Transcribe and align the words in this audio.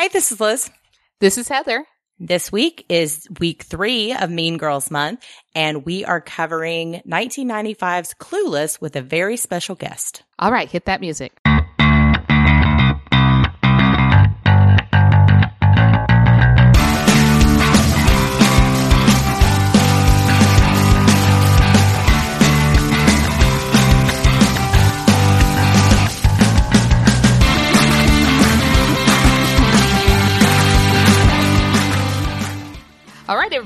Hi, 0.00 0.08
this 0.08 0.32
is 0.32 0.40
Liz. 0.40 0.70
This 1.20 1.36
is 1.36 1.48
Heather. 1.48 1.84
This 2.18 2.50
week 2.50 2.86
is 2.88 3.28
week 3.38 3.64
three 3.64 4.14
of 4.14 4.30
Mean 4.30 4.56
Girls 4.56 4.90
Month, 4.90 5.22
and 5.54 5.84
we 5.84 6.06
are 6.06 6.22
covering 6.22 7.02
1995's 7.06 8.14
Clueless 8.14 8.80
with 8.80 8.96
a 8.96 9.02
very 9.02 9.36
special 9.36 9.74
guest. 9.74 10.22
All 10.38 10.50
right, 10.50 10.70
hit 10.70 10.86
that 10.86 11.02
music. 11.02 11.38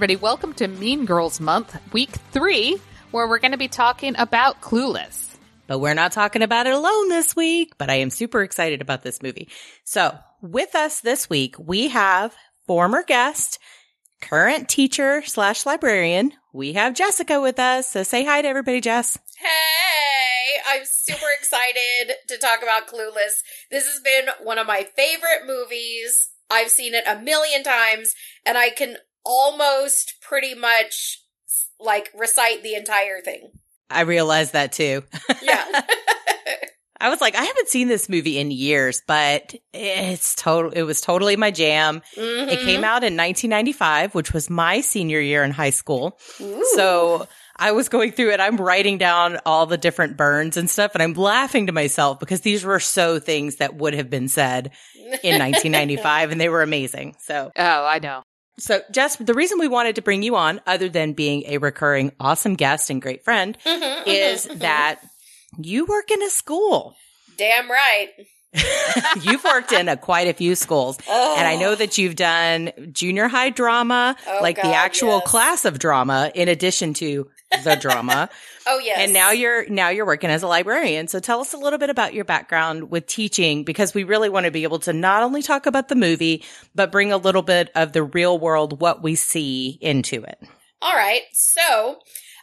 Everybody, 0.04 0.22
welcome 0.22 0.52
to 0.52 0.68
Mean 0.68 1.06
Girls 1.06 1.40
Month, 1.40 1.80
week 1.94 2.10
three, 2.30 2.78
where 3.10 3.26
we're 3.26 3.38
going 3.38 3.52
to 3.52 3.56
be 3.56 3.68
talking 3.68 4.14
about 4.18 4.60
Clueless. 4.60 5.34
But 5.66 5.78
we're 5.78 5.94
not 5.94 6.12
talking 6.12 6.42
about 6.42 6.66
it 6.66 6.74
alone 6.74 7.08
this 7.08 7.34
week, 7.34 7.72
but 7.78 7.88
I 7.88 7.94
am 7.94 8.10
super 8.10 8.42
excited 8.42 8.82
about 8.82 9.02
this 9.02 9.22
movie. 9.22 9.48
So 9.82 10.14
with 10.42 10.74
us 10.74 11.00
this 11.00 11.30
week, 11.30 11.56
we 11.58 11.88
have 11.88 12.36
former 12.66 13.02
guest, 13.02 13.58
current 14.20 14.68
teacher 14.68 15.22
slash 15.22 15.64
librarian. 15.64 16.32
We 16.52 16.74
have 16.74 16.92
Jessica 16.92 17.40
with 17.40 17.58
us. 17.58 17.88
So 17.88 18.02
say 18.02 18.26
hi 18.26 18.42
to 18.42 18.48
everybody, 18.48 18.82
Jess. 18.82 19.18
Hey, 19.38 20.60
I'm 20.68 20.84
super 20.84 21.28
excited 21.38 22.16
to 22.28 22.36
talk 22.36 22.62
about 22.62 22.88
Clueless. 22.88 23.40
This 23.70 23.86
has 23.86 24.00
been 24.04 24.26
one 24.42 24.58
of 24.58 24.66
my 24.66 24.86
favorite 24.94 25.46
movies. 25.46 26.28
I've 26.50 26.68
seen 26.68 26.92
it 26.92 27.04
a 27.06 27.22
million 27.22 27.62
times 27.62 28.14
and 28.44 28.58
I 28.58 28.68
can 28.68 28.98
almost 29.24 30.14
pretty 30.20 30.54
much 30.54 31.20
like 31.80 32.10
recite 32.14 32.62
the 32.62 32.74
entire 32.74 33.20
thing. 33.20 33.50
I 33.90 34.02
realized 34.02 34.52
that 34.54 34.72
too. 34.72 35.02
Yeah. 35.42 35.82
I 37.00 37.10
was 37.10 37.20
like, 37.20 37.34
I 37.34 37.42
haven't 37.44 37.68
seen 37.68 37.88
this 37.88 38.08
movie 38.08 38.38
in 38.38 38.50
years, 38.50 39.02
but 39.06 39.54
it's 39.74 40.34
total. 40.36 40.70
It 40.70 40.82
was 40.82 41.00
totally 41.00 41.36
my 41.36 41.50
jam. 41.50 42.00
It 42.16 42.20
Mhm. 42.58 42.64
came 42.64 42.84
out 42.84 43.02
in 43.04 43.16
1995, 43.16 44.14
which 44.14 44.32
was 44.32 44.48
my 44.48 44.80
senior 44.80 45.20
year 45.20 45.42
in 45.44 45.50
high 45.50 45.70
school. 45.70 46.18
Ooh. 46.40 46.64
So 46.76 47.28
I 47.56 47.72
was 47.72 47.88
going 47.90 48.12
through 48.12 48.30
it. 48.32 48.40
I'm 48.40 48.56
writing 48.56 48.96
down 48.96 49.38
all 49.44 49.66
the 49.66 49.76
different 49.76 50.16
burns 50.16 50.56
and 50.56 50.70
stuff, 50.70 50.92
and 50.94 51.02
I'm 51.02 51.12
laughing 51.14 51.66
to 51.66 51.72
myself 51.72 52.20
because 52.20 52.40
these 52.40 52.64
were 52.64 52.80
so 52.80 53.18
things 53.18 53.56
that 53.56 53.74
would 53.74 53.94
have 53.94 54.08
been 54.08 54.28
said 54.28 54.70
in 55.22 55.38
1995, 55.40 56.30
and 56.30 56.40
they 56.40 56.48
were 56.48 56.62
amazing. 56.62 57.16
So, 57.20 57.50
Oh, 57.54 57.84
I 57.84 57.98
know. 57.98 58.22
So 58.58 58.80
Jess, 58.90 59.16
the 59.16 59.34
reason 59.34 59.58
we 59.58 59.68
wanted 59.68 59.96
to 59.96 60.02
bring 60.02 60.22
you 60.22 60.36
on, 60.36 60.60
other 60.66 60.88
than 60.88 61.12
being 61.12 61.44
a 61.46 61.58
recurring 61.58 62.12
awesome 62.20 62.54
guest 62.54 62.90
and 62.90 63.00
great 63.02 63.24
friend, 63.24 63.56
Mhm, 63.66 64.02
is 64.06 64.46
mhm, 64.46 64.50
mhm. 64.56 64.58
that 64.60 65.00
you 65.58 65.84
work 65.86 66.10
in 66.10 66.22
a 66.22 66.30
school. 66.30 66.94
damn 67.36 67.70
right. 67.70 68.08
You've 69.22 69.42
worked 69.42 69.72
in 69.72 69.88
a, 69.88 69.96
quite 69.96 70.28
a 70.28 70.32
few 70.32 70.54
schools. 70.54 70.96
Oh. 71.08 71.34
And 71.36 71.44
I 71.46 71.56
know 71.56 71.74
that 71.74 71.98
you've 71.98 72.14
done 72.14 72.70
junior 72.92 73.26
high 73.26 73.50
drama, 73.50 74.14
Oh, 74.28 74.38
like 74.42 74.56
the 74.56 74.68
actual 74.72 75.18
yes. 75.18 75.26
class 75.26 75.64
of 75.64 75.80
drama, 75.80 76.30
in 76.36 76.46
addition 76.48 76.94
to 76.94 77.28
the 77.62 77.76
drama. 77.76 78.28
Oh 78.66 78.78
yes. 78.78 78.98
And 78.98 79.12
now 79.12 79.30
you're 79.30 79.68
now 79.68 79.90
you're 79.90 80.06
working 80.06 80.30
as 80.30 80.42
a 80.42 80.46
librarian. 80.46 81.06
So 81.06 81.20
tell 81.20 81.40
us 81.40 81.52
a 81.52 81.58
little 81.58 81.78
bit 81.78 81.90
about 81.90 82.14
your 82.14 82.24
background 82.24 82.90
with 82.90 83.06
teaching 83.06 83.62
because 83.62 83.92
we 83.92 84.04
really 84.04 84.30
want 84.30 84.46
to 84.46 84.50
be 84.50 84.62
able 84.62 84.78
to 84.78 84.94
not 84.94 85.22
only 85.22 85.42
talk 85.42 85.66
about 85.66 85.88
the 85.88 85.94
movie, 85.94 86.42
but 86.74 86.90
bring 86.90 87.12
a 87.12 87.18
little 87.18 87.42
bit 87.42 87.70
of 87.74 87.92
the 87.92 88.02
real 88.02 88.38
world 88.38 88.80
what 88.80 89.02
we 89.02 89.16
see 89.16 89.76
into 89.82 90.22
it. 90.22 90.38
All 90.84 90.94
right. 90.94 91.22
So, 91.32 91.98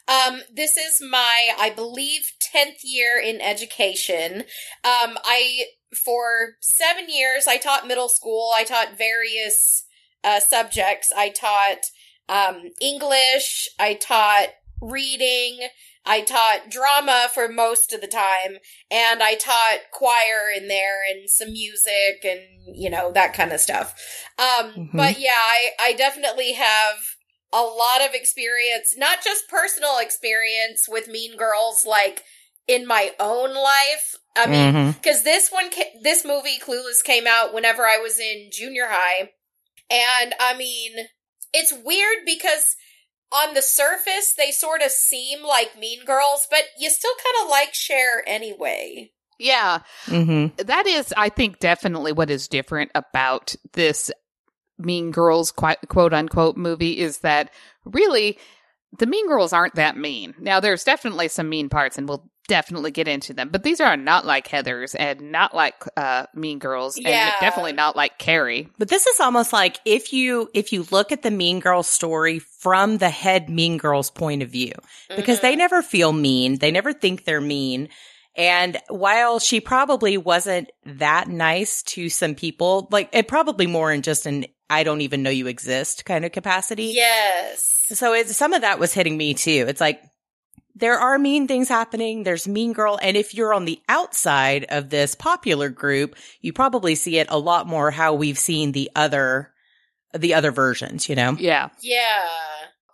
um, 0.08 0.42
this 0.52 0.76
is 0.76 1.00
my, 1.00 1.50
I 1.60 1.70
believe, 1.70 2.32
10th 2.54 2.80
year 2.84 3.22
in 3.24 3.40
education. 3.40 4.42
Um, 4.84 5.18
I, 5.24 5.66
for 6.04 6.56
seven 6.60 7.06
years, 7.08 7.46
I 7.48 7.58
taught 7.58 7.88
middle 7.88 8.10
school. 8.10 8.52
I 8.56 8.64
taught 8.64 8.98
various, 8.98 9.84
uh, 10.24 10.40
subjects. 10.40 11.14
I 11.16 11.30
taught, 11.30 11.86
um, 12.28 12.72
English. 12.82 13.70
I 13.80 13.94
taught 13.94 14.50
reading. 14.82 15.68
I 16.06 16.22
taught 16.22 16.70
drama 16.70 17.28
for 17.34 17.48
most 17.48 17.94
of 17.94 18.02
the 18.02 18.08
time. 18.08 18.58
And 18.90 19.22
I 19.22 19.36
taught 19.36 19.92
choir 19.92 20.50
in 20.56 20.68
there 20.68 21.02
and 21.10 21.30
some 21.30 21.52
music 21.52 22.24
and, 22.24 22.42
you 22.76 22.90
know, 22.90 23.12
that 23.12 23.34
kind 23.34 23.52
of 23.52 23.60
stuff. 23.60 23.94
Um, 24.38 24.74
Mhm. 24.74 24.98
but 24.98 25.20
yeah, 25.20 25.38
I, 25.38 25.72
I 25.80 25.94
definitely 25.94 26.54
have 26.54 26.98
a 27.54 27.62
lot 27.62 28.02
of 28.02 28.14
experience, 28.14 28.96
not 28.98 29.24
just 29.24 29.50
personal 29.50 29.98
experience 30.00 30.88
with 30.88 31.08
Mean 31.08 31.36
Girls, 31.36 31.86
like 31.86 32.24
in 32.68 32.88
my 32.88 33.12
own 33.20 33.54
life. 33.54 34.16
I 34.36 34.48
mean, 34.48 34.94
because 34.94 35.24
this 35.24 35.50
one, 35.52 35.70
this 36.02 36.24
movie, 36.24 36.58
Clueless, 36.58 37.04
came 37.04 37.28
out 37.28 37.54
whenever 37.54 37.86
I 37.86 37.98
was 37.98 38.18
in 38.18 38.50
junior 38.52 38.88
high, 38.90 39.32
and 39.90 40.34
I 40.40 40.56
mean, 40.56 41.08
it's 41.54 41.74
weird 41.74 42.20
because 42.26 42.78
on 43.32 43.54
the 43.54 43.62
surface 43.62 44.34
they 44.38 44.52
sort 44.52 44.82
of 44.82 44.92
seem 44.92 45.44
like 45.44 45.78
Mean 45.80 46.04
Girls, 46.06 46.48
but 46.50 46.64
you 46.78 46.90
still 46.90 47.14
kind 47.24 47.46
of 47.46 47.50
like 47.50 47.74
Cher 47.74 48.24
anyway. 48.28 49.12
Yeah, 49.40 49.80
Mhm. 50.06 50.56
that 50.58 50.86
is, 50.86 51.14
I 51.18 51.30
think, 51.30 51.60
definitely 51.60 52.12
what 52.12 52.30
is 52.30 52.48
different 52.48 52.92
about 52.94 53.56
this 53.74 54.12
Mean 54.78 55.12
Girls 55.12 55.52
quote, 55.52 55.78
quote 55.88 56.14
unquote 56.14 56.58
movie 56.58 57.00
is 57.00 57.20
that 57.20 57.52
really 57.86 58.38
the 58.98 59.06
Mean 59.06 59.28
Girls 59.28 59.54
aren't 59.54 59.76
that 59.76 59.96
mean. 59.96 60.36
Now, 60.40 60.60
there's 60.60 60.84
definitely 60.84 61.28
some 61.30 61.48
mean 61.50 61.70
parts, 61.70 61.98
and 61.98 62.10
we'll 62.10 62.30
definitely 62.48 62.92
get 62.92 63.08
into 63.08 63.32
them, 63.34 63.48
but 63.50 63.64
these 63.64 63.80
are 63.80 63.96
not 63.96 64.26
like 64.26 64.48
Heathers 64.50 64.96
and 65.00 65.32
not 65.32 65.56
like 65.56 65.76
uh, 65.96 66.26
Mean 66.36 66.60
Girls, 66.60 66.98
Yeah. 67.00 67.28
and 67.28 67.34
definitely 67.40 67.72
not 67.74 67.96
like 67.96 68.18
Carrie. 68.18 68.68
But 68.78 68.90
this 68.90 69.08
is 69.08 69.20
almost 69.22 69.54
like 69.54 69.80
if 69.86 70.12
you 70.12 70.50
if 70.54 70.74
you 70.74 70.86
look 70.92 71.12
at 71.14 71.22
the 71.22 71.32
Mean 71.32 71.60
Girls 71.62 71.88
story 71.88 72.40
from 72.62 73.00
the 73.00 73.10
head 73.10 73.50
Mean 73.50 73.78
Girls 73.78 74.10
point 74.12 74.44
of 74.44 74.50
view, 74.50 74.74
because 75.16 75.40
Mhm. 75.40 75.42
they 75.42 75.56
never 75.56 75.82
feel 75.82 76.14
mean, 76.14 76.60
they 76.60 76.70
never 76.72 76.94
think 76.94 77.26
they're 77.26 77.42
mean. 77.42 77.90
And 78.36 78.78
while 78.88 79.40
she 79.40 79.60
probably 79.60 80.16
wasn't 80.18 80.70
that 80.86 81.28
nice 81.28 81.82
to 81.84 82.08
some 82.08 82.36
people, 82.36 82.88
like 82.92 83.10
it 83.14 83.28
probably 83.28 83.68
more 83.68 83.92
in 83.92 84.04
just 84.04 84.26
an 84.26 84.46
I 84.70 84.84
don't 84.84 85.02
even 85.02 85.22
know 85.22 85.30
you 85.30 85.48
exist 85.48 86.06
kind 86.06 86.24
of 86.24 86.32
capacity. 86.32 86.94
yes. 86.96 87.84
So 87.90 88.14
it's 88.14 88.38
some 88.38 88.54
of 88.54 88.62
that 88.62 88.80
was 88.80 88.94
hitting 88.94 89.18
me 89.18 89.34
too. 89.34 89.66
It's 89.68 89.82
like 89.82 90.02
there 90.76 90.98
are 90.98 91.20
mean 91.20 91.46
things 91.48 91.68
happening. 91.68 92.24
There's 92.24 92.48
mean 92.48 92.72
girl. 92.72 92.98
And 93.02 93.18
if 93.18 93.34
you're 93.36 93.54
on 93.54 93.66
the 93.66 93.82
outside 93.90 94.66
of 94.70 94.90
this 94.90 95.14
popular 95.16 95.68
group, 95.68 96.16
you 96.40 96.54
probably 96.54 96.96
see 96.96 97.18
it 97.18 97.28
a 97.30 97.38
lot 97.38 97.68
more 97.68 97.92
how 97.92 98.14
we've 98.14 98.40
seen 98.40 98.72
the 98.72 98.90
other, 98.96 99.52
the 100.18 100.34
other 100.34 100.52
versions, 100.52 101.08
you 101.10 101.16
know? 101.16 101.36
Yeah. 101.40 101.70
Yeah. 101.82 102.28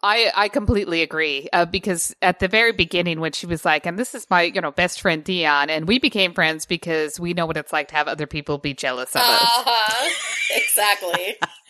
I, 0.04 0.32
I 0.36 0.48
completely 0.50 1.02
agree 1.02 1.50
uh, 1.52 1.66
because 1.66 2.16
at 2.22 2.40
the 2.40 2.48
very 2.48 2.72
beginning 2.72 3.20
when 3.20 3.32
she 3.32 3.48
was 3.48 3.66
like, 3.66 3.86
and 3.86 3.98
this 3.98 4.14
is 4.14 4.28
my 4.30 4.44
you 4.44 4.62
know 4.62 4.72
best 4.72 5.02
friend 5.02 5.26
Dionne, 5.26 5.70
and 5.70 5.88
we 5.88 5.98
became 5.98 6.34
friends 6.34 6.66
because 6.66 7.20
we 7.20 7.34
know 7.34 7.46
what 7.46 7.58
it's 7.58 7.74
like 7.74 7.88
to 7.90 7.96
have 7.96 8.08
other 8.08 8.28
people 8.28 8.58
be 8.58 8.74
jealous 8.74 9.16
of 9.16 9.22
us. 9.22 9.42
Uh-huh. 9.42 10.10
exactly. 10.56 11.36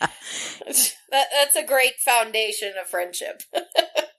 that, 1.10 1.26
that's 1.32 1.56
a 1.56 1.64
great 1.64 1.94
foundation 2.04 2.74
of 2.80 2.86
friendship. 2.86 3.42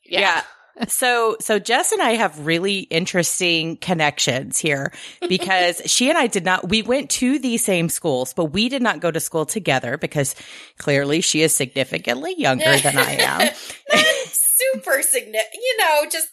Yeah. 0.04 0.44
So, 0.88 1.36
so 1.42 1.60
Jess 1.60 1.92
and 1.92 2.02
I 2.02 2.12
have 2.12 2.46
really 2.46 2.80
interesting 2.80 3.78
connections 3.78 4.58
here 4.58 4.94
because 5.28 5.82
she 5.86 6.10
and 6.10 6.18
I 6.18 6.28
did 6.28 6.46
not, 6.46 6.70
we 6.70 6.82
went 6.82 7.10
to 7.12 7.38
the 7.40 7.58
same 7.58 7.90
schools, 7.90 8.34
but 8.34 8.46
we 8.46 8.70
did 8.70 8.82
not 8.82 9.00
go 9.02 9.12
to 9.12 9.20
school 9.20 9.46
together 9.46 9.98
because 9.98 10.36
clearly 10.78 11.22
she 11.22 11.42
is 11.42 11.56
significantly 11.56 12.34
younger 12.38 12.78
than 12.78 12.98
I 12.98 13.12
am. 13.16 13.40
Not 13.94 14.06
super 14.32 15.02
significant, 15.02 15.54
you 15.54 15.78
know, 15.78 16.10
just 16.10 16.28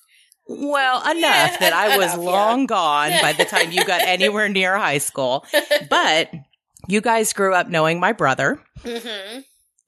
Well, 0.47 1.01
enough 1.03 1.17
Yeah, 1.53 1.57
that 1.59 1.73
I 1.73 1.97
was 1.97 2.15
enough, 2.15 2.25
yeah. 2.25 2.31
long 2.31 2.67
gone 2.67 3.11
by 3.21 3.33
the 3.33 3.45
time 3.45 3.73
you 3.73 3.85
got 3.85 4.03
anywhere 4.07 4.49
near 4.49 4.77
high 4.79 4.99
school. 4.99 5.45
But 5.91 6.31
you 6.89 7.01
guys 7.01 7.33
grew 7.33 7.55
up 7.55 7.69
knowing 7.69 7.99
my 7.99 8.13
brother 8.13 8.61
hmm 8.85 9.41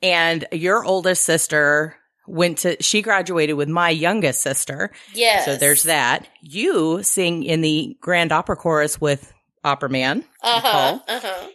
and 0.02 0.44
your 0.52 0.84
oldest 0.84 1.24
sister 1.24 1.96
went 2.28 2.58
to, 2.58 2.80
she 2.82 3.02
graduated 3.02 3.56
with 3.56 3.68
my 3.68 3.90
youngest 3.90 4.40
sister. 4.42 4.90
yes. 5.14 5.44
So 5.44 5.56
there's 5.56 5.84
that. 5.84 6.28
You 6.42 7.02
sing 7.02 7.42
in 7.42 7.60
the 7.60 7.96
Grand 8.00 8.32
Opera 8.32 8.56
Chorus 8.56 9.00
with 9.00 9.32
Opera 9.64 9.88
Man. 9.88 10.24
Uh-huh. 10.42 10.92
Nicole. 10.92 11.16
Uh-huh. 11.16 11.48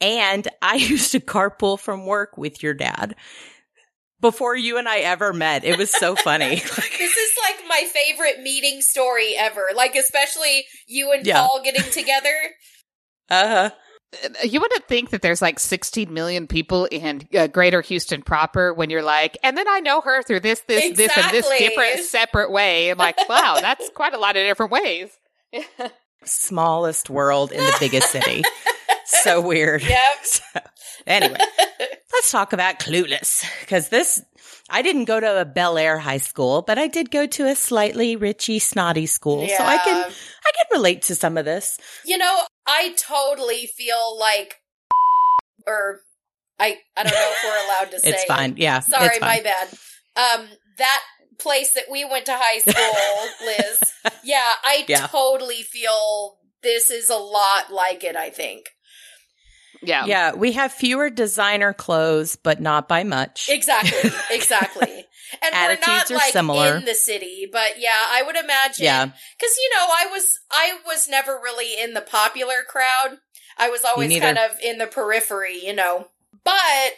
And 0.00 0.48
I 0.60 0.74
used 0.76 1.12
to 1.12 1.20
carpool 1.20 1.78
from 1.78 2.06
work 2.06 2.36
with 2.36 2.62
your 2.62 2.74
dad 2.74 3.14
before 4.20 4.56
you 4.56 4.78
and 4.78 4.88
I 4.88 4.98
ever 5.00 5.32
met. 5.32 5.64
It 5.64 5.76
was 5.78 5.90
so 5.90 6.16
funny. 6.16 6.56
This 7.04 7.16
is 7.18 7.32
like 7.42 7.68
my 7.68 7.84
favorite 7.92 8.40
meeting 8.42 8.80
story 8.80 9.34
ever. 9.36 9.64
Like 9.74 9.94
especially 9.94 10.64
you 10.86 11.12
and 11.12 11.26
Yeah. 11.26 11.40
Paul 11.46 11.60
getting 11.62 11.90
together. 11.90 12.34
uh 13.30 13.46
huh. 13.48 13.70
You 14.44 14.60
wouldn't 14.60 14.86
think 14.88 15.10
that 15.10 15.22
there's 15.22 15.42
like 15.42 15.58
16 15.58 16.12
million 16.12 16.46
people 16.46 16.86
in 16.86 17.26
uh, 17.36 17.46
greater 17.46 17.80
Houston 17.80 18.22
proper 18.22 18.72
when 18.72 18.90
you're 18.90 19.02
like, 19.02 19.38
and 19.42 19.56
then 19.56 19.66
I 19.68 19.80
know 19.80 20.00
her 20.00 20.22
through 20.22 20.40
this, 20.40 20.60
this, 20.60 20.96
this, 20.96 21.16
and 21.16 21.32
this 21.32 21.48
different 21.58 22.00
separate 22.00 22.50
way. 22.50 22.90
I'm 22.90 22.98
like, 22.98 23.28
wow, 23.28 23.58
that's 23.60 23.88
quite 23.90 24.14
a 24.14 24.18
lot 24.18 24.36
of 24.36 24.42
different 24.42 24.72
ways. 24.72 25.10
Smallest 26.24 27.10
world 27.10 27.52
in 27.52 27.58
the 27.58 27.76
biggest 27.78 28.10
city. 28.10 28.42
so 29.04 29.40
weird. 29.40 29.82
Yep. 29.82 30.00
So, 30.24 30.60
anyway, 31.06 31.36
let's 32.12 32.30
talk 32.30 32.52
about 32.52 32.78
Clueless 32.78 33.44
because 33.60 33.88
this. 33.88 34.22
I 34.70 34.80
didn't 34.80 35.04
go 35.04 35.20
to 35.20 35.40
a 35.40 35.44
Bel 35.44 35.76
Air 35.76 35.98
high 35.98 36.18
school, 36.18 36.62
but 36.62 36.78
I 36.78 36.86
did 36.86 37.10
go 37.10 37.26
to 37.26 37.46
a 37.46 37.54
slightly 37.54 38.16
richy, 38.16 38.60
snotty 38.60 39.06
school, 39.06 39.46
so 39.46 39.62
I 39.62 39.76
can 39.78 39.96
I 39.96 40.06
can 40.10 40.66
relate 40.72 41.02
to 41.02 41.14
some 41.14 41.36
of 41.36 41.44
this. 41.44 41.78
You 42.06 42.16
know, 42.16 42.40
I 42.66 42.94
totally 42.96 43.66
feel 43.66 44.18
like, 44.18 44.56
or 45.66 46.00
I 46.58 46.78
I 46.96 47.02
don't 47.02 47.12
know 47.12 47.32
if 47.32 47.44
we're 47.44 47.64
allowed 47.66 47.90
to 47.92 48.00
say. 48.00 48.10
It's 48.10 48.24
fine. 48.24 48.54
Yeah, 48.56 48.80
Sorry, 48.80 49.06
it's 49.16 49.20
my 49.20 49.40
bad. 49.42 49.68
Um, 50.16 50.46
that 50.78 51.02
place 51.38 51.72
that 51.74 51.84
we 51.90 52.04
went 52.04 52.26
to 52.26 52.32
high 52.36 52.58
school, 52.58 53.46
Liz. 53.46 53.92
Yeah, 54.22 54.52
I 54.62 54.84
Yeah. 54.88 55.06
totally 55.08 55.62
feel 55.62 56.38
this 56.62 56.90
is 56.90 57.10
a 57.10 57.16
lot 57.16 57.72
like 57.72 58.04
it. 58.04 58.16
I 58.16 58.30
think 58.30 58.70
Yeah. 59.86 60.06
Yeah, 60.06 60.32
we 60.34 60.52
have 60.52 60.72
fewer 60.72 61.10
designer 61.10 61.72
clothes, 61.72 62.36
but 62.36 62.60
not 62.60 62.88
by 62.88 63.04
much. 63.04 63.48
exactly, 63.50 64.10
exactly. 64.30 65.04
And 65.42 65.52
we're 65.52 65.72
Attitudes 65.72 65.86
not 65.86 66.10
are 66.10 66.14
like 66.14 66.32
similar. 66.32 66.76
in 66.76 66.84
the 66.84 66.94
city, 66.94 67.48
but 67.50 67.78
yeah, 67.80 67.90
I 68.10 68.22
would 68.22 68.36
imagine. 68.36 68.84
Yeah. 68.84 69.04
because 69.04 69.56
you 69.56 69.70
know, 69.76 69.86
I 69.86 70.06
was 70.10 70.38
I 70.50 70.78
was 70.86 71.08
never 71.08 71.32
really 71.32 71.80
in 71.82 71.94
the 71.94 72.00
popular 72.00 72.62
crowd. 72.68 73.18
I 73.58 73.68
was 73.68 73.84
always 73.84 74.18
kind 74.18 74.38
of 74.38 74.50
in 74.62 74.78
the 74.78 74.86
periphery, 74.86 75.58
you 75.64 75.74
know. 75.74 76.08
But 76.44 76.92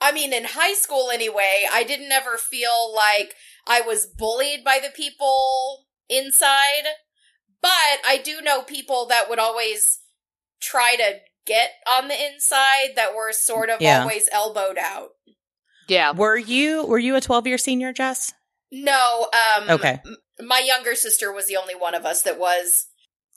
I 0.00 0.12
mean, 0.12 0.32
in 0.32 0.44
high 0.44 0.74
school 0.74 1.10
anyway, 1.12 1.66
I 1.70 1.84
didn't 1.84 2.12
ever 2.12 2.36
feel 2.36 2.94
like 2.94 3.34
I 3.66 3.80
was 3.80 4.06
bullied 4.06 4.64
by 4.64 4.78
the 4.82 4.90
people 4.90 5.86
inside. 6.08 6.84
But 7.60 7.70
I 8.06 8.20
do 8.22 8.42
know 8.42 8.62
people 8.62 9.06
that 9.06 9.30
would 9.30 9.38
always 9.38 10.00
try 10.60 10.96
to 10.96 11.20
get 11.46 11.70
on 11.88 12.08
the 12.08 12.14
inside 12.26 12.90
that 12.96 13.14
were 13.14 13.32
sort 13.32 13.70
of 13.70 13.80
Yeah. 13.80 14.02
always 14.02 14.28
elbowed 14.32 14.78
out. 14.78 15.10
Yeah. 15.88 16.12
Were 16.12 16.36
you 16.36 16.84
were 16.86 16.98
you 16.98 17.14
a 17.16 17.20
12-year 17.20 17.58
senior, 17.58 17.92
Jess? 17.92 18.32
No, 18.72 19.28
um 19.58 19.70
Okay. 19.70 20.00
m- 20.04 20.16
my 20.48 20.58
younger 20.58 20.94
sister 20.94 21.32
was 21.32 21.46
the 21.46 21.56
only 21.56 21.74
one 21.74 21.94
of 21.94 22.04
us 22.06 22.22
that 22.22 22.38
was. 22.38 22.86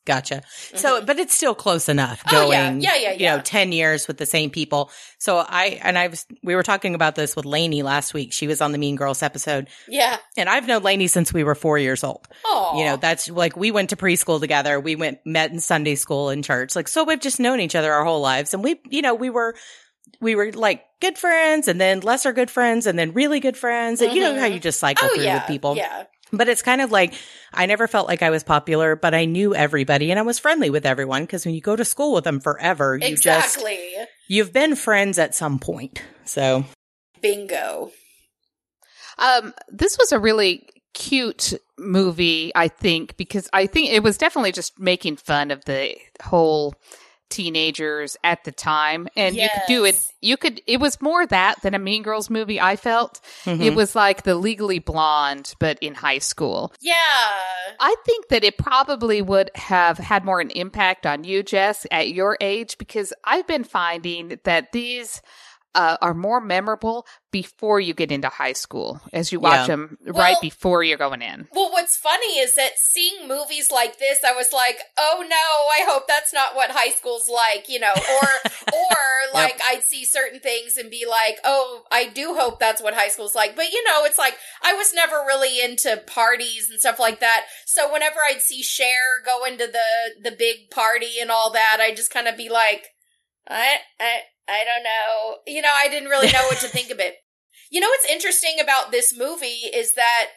Gotcha. 0.07 0.41
So, 0.73 1.01
Mhm. 1.01 1.05
but 1.05 1.19
it's 1.19 1.35
still 1.35 1.53
close 1.53 1.89
enough 1.89 2.23
Oh, 2.27 2.31
going, 2.31 2.81
yeah. 2.81 2.95
Yeah, 2.95 3.11
yeah, 3.11 3.11
you 3.11 3.25
know, 3.37 3.41
10 3.43 3.71
years 3.73 4.07
with 4.07 4.17
the 4.17 4.25
same 4.25 4.49
people. 4.49 4.89
So 5.19 5.37
I, 5.37 5.79
and 5.83 5.97
I 5.97 6.07
was, 6.07 6.25
we 6.43 6.55
were 6.55 6.63
talking 6.63 6.95
about 6.95 7.15
this 7.15 7.35
with 7.35 7.45
Lainey 7.45 7.83
last 7.83 8.13
week. 8.13 8.31
She 8.31 8.47
was 8.47 8.61
on 8.61 8.71
the 8.71 8.77
Mean 8.77 8.95
Girls 8.95 9.21
episode 9.21 9.67
yeah. 9.87 10.17
and 10.37 10.47
I've 10.47 10.65
known 10.65 10.81
Lainey 10.81 11.07
since 11.07 11.33
we 11.33 11.43
were 11.43 11.55
four 11.55 11.77
years 11.77 12.03
old. 12.05 12.25
Oh, 12.45 12.79
You 12.79 12.85
know, 12.85 12.95
that's 12.95 13.29
like 13.29 13.57
we 13.57 13.69
went 13.71 13.89
to 13.89 13.97
preschool 13.97 14.39
together. 14.39 14.79
We 14.79 14.95
went, 14.95 15.19
met 15.25 15.51
in 15.51 15.59
Sunday 15.59 15.95
school 15.95 16.29
and 16.29 16.43
church. 16.43 16.75
Like, 16.75 16.87
so 16.87 17.03
we've 17.03 17.19
just 17.19 17.39
known 17.39 17.59
each 17.59 17.75
other 17.75 17.91
our 17.91 18.05
whole 18.05 18.21
lives. 18.21 18.53
And 18.53 18.63
we, 18.63 18.79
you 18.89 19.01
know, 19.01 19.13
we 19.13 19.29
were, 19.29 19.55
we 20.21 20.35
were 20.35 20.51
like 20.53 20.83
good 21.01 21.17
friends 21.17 21.67
and 21.67 21.79
then 21.81 21.99
lesser 21.99 22.31
good 22.31 22.49
friends 22.49 22.87
and 22.87 22.97
then 22.97 23.11
really 23.13 23.39
good 23.41 23.57
friends. 23.57 24.01
And 24.01 24.13
you 24.13 24.21
know 24.21 24.39
how 24.39 24.45
you 24.45 24.59
just 24.59 24.79
cycle 24.79 25.09
oh 25.11 25.15
through 25.15 25.25
yeah, 25.25 25.35
with 25.39 25.47
people. 25.47 25.75
Yeah, 25.75 26.05
But 26.31 26.49
it's 26.49 26.61
kind 26.61 26.81
of 26.81 26.91
like 26.91 27.13
I 27.53 27.65
never 27.65 27.87
felt 27.87 28.07
like 28.07 28.21
I 28.21 28.29
was 28.29 28.43
popular, 28.43 28.95
but 28.95 29.13
I 29.13 29.25
knew 29.25 29.55
everybody 29.55 30.11
and 30.11 30.19
I 30.19 30.23
was 30.23 30.39
friendly 30.39 30.69
with 30.69 30.85
everyone 30.85 31.23
because 31.23 31.45
when 31.45 31.55
you 31.55 31.61
go 31.61 31.75
to 31.75 31.85
school 31.85 32.13
with 32.13 32.23
them 32.23 32.39
forever, 32.39 32.97
you 32.97 33.15
just 33.15 33.57
exactly. 33.57 33.79
you've 34.27 34.53
been 34.53 34.75
friends 34.75 35.17
at 35.17 35.35
some 35.35 35.59
point. 35.59 36.01
So 36.25 36.65
Bingo. 37.21 37.91
Um, 39.17 39.53
this 39.69 39.97
was 39.97 40.11
a 40.11 40.19
really 40.19 40.67
cute 40.93 41.53
movie, 41.77 42.51
I 42.55 42.67
think, 42.67 43.17
because 43.17 43.49
I 43.53 43.67
think 43.67 43.89
it 43.89 44.03
was 44.03 44.17
definitely 44.17 44.51
just 44.51 44.79
making 44.79 45.17
fun 45.17 45.51
of 45.51 45.65
the 45.65 45.95
whole 46.21 46.75
teenagers 47.29 48.17
at 48.23 48.43
the 48.43 48.51
time. 48.51 49.07
And 49.15 49.35
you 49.35 49.49
could 49.53 49.67
do 49.67 49.85
it, 49.85 49.95
you 50.21 50.37
could, 50.37 50.61
it 50.65 50.79
was 50.79 51.01
more 51.01 51.25
that 51.27 51.61
than 51.61 51.73
a 51.73 51.79
Mean 51.79 52.03
Girls 52.03 52.29
movie, 52.29 52.59
I 52.59 52.75
felt. 52.75 53.19
mhm. 53.43 53.61
It 53.61 53.75
was 53.75 53.95
like 53.95 54.23
the 54.23 54.35
legally 54.35 54.79
blonde, 54.79 55.53
but 55.59 55.77
in 55.81 55.95
high 55.95 56.19
school. 56.19 56.73
Yeah. 56.81 56.93
I 57.79 57.95
think 58.05 58.29
that 58.29 58.43
it 58.43 58.57
probably 58.57 59.21
would 59.21 59.51
have 59.55 59.97
had 59.97 60.25
more 60.25 60.39
an 60.39 60.49
impact 60.51 61.05
on 61.05 61.23
you, 61.23 61.43
Jess, 61.43 61.85
at 61.91 62.09
your 62.09 62.37
age, 62.41 62.77
because 62.77 63.13
I've 63.23 63.47
been 63.47 63.63
finding 63.63 64.39
that 64.43 64.71
these 64.71 65.21
uh, 65.77 65.95
are 66.01 66.15
more 66.15 66.41
memorable 66.41 67.05
before 67.31 67.79
you 67.79 67.93
get 67.93 68.11
into 68.11 68.27
high 68.29 68.53
school, 68.53 68.99
as 69.13 69.31
you 69.31 69.39
watch 69.39 69.59
Yeah. 69.61 69.67
them 69.67 69.97
right 70.07 70.31
Well- 70.33 70.41
before 70.41 70.83
you're 70.83 70.97
going 70.97 71.21
in. 71.21 71.47
Well, 71.51 71.71
what's 71.71 71.95
funny 71.95 72.39
is 72.39 72.55
that 72.55 72.79
seeing 72.79 73.27
movies 73.27 73.69
like 73.69 73.99
this, 73.99 74.23
I 74.23 74.33
was 74.33 74.51
like, 74.51 74.81
"Oh 74.97 75.23
no, 75.27 75.35
I 75.37 75.85
hope 75.87 76.07
that's 76.07 76.33
not 76.33 76.55
what 76.55 76.71
high 76.71 76.89
school's 76.93 77.29
like," 77.29 77.69
you 77.69 77.79
know, 77.79 77.93
or 77.93 78.27
or 78.73 78.97
like 79.35 79.61
I'd 79.63 79.83
see 79.83 80.03
certain 80.03 80.39
things 80.39 80.77
and 80.77 80.89
be 80.89 81.05
like, 81.07 81.37
"Oh, 81.43 81.83
I 81.91 82.05
do 82.07 82.33
hope 82.33 82.59
that's 82.59 82.81
what 82.81 82.95
high 82.95 83.09
school's 83.09 83.35
like." 83.35 83.55
But 83.55 83.71
you 83.71 83.83
know, 83.83 84.03
it's 84.05 84.17
like 84.17 84.35
I 84.63 84.73
was 84.73 84.93
never 84.95 85.17
really 85.27 85.61
into 85.61 85.97
parties 86.07 86.71
and 86.71 86.79
stuff 86.79 86.99
like 86.99 87.19
that. 87.19 87.45
So 87.67 87.93
whenever 87.93 88.19
I'd 88.27 88.41
see 88.41 88.63
Cher 88.63 89.21
go 89.23 89.45
into 89.45 89.67
the 89.67 90.29
the 90.29 90.35
big 90.35 90.71
party 90.71 91.19
and 91.21 91.29
all 91.29 91.51
that, 91.51 91.77
I'd 91.79 91.95
just 91.97 92.09
kind 92.09 92.27
of 92.27 92.35
be 92.35 92.49
like, 92.49 92.87
"I 93.47 93.77
I 93.99 94.21
I 94.47 94.63
don't 94.63 94.83
know." 94.83 95.37
You 95.45 95.61
know, 95.61 95.71
I 95.83 95.87
didn't 95.89 96.09
really 96.09 96.31
know 96.31 96.45
what 96.47 96.59
to 96.59 96.67
think 96.67 96.89
of 96.91 96.99
it. 96.99 97.15
You 97.69 97.81
know 97.81 97.89
what's 97.89 98.09
interesting 98.09 98.59
about 98.61 98.91
this 98.91 99.13
movie 99.17 99.67
is 99.73 99.93
that 99.95 100.27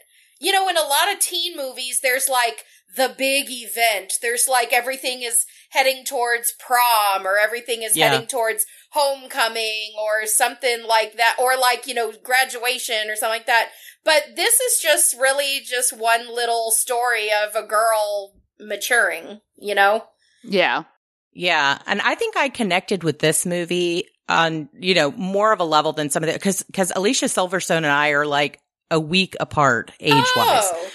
you 0.40 0.50
know, 0.52 0.68
in 0.68 0.76
a 0.76 0.80
lot 0.82 1.12
of 1.12 1.20
teen 1.20 1.54
movies, 1.54 2.00
there's 2.00 2.28
like 2.28 2.64
the 2.96 3.14
big 3.16 3.46
event. 3.50 4.14
There's 4.20 4.48
like 4.48 4.72
everything 4.72 5.22
is 5.22 5.44
heading 5.70 6.02
towards 6.04 6.52
prom 6.58 7.24
or 7.26 7.36
everything 7.36 7.82
is 7.82 7.94
Yeah. 7.96 8.08
heading 8.08 8.26
towards 8.26 8.64
homecoming 8.92 9.92
or 10.00 10.26
something 10.26 10.82
like 10.84 11.16
that. 11.18 11.36
Or 11.38 11.56
like, 11.56 11.86
you 11.86 11.94
know, 11.94 12.12
graduation 12.12 13.10
or 13.10 13.16
something 13.16 13.38
like 13.40 13.46
that. 13.46 13.68
But 14.02 14.34
this 14.34 14.58
is 14.60 14.80
just 14.80 15.14
really 15.14 15.60
just 15.60 15.92
one 15.92 16.34
little 16.34 16.70
story 16.70 17.28
of 17.30 17.54
a 17.54 17.66
girl 17.66 18.34
maturing, 18.58 19.42
you 19.56 19.74
know? 19.74 20.06
Yeah. 20.42 20.84
Yeah. 21.32 21.78
And 21.86 22.00
I 22.00 22.14
think 22.14 22.36
I 22.36 22.48
connected 22.48 23.04
with 23.04 23.18
this 23.18 23.46
movie 23.46 24.06
on, 24.28 24.68
you 24.78 24.94
know, 24.94 25.10
more 25.12 25.52
of 25.52 25.60
a 25.60 25.64
level 25.64 25.92
than 25.92 26.10
some 26.10 26.22
of 26.24 26.32
the, 26.32 26.38
cause, 26.38 26.64
cause 26.72 26.92
Alicia 26.94 27.26
Silverstone 27.26 27.78
and 27.78 27.86
I 27.86 28.10
are 28.10 28.26
like 28.26 28.60
a 28.90 28.98
week 29.00 29.36
apart 29.40 29.92
age 30.00 30.12
wise. 30.12 30.28
Oh, 30.36 30.88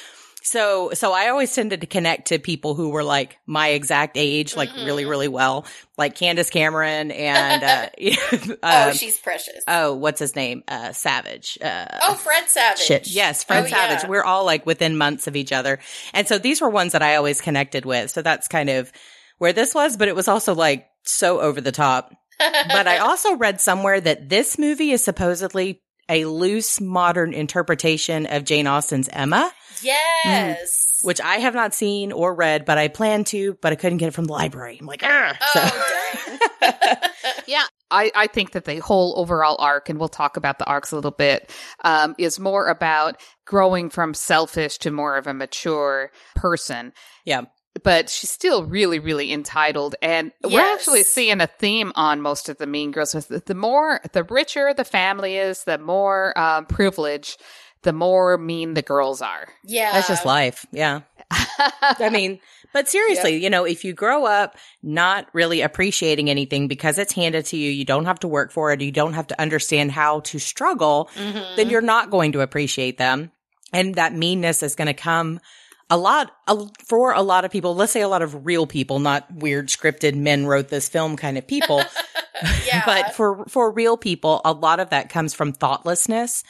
So, 0.44 0.92
so 0.94 1.12
I 1.12 1.30
always 1.30 1.54
tended 1.56 1.82
to 1.82 1.88
connect 1.88 2.28
to 2.28 2.38
people 2.38 2.76
who 2.76 2.90
were 2.90 3.04
like 3.04 3.38
my 3.48 3.70
exact 3.70 4.16
age, 4.16 4.56
like 4.56 4.70
Mhm. 4.70 4.86
really, 4.86 5.06
really 5.06 5.28
well, 5.28 5.66
like 5.98 6.14
Candace 6.16 6.50
Cameron 6.52 7.10
and, 7.12 7.64
uh, 7.64 7.90
oh, 8.32 8.56
uh, 8.62 8.92
she's 8.94 9.18
precious. 9.18 9.64
oh, 9.68 9.96
what's 9.96 10.20
his 10.20 10.36
name? 10.36 10.64
Uh, 10.68 10.92
Savage. 10.92 11.58
Uh, 11.62 11.86
oh, 12.04 12.14
Fred 12.14 12.48
Savage. 12.48 12.80
Shit. 12.84 13.08
Yes, 13.08 13.44
Fred 13.44 13.64
Oh, 13.64 13.68
Savage. 13.68 14.04
yeah. 14.04 14.10
We're 14.10 14.24
all 14.24 14.46
like 14.46 14.66
within 14.68 14.98
months 14.98 15.26
of 15.28 15.36
each 15.36 15.52
other. 15.52 15.80
And 16.14 16.28
so 16.28 16.38
these 16.38 16.62
were 16.62 16.70
ones 16.70 16.92
that 16.92 17.02
I 17.02 17.16
always 17.16 17.42
connected 17.42 17.86
with. 17.86 18.12
So 18.12 18.22
that's 18.22 18.48
kind 18.48 18.70
of 18.70 18.92
where 19.38 19.54
this 19.54 19.74
was, 19.74 19.98
but 19.98 20.08
it 20.08 20.16
was 20.16 20.28
also 20.28 20.56
like 20.56 20.88
so 21.04 21.40
over 21.40 21.62
the 21.62 21.72
top. 21.72 22.12
But 22.38 22.86
I 22.86 22.98
also 22.98 23.38
read 23.38 23.62
somewhere 23.62 24.02
that 24.02 24.28
this 24.28 24.60
movie 24.60 24.92
is 24.92 25.02
supposedly 25.02 25.82
a 26.10 26.26
loose 26.26 26.82
modern 26.82 27.34
interpretation 27.34 28.26
of 28.26 28.44
Jane 28.44 28.68
Austen's 28.68 29.08
Emma, 29.08 29.50
yes. 29.82 31.00
which 31.02 31.22
I 31.22 31.38
have 31.38 31.54
not 31.54 31.74
seen 31.74 32.12
or 32.12 32.36
read, 32.36 32.66
but 32.66 32.78
I 32.78 32.90
plan 32.90 33.24
to, 33.26 33.58
but 33.62 33.72
I 33.72 33.76
couldn't 33.76 34.00
get 34.00 34.10
it 34.10 34.14
from 34.14 34.26
the 34.26 34.34
library. 34.34 34.78
I'm 34.80 34.86
like, 34.86 35.02
"Argh." 35.02 35.38
Oh, 35.56 36.40
dang. 36.62 37.00
Yeah. 37.48 37.64
I, 37.92 38.12
I 38.16 38.28
think 38.28 38.52
that 38.52 38.66
the 38.66 38.80
whole 38.80 39.14
overall 39.18 39.58
arc, 39.60 39.90
and 39.90 40.00
we'll 40.00 40.10
talk 40.10 40.38
about 40.38 40.58
the 40.58 40.66
arcs 40.66 40.92
a 40.92 40.96
little 40.96 41.12
bit, 41.12 41.52
um, 41.84 42.16
is 42.18 42.40
more 42.40 42.68
about 42.68 43.22
growing 43.46 43.90
from 43.90 44.14
selfish 44.14 44.80
to 44.80 44.92
more 44.92 45.18
of 45.18 45.28
a 45.28 45.34
mature 45.34 46.12
person. 46.36 46.94
Yeah. 47.26 47.44
But 47.84 48.10
she's 48.10 48.30
still 48.30 48.64
really, 48.66 49.00
really 49.00 49.34
entitled. 49.34 49.96
And 50.02 50.32
we're 50.44 50.62
actually 50.62 51.04
seeing 51.04 51.42
a 51.42 51.48
theme 51.48 51.92
on 51.96 52.22
most 52.22 52.48
of 52.50 52.58
the 52.58 52.66
Mean 52.68 52.92
Girls. 52.92 53.14
With 53.14 53.28
the, 53.28 53.44
the 53.46 53.56
more, 53.56 54.00
the 54.14 54.24
richer 54.24 54.74
the 54.74 54.86
family 54.86 55.36
is, 55.38 55.66
the 55.66 55.78
more 55.78 56.38
um, 56.40 56.66
privilege, 56.68 57.38
the 57.84 57.92
more 57.94 58.38
mean 58.38 58.74
the 58.76 58.82
girls 58.82 59.22
are. 59.22 59.50
yeah. 59.66 59.92
That's 59.92 60.08
just 60.08 60.26
life. 60.26 60.66
Yeah. 60.72 61.02
I 61.32 62.10
mean, 62.12 62.40
but 62.74 62.88
seriously, 62.88 63.44
you 63.44 63.50
know, 63.50 63.66
if 63.66 63.84
you 63.84 63.94
grow 63.94 64.26
up 64.26 64.58
not 64.82 65.28
really 65.34 65.62
appreciating 65.62 66.30
anything 66.30 66.68
because 66.68 66.98
it's 66.98 67.14
handed 67.14 67.46
to 67.48 67.58
you, 67.58 67.70
you 67.72 67.84
don't 67.86 68.06
have 68.06 68.20
to 68.22 68.28
work 68.28 68.52
for 68.52 68.72
it, 68.72 68.82
you 68.82 68.92
don't 68.92 69.14
have 69.14 69.28
to 69.28 69.42
understand 69.42 69.92
how 69.92 70.22
to 70.22 70.40
struggle, 70.40 71.10
Mhm. 71.16 71.56
then 71.58 71.70
you're 71.70 71.82
not 71.82 72.10
going 72.10 72.32
to 72.34 72.42
appreciate 72.42 72.98
them. 72.98 73.32
And 73.74 73.96
that 73.96 74.14
meanness 74.14 74.64
is 74.64 74.76
going 74.76 74.88
to 74.88 74.94
come 74.94 75.40
a 75.90 75.98
lot 75.98 76.32
a, 76.48 76.68
for 76.88 77.14
a 77.14 77.22
lot 77.22 77.46
of 77.46 77.52
people, 77.52 77.76
let's 77.76 77.92
say 77.92 78.02
a 78.02 78.08
lot 78.08 78.22
of 78.22 78.46
real 78.46 78.66
people, 78.66 79.00
not 79.00 79.32
weird 79.34 79.68
scripted 79.68 80.16
men 80.16 80.46
wrote 80.46 80.70
this 80.70 80.90
film 80.90 81.16
kind 81.16 81.38
of 81.38 81.48
people. 81.48 81.84
yeah. 82.66 82.84
but 82.86 83.14
for 83.14 83.46
for 83.46 83.72
real 83.72 83.98
people, 83.98 84.42
a 84.46 84.52
lot 84.52 84.80
of 84.80 84.90
that 84.90 85.10
comes 85.10 85.34
from 85.34 85.54
thoughtlessness 85.54 86.44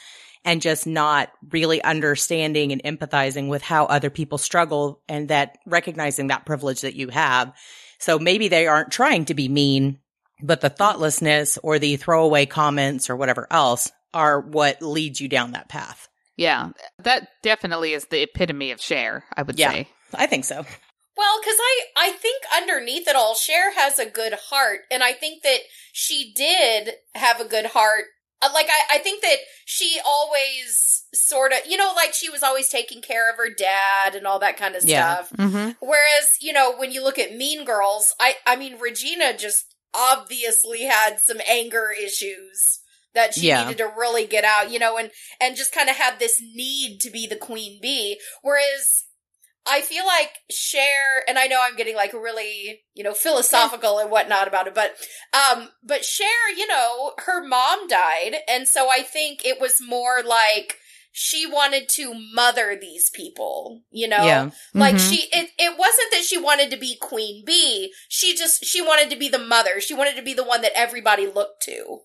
and 0.44 0.62
just 0.62 0.86
not 0.86 1.30
really 1.50 1.82
understanding 1.82 2.72
and 2.72 2.82
empathizing 2.84 3.48
with 3.48 3.62
how 3.62 3.84
other 3.86 4.10
people 4.10 4.38
struggle 4.38 5.02
and 5.08 5.28
that 5.28 5.58
recognizing 5.66 6.28
that 6.28 6.46
privilege 6.46 6.82
that 6.82 6.94
you 6.94 7.08
have. 7.08 7.52
So 7.98 8.18
maybe 8.18 8.48
they 8.48 8.66
aren't 8.66 8.92
trying 8.92 9.24
to 9.26 9.34
be 9.34 9.48
mean, 9.48 9.98
but 10.42 10.60
the 10.60 10.70
thoughtlessness 10.70 11.58
or 11.62 11.78
the 11.78 11.96
throwaway 11.96 12.46
comments 12.46 13.10
or 13.10 13.16
whatever 13.16 13.48
else 13.50 13.90
are 14.14 14.40
what 14.40 14.80
leads 14.82 15.20
you 15.20 15.28
down 15.28 15.52
that 15.52 15.68
path. 15.68 16.08
Yeah, 16.36 16.70
that 16.98 17.28
definitely 17.42 17.92
is 17.94 18.06
the 18.06 18.22
epitome 18.22 18.70
of 18.70 18.80
Cher, 18.80 19.24
I 19.36 19.42
would 19.42 19.58
Yeah. 19.58 19.70
say. 19.72 19.88
I 20.14 20.26
think 20.26 20.44
so. 20.44 20.64
Well, 21.16 21.40
because 21.40 21.56
I, 21.58 21.80
I 21.96 22.10
think 22.10 22.42
underneath 22.54 23.08
it 23.08 23.16
all, 23.16 23.34
Cher 23.34 23.72
has 23.74 23.98
a 23.98 24.04
good 24.04 24.34
heart, 24.50 24.80
and 24.90 25.02
I 25.02 25.12
think 25.12 25.42
that 25.44 25.60
she 25.92 26.32
did 26.36 26.90
have 27.14 27.40
a 27.40 27.46
good 27.46 27.66
heart. 27.66 28.04
Uh, 28.42 28.50
Like 28.52 28.68
I, 28.68 28.96
I 28.96 28.98
think 28.98 29.22
that 29.22 29.38
she 29.64 29.98
always 30.04 31.04
sort 31.14 31.52
of, 31.52 31.60
you 31.66 31.78
know, 31.78 31.92
like 31.96 32.12
she 32.12 32.28
was 32.28 32.42
always 32.42 32.68
taking 32.68 33.00
care 33.00 33.30
of 33.30 33.38
her 33.38 33.48
dad 33.48 34.14
and 34.14 34.26
all 34.26 34.38
that 34.40 34.58
kind 34.58 34.76
of 34.76 34.84
Yeah. 34.84 35.14
stuff. 35.24 35.30
Mm-hmm. 35.38 35.70
Whereas, 35.80 36.36
you 36.42 36.52
know, 36.52 36.76
when 36.76 36.92
you 36.92 37.02
look 37.02 37.18
at 37.18 37.34
Mean 37.34 37.64
Girls, 37.64 38.14
I, 38.20 38.34
I 38.46 38.56
mean, 38.56 38.78
Regina 38.78 39.34
just 39.36 39.74
obviously 39.94 40.82
had 40.82 41.18
some 41.24 41.38
anger 41.48 41.88
issues 41.98 42.80
that 43.16 43.34
she 43.34 43.48
Yeah. 43.48 43.64
needed 43.64 43.78
to 43.78 43.92
really 43.98 44.26
get 44.26 44.44
out, 44.44 44.70
you 44.70 44.78
know, 44.78 44.96
and 44.96 45.10
and 45.40 45.56
just 45.56 45.72
kind 45.74 45.90
of 45.90 45.96
had 45.96 46.20
this 46.20 46.40
need 46.40 47.00
to 47.00 47.10
be 47.10 47.26
the 47.26 47.34
queen 47.36 47.80
bee. 47.82 48.20
Whereas 48.42 49.02
I 49.68 49.80
feel 49.80 50.06
like 50.06 50.30
Cher, 50.48 51.24
and 51.26 51.38
I 51.38 51.46
know 51.48 51.58
I'm 51.60 51.74
getting 51.76 51.96
like 51.96 52.12
really, 52.12 52.84
you 52.94 53.02
know, 53.02 53.14
philosophical 53.14 53.98
and 53.98 54.12
whatnot 54.12 54.46
about 54.46 54.68
it, 54.68 54.74
but, 54.76 54.94
um, 55.34 55.70
but 55.82 56.04
Cher, 56.04 56.28
you 56.56 56.68
know, 56.68 57.14
her 57.26 57.42
mom 57.44 57.88
died, 57.88 58.36
and 58.46 58.68
so 58.68 58.88
I 58.88 59.02
think 59.02 59.44
it 59.44 59.60
was 59.60 59.80
more 59.80 60.22
like 60.24 60.76
she 61.10 61.46
wanted 61.46 61.88
to 61.88 62.14
mother 62.34 62.76
these 62.80 63.10
people, 63.10 63.80
you 63.90 64.06
know, 64.06 64.24
Yeah. 64.26 64.50
like 64.74 64.96
Mhm. 64.96 65.08
she, 65.08 65.16
it, 65.32 65.50
it 65.58 65.76
wasn't 65.78 66.12
that 66.12 66.22
she 66.24 66.36
wanted 66.38 66.70
to 66.70 66.76
be 66.76 66.96
queen 67.00 67.42
bee. 67.44 67.92
She 68.08 68.36
just, 68.36 68.64
she 68.64 68.82
wanted 68.82 69.08
to 69.10 69.16
be 69.16 69.28
the 69.30 69.38
mother. 69.38 69.80
She 69.80 69.94
wanted 69.94 70.16
to 70.16 70.22
be 70.22 70.34
the 70.34 70.44
one 70.44 70.60
that 70.60 70.76
everybody 70.78 71.26
looked 71.26 71.62
to. 71.62 72.02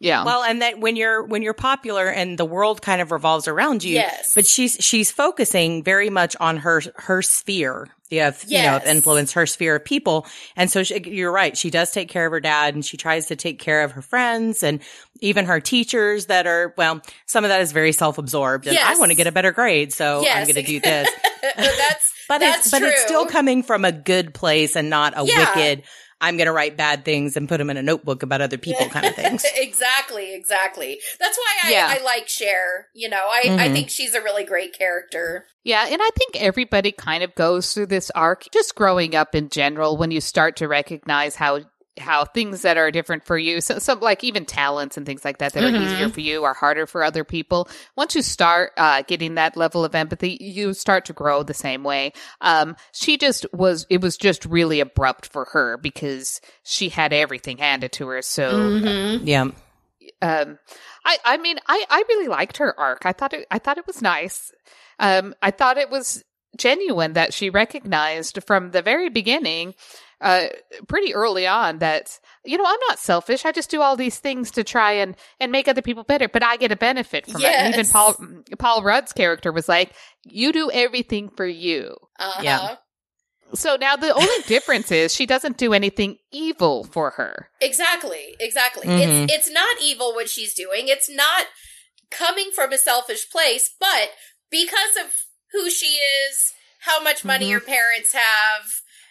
Yeah. 0.00 0.24
Well, 0.24 0.42
and 0.42 0.62
that 0.62 0.80
when 0.80 0.96
you're 0.96 1.22
when 1.22 1.42
you're 1.42 1.52
popular 1.54 2.06
and 2.08 2.38
the 2.38 2.44
world 2.46 2.80
kind 2.80 3.02
of 3.02 3.12
revolves 3.12 3.46
around 3.46 3.84
you, 3.84 3.94
Yes. 3.96 4.32
but 4.34 4.46
she's 4.46 4.76
she's 4.80 5.10
focusing 5.10 5.84
very 5.84 6.08
much 6.08 6.34
on 6.40 6.56
her 6.58 6.80
her 6.96 7.20
sphere 7.20 7.86
of 8.12 8.42
you 8.48 8.62
know 8.62 8.76
of 8.76 8.86
influence, 8.86 9.32
her 9.34 9.44
sphere 9.46 9.76
of 9.76 9.84
people, 9.84 10.26
and 10.56 10.70
so 10.70 10.82
she, 10.82 11.00
you're 11.08 11.30
right. 11.30 11.56
She 11.56 11.68
does 11.70 11.90
take 11.92 12.08
care 12.08 12.24
of 12.26 12.32
her 12.32 12.40
dad, 12.40 12.74
and 12.74 12.84
she 12.84 12.96
tries 12.96 13.26
to 13.26 13.36
take 13.36 13.58
care 13.58 13.82
of 13.84 13.92
her 13.92 14.02
friends 14.02 14.62
and 14.62 14.80
even 15.20 15.44
her 15.44 15.60
teachers 15.60 16.26
that 16.26 16.46
are 16.46 16.74
well. 16.78 17.02
Some 17.26 17.44
of 17.44 17.50
that 17.50 17.60
is 17.60 17.72
very 17.72 17.92
self 17.92 18.16
absorbed, 18.16 18.66
and 18.66 18.78
I 18.78 18.96
want 18.96 19.10
to 19.12 19.16
get 19.16 19.26
a 19.26 19.32
better 19.32 19.52
grade, 19.52 19.92
so 19.92 20.24
I'm 20.26 20.44
going 20.44 20.54
to 20.54 20.62
do 20.62 20.80
this. 20.80 21.08
but 21.42 21.52
that's, 21.56 22.12
But 22.26 22.38
that's 22.38 22.58
it's 22.60 22.70
but 22.70 22.82
it's 22.82 23.02
still 23.02 23.26
coming 23.26 23.62
from 23.62 23.84
a 23.84 23.92
good 23.92 24.32
place 24.34 24.76
and 24.76 24.88
not 24.90 25.12
a 25.14 25.24
Yeah. 25.26 25.54
wicked. 25.54 25.82
I'm 26.20 26.36
going 26.36 26.46
to 26.46 26.52
write 26.52 26.76
bad 26.76 27.04
things 27.04 27.36
and 27.36 27.48
put 27.48 27.58
them 27.58 27.70
in 27.70 27.76
a 27.76 27.82
notebook 27.82 28.22
about 28.22 28.40
other 28.40 28.58
people 28.58 28.86
kind 28.90 29.06
of 29.06 29.14
things. 29.14 29.44
exactly, 29.56 30.34
exactly. 30.34 31.00
That's 31.18 31.36
why 31.38 31.68
I, 31.68 31.70
Yeah. 31.72 31.96
I 31.98 32.04
like 32.04 32.28
Cher. 32.28 32.88
You 32.94 33.08
know, 33.08 33.26
I, 33.30 33.42
I 33.58 33.68
Mhm. 33.68 33.72
think 33.72 33.90
she's 33.90 34.14
a 34.14 34.20
really 34.20 34.44
great 34.44 34.76
character. 34.76 35.46
Yeah, 35.64 35.86
and 35.86 36.00
I 36.02 36.08
think 36.16 36.36
everybody 36.42 36.90
kind 36.92 37.22
of 37.22 37.34
goes 37.34 37.72
through 37.74 37.86
this 37.86 38.10
arc 38.14 38.44
just 38.52 38.74
growing 38.74 39.14
up 39.14 39.34
in 39.34 39.48
general 39.50 39.96
when 39.96 40.10
you 40.10 40.20
start 40.20 40.56
to 40.56 40.68
recognize 40.68 41.36
how 41.36 41.60
how 42.00 42.24
things 42.24 42.62
that 42.62 42.76
are 42.76 42.90
different 42.90 43.24
for 43.24 43.38
you, 43.38 43.60
so, 43.60 43.78
so 43.78 43.94
like 43.94 44.24
even 44.24 44.44
talents 44.44 44.96
and 44.96 45.06
things 45.06 45.24
like 45.24 45.38
that 45.38 45.52
that 45.52 45.62
Mhm. 45.62 45.78
are 45.78 45.82
easier 45.82 46.08
for 46.08 46.20
you 46.20 46.44
are 46.44 46.54
harder 46.54 46.86
for 46.86 47.04
other 47.04 47.22
people. 47.24 47.68
Once 47.96 48.14
you 48.14 48.22
start 48.22 48.72
uh, 48.76 49.02
getting 49.02 49.34
that 49.34 49.56
level 49.56 49.84
of 49.84 49.94
empathy, 49.94 50.36
you 50.40 50.74
start 50.74 51.04
to 51.04 51.12
grow 51.12 51.42
the 51.42 51.54
same 51.54 51.84
way. 51.84 52.12
Um, 52.40 52.76
she 52.92 53.16
just 53.18 53.46
was, 53.52 53.86
it 53.90 54.00
was 54.00 54.16
just 54.16 54.44
really 54.46 54.80
abrupt 54.80 55.26
for 55.32 55.46
her 55.52 55.76
because 55.76 56.40
she 56.64 56.88
had 56.88 57.12
everything 57.12 57.58
handed 57.58 57.92
to 57.92 58.08
her. 58.08 58.22
So 58.22 58.48
Mm-hmm. 58.48 59.26
Yeah. 59.26 59.48
um 60.22 60.58
i 61.04 61.18
i 61.24 61.36
mean 61.36 61.58
i 61.68 61.84
i 61.90 62.02
really 62.08 62.26
liked 62.28 62.56
her 62.56 62.78
arc 62.80 63.04
i 63.06 63.12
thought 63.12 63.32
it 63.32 63.46
i 63.50 63.58
thought 63.58 63.78
it 63.78 63.86
was 63.86 64.00
nice 64.02 64.50
um 64.98 65.34
i 65.42 65.50
thought 65.50 65.76
it 65.78 65.90
was 65.90 66.24
genuine 66.56 67.12
that 67.12 67.32
she 67.32 67.48
recognized 67.50 68.42
from 68.46 68.70
the 68.72 68.82
very 68.82 69.08
beginning 69.08 69.74
uh 70.20 70.46
pretty 70.88 71.14
early 71.14 71.46
on 71.46 71.78
that 71.78 72.18
you 72.44 72.58
know 72.58 72.64
i'm 72.66 72.78
not 72.88 72.98
selfish 72.98 73.44
i 73.44 73.52
just 73.52 73.70
do 73.70 73.80
all 73.80 73.96
these 73.96 74.18
things 74.18 74.50
to 74.50 74.62
try 74.62 74.92
and 74.92 75.16
and 75.40 75.50
make 75.50 75.66
other 75.68 75.82
people 75.82 76.02
better 76.04 76.28
but 76.28 76.42
i 76.42 76.56
get 76.56 76.70
a 76.72 76.76
benefit 76.76 77.26
from 77.26 77.40
it 77.40 77.46
and 77.46 77.74
even 77.74 77.86
paul 77.86 78.14
paul 78.58 78.82
rudd's 78.82 79.12
character 79.12 79.50
was 79.50 79.68
like 79.68 79.92
you 80.24 80.52
do 80.52 80.70
everything 80.70 81.30
for 81.30 81.46
you 81.46 81.96
Uh-huh. 82.18 82.42
Yeah. 82.42 82.76
so 83.54 83.76
now 83.80 83.96
the 83.96 84.12
only 84.14 84.42
difference 84.46 84.92
is 84.92 85.14
she 85.14 85.24
doesn't 85.26 85.56
do 85.56 85.72
anything 85.72 86.18
evil 86.30 86.84
for 86.84 87.10
her 87.12 87.48
Exactly, 87.62 88.36
exactly. 88.40 88.86
Mhm. 88.88 89.24
It's 89.24 89.32
it's 89.34 89.50
not 89.50 89.76
evil 89.82 90.14
what 90.14 90.28
she's 90.30 90.54
doing. 90.54 90.88
It's 90.88 91.08
not 91.10 91.46
coming 92.10 92.50
from 92.54 92.72
a 92.72 92.78
selfish 92.78 93.28
place, 93.30 93.70
but 93.78 94.10
because 94.50 94.96
of 94.98 95.12
who 95.52 95.68
she 95.70 95.98
is, 96.26 96.52
how 96.80 97.02
much 97.02 97.24
money 97.24 97.50
Mhm. 97.50 97.54
her 97.54 97.60
parents 97.60 98.12
have, 98.14 98.64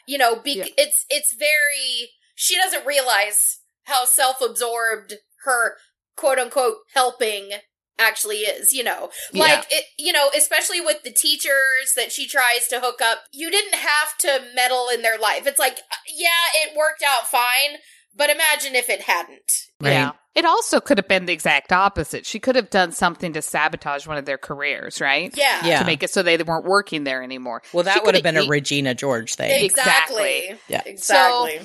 you 0.10 0.18
know, 0.18 0.36
be- 0.48 0.54
Yeah. 0.54 0.66
it's 0.78 1.06
it's 1.10 1.34
very 1.34 2.12
she 2.36 2.56
doesn't 2.56 2.86
realize 2.86 3.60
how 3.84 4.06
self-absorbed 4.06 5.16
her 5.46 5.78
quote 6.16 6.40
unquote 6.40 6.78
helping 6.94 7.52
actually 7.98 8.38
is, 8.40 8.72
you 8.74 8.84
know. 8.84 9.10
Yeah. 9.34 9.44
Like 9.44 9.66
it 9.72 9.86
you 9.98 10.12
know, 10.14 10.30
especially 10.36 10.82
with 10.82 11.04
the 11.04 11.12
teachers 11.12 11.86
that 11.96 12.12
she 12.12 12.28
tries 12.28 12.68
to 12.70 12.80
hook 12.80 13.02
up, 13.02 13.20
you 13.32 13.52
didn't 13.52 13.76
have 13.76 14.18
to 14.20 14.32
meddle 14.56 14.88
in 14.94 15.02
their 15.02 15.18
life. 15.20 15.46
It's 15.46 15.60
like 15.60 15.78
uh, 15.80 16.04
yeah, 16.26 16.46
it 16.64 16.76
worked 16.78 17.04
out 17.04 17.28
fine, 17.28 17.78
but 18.16 18.30
imagine 18.30 18.76
if 18.76 18.90
it 18.90 19.02
hadn't. 19.02 19.52
Right. 19.82 19.92
Yeah. 19.92 20.12
It 20.36 20.46
also 20.46 20.80
could 20.80 20.98
have 20.98 21.08
been 21.08 21.26
the 21.26 21.34
exact 21.34 21.74
opposite. 21.74 22.26
She 22.26 22.40
could 22.40 22.56
have 22.56 22.70
done 22.70 22.92
something 22.92 23.34
to 23.34 23.42
sabotage 23.42 24.08
one 24.08 24.18
of 24.18 24.26
their 24.26 24.38
careers, 24.38 25.02
right? 25.02 25.36
Yeah. 25.36 25.66
Yeah. 25.66 25.80
To 25.80 25.86
make 25.86 26.04
it 26.04 26.10
so 26.12 26.24
they 26.24 26.38
weren't 26.38 26.66
working 26.66 27.04
there 27.04 27.24
anymore. 27.24 27.62
Well, 27.74 27.84
She 27.84 27.86
that 27.86 28.06
would 28.06 28.16
have 28.16 28.24
coulda 28.24 28.36
been 28.36 28.44
a 28.44 28.46
e- 28.46 28.50
Regina 28.50 28.94
George 28.96 29.36
thing. 29.36 29.66
Exactly. 29.66 30.56
Yeah. 30.68 30.84
Exactly. 30.86 31.60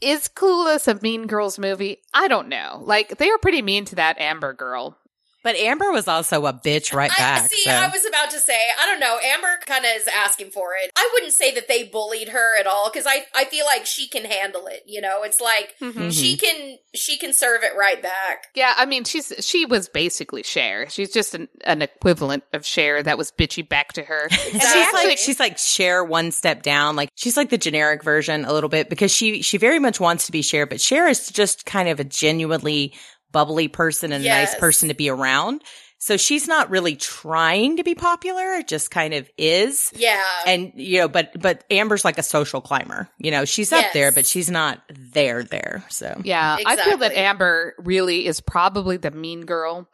Is 0.00 0.28
Clueless 0.28 0.88
a 0.88 0.98
Mean 1.02 1.26
Girls 1.26 1.58
movie? 1.58 1.98
I 2.14 2.28
don't 2.28 2.48
know. 2.48 2.80
Like, 2.82 3.18
they 3.18 3.28
were 3.28 3.38
pretty 3.38 3.60
mean 3.62 3.84
to 3.86 3.96
that 3.96 4.18
Amber 4.18 4.52
girl. 4.54 4.96
But 5.42 5.56
Amber 5.56 5.90
was 5.90 6.06
also 6.08 6.44
a 6.46 6.52
bitch 6.52 6.92
right 6.92 7.10
back. 7.10 7.18
I 7.18 7.40
back. 7.42 7.50
see. 7.50 7.62
so. 7.64 7.70
I 7.70 7.88
was 7.88 8.04
about 8.06 8.30
to 8.30 8.38
say. 8.38 8.58
I 8.80 8.86
don't 8.86 9.00
know. 9.00 9.18
Amber 9.24 9.48
kind 9.66 9.84
of 9.84 9.90
is 9.96 10.06
asking 10.08 10.50
for 10.50 10.70
it. 10.82 10.90
I 10.96 11.08
wouldn't 11.14 11.32
say 11.32 11.54
that 11.54 11.66
they 11.68 11.84
bullied 11.84 12.28
her 12.28 12.58
at 12.58 12.66
all 12.66 12.90
because 12.92 13.06
I 13.06 13.24
I 13.34 13.44
feel 13.46 13.64
like 13.64 13.86
she 13.86 14.06
can 14.08 14.24
handle 14.24 14.66
it. 14.66 14.82
You 14.86 15.00
know, 15.00 15.22
it's 15.22 15.40
like 15.40 15.74
Mhm. 15.80 16.12
she 16.12 16.36
can 16.36 16.78
she 16.94 17.16
can 17.16 17.32
serve 17.32 17.62
it 17.62 17.72
right 17.78 18.02
back. 18.02 18.48
Yeah, 18.54 18.74
I 18.76 18.86
mean, 18.86 19.04
she's 19.04 19.32
she 19.40 19.64
was 19.64 19.88
basically 19.88 20.42
Cher. 20.42 20.88
She's 20.90 21.10
just 21.12 21.34
an, 21.34 21.48
an 21.64 21.82
equivalent 21.82 22.44
of 22.52 22.66
Cher 22.66 23.02
that 23.02 23.16
was 23.18 23.30
bitchy 23.32 23.66
back 23.66 23.92
to 23.94 24.02
her. 24.02 24.28
And 24.30 24.60
she's 24.62 24.92
like 24.92 25.18
she's 25.18 25.40
like 25.40 25.58
Cher 25.58 26.04
one 26.04 26.32
step 26.32 26.62
down. 26.62 26.96
Like 26.96 27.08
she's 27.14 27.36
like 27.36 27.50
the 27.50 27.58
generic 27.58 28.02
version 28.02 28.44
a 28.44 28.52
little 28.52 28.68
bit 28.68 28.88
because 28.90 29.10
she 29.12 29.42
she 29.42 29.56
very 29.58 29.78
much 29.78 30.00
wants 30.00 30.26
to 30.26 30.32
be 30.32 30.42
Cher, 30.42 30.66
but 30.66 30.80
Cher 30.80 31.08
is 31.08 31.28
just 31.30 31.64
kind 31.66 31.88
of 31.88 31.98
a 32.00 32.04
genuinely 32.04 32.92
bubbly 33.32 33.68
person 33.68 34.12
and 34.12 34.24
a 34.24 34.28
nice 34.28 34.54
person 34.54 34.88
to 34.88 34.94
be 34.94 35.08
around. 35.08 35.62
So 36.02 36.16
she's 36.16 36.48
not 36.48 36.70
really 36.70 36.96
trying 36.96 37.76
to 37.76 37.84
be 37.84 37.94
popular, 37.94 38.54
it 38.54 38.68
just 38.68 38.90
kind 38.90 39.12
of 39.12 39.28
is. 39.36 39.92
Yeah. 39.94 40.24
And 40.46 40.72
you 40.74 40.98
know, 40.98 41.08
but 41.08 41.38
but 41.38 41.64
Amber's 41.70 42.06
like 42.06 42.16
a 42.16 42.22
social 42.22 42.62
climber. 42.62 43.08
You 43.18 43.30
know, 43.30 43.44
she's 43.44 43.70
up 43.70 43.84
there, 43.92 44.10
but 44.10 44.24
she's 44.26 44.50
not 44.50 44.80
there 44.88 45.44
there. 45.44 45.84
So 45.90 46.20
Yeah, 46.24 46.56
I 46.64 46.76
feel 46.76 46.96
that 46.98 47.12
Amber 47.12 47.74
really 47.78 48.26
is 48.26 48.40
probably 48.40 48.96
the 48.96 49.10
mean 49.10 49.44
girl. 49.44 49.88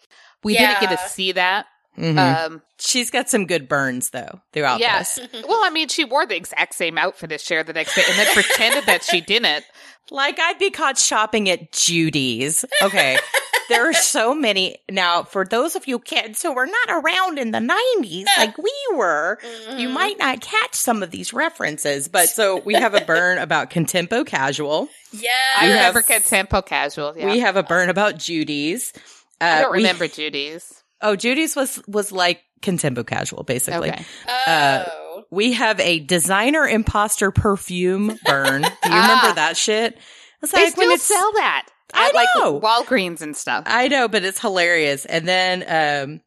We 0.45 0.55
didn't 0.57 0.81
get 0.81 0.90
to 0.90 1.09
see 1.09 1.33
that. 1.33 1.66
mhm. 1.99 2.19
Um, 2.19 2.62
she's 2.78 3.11
got 3.11 3.28
some 3.28 3.47
good 3.47 3.69
burns 3.69 4.11
though 4.11 4.40
throughout 4.52 4.78
yes. 4.78 5.16
this. 5.16 5.45
well, 5.49 5.64
I 5.64 5.71
mean, 5.71 5.88
she 5.88 6.05
wore 6.05 6.25
the 6.25 6.37
exact 6.37 6.76
same 6.76 6.99
outfit 6.99 7.33
as 7.33 7.43
Cher 7.43 7.64
the 7.64 7.73
next 7.73 7.97
day 7.97 8.05
and 8.09 8.16
then 8.16 8.33
pretended 8.33 8.87
that 8.87 9.02
she 9.02 9.21
didn't. 9.21 9.64
Like 10.10 10.38
I'd 10.38 10.58
be 10.58 10.70
caught 10.70 10.98
shopping 10.98 11.48
at 11.48 11.72
Judy's. 11.72 12.64
Okay. 12.82 13.18
there 13.68 13.88
are 13.88 13.92
so 13.92 14.34
many. 14.34 14.76
Now, 14.90 15.25
for 15.25 15.44
those 15.44 15.75
of 15.75 15.88
you 15.88 15.98
kids 15.98 16.42
who 16.42 16.52
were 16.52 16.66
not 16.66 16.88
around 17.04 17.38
in 17.38 17.50
the 17.50 17.58
90s 17.58 18.25
like 18.38 18.56
we 18.58 18.72
were, 18.94 19.38
you 19.76 19.88
Mhm. 19.88 19.92
might 19.92 20.18
not 20.18 20.40
catch 20.40 20.75
some 20.75 21.02
of 21.02 21.10
these 21.10 21.32
references. 21.32 22.06
But 22.08 22.28
so 22.28 22.58
we 22.60 22.75
have 22.75 22.94
a 22.94 23.00
burn 23.04 23.38
about 23.38 23.70
Contempo 23.70 24.25
Casual. 24.25 24.88
Yeah. 25.12 25.30
I 25.58 25.66
You 25.66 25.72
remember 25.72 26.00
have- 26.00 26.08
get 26.08 26.25
tempo 26.25 26.62
casual. 26.62 27.14
Yeah. 27.16 27.30
We 27.32 27.40
have 27.40 27.56
a 27.56 27.62
burn 27.64 27.88
about 27.90 28.16
Judy's. 28.18 28.92
Uh, 29.40 29.44
I 29.44 29.60
don't 29.62 29.72
we- 29.72 29.78
remember 29.78 30.06
Judy's. 30.08 30.82
oh, 31.02 31.16
Judy's 31.16 31.56
was 31.56 31.82
was 31.88 32.12
like 32.12 32.42
Contempo 32.62 33.04
Casual, 33.06 33.42
basically. 33.42 33.90
Okay. 33.90 34.04
uh, 34.28 34.84
Oh. 34.86 35.02
We 35.30 35.52
have 35.54 35.80
a 35.80 36.00
designer 36.00 36.66
imposter 36.66 37.30
perfume 37.30 38.18
burn. 38.25 38.62
Do 38.62 38.68
you 38.68 38.75
Ah. 38.85 39.02
remember 39.21 39.35
that 39.37 39.56
shit? 39.56 39.99
It's 40.42 40.52
They 40.52 40.64
like 40.64 40.73
still 40.73 40.88
when 40.88 40.99
sell 40.99 41.33
that 41.33 41.66
I 41.95 42.09
at 42.09 42.14
like 42.14 42.28
know. 42.37 42.61
Walgreens 42.61 43.23
and 43.23 43.37
stuff. 43.37 43.64
I 43.66 43.88
know, 43.88 44.09
but 44.09 44.25
it's 44.25 44.40
hilarious. 44.40 45.04
And 45.04 45.26
then 45.26 45.62
um 45.62 46.21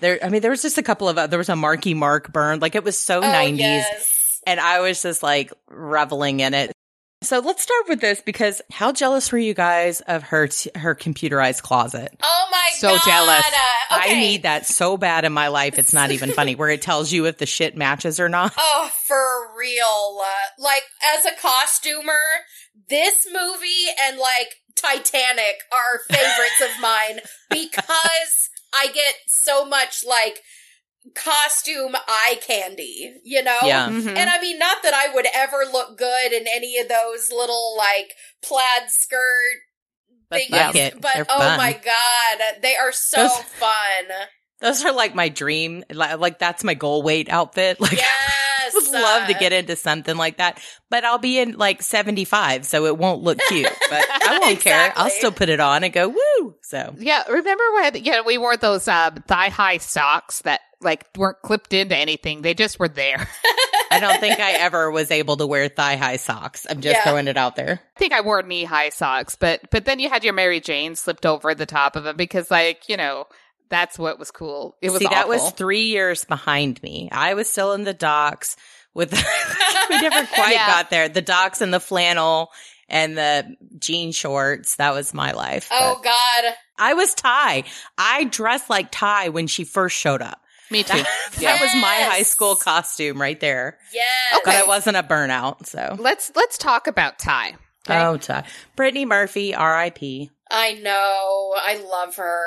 there 0.00 0.18
I 0.24 0.28
mean 0.30 0.40
there 0.40 0.50
was 0.50 0.62
just 0.62 0.78
a 0.78 0.82
couple 0.82 1.08
of 1.08 1.18
uh, 1.18 1.26
there 1.26 1.38
was 1.38 1.48
a 1.48 1.56
Marky 1.56 1.94
Mark 1.94 2.32
burn. 2.32 2.58
Like 2.60 2.74
it 2.74 2.84
was 2.84 2.98
so 2.98 3.18
Oh, 3.18 3.22
90s 3.22 3.58
yes. 3.58 4.40
and 4.46 4.58
I 4.58 4.80
was 4.80 5.02
just 5.02 5.22
like 5.22 5.52
reveling 5.68 6.40
in 6.40 6.54
it. 6.54 6.72
So 7.22 7.38
let's 7.40 7.62
start 7.62 7.86
with 7.86 8.00
this 8.00 8.22
because 8.22 8.62
how 8.72 8.92
jealous 8.92 9.30
were 9.30 9.38
you 9.38 9.52
guys 9.52 10.00
of 10.00 10.22
her 10.22 10.46
t- 10.46 10.70
her 10.74 10.94
computerized 10.94 11.60
closet? 11.62 12.16
Oh 12.22 12.48
my 12.50 12.68
So 12.76 12.88
god. 12.88 13.00
So 13.02 13.10
jealous. 13.10 13.46
Uh, 13.46 13.96
okay. 13.98 14.16
I 14.16 14.20
need 14.20 14.42
that 14.44 14.64
so 14.64 14.96
bad 14.96 15.26
in 15.26 15.32
my 15.32 15.48
life. 15.48 15.78
It's 15.78 15.92
not 15.92 16.12
even 16.12 16.32
funny 16.32 16.54
where 16.54 16.70
it 16.70 16.80
tells 16.80 17.12
you 17.12 17.26
if 17.26 17.36
the 17.36 17.44
shit 17.44 17.76
matches 17.76 18.18
or 18.20 18.28
not. 18.28 18.54
Oh, 18.72 18.90
for 19.06 19.58
real. 19.58 20.20
Uh, 20.22 20.62
like, 20.62 20.82
as 21.18 21.26
a 21.26 21.36
costumer, 21.40 22.22
this 22.88 23.26
movie 23.30 23.86
and 24.06 24.16
like 24.16 24.56
Titanic 24.74 25.56
are 25.72 25.98
favorites 26.08 26.62
of 26.62 26.80
mine 26.80 27.20
because 27.50 28.48
I 28.72 28.86
get 28.86 29.14
so 29.26 29.66
much 29.66 30.04
like 30.06 30.40
costume 31.14 31.96
eye 32.08 32.38
candy, 32.46 33.14
you 33.24 33.42
know? 33.42 33.58
Yeah. 33.64 33.88
Mhm. 33.88 34.16
And 34.16 34.30
I 34.30 34.40
mean, 34.40 34.58
not 34.58 34.82
that 34.82 34.94
I 34.94 35.12
would 35.14 35.26
ever 35.34 35.64
look 35.72 35.96
good 35.98 36.32
in 36.32 36.46
any 36.46 36.78
of 36.78 36.88
those 36.88 37.30
little 37.32 37.74
like 37.76 38.14
plaid 38.42 38.88
skirt 38.90 39.56
But 40.28 40.36
things, 40.40 40.50
fuck 40.50 40.74
it. 40.76 41.00
but 41.00 41.12
They're 41.14 41.26
oh 41.28 41.38
fun. 41.38 41.56
my 41.58 41.72
god, 41.72 42.60
they 42.62 42.76
are 42.76 42.92
so 42.92 43.22
Those- 43.22 43.36
fun. 43.38 44.26
Those 44.60 44.84
are 44.84 44.92
like 44.92 45.14
my 45.14 45.30
dream. 45.30 45.84
Like, 45.90 46.18
like 46.18 46.38
that's 46.38 46.62
my 46.62 46.74
goal 46.74 47.02
weight 47.02 47.30
outfit. 47.30 47.80
Like 47.80 47.92
Yes, 47.92 48.06
I 48.06 48.70
would 48.74 48.90
love 48.92 49.28
to 49.28 49.34
uh, 49.34 49.38
get 49.38 49.54
into 49.54 49.74
something 49.74 50.16
like 50.18 50.36
that, 50.36 50.60
but 50.90 51.02
I'll 51.02 51.16
be 51.16 51.38
in 51.38 51.52
like 51.56 51.80
75, 51.82 52.66
so 52.66 52.84
it 52.84 52.98
won't 52.98 53.22
look 53.22 53.38
cute, 53.48 53.66
but 53.90 54.04
I 54.10 54.38
won't 54.42 54.60
care. 54.60 54.92
I'll 54.96 55.08
still 55.08 55.32
put 55.32 55.48
it 55.48 55.60
on 55.60 55.82
and 55.82 55.92
go, 55.94 56.08
woo. 56.10 56.54
So 56.62 56.94
Yeah, 56.98 57.22
remember 57.30 57.64
when 57.76 58.04
yeah, 58.04 58.20
we 58.20 58.36
wore 58.36 58.58
those 58.58 58.86
uh, 58.86 59.12
thigh 59.26 59.48
high 59.48 59.78
socks 59.78 60.42
that 60.42 60.60
like 60.80 61.06
weren't 61.16 61.40
clipped 61.42 61.72
into 61.72 61.96
anything. 61.96 62.42
They 62.42 62.54
just 62.54 62.78
were 62.78 62.88
there. 62.88 63.28
I 63.92 63.98
don't 63.98 64.20
think 64.20 64.38
I 64.38 64.52
ever 64.52 64.90
was 64.90 65.10
able 65.10 65.36
to 65.38 65.46
wear 65.46 65.68
thigh 65.68 65.96
high 65.96 66.16
socks. 66.16 66.66
I'm 66.70 66.80
just 66.80 66.94
Yeah. 66.96 67.02
throwing 67.04 67.26
it 67.28 67.36
out 67.36 67.56
there. 67.56 67.80
I 67.96 67.98
think 67.98 68.12
I 68.12 68.20
wore 68.20 68.40
knee 68.42 68.64
high 68.64 68.90
socks, 68.90 69.34
but 69.36 69.60
but 69.70 69.84
then 69.84 69.98
you 69.98 70.08
had 70.08 70.22
your 70.24 70.32
Mary 70.32 70.60
Jane 70.60 70.94
slipped 70.94 71.26
over 71.26 71.54
the 71.54 71.66
top 71.66 71.96
of 71.96 72.04
them 72.04 72.16
because 72.16 72.50
like, 72.50 72.88
you 72.88 72.96
know, 72.96 73.26
that's 73.68 73.98
what 73.98 74.18
was 74.18 74.30
cool. 74.30 74.76
It 74.80 74.90
was 74.90 75.00
See, 75.00 75.06
that 75.08 75.28
was 75.28 75.50
three 75.52 75.86
years 75.86 76.24
behind 76.24 76.82
me. 76.82 77.08
I 77.12 77.34
was 77.34 77.50
still 77.50 77.72
in 77.72 77.84
the 77.84 77.94
Docs 77.94 78.56
with, 78.94 79.12
we 79.90 80.00
never 80.00 80.26
quite 80.34 80.54
Yeah. 80.54 80.66
got 80.66 80.90
there. 80.90 81.08
The 81.08 81.22
Docs 81.22 81.60
and 81.60 81.72
the 81.74 81.80
flannel 81.80 82.50
and 82.88 83.16
the 83.18 83.56
jean 83.78 84.10
shorts. 84.12 84.76
That 84.76 84.92
was 84.94 85.12
my 85.14 85.32
life. 85.32 85.68
Oh 85.72 86.00
But 86.02 86.04
god. 86.04 86.54
I 86.78 86.94
was 86.94 87.14
Ty. 87.14 87.64
I 87.98 88.24
dressed 88.24 88.70
like 88.70 88.88
Ty 88.90 89.28
when 89.30 89.46
she 89.48 89.64
first 89.64 89.96
showed 89.96 90.22
up. 90.22 90.40
Me 90.70 90.82
too. 90.84 90.98
That 90.98 91.38
Yeah. 91.40 91.60
was 91.60 91.74
my 91.74 91.96
high 92.02 92.22
school 92.22 92.56
costume 92.56 93.20
right 93.20 93.38
there. 93.40 93.78
Yes. 93.92 94.40
But 94.44 94.54
I 94.54 94.64
wasn't 94.64 94.96
a 94.96 95.02
burnout, 95.02 95.66
so. 95.66 95.96
Let's 95.98 96.30
let's 96.36 96.56
talk 96.58 96.86
about 96.86 97.18
Ty. 97.18 97.56
okay? 97.88 98.00
Oh, 98.04 98.16
Ty. 98.16 98.44
Brittany 98.76 99.04
Murphy, 99.04 99.54
R.I.P. 99.54 100.30
I 100.50 100.74
know. 100.74 101.54
I 101.56 101.80
love 101.84 102.16
her. 102.16 102.44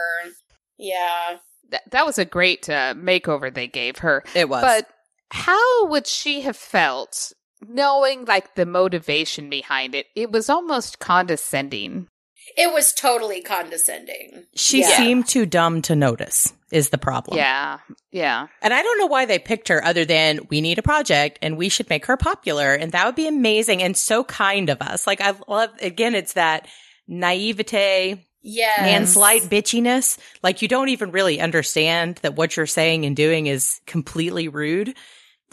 Yeah. 0.77 1.37
That, 1.69 1.83
that 1.91 2.05
was 2.05 2.17
a 2.17 2.25
great 2.25 2.69
uh, 2.69 2.93
makeover 2.95 3.53
they 3.53 3.67
gave 3.67 3.99
her. 3.99 4.23
It 4.35 4.49
was. 4.49 4.61
But 4.61 4.87
how 5.31 5.87
would 5.87 6.05
she 6.07 6.41
have 6.41 6.57
felt 6.57 7.31
knowing 7.65 8.25
like 8.25 8.55
the 8.55 8.65
motivation 8.65 9.49
behind 9.49 9.95
it? 9.95 10.07
It 10.15 10.31
was 10.31 10.49
almost 10.49 10.99
condescending. 10.99 12.07
It 12.57 12.72
was 12.74 12.93
totally 12.93 13.41
condescending. 13.41 14.45
she 14.55 14.81
Yeah. 14.81 14.98
seemed 14.98 15.27
too 15.27 15.45
dumb 15.45 15.81
to 15.83 15.95
notice, 15.95 16.53
is 16.72 16.89
the 16.89 16.98
problem. 16.98 17.38
Yeah. 17.38 17.79
Yeah. 18.12 18.48
And 18.62 18.74
I 18.74 18.81
don't 18.81 18.99
know 18.99 19.08
why 19.08 19.25
they 19.25 19.39
picked 19.39 19.67
her 19.69 19.84
other 19.84 20.06
than 20.06 20.41
we 20.49 20.62
need 20.62 20.77
a 20.77 20.84
project 20.84 21.39
and 21.41 21.58
we 21.58 21.69
should 21.69 21.89
make 21.89 22.06
her 22.06 22.17
popular. 22.17 22.73
And 22.73 22.91
that 22.91 23.06
would 23.06 23.15
be 23.15 23.27
amazing 23.27 23.82
and 23.82 23.97
so 23.97 24.23
kind 24.23 24.69
of 24.69 24.82
us. 24.82 25.08
Like, 25.08 25.19
I 25.21 25.34
love, 25.47 25.71
again, 25.82 26.13
it's 26.15 26.34
that 26.34 26.67
naivete 27.08 28.25
yeah, 28.45 28.86
and 28.86 29.08
slight 29.08 29.43
bitchiness. 29.43 30.17
Like, 30.43 30.62
you 30.62 30.67
don't 30.67 30.89
even 30.89 31.12
really 31.12 31.39
understand 31.39 32.17
that 32.23 32.36
what 32.36 32.58
you're 32.58 32.65
saying 32.65 33.06
and 33.06 33.15
doing 33.15 33.47
is 33.47 33.80
completely 33.86 34.47
rude. 34.49 34.95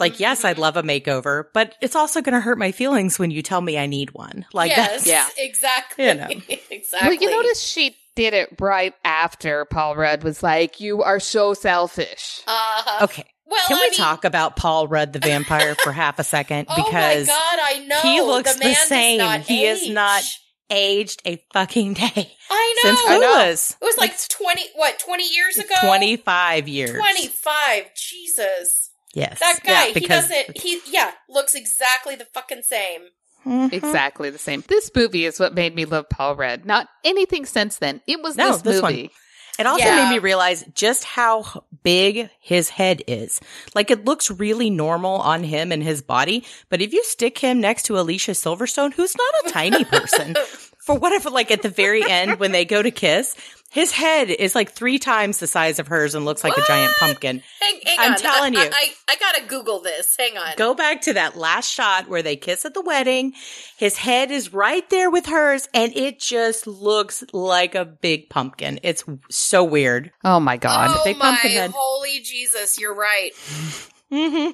Like, 0.01 0.19
yes, 0.19 0.43
I'd 0.43 0.57
love 0.57 0.75
a 0.75 0.83
makeover, 0.83 1.45
but 1.53 1.75
it's 1.81 1.95
also 1.95 2.21
going 2.21 2.33
to 2.33 2.41
hurt 2.41 2.57
my 2.57 2.71
feelings 2.73 3.17
when 3.17 3.31
you 3.31 3.41
tell 3.41 3.61
me 3.61 3.77
I 3.77 3.85
need 3.85 4.11
one. 4.11 4.45
Like, 4.51 4.71
yes, 4.71 5.05
that's, 5.05 5.07
yeah. 5.07 5.27
exactly. 5.37 6.05
You 6.07 6.13
know. 6.15 6.27
exactly. 6.69 7.07
Well, 7.09 7.13
you 7.13 7.31
notice 7.31 7.61
she 7.61 7.95
did 8.17 8.33
it 8.33 8.49
right 8.59 8.93
after 9.05 9.63
Paul 9.65 9.95
Rudd 9.95 10.23
was 10.23 10.43
like, 10.43 10.81
"You 10.81 11.01
are 11.03 11.19
so 11.21 11.53
selfish." 11.53 12.41
Uh-huh. 12.45 13.05
okay. 13.05 13.23
Well, 13.45 13.61
Can 13.67 13.77
I 13.77 13.79
we 13.81 13.85
mean, 13.89 13.93
talk 13.97 14.25
about 14.25 14.55
Paul 14.57 14.87
Rudd 14.87 15.13
the 15.13 15.19
vampire 15.19 15.75
for 15.83 15.91
half 15.91 16.19
a 16.19 16.23
second? 16.23 16.67
Oh 16.69 16.75
Because 16.75 17.27
my 17.27 17.33
god, 17.33 17.59
I 17.63 17.85
know 17.85 17.99
he 18.01 18.21
looks 18.21 18.53
the, 18.53 18.59
the 18.59 18.65
man 18.65 18.73
does 18.75 18.87
same. 18.87 19.17
not 19.19 19.39
He 19.41 19.65
is 19.65 19.89
not 19.89 20.23
aged 20.69 21.21
a 21.25 21.43
fucking 21.53 21.93
day 21.95 22.33
I 22.49 22.75
know. 22.83 22.89
since 22.95 23.01
I 23.07 23.17
know. 23.19 23.41
It 23.49 23.85
was 23.85 23.97
like 23.97 24.13
twenty. 24.29 24.63
What? 24.75 24.99
Twenty 24.99 25.27
years 25.33 25.57
ago. 25.57 25.75
25 25.81 26.67
years. 26.69 26.91
Twenty-five. 26.91 27.93
Jesus. 27.95 28.80
Yes. 29.13 29.39
That 29.39 29.59
guy. 29.63 29.87
Yeah, 29.87 29.93
he 29.93 29.99
doesn't. 30.07 30.57
He 30.57 30.79
yeah. 30.87 31.11
Looks 31.29 31.55
exactly 31.55 32.15
the 32.15 32.25
fucking 32.33 32.63
same. 32.63 33.01
Mhm. 33.45 33.73
Exactly 33.73 34.29
the 34.29 34.37
same. 34.37 34.63
This 34.67 34.91
movie 34.95 35.25
is 35.25 35.39
what 35.39 35.53
made 35.55 35.73
me 35.75 35.85
love 35.85 36.07
Paul 36.09 36.35
Rudd. 36.35 36.65
Not 36.65 36.87
anything 37.03 37.45
since 37.45 37.77
then. 37.77 38.01
It 38.07 38.21
was 38.21 38.35
No, 38.37 38.51
this, 38.53 38.61
this 38.61 38.81
one. 38.81 38.93
movie. 38.93 39.11
It 39.59 39.65
also 39.65 39.83
Yeah. 39.83 40.03
made 40.05 40.11
me 40.11 40.19
realize 40.19 40.63
just 40.73 41.03
how 41.03 41.65
big 41.83 42.29
his 42.39 42.69
head 42.69 43.01
is. 43.07 43.39
Like 43.75 43.91
it 43.91 44.05
looks 44.05 44.31
really 44.31 44.69
normal 44.69 45.15
on 45.21 45.43
him 45.43 45.71
and 45.71 45.83
his 45.83 46.01
body, 46.01 46.45
but 46.69 46.81
if 46.81 46.93
you 46.93 47.03
stick 47.03 47.37
him 47.39 47.59
next 47.59 47.83
to 47.83 47.99
Alicia 47.99 48.31
Silverstone, 48.31 48.93
who's 48.93 49.15
not 49.15 49.45
a 49.45 49.49
tiny 49.51 49.83
person, 49.85 50.35
for 50.85 50.95
whatever, 50.97 51.29
like 51.29 51.51
at 51.51 51.61
the 51.61 51.69
very 51.69 52.03
end 52.09 52.39
when 52.39 52.51
they 52.51 52.65
go 52.65 52.81
to 52.81 52.91
kiss, 52.91 53.35
his 53.71 53.93
head 53.93 54.29
is 54.29 54.53
like 54.53 54.71
three 54.73 54.99
times 54.99 55.39
the 55.39 55.47
size 55.47 55.79
of 55.79 55.87
hers 55.87 56.13
and 56.13 56.25
looks 56.25 56.43
like 56.43 56.57
a 56.57 56.61
giant 56.67 56.93
pumpkin. 56.99 57.41
Hang, 57.61 57.79
hang 57.85 57.95
I'm 57.99 58.11
on. 58.13 58.17
telling 58.19 58.57
I, 58.57 58.63
you. 58.63 58.69
I, 58.69 58.73
I, 59.07 59.13
I 59.13 59.15
gotta 59.15 59.45
Google 59.47 59.79
this. 59.79 60.13
Hang 60.19 60.37
on. 60.37 60.53
Go 60.57 60.73
back 60.75 61.01
to 61.03 61.13
that 61.13 61.37
last 61.37 61.71
shot 61.71 62.09
where 62.09 62.21
they 62.21 62.35
kiss 62.35 62.65
at 62.65 62.73
the 62.73 62.81
wedding. 62.81 63.31
His 63.77 63.95
head 63.95 64.29
is 64.29 64.51
right 64.53 64.87
there 64.89 65.09
with 65.09 65.27
hers 65.27 65.69
and 65.73 65.95
it 65.95 66.19
just 66.19 66.67
looks 66.67 67.23
like 67.31 67.73
a 67.75 67.85
big 67.85 68.29
pumpkin. 68.29 68.79
It's 68.83 69.05
so 69.29 69.63
weird. 69.63 70.11
Oh 70.25 70.41
my 70.41 70.57
god. 70.57 70.89
oh 70.93 71.01
Big 71.05 71.17
my 71.17 71.29
pumpkin 71.31 71.51
head. 71.51 71.71
holy 71.73 72.19
Jesus! 72.19 72.77
You're 72.77 72.95
right. 72.95 73.31
hmm 74.11 74.49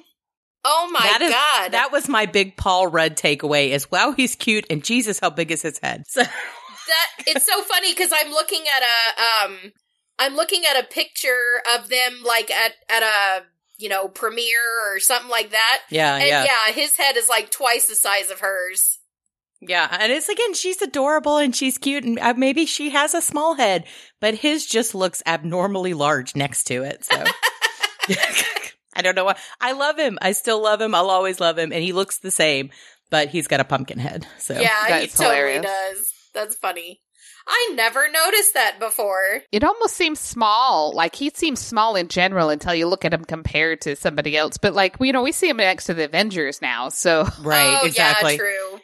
Oh 0.64 0.88
my 0.92 1.00
That 1.00 1.22
is- 1.22 1.30
god. 1.30 1.72
That 1.72 1.92
was 1.92 2.08
my 2.08 2.26
big 2.26 2.56
Paul 2.56 2.86
Rudd 2.88 3.16
takeaway 3.16 3.70
is 3.70 3.90
wow, 3.90 4.12
he's 4.12 4.34
cute 4.34 4.66
and 4.70 4.82
Jesus, 4.84 5.18
how 5.20 5.30
big 5.30 5.50
is 5.50 5.62
his 5.62 5.78
head? 5.78 6.04
So 6.18 6.22
that 6.22 7.24
it's 7.26 7.44
so 7.46 7.60
funny 7.64 7.92
because 7.92 8.10
I'm 8.14 8.30
looking 8.30 8.62
at 8.74 8.82
a 8.82 9.46
um 9.52 9.72
I'm 10.18 10.34
looking 10.36 10.62
at 10.64 10.82
a 10.82 10.86
picture 10.86 11.60
of 11.76 11.88
them 11.90 12.22
like 12.26 12.50
at 12.50 12.72
at 12.88 13.02
a 13.02 13.44
you 13.76 13.88
know 13.90 14.08
premiere 14.08 14.94
or 14.94 14.98
something 14.98 15.28
like 15.30 15.50
that. 15.50 15.82
yeah, 15.90 16.16
And 16.16 16.26
yeah, 16.26 16.44
yeah. 16.44 16.72
his 16.72 16.96
head 16.96 17.16
is 17.18 17.28
like 17.28 17.50
twice 17.50 17.88
the 17.88 17.94
size 17.94 18.30
of 18.30 18.40
hers. 18.40 18.98
yeah. 19.60 19.86
And 20.00 20.10
it's 20.10 20.28
again, 20.30 20.54
she's 20.54 20.80
adorable 20.80 21.36
and 21.36 21.54
she's 21.54 21.76
cute 21.76 22.04
and 22.04 22.18
uh, 22.18 22.32
maybe 22.36 22.64
she 22.64 22.88
has 22.90 23.12
a 23.12 23.20
small 23.20 23.54
head, 23.54 23.84
but 24.20 24.34
his 24.34 24.64
just 24.66 24.94
looks 24.94 25.22
abnormally 25.26 25.92
large 25.94 26.34
next 26.34 26.64
to 26.68 26.82
it. 26.84 27.04
So 27.04 27.22
I 28.98 29.02
don't 29.02 29.14
know 29.14 29.24
why. 29.24 29.36
I 29.60 29.72
love 29.72 29.96
him. 29.96 30.18
I 30.20 30.32
still 30.32 30.60
love 30.62 30.80
him. 30.80 30.94
I'll 30.94 31.10
always 31.10 31.38
love 31.38 31.56
him, 31.56 31.72
and 31.72 31.82
he 31.82 31.92
looks 31.92 32.18
the 32.18 32.32
same, 32.32 32.70
but 33.10 33.28
he's 33.28 33.46
got 33.46 33.60
a 33.60 33.64
pumpkin 33.64 33.98
head. 33.98 34.26
So 34.38 34.54
yeah, 34.54 34.86
he 34.86 34.90
that's 34.90 35.16
totally 35.16 35.36
hilarious. 35.36 35.62
does. 35.62 36.12
That's 36.34 36.56
funny. 36.56 37.00
I 37.46 37.72
never 37.74 38.10
noticed 38.10 38.54
that 38.54 38.78
before. 38.78 39.40
It 39.52 39.64
almost 39.64 39.96
seems 39.96 40.20
small. 40.20 40.92
Like 40.94 41.14
he 41.14 41.30
seems 41.30 41.60
small 41.60 41.96
in 41.96 42.08
general 42.08 42.50
until 42.50 42.74
you 42.74 42.86
look 42.86 43.04
at 43.04 43.14
him 43.14 43.24
compared 43.24 43.80
to 43.82 43.96
somebody 43.96 44.36
else. 44.36 44.58
But 44.58 44.74
like 44.74 44.96
you 45.00 45.12
know, 45.12 45.22
we 45.22 45.32
see 45.32 45.48
him 45.48 45.56
next 45.56 45.84
to 45.84 45.94
the 45.94 46.04
Avengers 46.04 46.60
now. 46.60 46.90
So 46.90 47.22
right, 47.40 47.78
oh, 47.82 47.86
exactly. 47.86 48.32
Yeah, 48.32 48.38
true. 48.38 48.80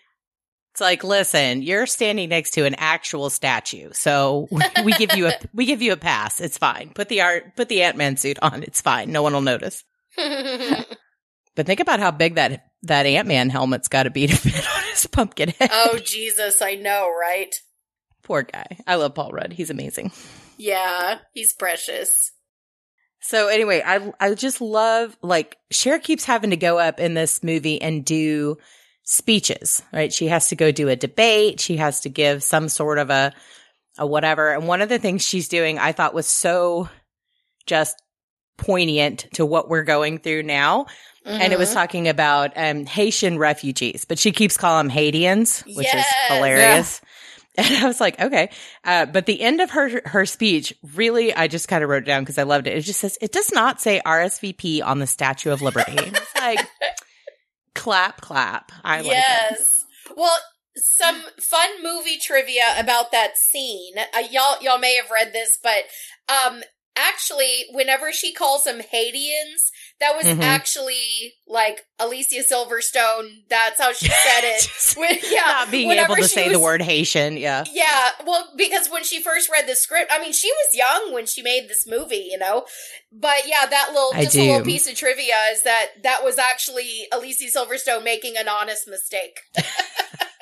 It's 0.73 0.81
like, 0.81 1.05
listen, 1.05 1.63
you're 1.63 1.87
standing 1.87 2.31
next 2.31 2.53
to 2.55 2.65
an 2.65 2.75
actual 2.77 3.31
statue, 3.31 3.91
so 3.93 4.49
we 4.85 4.93
give 4.95 5.15
you 5.15 5.29
a 5.29 5.35
we 5.53 5.67
give 5.67 5.83
you 5.83 5.93
a 5.93 5.97
pass. 5.97 6.41
It's 6.41 6.59
fine. 6.59 6.91
Put 6.95 7.09
the 7.09 7.21
art, 7.21 7.55
put 7.55 7.69
the 7.69 7.83
Ant 7.83 7.97
Man 7.97 8.17
suit 8.17 8.39
on. 8.43 8.65
It's 8.65 8.81
fine. 8.81 9.13
No 9.13 9.23
one 9.23 9.35
will 9.35 9.41
notice. 9.41 9.85
But 11.57 11.67
think 11.67 11.81
about 11.81 12.01
how 12.01 12.11
big 12.11 12.35
that 12.35 12.67
that 12.83 13.07
Ant 13.07 13.29
Man 13.29 13.49
helmet's 13.49 13.89
got 13.89 14.03
to 14.05 14.11
be 14.11 14.27
to 14.27 14.37
fit 14.37 14.67
on 14.77 14.83
his 14.91 15.07
pumpkin 15.07 15.51
head. 15.51 15.71
oh 15.73 15.99
Jesus, 15.99 16.61
I 16.61 16.75
know, 16.75 17.09
right? 17.09 17.55
Poor 18.23 18.43
guy. 18.43 18.79
I 18.87 18.97
love 18.97 19.15
Paul 19.15 19.31
Rudd. 19.33 19.53
He's 19.53 19.71
amazing. 19.71 20.13
Yeah, 20.57 21.19
he's 21.33 21.53
precious. 21.53 22.33
So 23.21 23.49
anyway, 23.49 23.83
I 23.85 24.13
I 24.21 24.35
just 24.35 24.61
love 24.61 25.17
like 25.23 25.57
Cher 25.71 25.99
keeps 25.99 26.25
having 26.25 26.51
to 26.51 26.57
go 26.57 26.79
up 26.79 27.01
in 27.01 27.15
this 27.15 27.43
movie 27.43 27.81
and 27.81 28.05
do 28.05 28.59
speeches, 29.05 29.83
right? 29.93 30.13
She 30.13 30.27
has 30.29 30.49
to 30.49 30.57
go 30.57 30.73
do 30.73 30.89
a 30.89 30.97
debate. 30.97 31.61
She 31.61 31.77
has 31.77 32.01
to 32.01 32.09
give 32.09 32.43
some 32.43 32.69
sort 32.69 32.99
of 32.99 33.11
a 33.11 33.33
a 33.97 34.07
whatever. 34.07 34.53
And 34.53 34.67
one 34.67 34.83
of 34.83 34.89
the 34.89 34.99
things 34.99 35.23
she's 35.23 35.49
doing 35.49 35.79
I 35.79 35.93
thought 35.93 36.15
was 36.15 36.27
so 36.27 36.89
just 37.67 37.97
poignant 38.57 39.27
to 39.35 39.45
what 39.47 39.69
we're 39.69 39.83
going 39.85 40.19
through 40.19 40.43
now. 40.45 40.87
And 41.27 41.53
it 41.53 41.59
was 41.59 41.71
Mhm. 41.71 41.75
talking 41.75 42.09
about 42.09 42.53
um, 42.57 42.85
Haitian 42.85 43.39
refugees, 43.39 44.05
but 44.05 44.19
she 44.19 44.31
keeps 44.31 44.57
calling 44.59 44.89
them 44.89 44.91
Haitians, 44.91 45.61
which 45.61 45.87
Yes. 45.87 46.07
is 46.07 46.37
hilarious. 46.37 47.01
And 47.57 47.73
I 47.77 47.87
was 47.87 48.01
like, 48.01 48.21
okay. 48.21 48.51
Uh, 48.83 49.07
but 49.07 49.27
the 49.27 49.41
end 49.41 49.61
of 49.61 49.71
her 49.71 50.03
her 50.07 50.27
speech, 50.27 50.75
really, 50.95 51.33
I 51.33 51.47
just 51.47 51.69
kind 51.69 51.85
of 51.85 51.89
wrote 51.89 52.03
it 52.03 52.07
down 52.07 52.23
because 52.23 52.37
I 52.37 52.43
loved 52.43 52.67
it. 52.67 52.77
It 52.77 52.81
just 52.81 52.99
says, 52.99 53.17
it 53.21 53.31
does 53.31 53.53
not 53.53 53.81
say 53.81 54.03
RSVP 54.05 54.83
on 54.83 54.99
the 54.99 55.07
Statue 55.07 55.53
of 55.53 55.63
Liberty. 55.63 55.93
It's 55.97 56.35
like, 56.35 56.67
clap, 57.75 58.21
clap. 58.21 58.73
I 58.83 58.97
like 59.03 59.07
it. 59.07 59.11
yes. 59.13 59.85
Well, 60.17 60.37
some 60.77 61.23
fun 61.41 61.69
movie 61.83 62.19
trivia 62.21 62.65
about 62.77 63.13
that 63.13 63.37
scene. 63.39 63.95
Uh, 63.99 64.19
y'all, 64.33 64.57
y'all 64.61 64.79
may 64.79 64.97
have 64.97 65.11
read 65.13 65.33
this, 65.33 65.57
but 65.63 65.85
um, 66.29 66.63
actually, 66.97 67.65
whenever 67.73 68.13
she 68.13 68.33
calls 68.33 68.65
them 68.65 68.81
Haitians, 68.81 69.71
that 70.01 70.17
was 70.17 70.27
Mhm. 70.27 70.43
actually 70.43 71.35
like 71.47 71.87
Alicia 71.99 72.43
Silverstone. 72.45 73.43
That's 73.49 73.81
how 73.81 73.93
she 73.93 74.07
said 74.09 74.45
it. 74.45 74.69
When- 74.97 75.19
yeah, 75.31 75.41
not 75.47 75.71
being 75.71 75.91
able 75.91 76.17
to 76.17 76.29
say 76.29 76.49
the 76.49 76.59
word 76.59 76.83
Haitian. 76.83 77.37
Yeah. 77.37 77.65
Yeah, 77.73 78.11
well, 78.25 78.53
because 78.57 78.89
when 78.89 79.03
she 79.05 79.21
first 79.23 79.49
read 79.51 79.67
the 79.67 79.75
script, 79.77 80.11
I 80.13 80.19
mean, 80.21 80.33
she 80.33 80.51
was 80.51 80.75
young 80.75 81.13
when 81.13 81.27
she 81.27 81.43
made 81.43 81.69
this 81.69 81.87
movie, 81.87 82.29
you 82.31 82.39
know. 82.39 82.67
But 83.13 83.47
yeah, 83.47 83.67
that 83.67 83.89
little 83.93 84.11
I 84.15 84.25
just 84.25 84.37
a 84.37 84.41
little 84.41 84.65
piece 84.65 84.87
of 84.89 84.97
trivia 84.97 85.37
is 85.53 85.63
that 85.63 86.03
that 86.03 86.23
was 86.25 86.39
actually 86.39 87.07
Alicia 87.13 87.45
Silverstone 87.45 88.05
making 88.05 88.37
an 88.37 88.49
honest 88.49 88.87
mistake. 88.89 89.41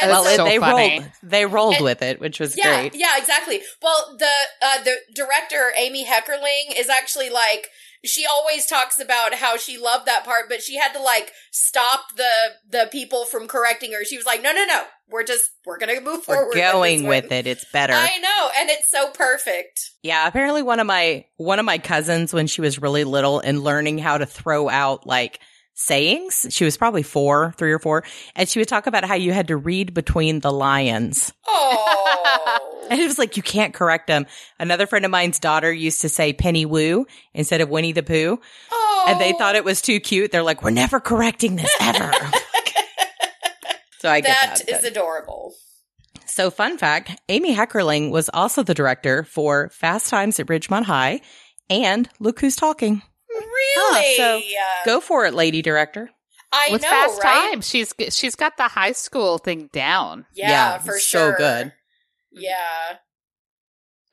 And 0.00 0.10
well, 0.10 0.24
so- 0.24 0.44
they 0.44 0.58
funny. 0.58 0.98
rolled. 1.00 1.10
They 1.22 1.46
rolled 1.46 1.74
And- 1.76 1.84
with 1.84 2.02
it, 2.02 2.20
which 2.20 2.40
was 2.40 2.56
yeah, 2.56 2.80
great. 2.80 2.94
yeah, 2.94 3.16
exactly. 3.16 3.62
Well, 3.82 4.16
the 4.18 4.26
uh, 4.62 4.82
the 4.84 4.96
director 5.14 5.72
Amy 5.76 6.04
Heckerling 6.06 6.76
is 6.76 6.88
actually 6.88 7.30
like 7.30 7.68
she 8.04 8.26
always 8.26 8.66
talks 8.66 8.98
about 8.98 9.34
how 9.34 9.56
she 9.56 9.78
loved 9.78 10.06
that 10.06 10.24
part, 10.24 10.48
but 10.48 10.60
she 10.60 10.76
had 10.76 10.92
to 10.92 11.00
like 11.00 11.30
stop 11.52 12.00
the 12.16 12.28
the 12.68 12.88
people 12.90 13.24
from 13.24 13.46
correcting 13.46 13.92
her. 13.92 14.04
She 14.04 14.16
was 14.16 14.26
like, 14.26 14.42
"No, 14.42 14.52
no, 14.52 14.64
no, 14.64 14.82
we're 15.08 15.22
just 15.22 15.44
we're 15.64 15.78
gonna 15.78 16.00
move 16.00 16.24
We're 16.26 16.34
forward. 16.36 16.54
going 16.54 17.04
with, 17.06 17.24
with 17.24 17.32
it. 17.32 17.46
It's 17.46 17.64
better. 17.72 17.92
I 17.94 18.18
know, 18.18 18.50
and 18.58 18.70
it's 18.70 18.90
so 18.90 19.10
perfect. 19.10 19.90
Yeah, 20.02 20.26
apparently 20.26 20.62
one 20.62 20.80
of 20.80 20.86
my 20.88 21.26
one 21.36 21.60
of 21.60 21.64
my 21.64 21.78
cousins 21.78 22.32
when 22.34 22.48
she 22.48 22.60
was 22.60 22.80
really 22.82 23.04
little 23.04 23.38
and 23.38 23.62
learning 23.62 23.98
how 23.98 24.18
to 24.18 24.26
throw 24.26 24.68
out 24.68 25.06
like 25.06 25.38
sayings. 25.74 26.46
She 26.50 26.64
was 26.64 26.76
probably 26.76 27.02
4, 27.02 27.54
3 27.56 27.72
or 27.72 27.78
4, 27.78 28.04
and 28.36 28.48
she 28.48 28.58
would 28.58 28.68
talk 28.68 28.86
about 28.86 29.04
how 29.04 29.14
you 29.14 29.32
had 29.32 29.48
to 29.48 29.56
read 29.56 29.94
between 29.94 30.40
the 30.40 30.52
lions. 30.52 31.32
Oh, 31.46 32.58
And 32.90 33.00
it 33.00 33.06
was 33.06 33.18
like 33.18 33.36
you 33.38 33.42
can't 33.42 33.72
correct 33.72 34.06
them. 34.06 34.26
Another 34.58 34.86
friend 34.86 35.04
of 35.06 35.10
mine's 35.10 35.38
daughter 35.38 35.72
used 35.72 36.02
to 36.02 36.08
say 36.10 36.32
Penny 36.34 36.66
Woo 36.66 37.06
instead 37.32 37.60
of 37.62 37.70
Winnie 37.70 37.92
the 37.92 38.02
Pooh, 38.02 38.38
oh, 38.70 39.04
and 39.08 39.18
they 39.20 39.32
thought 39.32 39.54
it 39.54 39.64
was 39.64 39.80
too 39.80 39.98
cute. 39.98 40.30
They're 40.30 40.42
like, 40.42 40.62
"We're 40.62 40.70
never 40.70 41.00
correcting 41.00 41.56
this 41.56 41.74
ever." 41.80 42.12
so 44.00 44.10
I 44.10 44.20
get 44.20 44.28
that 44.28 44.62
that. 44.66 44.68
is 44.68 44.82
but- 44.82 44.90
adorable. 44.90 45.54
So, 46.26 46.50
fun 46.50 46.76
fact 46.76 47.18
Amy 47.28 47.54
Heckerling 47.54 48.10
was 48.10 48.28
also 48.32 48.62
the 48.62 48.74
director 48.74 49.22
for 49.22 49.70
Fast 49.70 50.10
Times 50.10 50.38
at 50.40 50.46
Ridgemont 50.46 50.84
High 50.84 51.20
and 51.70 52.08
Look 52.20 52.40
Who's 52.40 52.56
Talking. 52.56 53.02
Really? 53.46 54.16
so 54.16 54.38
Uh, 54.38 54.84
Go 54.84 55.00
for 55.00 55.24
it, 55.26 55.34
lady 55.34 55.62
director. 55.62 56.10
I 56.52 56.68
With 56.70 56.82
know, 56.82 56.88
Fast 56.88 57.22
right? 57.24 57.50
Times, 57.52 57.68
she's 57.68 57.94
she's 58.10 58.34
got 58.36 58.56
the 58.58 58.68
high 58.68 58.92
school 58.92 59.38
thing 59.38 59.70
down. 59.72 60.26
Yeah, 60.34 60.78
for 60.78 60.98
sure. 60.98 61.32
So 61.32 61.38
good. 61.38 61.72
Yeah. 62.30 62.96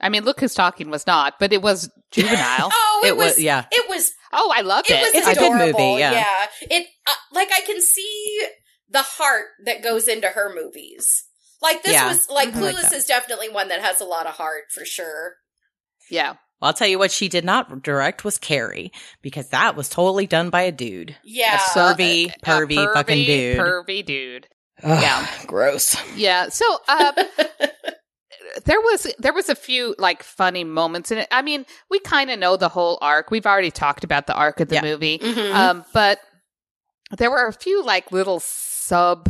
I 0.01 0.07
mean, 0.07 0.23
look 0.23 0.39
who's 0.39 0.53
talking 0.53 0.89
was 0.89 1.05
not, 1.05 1.35
but 1.39 1.51
it 1.51 1.61
was 1.61 1.89
juvenile. 2.11 2.69
Oh, 2.71 3.01
it, 3.03 3.09
It 3.09 3.17
was, 3.17 3.25
was, 3.35 3.39
yeah. 3.41 3.65
It 3.71 3.89
was 3.89 4.11
oh, 4.31 4.53
I 4.55 4.61
loved 4.61 4.89
it 4.89 4.93
it. 4.93 5.01
was 5.01 5.15
It's 5.15 5.27
a 5.27 5.33
good 5.39 5.51
adorable. 5.53 5.79
movie, 5.91 5.99
yeah. 5.99 6.47
It 6.61 6.87
uh, 7.07 7.13
like 7.33 7.49
I 7.51 7.59
can 7.65 7.81
see 7.81 8.41
the 8.89 9.01
heart 9.01 9.45
that 9.65 9.83
goes 9.83 10.07
into 10.07 10.27
her 10.29 10.53
movies. 10.55 11.25
Like 11.61 11.83
this 11.83 11.91
Yeah. 11.93 12.07
was 12.07 12.29
like 12.29 12.55
I 12.55 12.59
like 12.59 12.75
Clueless 12.75 12.81
that. 12.83 12.93
is 12.93 13.05
definitely 13.05 13.49
one 13.49 13.67
that 13.67 13.81
has 13.81 13.99
a 13.99 14.05
lot 14.05 14.25
of 14.27 14.35
heart 14.35 14.71
for 14.73 14.85
sure. 14.85 15.33
yeah. 16.09 16.35
Well, 16.61 16.67
I'll 16.67 16.73
tell 16.73 16.87
you 16.87 16.99
what 16.99 17.11
she 17.11 17.27
did 17.29 17.45
not 17.45 17.81
direct 17.83 18.23
was 18.25 18.37
Carrie 18.37 18.91
because 19.21 19.49
that 19.49 19.75
was 19.75 19.87
totally 19.89 20.27
done 20.27 20.49
by 20.49 20.61
a 20.63 20.71
dude. 20.71 21.15
Yeah. 21.23 21.55
A 21.55 21.57
pervy, 21.57 22.33
A 22.35 22.39
pervy, 22.45 22.93
fucking 22.93 23.25
dude. 23.25 23.57
Pervy 23.57 24.05
dude. 24.05 24.47
Ugh, 24.83 25.01
Yeah. 25.01 25.27
gross. 25.47 25.95
Yeah. 26.15 26.49
So, 26.49 26.65
uh, 26.87 27.11
there 28.65 28.79
was 28.81 29.07
there 29.19 29.33
was 29.33 29.49
a 29.49 29.55
few 29.55 29.95
like 29.97 30.23
funny 30.23 30.63
moments 30.63 31.11
in 31.11 31.19
it. 31.19 31.27
I 31.31 31.41
mean, 31.41 31.65
we 31.89 31.99
kind 31.99 32.29
of 32.31 32.39
know 32.39 32.57
the 32.57 32.69
whole 32.69 32.97
arc. 33.01 33.31
We've 33.31 33.45
already 33.45 33.71
talked 33.71 34.03
about 34.03 34.27
the 34.27 34.33
arc 34.33 34.59
of 34.59 34.69
the 34.69 34.75
Yeah. 34.75 34.81
movie. 34.81 35.19
Mhm. 35.19 35.53
Um, 35.53 35.85
but 35.93 36.19
there 37.17 37.31
were 37.31 37.47
a 37.47 37.53
few 37.53 37.83
like 37.83 38.11
little 38.11 38.39
sub 38.39 39.29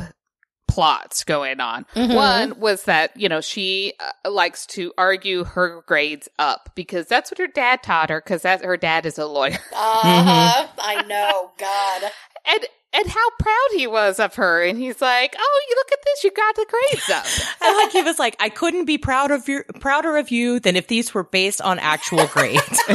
plots 0.70 1.24
going 1.24 1.60
on. 1.60 1.86
Mhm. 1.96 2.16
One 2.16 2.60
was 2.60 2.84
that, 2.84 3.16
you 3.18 3.28
know, 3.28 3.42
she 3.42 3.94
uh, 4.26 4.30
likes 4.30 4.66
to 4.68 4.94
argue 4.98 5.44
her 5.44 5.82
grades 5.88 6.30
up 6.40 6.70
because 6.76 7.08
that's 7.08 7.32
what 7.32 7.38
her 7.40 7.48
dad 7.48 7.84
taught 7.84 8.10
her 8.10 8.22
because 8.22 8.44
that 8.44 8.64
her 8.64 8.78
dad 8.78 9.06
is 9.06 9.18
a 9.18 9.26
lawyer. 9.26 9.58
Uh-huh. 9.74 10.68
I 10.80 11.02
know. 11.04 11.52
God. 11.58 12.12
And 12.52 12.66
and 12.94 13.06
how 13.08 13.30
proud 13.38 13.68
he 13.76 13.86
was 13.86 14.20
of 14.20 14.34
her 14.36 14.64
and 14.64 14.80
he's 14.80 15.02
like, 15.02 15.36
"Oh, 15.38 15.62
you 15.70 15.76
look 15.76 15.92
at 15.92 16.00
this, 16.06 16.24
you 16.24 16.32
got 16.32 16.56
the 16.56 16.66
grades 16.68 17.10
up." 17.10 17.26
I 17.62 17.84
like 17.84 17.92
he 17.92 18.02
was 18.02 18.18
like, 18.18 18.36
I 18.40 18.50
couldn't 18.50 18.86
be 18.86 18.98
proud 18.98 19.30
of 19.30 19.48
you, 19.48 19.64
prouder 19.80 20.18
of 20.18 20.32
you 20.32 20.60
than 20.60 20.76
if 20.76 20.88
these 20.88 21.14
were 21.14 21.24
based 21.26 21.62
on 21.62 21.78
actual 21.78 22.26
grades. 22.28 22.80
I 22.90 22.94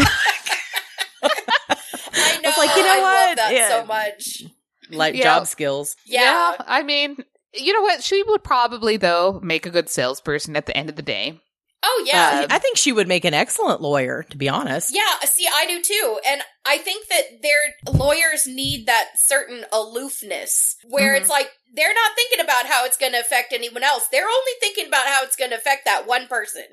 know. 2.42 2.48
was 2.48 2.58
like, 2.58 2.76
you 2.76 2.82
know 2.82 2.92
I 2.92 3.00
love 3.00 3.28
what? 3.28 3.36
that 3.36 3.52
Yeah. 3.52 3.68
so 3.68 3.86
much. 3.86 4.42
like 4.90 5.14
Yeah. 5.14 5.22
job 5.22 5.46
skills. 5.46 5.94
Yeah. 6.06 6.56
I 6.60 6.82
mean, 6.82 7.16
you 7.54 7.72
know 7.72 7.82
what? 7.82 8.02
She 8.02 8.22
would 8.22 8.42
probably 8.44 8.96
though 8.96 9.40
make 9.42 9.66
a 9.66 9.70
good 9.70 9.88
salesperson 9.88 10.56
at 10.56 10.66
the 10.66 10.76
end 10.76 10.88
of 10.90 10.96
the 10.96 11.02
day. 11.02 11.40
Oh 11.86 12.04
yeah. 12.06 12.40
Um, 12.44 12.46
I 12.48 12.58
think 12.58 12.78
she 12.78 12.92
would 12.92 13.06
make 13.08 13.26
an 13.26 13.34
excellent 13.34 13.82
lawyer, 13.82 14.24
to 14.30 14.36
be 14.38 14.48
honest. 14.48 14.94
Yeah, 14.94 15.26
see, 15.28 15.46
I 15.52 15.66
do 15.66 15.82
too. 15.82 16.18
And 16.26 16.40
I 16.64 16.78
think 16.78 17.08
that 17.08 17.42
their 17.42 17.92
lawyers 17.94 18.46
need 18.46 18.86
that 18.86 19.08
certain 19.16 19.66
aloofness 19.70 20.76
where 20.88 21.14
Mhm. 21.14 21.20
it's 21.20 21.28
like 21.30 21.50
they're 21.74 21.92
not 21.92 22.16
thinking 22.16 22.40
about 22.40 22.66
how 22.66 22.84
it's 22.86 22.96
going 22.96 23.12
to 23.12 23.20
affect 23.20 23.52
anyone 23.52 23.82
else. 23.82 24.06
They're 24.10 24.26
only 24.28 24.52
thinking 24.60 24.86
about 24.86 25.06
how 25.06 25.24
it's 25.24 25.36
going 25.36 25.50
to 25.50 25.56
affect 25.58 25.84
that 25.84 26.06
one 26.06 26.26
person. 26.26 26.64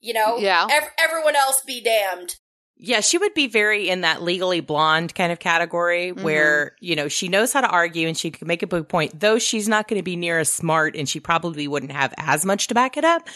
You 0.00 0.14
know? 0.14 0.38
Yeah. 0.38 0.66
Ev- 0.70 0.90
everyone 0.98 1.36
else 1.36 1.60
be 1.62 1.82
damned. 1.82 2.36
Yeah, 2.78 3.00
she 3.00 3.16
would 3.16 3.32
be 3.34 3.46
very 3.46 3.88
in 3.88 4.02
that 4.02 4.22
legally 4.22 4.60
blonde 4.60 5.14
kind 5.14 5.32
of 5.32 5.38
category 5.38 6.12
Mhm. 6.12 6.22
where, 6.22 6.76
you 6.80 6.94
know, 6.94 7.08
she 7.08 7.28
knows 7.28 7.52
how 7.52 7.62
to 7.62 7.68
argue 7.68 8.06
and 8.06 8.16
she 8.16 8.30
can 8.30 8.46
make 8.46 8.62
a 8.62 8.66
big 8.66 8.86
point, 8.88 9.18
though 9.18 9.38
she's 9.38 9.66
not 9.68 9.88
going 9.88 9.98
to 9.98 10.02
be 10.04 10.16
near 10.16 10.38
as 10.40 10.52
smart 10.52 10.94
and 10.94 11.08
she 11.08 11.18
probably 11.18 11.66
wouldn't 11.66 11.92
have 11.92 12.12
as 12.18 12.44
much 12.44 12.66
to 12.66 12.74
back 12.74 12.96
it 12.98 13.04
up, 13.04 13.28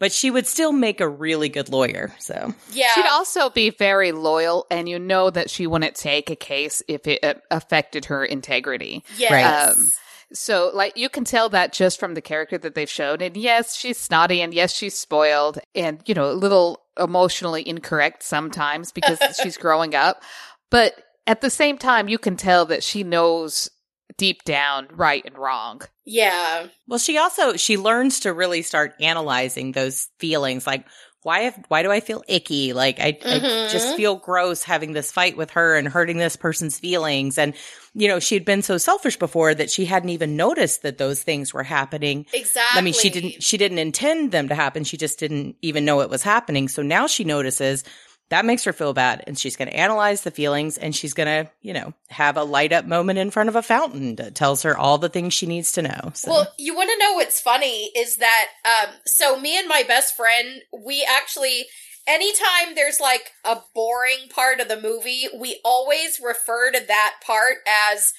but 0.00 0.10
she 0.12 0.30
would 0.30 0.46
still 0.46 0.72
make 0.72 1.00
a 1.00 1.08
really 1.08 1.48
good 1.48 1.68
lawyer. 1.68 2.12
So, 2.18 2.52
Yeah. 2.72 2.92
She'd 2.94 3.06
also 3.06 3.48
be 3.50 3.70
very 3.70 4.10
loyal, 4.12 4.66
and 4.70 4.88
you 4.88 4.98
know 4.98 5.30
that 5.30 5.50
she 5.50 5.66
wouldn't 5.68 5.94
take 5.94 6.28
a 6.30 6.36
case 6.36 6.82
if 6.88 7.06
it 7.06 7.22
uh, 7.22 7.34
affected 7.50 8.06
her 8.06 8.24
integrity. 8.24 9.04
yes. 9.16 9.30
Right. 9.30 9.44
Um, 9.44 9.92
So, 10.32 10.70
like, 10.72 10.96
you 10.96 11.08
can 11.08 11.24
tell 11.24 11.48
that 11.48 11.72
just 11.72 11.98
from 11.98 12.14
the 12.14 12.20
character 12.20 12.56
that 12.56 12.76
they've 12.76 12.88
shown. 12.88 13.20
And 13.20 13.36
yes, 13.36 13.76
she's 13.76 13.98
snotty, 13.98 14.40
and 14.40 14.54
yes, 14.54 14.72
she's 14.72 14.96
spoiled, 14.96 15.58
and, 15.74 16.00
you 16.06 16.14
know, 16.14 16.30
a 16.30 16.34
little 16.34 16.80
emotionally 17.00 17.66
incorrect 17.66 18.22
sometimes 18.22 18.92
because 18.92 19.18
she's 19.42 19.56
growing 19.56 19.94
up. 19.94 20.22
But 20.70 20.94
at 21.26 21.40
the 21.40 21.50
same 21.50 21.78
time, 21.78 22.08
you 22.08 22.18
can 22.18 22.36
tell 22.36 22.66
that 22.66 22.82
she 22.82 23.02
knows 23.02 23.70
deep 24.16 24.44
down 24.44 24.88
right 24.92 25.24
and 25.24 25.36
wrong. 25.38 25.80
yeah. 26.04 26.66
well, 26.86 26.98
she 26.98 27.16
also, 27.16 27.54
she 27.54 27.76
learns 27.76 28.20
to 28.20 28.32
really 28.34 28.62
start 28.62 28.94
analyzing 29.00 29.72
those 29.72 30.08
feelings 30.18 30.66
like, 30.66 30.84
why 31.22 31.40
have, 31.40 31.58
why 31.68 31.82
do 31.82 31.90
I 31.90 32.00
feel 32.00 32.22
icky? 32.28 32.72
Like 32.72 32.98
I, 32.98 33.08
I 33.08 33.40
Mhm. 33.40 33.70
just 33.70 33.94
feel 33.94 34.16
gross 34.16 34.62
having 34.62 34.92
this 34.92 35.12
fight 35.12 35.36
with 35.36 35.50
her 35.50 35.76
and 35.76 35.86
hurting 35.86 36.16
this 36.18 36.36
person's 36.36 36.78
feelings. 36.78 37.36
And, 37.36 37.52
you 37.94 38.08
know, 38.08 38.20
she'd 38.20 38.44
been 38.44 38.62
so 38.62 38.78
selfish 38.78 39.18
before 39.18 39.54
that 39.54 39.70
she 39.70 39.84
hadn't 39.84 40.08
even 40.10 40.36
noticed 40.36 40.82
that 40.82 40.98
those 40.98 41.22
things 41.22 41.52
were 41.52 41.62
happening. 41.62 42.26
Exactly. 42.32 42.78
I 42.78 42.82
mean, 42.82 42.94
she 42.94 43.10
didn't 43.10 43.42
she 43.42 43.56
didn't 43.56 43.78
intend 43.78 44.32
them 44.32 44.48
to 44.48 44.54
happen. 44.54 44.84
She 44.84 44.96
just 44.96 45.18
didn't 45.18 45.56
even 45.60 45.84
know 45.84 46.00
it 46.00 46.10
was 46.10 46.22
happening. 46.22 46.68
So 46.68 46.82
now 46.82 47.06
she 47.06 47.24
notices 47.24 47.84
that 48.30 48.44
makes 48.44 48.64
her 48.64 48.72
feel 48.72 48.92
bad 48.92 49.24
and 49.26 49.38
she's 49.38 49.56
going 49.56 49.68
to 49.68 49.76
analyze 49.76 50.22
the 50.22 50.30
feelings 50.30 50.78
and 50.78 50.94
she's 50.94 51.14
going 51.14 51.26
to, 51.26 51.50
you 51.62 51.74
know, 51.74 51.92
have 52.08 52.36
a 52.36 52.44
light 52.44 52.72
up 52.72 52.86
moment 52.86 53.18
in 53.18 53.30
front 53.30 53.48
of 53.48 53.56
a 53.56 53.62
fountain 53.62 54.16
that 54.16 54.34
tells 54.34 54.62
her 54.62 54.76
all 54.76 54.98
the 54.98 55.08
things 55.08 55.34
she 55.34 55.46
needs 55.46 55.72
to 55.72 55.82
know. 55.82 56.12
So 56.14 56.30
Well, 56.30 56.52
you 56.56 56.74
want 56.74 56.90
to 56.90 57.04
know 57.04 57.14
what's 57.14 57.40
funny 57.40 57.90
is 57.96 58.16
that 58.18 58.46
um 58.64 58.94
so 59.04 59.38
me 59.38 59.58
and 59.58 59.68
my 59.68 59.82
best 59.86 60.16
friend, 60.16 60.62
we 60.84 61.06
actually 61.08 61.66
anytime 62.06 62.74
there's 62.74 63.00
like 63.00 63.32
a 63.44 63.58
boring 63.74 64.28
part 64.32 64.60
of 64.60 64.68
the 64.68 64.80
movie, 64.80 65.26
we 65.36 65.60
always 65.64 66.20
refer 66.22 66.70
to 66.70 66.86
that 66.86 67.16
part 67.24 67.56
as 67.92 68.12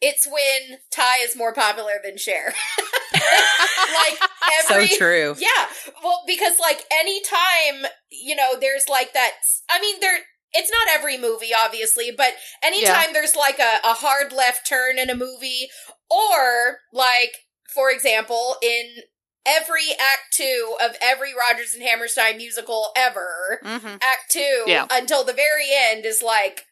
it's 0.00 0.26
when 0.26 0.78
Ty 0.90 1.24
is 1.24 1.36
more 1.36 1.52
popular 1.52 1.94
than 2.04 2.18
Cher. 2.18 2.52
like 3.14 4.30
every 4.62 4.88
so 4.88 4.96
true. 4.96 5.36
Yeah. 5.38 5.66
Well, 6.02 6.22
because 6.26 6.58
like 6.60 6.84
anytime, 6.92 7.90
you 8.10 8.36
know, 8.36 8.58
there's 8.60 8.88
like 8.88 9.12
that 9.14 9.32
I 9.70 9.80
mean 9.80 9.96
there 10.00 10.18
it's 10.52 10.70
not 10.70 10.94
every 10.94 11.18
movie, 11.18 11.50
obviously, 11.56 12.10
but 12.16 12.34
anytime 12.62 13.08
yeah. 13.08 13.12
there's 13.12 13.36
like 13.36 13.58
a, 13.58 13.78
a 13.84 13.94
hard 13.94 14.32
left 14.32 14.66
turn 14.66 14.98
in 14.98 15.10
a 15.10 15.14
movie, 15.14 15.68
or 16.10 16.78
like, 16.92 17.44
for 17.74 17.90
example, 17.90 18.56
in 18.62 19.02
every 19.44 19.90
act 19.92 20.32
two 20.32 20.76
of 20.82 20.96
every 21.02 21.30
Rodgers 21.34 21.74
and 21.74 21.82
Hammerstein 21.82 22.38
musical 22.38 22.90
ever, 22.96 23.60
mm-hmm. 23.62 23.86
act 23.86 24.30
two 24.30 24.62
yeah. 24.66 24.86
until 24.90 25.24
the 25.24 25.32
very 25.32 25.68
end 25.74 26.06
is 26.06 26.22
like 26.22 26.62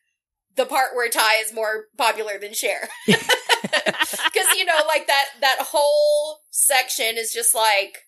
the 0.57 0.67
part 0.67 0.95
where 0.95 1.09
Ty 1.09 1.37
is 1.45 1.53
more 1.53 1.87
popular 1.97 2.39
than 2.39 2.55
Cher. 2.55 2.89
Cause 3.07 4.57
you 4.57 4.65
know, 4.65 4.81
like 4.87 5.07
that 5.07 5.27
that 5.41 5.59
whole 5.61 6.41
section 6.51 7.17
is 7.17 7.33
just 7.33 7.55
like, 7.55 7.99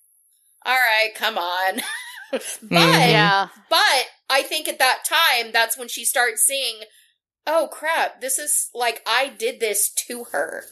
all 0.65 0.75
right, 0.75 1.15
come 1.15 1.39
on. 1.39 1.77
but 2.33 2.43
mm-hmm. 2.43 3.11
yeah. 3.11 3.49
but 3.71 4.05
I 4.29 4.43
think 4.43 4.69
at 4.69 4.79
that 4.79 5.05
time 5.05 5.53
that's 5.53 5.79
when 5.79 5.89
she 5.89 6.05
starts 6.05 6.43
seeing, 6.43 6.81
oh 7.47 7.69
crap, 7.71 8.21
this 8.21 8.39
is 8.39 8.71
like 8.75 9.03
I 9.07 9.29
did 9.29 9.61
this 9.61 9.93
to 10.09 10.25
her. 10.33 10.65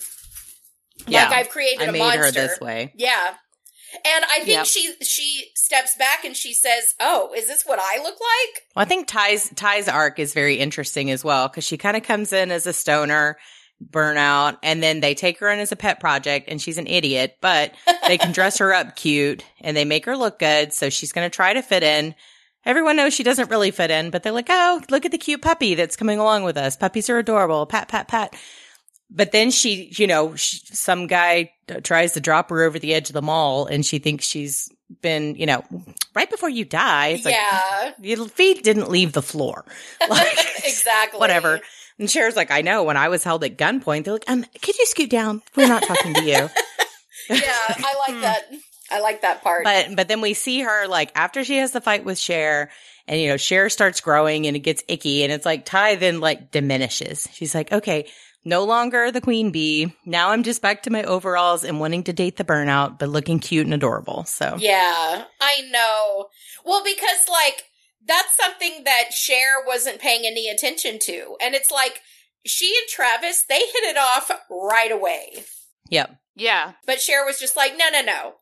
Yeah. 1.07 1.25
Like 1.25 1.33
I've 1.33 1.49
created 1.51 1.83
I 1.83 1.85
a 1.87 1.93
made 1.93 1.99
monster. 1.99 2.25
her 2.25 2.31
this 2.31 2.61
way. 2.61 2.93
Yeah. 2.97 3.35
And 4.05 4.25
I 4.25 4.39
think 4.39 4.49
yep. 4.49 4.67
she 4.67 4.95
she 5.03 5.51
steps 5.55 5.97
back 5.97 6.25
and 6.25 6.37
she 6.37 6.53
says, 6.53 6.95
"Oh, 7.01 7.33
is 7.37 7.47
this 7.47 7.65
what 7.65 7.79
I 7.79 7.99
look 8.03 8.17
like?" 8.21 8.63
Well, 8.75 8.85
I 8.85 8.85
think 8.85 9.07
Ty's 9.07 9.51
Ty's 9.55 9.89
arc 9.89 10.19
is 10.19 10.35
very 10.35 10.57
interesting 10.57 11.11
as 11.11 11.25
well 11.25 11.49
because 11.49 11.65
she 11.65 11.77
kind 11.77 11.97
of 11.97 12.03
comes 12.03 12.33
in 12.33 12.51
as 12.51 12.67
a 12.67 12.73
stoner 12.73 13.37
burnout 13.91 14.57
and 14.63 14.83
then 14.83 15.01
they 15.01 15.15
take 15.15 15.39
her 15.41 15.51
in 15.51 15.59
as 15.59 15.73
a 15.73 15.77
pet 15.77 16.01
project 16.01 16.49
and 16.49 16.61
she's 16.61 16.79
an 16.79 16.87
idiot 16.87 17.37
but 17.41 17.75
they 18.07 18.17
can 18.17 18.33
dress 18.33 18.59
her 18.59 18.73
up 18.73 18.97
cute 18.97 19.45
and 19.61 19.77
they 19.77 19.85
make 19.85 20.07
her 20.07 20.17
look 20.17 20.39
good 20.39 20.73
so 20.73 20.89
she's 20.89 21.13
going 21.13 21.29
to 21.29 21.35
try 21.35 21.53
to 21.53 21.61
fit 21.61 21.83
in 21.83 22.15
everyone 22.65 22.97
knows 22.97 23.13
she 23.13 23.25
doesn't 23.25 23.51
really 23.51 23.71
fit 23.71 23.91
in 23.91 24.11
but 24.11 24.23
they're 24.23 24.33
like 24.33 24.47
oh 24.49 24.81
look 24.91 25.05
at 25.05 25.11
the 25.11 25.19
cute 25.19 25.43
puppy 25.43 25.75
that's 25.75 25.97
coming 25.97 26.19
along 26.19 26.45
with 26.45 26.57
us 26.57 26.77
puppies 26.77 27.11
are 27.11 27.19
adorable 27.19 27.67
pat 27.67 27.89
pat 27.89 28.09
pat 28.09 28.35
but 29.15 29.31
then 29.31 29.51
she, 29.51 29.93
you 29.97 30.07
know, 30.07 30.35
she, 30.35 30.59
some 30.67 31.07
guy 31.07 31.53
tries 31.83 32.13
to 32.13 32.21
drop 32.21 32.51
her 32.51 32.63
over 32.63 32.79
the 32.79 32.93
edge 32.95 33.09
of 33.09 33.15
the 33.15 33.23
mall 33.23 33.67
and 33.67 33.87
she 33.87 33.99
thinks 34.01 34.27
she's 34.27 34.69
been, 35.01 35.37
you 35.37 35.47
know, 35.47 35.63
right 36.15 36.29
before 36.29 36.49
you 36.49 36.65
die. 36.65 37.09
It's 37.09 37.25
yeah. 37.25 37.63
Like, 37.85 37.95
your 38.01 38.27
feet 38.27 38.65
didn't 38.65 38.91
leave 38.91 39.13
the 39.13 39.23
floor. 39.23 39.65
Like, 40.09 40.37
exactly. 40.65 41.19
Whatever. 41.19 41.61
And 41.99 42.11
Cher's 42.11 42.37
like, 42.37 42.51
I 42.51 42.61
know 42.61 42.83
when 42.83 42.97
I 42.97 43.09
was 43.09 43.25
held 43.25 43.45
at 43.45 43.57
gunpoint, 43.57 44.05
they're 44.05 44.15
like, 44.15 44.29
um, 44.29 44.45
could 44.61 44.77
you 44.77 44.87
scoot 44.87 45.11
down? 45.11 45.43
We're 45.57 45.69
not 45.69 45.85
talking 45.85 46.15
to 46.15 46.23
you. 46.23 46.33
yeah. 47.31 47.53
I 47.69 48.05
like 48.09 48.21
that. 48.21 48.51
I 48.91 49.01
like 49.01 49.23
that 49.23 49.43
part. 49.43 49.65
But, 49.65 49.97
but 49.97 50.09
then 50.09 50.21
we 50.21 50.35
see 50.35 50.61
her 50.61 50.89
like 50.89 51.11
after 51.15 51.45
she 51.45 51.57
has 51.59 51.71
the 51.71 51.81
fight 51.81 52.05
with 52.05 52.19
Cher 52.19 52.71
and, 53.07 53.21
you 53.21 53.29
know, 53.29 53.37
Cher 53.37 53.71
starts 53.71 54.01
growing 54.01 54.47
and 54.47 54.57
it 54.57 54.61
gets 54.61 54.83
icky 54.89 55.23
and 55.23 55.33
it's 55.33 55.47
like 55.47 55.65
Ty 55.65 55.95
then 55.97 56.21
like 56.21 56.51
diminishes. 56.51 57.29
She's 57.33 57.55
like, 57.55 57.73
okay, 57.73 58.09
no 58.45 58.65
longer 58.65 59.11
the 59.11 59.21
queen 59.21 59.51
bee. 59.51 59.95
Now 60.05 60.31
I'm 60.31 60.43
just 60.43 60.63
back 60.63 60.83
to 60.83 60.91
my 60.91 61.03
overalls 61.05 61.65
and 61.65 61.81
wanting 61.81 62.05
to 62.05 62.13
date 62.13 62.37
the 62.37 62.45
burnout, 62.45 62.99
but 62.99 63.09
looking 63.09 63.39
cute 63.39 63.67
and 63.67 63.75
adorable. 63.75 64.25
So 64.25 64.57
yeah, 64.59 65.25
I 65.41 65.63
know. 65.71 66.27
Well, 66.65 66.83
because 66.85 67.29
like 67.31 67.65
that's 68.07 68.37
something 68.37 68.85
that 68.85 69.13
Cher 69.13 69.65
wasn't 69.67 70.01
paying 70.01 70.23
any 70.25 70.49
attention 70.49 70.99
to, 71.01 71.37
and 71.41 71.55
it's 71.55 71.71
like 71.71 72.01
she 72.47 72.75
and 72.81 72.89
Travis 72.89 73.45
they 73.49 73.59
hit 73.59 73.85
it 73.85 73.97
off 73.97 74.31
right 74.51 74.93
away. 74.93 75.45
Yep. 75.91 76.17
Yeah. 76.37 76.73
But 76.87 77.01
Cher 77.01 77.25
was 77.25 77.39
just 77.39 77.57
like, 77.57 77.73
no, 77.79 77.91
no, 77.91 78.03
no, 78.03 78.35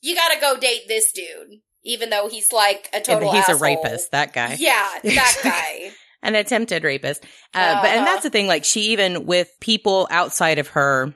you 0.00 0.14
got 0.14 0.32
to 0.32 0.40
go 0.40 0.56
date 0.58 0.82
this 0.88 1.12
dude, 1.12 1.60
even 1.84 2.10
though 2.10 2.28
he's 2.28 2.52
like 2.52 2.88
a 2.92 3.00
total. 3.00 3.28
And 3.28 3.36
he's 3.36 3.48
asshole. 3.48 3.56
a 3.56 3.60
rapist. 3.60 4.12
That 4.12 4.32
guy. 4.32 4.56
Yeah, 4.58 4.88
that 5.02 5.40
guy 5.42 5.92
an 6.22 6.34
attempted 6.34 6.84
rapist. 6.84 7.24
Uh, 7.54 7.58
uh-huh. 7.58 7.82
But 7.82 7.90
and 7.90 8.06
that's 8.06 8.22
the 8.22 8.30
thing. 8.30 8.46
Like 8.46 8.64
she 8.64 8.92
even 8.92 9.26
with 9.26 9.50
people 9.60 10.08
outside 10.10 10.58
of 10.58 10.68
her, 10.68 11.14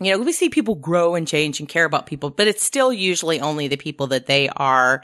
you 0.00 0.12
know, 0.12 0.18
we 0.18 0.32
see 0.32 0.48
people 0.48 0.74
grow 0.74 1.14
and 1.14 1.28
change 1.28 1.60
and 1.60 1.68
care 1.68 1.84
about 1.84 2.06
people, 2.06 2.30
but 2.30 2.48
it's 2.48 2.64
still 2.64 2.92
usually 2.92 3.40
only 3.40 3.68
the 3.68 3.76
people 3.76 4.08
that 4.08 4.26
they 4.26 4.48
are 4.48 5.02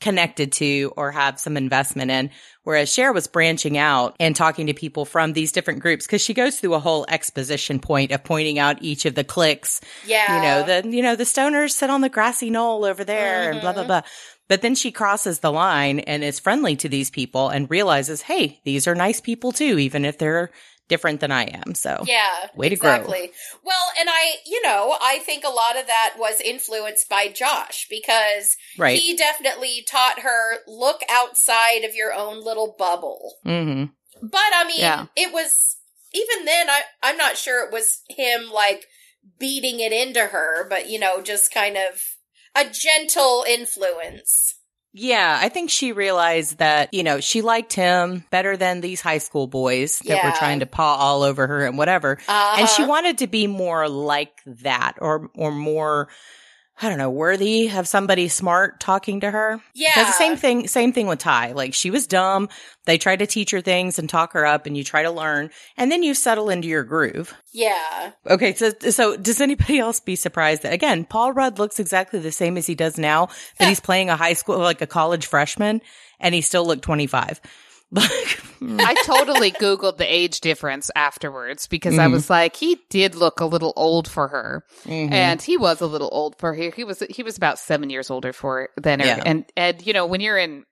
connected 0.00 0.52
to 0.52 0.92
or 0.96 1.12
have 1.12 1.38
some 1.38 1.56
investment 1.56 2.10
in. 2.10 2.30
Whereas 2.62 2.92
Cher 2.92 3.12
was 3.12 3.26
branching 3.26 3.76
out 3.76 4.16
and 4.18 4.34
talking 4.34 4.66
to 4.66 4.74
people 4.74 5.04
from 5.04 5.32
these 5.32 5.52
different 5.52 5.80
groups 5.80 6.06
because 6.06 6.22
she 6.22 6.34
goes 6.34 6.58
through 6.58 6.74
a 6.74 6.80
whole 6.80 7.04
exposition 7.08 7.80
point 7.80 8.12
of 8.12 8.24
pointing 8.24 8.58
out 8.58 8.82
each 8.82 9.04
of 9.04 9.14
the 9.14 9.24
cliques. 9.24 9.80
Yeah. 10.06 10.36
You 10.36 10.42
know, 10.42 10.80
the, 10.82 10.96
you 10.96 11.02
know, 11.02 11.16
the 11.16 11.24
stoners 11.24 11.72
sit 11.72 11.90
on 11.90 12.00
the 12.00 12.08
grassy 12.08 12.50
knoll 12.50 12.84
over 12.84 13.04
there 13.04 13.44
mm-hmm. 13.44 13.52
and 13.52 13.60
blah, 13.60 13.72
blah, 13.72 13.82
mm-hmm. 13.82 13.88
blah. 13.88 14.02
But 14.50 14.62
then 14.62 14.74
she 14.74 14.90
crosses 14.90 15.38
the 15.38 15.52
line 15.52 16.00
and 16.00 16.24
is 16.24 16.40
friendly 16.40 16.74
to 16.74 16.88
these 16.88 17.08
people 17.08 17.50
and 17.50 17.70
realizes, 17.70 18.22
hey, 18.22 18.58
these 18.64 18.88
are 18.88 18.96
nice 18.96 19.20
people 19.20 19.52
too, 19.52 19.78
even 19.78 20.04
if 20.04 20.18
they're 20.18 20.50
different 20.88 21.20
than 21.20 21.30
I 21.30 21.44
am. 21.44 21.76
So 21.76 22.02
yeah, 22.04 22.48
way 22.56 22.68
to 22.68 22.74
exactly. 22.74 23.18
grow. 23.18 23.62
Well, 23.66 23.92
and 24.00 24.08
I, 24.10 24.32
you 24.44 24.60
know, 24.62 24.96
I 25.00 25.20
think 25.20 25.44
a 25.44 25.50
lot 25.50 25.78
of 25.78 25.86
that 25.86 26.16
was 26.18 26.40
influenced 26.40 27.08
by 27.08 27.28
Josh 27.28 27.86
because 27.88 28.56
right. 28.76 28.98
he 28.98 29.16
definitely 29.16 29.84
taught 29.88 30.18
her 30.22 30.56
look 30.66 31.02
outside 31.08 31.84
of 31.84 31.94
your 31.94 32.12
own 32.12 32.44
little 32.44 32.74
bubble. 32.76 33.36
Mm-hmm. 33.46 33.84
But 34.20 34.40
I 34.52 34.64
mean, 34.66 34.80
yeah. 34.80 35.06
it 35.14 35.32
was 35.32 35.76
even 36.12 36.44
then. 36.44 36.68
I 36.68 36.80
I'm 37.04 37.16
not 37.16 37.36
sure 37.36 37.64
it 37.64 37.72
was 37.72 38.02
him 38.08 38.50
like 38.52 38.86
beating 39.38 39.78
it 39.78 39.92
into 39.92 40.26
her, 40.26 40.68
but 40.68 40.90
you 40.90 40.98
know, 40.98 41.22
just 41.22 41.54
kind 41.54 41.76
of 41.76 42.02
a 42.56 42.64
gentle 42.70 43.44
influence. 43.48 44.56
Yeah, 44.92 45.38
I 45.40 45.48
think 45.50 45.70
she 45.70 45.92
realized 45.92 46.58
that, 46.58 46.92
you 46.92 47.04
know, 47.04 47.20
she 47.20 47.42
liked 47.42 47.72
him 47.72 48.24
better 48.30 48.56
than 48.56 48.80
these 48.80 49.00
high 49.00 49.18
school 49.18 49.46
boys 49.46 50.00
that 50.00 50.16
yeah. 50.16 50.26
were 50.28 50.36
trying 50.36 50.60
to 50.60 50.66
paw 50.66 50.96
all 50.96 51.22
over 51.22 51.46
her 51.46 51.64
and 51.64 51.78
whatever. 51.78 52.18
Uh-huh. 52.26 52.56
And 52.58 52.68
she 52.68 52.82
uh-huh. 52.82 52.88
wanted 52.90 53.18
to 53.18 53.28
be 53.28 53.46
more 53.46 53.88
like 53.88 54.32
that 54.46 54.94
or 54.98 55.30
or 55.34 55.52
more 55.52 56.08
I 56.82 56.88
don't 56.88 56.98
know, 56.98 57.10
worthy 57.10 57.70
of 57.70 57.86
somebody 57.86 58.28
smart 58.28 58.80
talking 58.80 59.20
to 59.20 59.30
her. 59.30 59.60
Yeah. 59.74 60.04
The 60.04 60.12
same 60.12 60.36
thing, 60.36 60.66
same 60.66 60.92
thing 60.92 61.06
with 61.06 61.18
Ty. 61.18 61.52
Like 61.52 61.74
she 61.74 61.90
was 61.90 62.06
dumb. 62.06 62.48
They 62.86 62.96
try 62.96 63.16
to 63.16 63.26
teach 63.26 63.50
her 63.50 63.60
things 63.60 63.98
and 63.98 64.08
talk 64.08 64.32
her 64.32 64.46
up 64.46 64.64
and 64.64 64.76
you 64.76 64.82
try 64.82 65.02
to 65.02 65.10
learn 65.10 65.50
and 65.76 65.92
then 65.92 66.02
you 66.02 66.14
settle 66.14 66.48
into 66.48 66.68
your 66.68 66.84
groove. 66.84 67.34
Yeah. 67.52 68.12
Okay. 68.26 68.54
So, 68.54 68.70
so 68.90 69.16
does 69.16 69.40
anybody 69.40 69.78
else 69.78 70.00
be 70.00 70.16
surprised 70.16 70.62
that 70.62 70.72
again, 70.72 71.04
Paul 71.04 71.32
Rudd 71.32 71.58
looks 71.58 71.78
exactly 71.78 72.18
the 72.20 72.32
same 72.32 72.56
as 72.56 72.66
he 72.66 72.74
does 72.74 72.96
now, 72.96 73.28
but 73.58 73.68
he's 73.68 73.80
playing 73.80 74.08
a 74.08 74.16
high 74.16 74.32
school, 74.34 74.58
like 74.58 74.80
a 74.80 74.86
college 74.86 75.26
freshman 75.26 75.82
and 76.18 76.34
he 76.34 76.40
still 76.40 76.66
looked 76.66 76.82
25. 76.82 77.40
I 77.96 78.94
totally 79.04 79.50
Googled 79.50 79.96
the 79.96 80.04
age 80.04 80.40
difference 80.40 80.90
afterwards 80.94 81.66
because 81.66 81.94
mm-hmm. 81.94 82.02
I 82.02 82.06
was 82.08 82.30
like, 82.30 82.56
he 82.56 82.78
did 82.90 83.14
look 83.14 83.40
a 83.40 83.46
little 83.46 83.72
old 83.74 84.06
for 84.06 84.28
her. 84.28 84.64
Mm-hmm. 84.84 85.12
And 85.12 85.42
he 85.42 85.56
was 85.56 85.80
a 85.80 85.86
little 85.86 86.10
old 86.12 86.36
for 86.38 86.54
her. 86.54 86.70
He 86.70 86.84
was, 86.84 87.02
he 87.10 87.22
was 87.22 87.36
about 87.36 87.58
seven 87.58 87.90
years 87.90 88.10
older 88.10 88.32
for 88.32 88.68
than 88.76 89.00
her. 89.00 89.06
Yeah. 89.06 89.22
And, 89.24 89.44
and, 89.56 89.84
you 89.86 89.92
know, 89.92 90.06
when 90.06 90.20
you're 90.20 90.38
in 90.38 90.64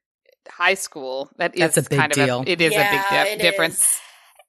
high 0.48 0.74
school, 0.74 1.30
that 1.38 1.54
That's 1.56 1.76
is 1.76 1.88
kind 1.88 2.12
deal. 2.12 2.40
of 2.40 2.46
a, 2.46 2.50
it 2.50 2.60
is 2.60 2.72
yeah, 2.72 2.88
a 2.88 3.24
big 3.24 3.38
di- 3.38 3.42
difference. 3.50 3.80
Is. 3.80 4.00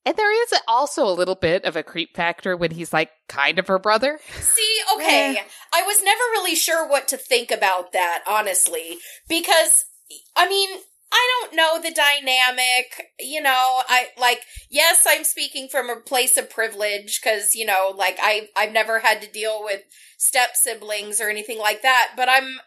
And 0.05 0.15
there 0.15 0.43
is 0.43 0.53
also 0.67 1.05
a 1.05 1.13
little 1.13 1.35
bit 1.35 1.65
of 1.65 1.75
a 1.75 1.83
creep 1.83 2.15
factor 2.15 2.55
when 2.55 2.71
he's 2.71 2.93
like 2.93 3.09
kind 3.27 3.59
of 3.59 3.67
her 3.67 3.79
brother. 3.79 4.19
See, 4.39 4.77
okay. 4.95 5.33
Yeah. 5.33 5.43
I 5.73 5.83
was 5.83 6.01
never 6.03 6.21
really 6.31 6.55
sure 6.55 6.87
what 6.87 7.07
to 7.09 7.17
think 7.17 7.51
about 7.51 7.91
that, 7.93 8.23
honestly, 8.27 8.97
because 9.27 9.85
I 10.35 10.47
mean, 10.49 10.69
I 11.11 11.27
don't 11.41 11.55
know 11.55 11.81
the 11.81 11.93
dynamic. 11.93 13.11
You 13.19 13.41
know, 13.41 13.81
I 13.87 14.09
like, 14.17 14.41
yes, 14.69 15.05
I'm 15.07 15.23
speaking 15.23 15.67
from 15.69 15.89
a 15.89 15.99
place 15.99 16.37
of 16.37 16.49
privilege 16.49 17.19
because, 17.21 17.55
you 17.55 17.65
know, 17.65 17.93
like 17.95 18.17
I, 18.21 18.49
I've 18.55 18.71
never 18.71 18.99
had 18.99 19.21
to 19.21 19.31
deal 19.31 19.61
with 19.63 19.81
step 20.17 20.51
siblings 20.55 21.19
or 21.19 21.29
anything 21.29 21.57
like 21.57 21.81
that, 21.81 22.11
but 22.15 22.29
I'm, 22.29 22.59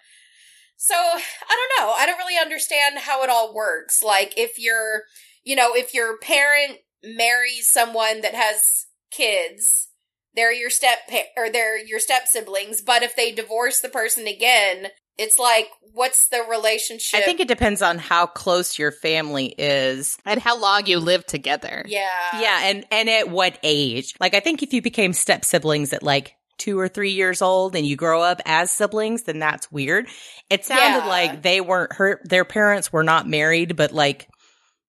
so 0.77 0.95
I 0.97 1.21
don't 1.51 1.87
know. 1.87 1.93
I 1.97 2.07
don't 2.07 2.19
really 2.19 2.41
understand 2.41 2.99
how 2.99 3.23
it 3.23 3.31
all 3.31 3.55
works. 3.55 4.03
Like 4.03 4.35
if 4.37 4.59
you're, 4.59 5.03
you 5.45 5.55
know, 5.55 5.75
if 5.75 5.95
your 5.95 6.19
parent 6.19 6.79
marries 7.05 7.71
someone 7.71 8.21
that 8.23 8.35
has 8.35 8.87
kids, 9.13 9.89
they're 10.35 10.53
your 10.53 10.71
step 10.71 10.99
or 11.37 11.51
they're 11.51 11.79
your 11.79 12.01
step 12.01 12.27
siblings, 12.27 12.81
but 12.81 13.03
if 13.03 13.15
they 13.15 13.31
divorce 13.31 13.81
the 13.81 13.89
person 13.89 14.27
again, 14.27 14.89
it's 15.19 15.39
like, 15.39 15.69
what's 15.93 16.29
the 16.29 16.43
relationship? 16.49 17.21
I 17.21 17.23
think 17.23 17.41
it 17.41 17.49
depends 17.49 17.83
on 17.83 17.99
how 17.99 18.27
close 18.27 18.79
your 18.79 18.91
family 18.91 19.55
is 19.59 20.17
and 20.25 20.41
how 20.41 20.59
long 20.59 20.87
you 20.87 20.99
live 20.99 21.27
together. 21.27 21.85
Yeah. 21.87 22.09
Yeah. 22.41 22.61
And, 22.65 22.85
and 22.91 23.11
at 23.11 23.29
what 23.29 23.59
age. 23.63 24.15
Like, 24.21 24.35
I 24.35 24.41
think 24.41 24.63
if 24.63 24.73
you 24.73 24.81
became 24.83 25.13
step 25.13 25.45
siblings 25.45 25.93
at 25.93 26.03
like 26.03 26.35
two 26.59 26.79
or 26.79 26.89
three 26.89 27.11
years 27.13 27.43
old 27.43 27.77
and 27.77 27.87
you 27.87 27.97
grow 27.97 28.23
up 28.23 28.41
as 28.47 28.71
siblings, 28.71 29.25
then 29.25 29.39
that's 29.39 29.71
weird. 29.71 30.07
It 30.49 30.65
sounded 30.65 31.05
Yeah. 31.05 31.09
like 31.09 31.43
they 31.43 31.61
weren't 31.61 31.95
her 31.95 32.21
their 32.25 32.45
parents 32.45 32.93
were 32.93 33.03
not 33.03 33.29
married, 33.29 33.77
but 33.77 33.93
like 33.93 34.29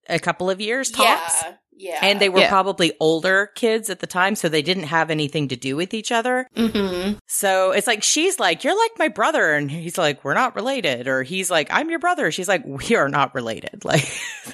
a 0.07 0.19
couple 0.19 0.49
of 0.49 0.61
years 0.61 0.91
tops. 0.91 1.41
Yeah. 1.43 1.53
Yeah. 1.83 1.99
And 2.01 2.21
they 2.21 2.29
were 2.29 2.39
Yeah. 2.39 2.49
probably 2.49 2.93
older 3.01 3.47
kids 3.55 3.89
at 3.89 3.99
the 3.99 4.07
time, 4.07 4.35
so 4.35 4.47
they 4.47 4.61
didn't 4.61 4.83
have 4.83 5.11
anything 5.11 5.49
to 5.49 5.57
do 5.57 5.75
with 5.75 5.93
each 5.93 6.11
other. 6.11 6.47
hmm 6.55 7.13
So 7.27 7.71
it's 7.71 7.87
like 7.87 8.03
she's 8.03 8.39
like, 8.39 8.63
You're 8.63 8.77
like 8.77 8.91
my 8.97 9.09
brother. 9.09 9.53
And 9.53 9.69
he's 9.69 9.97
like, 9.97 10.23
We're 10.23 10.33
not 10.33 10.55
related. 10.55 11.07
Or 11.09 11.23
he's 11.23 11.51
like, 11.51 11.67
I'm 11.71 11.89
your 11.89 11.99
brother. 11.99 12.31
She's 12.31 12.47
like, 12.47 12.63
We 12.65 12.95
are 12.95 13.09
not 13.09 13.35
related. 13.35 13.83
Like, 13.85 14.07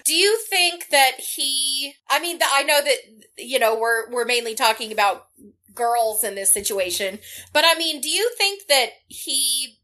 Do 0.05 0.13
you 0.13 0.39
think 0.49 0.89
that 0.89 1.11
he? 1.19 1.93
I 2.09 2.19
mean, 2.19 2.39
th- 2.39 2.49
I 2.51 2.63
know 2.63 2.81
that 2.83 2.97
you 3.37 3.59
know 3.59 3.77
we're 3.77 4.09
we're 4.11 4.25
mainly 4.25 4.55
talking 4.55 4.91
about 4.91 5.27
girls 5.75 6.23
in 6.23 6.33
this 6.35 6.51
situation, 6.53 7.19
but 7.53 7.63
I 7.65 7.77
mean, 7.77 8.01
do 8.01 8.09
you 8.09 8.31
think 8.37 8.67
that 8.67 8.87
he 9.07 9.77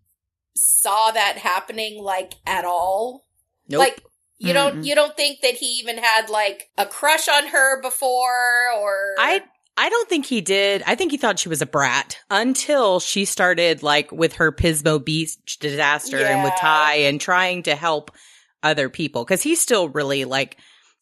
saw 0.56 1.12
that 1.12 1.38
happening 1.38 2.02
like 2.02 2.34
at 2.46 2.66
all? 2.66 3.26
nope. 3.70 3.80
Like 3.80 4.04
you 4.38 4.54
don't 4.54 4.78
Mm-mm. 4.78 4.86
you 4.86 4.96
don't 4.96 5.16
think 5.16 5.42
that 5.42 5.54
he 5.54 5.66
even 5.80 5.98
had 5.98 6.30
like 6.30 6.70
a 6.78 6.86
crush 6.86 7.28
on 7.28 7.48
her 7.48 7.82
before 7.82 8.72
or 8.78 9.16
I 9.18 9.42
I 9.78 9.90
don't 9.90 10.08
think 10.08 10.26
he 10.26 10.40
did. 10.40 10.84
I 10.88 10.96
think 10.96 11.12
he 11.12 11.18
thought 11.18 11.40
she 11.40 11.50
was 11.50 11.62
a 11.62 11.66
brat 11.66 12.18
until 12.30 13.00
she 13.00 13.26
started 13.26 13.84
like 13.84 14.12
with 14.12 14.34
her 14.34 14.52
Pismo 14.52 15.04
Beach 15.04 15.60
disaster 15.60 16.18
and 16.18 16.44
with 16.44 16.54
Tai 16.58 16.96
and 16.96 17.20
trying 17.20 17.64
to 17.64 17.76
help 17.76 18.12
other 18.64 18.90
people 18.90 19.24
because 19.24 19.42
he's 19.42 19.62
still 19.62 19.90
really 19.90 20.26
like 20.26 20.58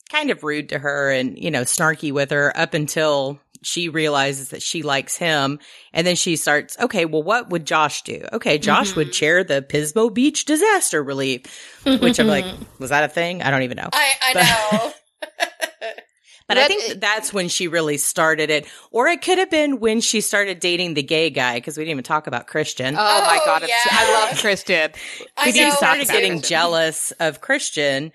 kind 0.10 0.32
of 0.32 0.44
rude 0.44 0.70
to 0.70 0.80
her 0.80 1.12
and 1.12 1.38
you 1.38 1.50
know 1.52 1.62
snarky 1.62 2.12
with 2.12 2.32
her 2.32 2.56
up 2.58 2.74
until 2.74 3.40
she 3.64 3.90
realizes 3.90 4.50
that 4.50 4.62
she 4.62 4.84
likes 4.84 5.18
him 5.18 5.60
and 5.94 6.06
then 6.06 6.16
she 6.16 6.36
starts 6.36 6.78
okay 6.80 7.06
well 7.06 7.24
what 7.24 7.50
would 7.50 7.66
josh 7.66 8.02
do 8.04 8.24
okay 8.32 8.58
josh 8.58 8.96
would 8.96 9.08
Mhm. 9.08 9.14
chair 9.14 9.44
the 9.44 9.62
pismo 9.62 10.14
beach 10.14 10.46
disaster 10.46 11.04
relief 11.04 11.42
which 11.86 12.20
i'm 12.20 12.28
like 12.28 12.46
was 12.80 12.90
that 12.92 13.04
a 13.04 13.08
thing 13.08 13.42
i 13.42 13.50
don't 13.52 13.64
even 13.64 13.78
know 13.78 13.90
I 13.94 14.14
I 14.22 14.34
But- 14.34 14.44
know. 14.82 14.94
but 16.48 16.58
I 16.58 16.68
think 16.68 17.00
that's 17.00 17.34
when 17.34 17.48
she 17.48 17.68
really 17.70 17.98
started 17.98 18.50
it. 18.50 18.66
Or 18.92 19.08
it 19.08 19.22
could 19.22 19.38
have 19.38 19.50
been 19.50 19.80
when 19.80 20.02
she 20.02 20.20
started 20.20 20.60
dating 20.60 20.94
the 20.94 21.02
gay 21.04 21.30
guy, 21.30 21.56
because 21.56 21.78
we 21.78 21.84
didn't 21.86 21.92
even 21.92 22.04
talk 22.04 22.28
about 22.28 22.48
Christian. 22.48 22.96
Oh, 22.96 22.98
my 22.98 23.40
Oh, 23.42 23.46
god, 23.46 23.64
yeah. 23.68 23.76
I 23.90 24.12
love 24.30 24.40
Christian. 24.40 24.92
I 25.38 25.46
We 25.46 25.52
she 25.54 25.62
know. 25.62 25.70
started 25.72 26.08
getting 26.10 26.34
Christian. 26.34 26.50
jealous 26.50 27.12
of 27.22 27.40
Christian. 27.40 28.12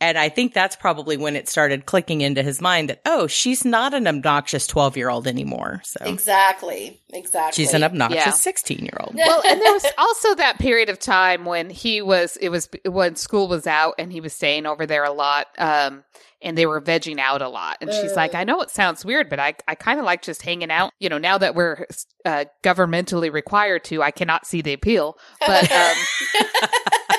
And 0.00 0.18
I 0.18 0.28
think 0.28 0.52
that's 0.52 0.76
probably 0.76 1.16
when 1.16 1.36
it 1.36 1.48
started 1.48 1.86
clicking 1.86 2.20
into 2.20 2.42
his 2.42 2.60
mind 2.60 2.90
that, 2.90 3.00
oh, 3.06 3.26
she's 3.26 3.64
not 3.64 3.94
an 3.94 4.06
obnoxious 4.06 4.66
12 4.66 4.96
year 4.96 5.08
old 5.08 5.26
anymore. 5.26 5.80
So 5.84 6.04
Exactly. 6.04 7.00
Exactly. 7.14 7.62
she's 7.64 7.72
an 7.72 7.82
obnoxious 7.82 8.24
Yeah. 8.26 8.30
16 8.32 8.78
year 8.80 8.96
old. 9.00 9.14
well, 9.16 9.42
and 9.46 9.60
there 9.60 9.72
was 9.72 9.86
also 9.96 10.34
that 10.34 10.58
period 10.58 10.90
of 10.90 10.98
time 10.98 11.44
when 11.46 11.70
he 11.70 12.02
was 12.02 12.36
it 12.38 12.50
was 12.50 12.68
when 12.84 13.16
school 13.16 13.48
was 13.48 13.66
out 13.66 13.94
and 13.98 14.12
he 14.12 14.20
was 14.20 14.34
staying 14.34 14.66
over 14.66 14.84
there 14.86 15.04
a 15.04 15.12
lot 15.12 15.46
um 15.58 16.04
and 16.42 16.58
they 16.58 16.66
were 16.66 16.80
vegging 16.82 17.18
out 17.18 17.40
a 17.40 17.48
lot 17.48 17.78
and 17.80 17.90
she's 17.92 18.14
like 18.14 18.32
Mm. 18.32 18.38
i 18.40 18.44
know 18.44 18.60
it 18.60 18.68
sounds 18.70 19.04
weird 19.04 19.30
but 19.30 19.40
i, 19.40 19.54
I 19.66 19.74
kind 19.74 19.98
of 19.98 20.04
like 20.04 20.20
just 20.20 20.42
hanging 20.42 20.70
out 20.70 20.92
you 21.00 21.08
know 21.08 21.16
now 21.18 21.38
that 21.38 21.54
we're 21.54 21.86
uh, 22.26 22.44
governmentally 22.62 23.32
required 23.32 23.84
to 23.84 24.02
i 24.02 24.10
cannot 24.10 24.46
see 24.46 24.60
the 24.60 24.74
appeal 24.74 25.16
but 25.46 25.70
um 25.72 25.96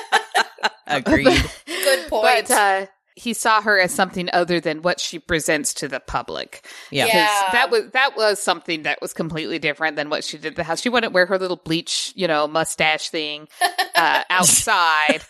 Agreed. 0.88 1.26
Good 1.66 2.08
point. 2.08 2.48
but 2.48 2.50
uh 2.50 2.86
he 3.14 3.32
saw 3.34 3.60
her 3.60 3.80
as 3.80 3.92
something 3.92 4.28
other 4.32 4.60
than 4.60 4.80
what 4.82 5.00
she 5.00 5.18
presents 5.18 5.74
to 5.74 5.88
the 5.88 5.98
public 5.98 6.64
Yeah. 6.92 7.06
Yeah. 7.06 7.48
that 7.50 7.68
was 7.70 7.90
that 7.90 8.16
was 8.16 8.40
something 8.40 8.82
that 8.84 9.00
was 9.02 9.12
completely 9.12 9.58
different 9.58 9.96
than 9.96 10.08
what 10.08 10.22
she 10.22 10.38
did 10.38 10.52
at 10.52 10.56
the 10.56 10.62
house. 10.64 10.80
She 10.80 10.88
wouldn't 10.88 11.12
wear 11.12 11.26
her 11.26 11.36
little 11.38 11.56
bleach, 11.56 12.12
you 12.14 12.28
know, 12.28 12.46
mustache 12.46 13.08
thing 13.10 13.48
uh, 13.96 14.22
outside, 14.30 15.22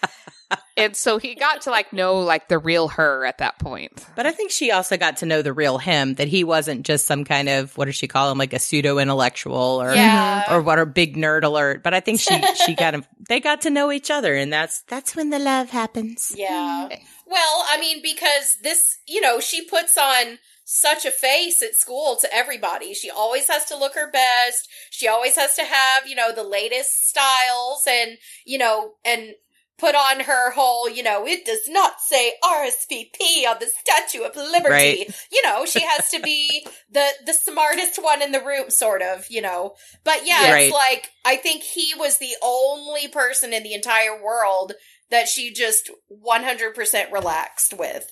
and 0.78 0.96
so 0.96 1.18
he 1.18 1.34
got 1.34 1.62
to 1.62 1.70
like 1.70 1.92
know 1.92 2.20
like 2.20 2.48
the 2.48 2.58
real 2.58 2.88
her 2.88 3.26
at 3.26 3.38
that 3.38 3.58
point. 3.58 3.92
But 4.16 4.26
I 4.26 4.32
think 4.32 4.50
she 4.50 4.70
also 4.70 4.96
got 4.96 5.18
to 5.18 5.26
know 5.26 5.42
the 5.42 5.52
real 5.52 5.78
him, 5.78 6.14
that 6.14 6.28
he 6.28 6.44
wasn't 6.44 6.84
just 6.84 7.06
some 7.06 7.24
kind 7.24 7.48
of, 7.48 7.76
what 7.76 7.86
does 7.86 7.94
she 7.94 8.08
call 8.08 8.30
him, 8.30 8.38
like 8.38 8.52
a 8.52 8.58
pseudo 8.58 8.98
intellectual 8.98 9.82
or 9.82 9.94
yeah. 9.94 10.42
Mm-hmm. 10.42 10.54
or 10.54 10.62
what 10.62 10.78
a 10.78 10.86
big 10.86 11.16
nerd 11.16 11.44
alert. 11.44 11.82
But 11.82 11.94
I 11.94 12.00
think 12.00 12.20
she 12.20 12.40
she 12.66 12.74
kind 12.74 12.96
of 12.96 13.06
they 13.28 13.40
got 13.40 13.62
to 13.62 13.70
know 13.70 13.92
each 13.92 14.10
other, 14.10 14.34
and 14.34 14.52
that's 14.52 14.82
that's 14.82 15.14
when 15.14 15.30
the 15.30 15.38
love 15.38 15.70
happens. 15.70 16.32
Yeah. 16.36 16.88
Mm. 16.90 17.00
Well, 17.26 17.64
I 17.68 17.78
mean, 17.78 18.00
because 18.02 18.56
this, 18.62 18.98
you 19.06 19.20
know, 19.20 19.38
she 19.38 19.64
puts 19.66 19.98
on 19.98 20.38
such 20.64 21.04
a 21.04 21.10
face 21.10 21.62
at 21.62 21.74
school 21.74 22.16
to 22.20 22.28
everybody. 22.34 22.94
She 22.94 23.10
always 23.10 23.48
has 23.48 23.66
to 23.66 23.76
look 23.76 23.94
her 23.94 24.10
best. 24.10 24.68
She 24.90 25.08
always 25.08 25.36
has 25.36 25.54
to 25.56 25.64
have, 25.64 26.06
you 26.06 26.14
know, 26.14 26.32
the 26.34 26.42
latest 26.42 27.08
styles 27.08 27.84
and, 27.88 28.18
you 28.46 28.58
know, 28.58 28.92
and 29.04 29.34
put 29.78 29.94
on 29.94 30.20
her 30.20 30.50
whole, 30.52 30.88
you 30.90 31.02
know, 31.02 31.26
it 31.26 31.44
does 31.44 31.68
not 31.68 32.00
say 32.00 32.32
RSVP 32.42 33.46
on 33.48 33.56
the 33.60 33.66
Statue 33.66 34.24
of 34.24 34.36
Liberty. 34.36 34.68
Right. 34.74 35.26
You 35.32 35.42
know, 35.44 35.64
she 35.64 35.80
has 35.80 36.10
to 36.10 36.20
be 36.20 36.66
the 36.90 37.06
the 37.24 37.34
smartest 37.34 38.02
one 38.02 38.22
in 38.22 38.32
the 38.32 38.40
room, 38.44 38.70
sort 38.70 39.02
of, 39.02 39.26
you 39.30 39.40
know. 39.40 39.74
But 40.04 40.26
yeah, 40.26 40.50
Right. 40.52 40.64
it's 40.64 40.74
like 40.74 41.10
I 41.24 41.36
think 41.36 41.62
he 41.62 41.92
was 41.96 42.18
the 42.18 42.34
only 42.42 43.08
person 43.08 43.52
in 43.52 43.62
the 43.62 43.74
entire 43.74 44.22
world 44.22 44.72
that 45.10 45.28
she 45.28 45.52
just 45.52 45.90
100% 46.12 47.12
relaxed 47.12 47.74
with. 47.78 48.10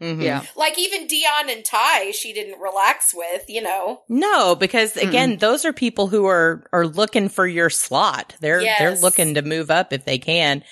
Mm-hmm. 0.00 0.20
Yeah, 0.20 0.44
Like 0.56 0.78
even 0.78 1.08
Dionne 1.08 1.50
and 1.52 1.64
Tai, 1.64 2.12
she 2.12 2.32
didn't 2.32 2.60
relax 2.60 3.12
with, 3.12 3.42
you 3.48 3.60
know. 3.60 4.02
No, 4.08 4.54
because 4.54 4.96
again, 4.96 5.38
those 5.38 5.64
are 5.64 5.72
people 5.72 6.06
who 6.06 6.24
are 6.26 6.64
are 6.72 6.86
looking 6.86 7.28
for 7.28 7.48
your 7.48 7.68
slot. 7.68 8.36
They're 8.40 8.60
they're 8.78 8.94
looking 8.96 9.34
to 9.34 9.42
move 9.42 9.72
up 9.72 9.92
if 9.92 10.04
they 10.04 10.18
can. 10.18 10.62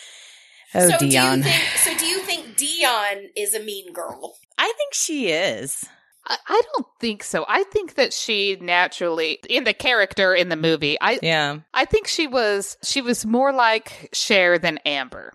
Oh, 0.76 0.88
so 0.90 0.96
Dionne. 0.98 1.42
do 1.42 1.48
you 1.48 1.54
think 1.54 1.76
so 1.76 1.98
do 1.98 2.06
you 2.06 2.18
think 2.20 2.56
Dionne 2.56 3.28
is 3.36 3.54
a 3.54 3.60
mean 3.60 3.92
girl? 3.92 4.36
I 4.58 4.72
think 4.76 4.94
she 4.94 5.28
is. 5.28 5.84
I, 6.26 6.36
I 6.48 6.62
don't 6.74 6.86
think 7.00 7.22
so. 7.22 7.44
I 7.48 7.62
think 7.64 7.94
that 7.94 8.12
she 8.12 8.56
naturally 8.60 9.38
in 9.48 9.64
the 9.64 9.74
character 9.74 10.34
in 10.34 10.48
the 10.48 10.56
movie. 10.56 10.96
I 11.00 11.18
Yeah. 11.22 11.58
I 11.72 11.84
think 11.84 12.08
she 12.08 12.26
was 12.26 12.76
she 12.82 13.00
was 13.00 13.24
more 13.26 13.52
like 13.52 14.08
Cher 14.12 14.58
than 14.58 14.78
Amber. 14.78 15.32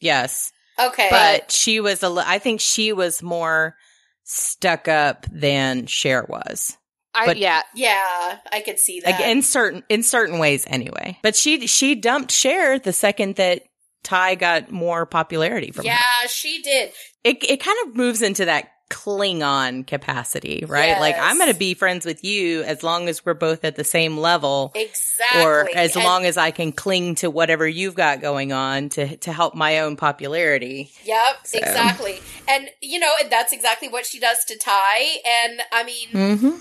Yes. 0.00 0.52
Okay. 0.78 1.08
But 1.10 1.50
she 1.50 1.80
was 1.80 2.02
a 2.02 2.08
li- 2.08 2.24
I 2.26 2.38
think 2.38 2.60
she 2.60 2.92
was 2.92 3.22
more 3.22 3.76
stuck 4.24 4.88
up 4.88 5.26
than 5.30 5.86
Cher 5.86 6.26
was. 6.28 6.76
I 7.14 7.24
But- 7.26 7.38
yeah. 7.38 7.62
yeah, 7.74 8.38
I 8.52 8.60
could 8.60 8.78
see 8.78 9.00
that. 9.00 9.18
Like 9.20 9.28
in 9.30 9.40
certain 9.42 9.84
in 9.88 10.02
certain 10.02 10.38
ways 10.38 10.64
anyway. 10.66 11.18
But 11.22 11.34
she 11.36 11.66
she 11.66 11.94
dumped 11.94 12.30
Cher 12.32 12.78
the 12.78 12.92
second 12.92 13.36
that 13.36 13.62
Tai 14.02 14.34
got 14.36 14.70
more 14.70 15.04
popularity 15.06 15.70
from 15.72 15.84
her. 15.84 15.90
yeah, 15.92 16.26
she 16.28 16.62
did. 16.62 16.92
It 17.24 17.42
it 17.42 17.60
kind 17.60 17.76
of 17.86 17.96
moves 17.96 18.22
into 18.22 18.44
that 18.44 18.68
Klingon 18.88 19.84
capacity, 19.84 20.64
right? 20.66 21.00
Like 21.00 21.16
I'm 21.18 21.38
going 21.38 21.52
to 21.52 21.58
be 21.58 21.74
friends 21.74 22.06
with 22.06 22.22
you 22.22 22.62
as 22.62 22.84
long 22.84 23.08
as 23.08 23.26
we're 23.26 23.34
both 23.34 23.64
at 23.64 23.74
the 23.74 23.82
same 23.82 24.16
level. 24.16 24.70
Exactly. 24.76 25.42
Or 25.42 25.68
as 25.74 25.96
And- 25.96 26.04
long 26.04 26.24
as 26.24 26.36
I 26.36 26.52
can 26.52 26.70
cling 26.70 27.16
to 27.16 27.28
whatever 27.30 27.66
you've 27.66 27.96
got 27.96 28.20
going 28.20 28.52
on 28.52 28.88
to 28.90 29.16
to 29.16 29.32
help 29.32 29.56
my 29.56 29.80
own 29.80 29.96
popularity. 29.96 30.92
Yep, 31.04 31.36
So- 31.46 31.58
exactly. 31.58 32.20
And 32.46 32.68
you 32.80 33.00
know, 33.00 33.10
and 33.20 33.30
that's 33.30 33.52
exactly 33.52 33.88
what 33.88 34.06
she 34.06 34.20
does 34.20 34.44
to 34.46 34.56
Tai. 34.56 35.16
And 35.44 35.62
I 35.72 35.82
mean, 35.82 36.08
Mm-hmm. 36.10 36.60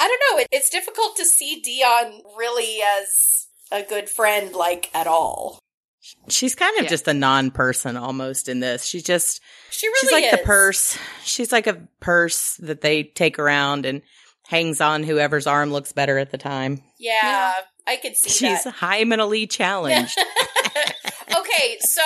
I 0.00 0.08
don't 0.08 0.22
know. 0.36 0.42
It, 0.42 0.48
it's 0.50 0.68
difficult 0.68 1.16
to 1.16 1.24
see 1.24 1.62
Dionne 1.62 2.22
really 2.36 2.80
as 2.82 3.46
a 3.70 3.82
good 3.82 4.08
friend, 4.10 4.52
like 4.52 4.90
at 4.94 5.06
all. 5.06 5.58
She's 6.28 6.54
kind 6.54 6.76
of 6.78 6.84
Yeah. 6.84 6.90
just 6.90 7.08
a 7.08 7.14
non-person 7.14 7.96
almost 7.96 8.48
in 8.48 8.60
this. 8.60 8.84
She's 8.84 9.02
just 9.02 9.40
She 9.70 9.86
really 9.88 9.98
she's 10.00 10.12
like 10.12 10.30
the 10.30 10.44
purse. 10.46 10.98
She's 11.24 11.52
like 11.52 11.66
a 11.66 11.86
purse 12.00 12.54
that 12.60 12.80
they 12.80 13.04
take 13.04 13.38
around 13.38 13.86
and 13.86 14.02
hangs 14.48 14.80
on 14.80 15.02
whoever's 15.02 15.46
arm 15.46 15.72
looks 15.72 15.92
better 15.92 16.18
at 16.18 16.30
the 16.30 16.38
time. 16.38 16.82
Yeah, 16.98 17.52
I 17.86 17.96
could 17.96 18.16
see 18.16 18.30
She's 18.30 18.64
that. 18.64 18.74
high 18.74 19.04
mentally 19.04 19.46
challenged. 19.46 20.16
okay, 21.36 21.76
so 21.80 22.02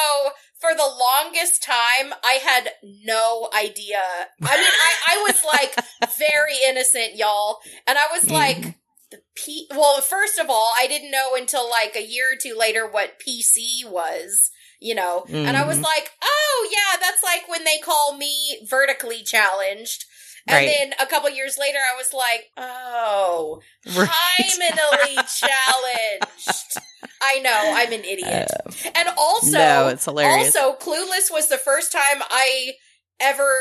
for 0.58 0.70
the 0.74 0.82
longest 0.86 1.62
time, 1.62 2.12
I 2.24 2.38
had 2.42 2.70
no 3.04 3.48
idea. 3.56 4.00
I 4.42 4.56
mean, 4.56 4.66
I, 4.66 4.92
I 5.08 5.24
was 5.26 5.42
like 5.44 5.74
very 6.18 6.54
innocent, 6.68 7.16
y'all, 7.16 7.58
and 7.86 7.98
I 7.98 8.06
was 8.12 8.30
like. 8.30 8.76
The 9.10 9.22
P. 9.34 9.66
Well, 9.70 10.00
first 10.00 10.38
of 10.38 10.48
all, 10.48 10.72
I 10.78 10.86
didn't 10.86 11.10
know 11.10 11.34
until 11.34 11.68
like 11.68 11.96
a 11.96 12.06
year 12.06 12.26
or 12.32 12.36
two 12.40 12.56
later 12.56 12.86
what 12.88 13.18
PC 13.20 13.84
was. 13.84 14.50
You 14.82 14.94
know, 14.94 15.26
and 15.28 15.56
I 15.58 15.64
was 15.66 15.76
Mhm. 15.78 15.82
like, 15.82 16.10
"Oh 16.22 16.68
yeah, 16.72 16.98
that's 16.98 17.22
like 17.22 17.46
when 17.48 17.64
they 17.64 17.78
call 17.78 18.16
me 18.16 18.60
vertically 18.66 19.22
challenged." 19.22 20.06
And 20.48 20.56
Right. 20.56 20.66
then 20.66 20.94
a 20.98 21.06
couple 21.06 21.28
years 21.28 21.58
later, 21.58 21.78
I 21.78 21.96
was 21.96 22.14
like, 22.14 22.48
"Oh, 22.56 23.60
Right. 23.84 24.08
hymenally 24.08 25.16
challenged." 25.38 26.78
I 27.20 27.40
know, 27.40 27.72
I'm 27.74 27.92
an 27.92 28.04
idiot. 28.04 28.50
and 28.94 29.08
also, 29.18 29.50
no, 29.58 29.88
it's 29.88 30.06
hilarious. 30.06 30.56
also, 30.56 30.78
Clueless 30.78 31.30
was 31.30 31.48
the 31.48 31.58
first 31.58 31.92
time 31.92 32.22
I 32.30 32.72
ever 33.20 33.52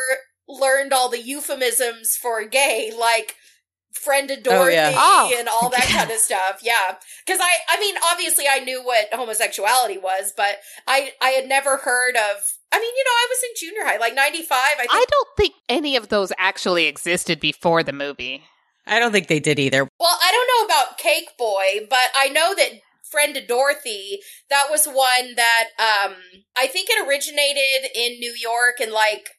learned 0.47 0.93
all 0.93 1.09
the 1.09 1.21
euphemisms 1.21 2.15
for 2.15 2.45
gay. 2.45 2.93
Like, 2.97 3.35
friend 3.93 4.29
of 4.31 4.43
Dorothy 4.43 4.77
Oh, 4.77 4.91
yeah. 4.91 4.93
Oh. 4.95 5.33
and 5.37 5.47
all 5.49 5.69
that 5.69 5.83
kind 5.91 6.11
of 6.11 6.17
stuff. 6.17 6.59
Yeah. 6.61 6.95
Cause 7.27 7.39
I, 7.41 7.51
I 7.69 7.79
mean, 7.79 7.95
obviously 8.11 8.45
I 8.49 8.59
knew 8.59 8.83
what 8.83 9.07
homosexuality 9.13 9.97
was, 9.97 10.33
but 10.35 10.57
I, 10.87 11.11
I 11.21 11.29
had 11.29 11.47
never 11.49 11.77
heard 11.77 12.15
of, 12.15 12.53
I 12.71 12.79
mean, 12.79 12.91
you 12.95 13.03
know, 13.03 13.11
I 13.11 13.27
was 13.29 13.39
in 13.43 13.67
junior 13.69 13.85
high, 13.85 13.97
like 13.97 14.13
95. 14.15 14.57
I 14.57 14.75
think. 14.77 14.89
I 14.91 15.05
don't 15.09 15.27
think 15.37 15.53
any 15.67 15.95
of 15.95 16.09
those 16.09 16.31
actually 16.37 16.85
existed 16.85 17.39
before 17.39 17.81
the 17.83 17.93
movie. 17.93 18.43
I 18.85 18.99
don't 18.99 19.11
think 19.11 19.27
they 19.27 19.39
did 19.39 19.59
either. 19.59 19.87
well, 19.99 20.17
I 20.23 20.31
don't 20.31 20.69
know 20.69 20.73
about 20.73 20.97
Cake 20.97 21.29
Boy, 21.37 21.85
but 21.89 22.09
I 22.15 22.29
know 22.29 22.53
that 22.55 22.69
friend 23.09 23.35
of 23.37 23.47
Dorothy, 23.47 24.19
that 24.51 24.65
was 24.69 24.85
one 24.85 25.35
that, 25.35 25.65
um, 25.79 26.13
I 26.57 26.67
think 26.67 26.89
it 26.91 27.07
originated 27.07 27.89
in 27.95 28.19
New 28.19 28.35
York 28.39 28.75
and 28.79 28.91
like, 28.91 29.29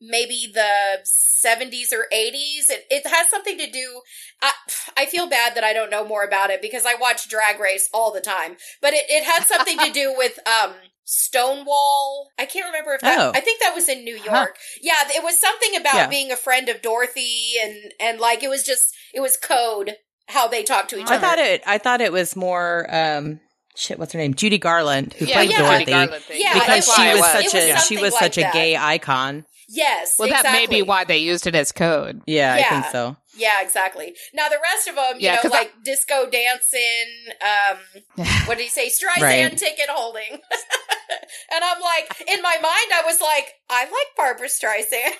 maybe 0.00 0.46
the 0.52 0.98
70s 1.04 1.92
or 1.92 2.06
80s. 2.12 2.70
It, 2.70 2.86
it 2.90 3.06
has 3.06 3.28
something 3.30 3.58
to 3.58 3.70
do. 3.70 4.00
I, 4.42 4.52
I 4.96 5.06
feel 5.06 5.28
bad 5.28 5.54
that 5.54 5.64
I 5.64 5.72
don't 5.72 5.90
know 5.90 6.06
more 6.06 6.24
about 6.24 6.50
it 6.50 6.62
because 6.62 6.84
I 6.86 6.94
watch 6.94 7.28
Drag 7.28 7.60
Race 7.60 7.88
all 7.92 8.12
the 8.12 8.20
time, 8.20 8.56
but 8.80 8.92
it, 8.94 9.04
it 9.08 9.24
had 9.24 9.44
something 9.44 9.78
to 9.78 9.90
do 9.92 10.14
with 10.16 10.38
um, 10.64 10.72
Stonewall. 11.04 12.28
I 12.38 12.46
can't 12.46 12.66
remember 12.66 12.94
if 12.94 13.00
that. 13.02 13.18
Oh. 13.18 13.32
I 13.34 13.40
think 13.40 13.60
that 13.60 13.74
was 13.74 13.88
in 13.88 14.04
New 14.04 14.14
York. 14.16 14.26
Huh. 14.28 14.46
Yeah, 14.82 14.94
it 15.08 15.22
was 15.24 15.40
something 15.40 15.76
about 15.80 15.94
Yeah. 15.94 16.06
being 16.08 16.30
a 16.32 16.36
friend 16.36 16.68
of 16.68 16.82
Dorothy 16.82 17.52
and 17.62 17.92
and 18.00 18.20
like 18.20 18.42
it 18.42 18.48
was 18.48 18.64
just 18.64 18.94
it 19.14 19.20
was 19.20 19.36
code 19.36 19.96
how 20.28 20.46
they 20.48 20.62
talked 20.62 20.90
to 20.90 20.96
each 20.98 21.08
I 21.08 21.16
other. 21.16 21.26
I 21.26 21.28
thought 21.28 21.38
it. 21.38 21.62
I 21.66 21.78
thought 21.78 22.00
it 22.00 22.12
was 22.12 22.36
more. 22.36 22.86
um 22.94 23.40
Shit, 23.76 23.98
what's 23.98 24.12
her 24.12 24.18
name? 24.18 24.34
Judy 24.34 24.58
Garland, 24.58 25.14
who 25.14 25.24
yeah, 25.24 25.36
played 25.36 25.50
yeah. 25.50 25.56
Judy 25.78 25.84
Dorothy, 25.84 25.90
Garland. 25.92 26.24
Yeah, 26.30 26.54
because 26.54 26.84
she 26.84 27.02
was 27.08 27.20
was. 27.20 27.32
such 27.32 27.44
It 27.44 27.54
was 27.54 27.54
a 27.54 27.66
she 27.68 27.72
something 27.94 28.02
was 28.02 28.12
like 28.14 28.22
such 28.22 28.38
a 28.38 28.40
that. 28.42 28.52
gay 28.52 28.76
icon. 28.76 29.44
Yes, 29.72 30.16
Well, 30.18 30.28
that 30.28 30.42
may 30.52 30.66
be 30.66 30.82
why 30.82 31.04
they 31.04 31.18
used 31.18 31.46
it 31.46 31.54
as 31.54 31.70
code. 31.70 32.22
Yeah, 32.26 32.54
I 32.54 32.62
think 32.68 32.86
so. 32.86 33.16
Yeah, 33.36 33.62
exactly. 33.62 34.16
Now 34.34 34.48
the 34.48 34.58
rest 34.60 34.88
of 34.88 34.96
them, 34.96 35.14
you 35.20 35.26
Yeah, 35.26 35.36
know, 35.36 35.42
'cause 35.42 35.52
I- 35.52 35.58
like 35.58 35.72
disco 35.84 36.28
dancing. 36.28 37.06
Um, 37.40 37.78
what 38.46 38.58
did 38.58 38.64
he 38.64 38.68
say? 38.68 38.88
Streisand 38.88 39.22
Right. 39.22 39.56
ticket 39.56 39.88
holding. 39.88 40.32
and 41.52 41.64
I'm 41.64 41.80
like, 41.80 42.20
in 42.28 42.42
my 42.42 42.56
mind, 42.60 42.90
I 42.92 43.02
was 43.06 43.20
like, 43.20 43.54
I 43.68 43.84
like 43.84 44.16
Barbra 44.16 44.48
Streisand. 44.48 45.14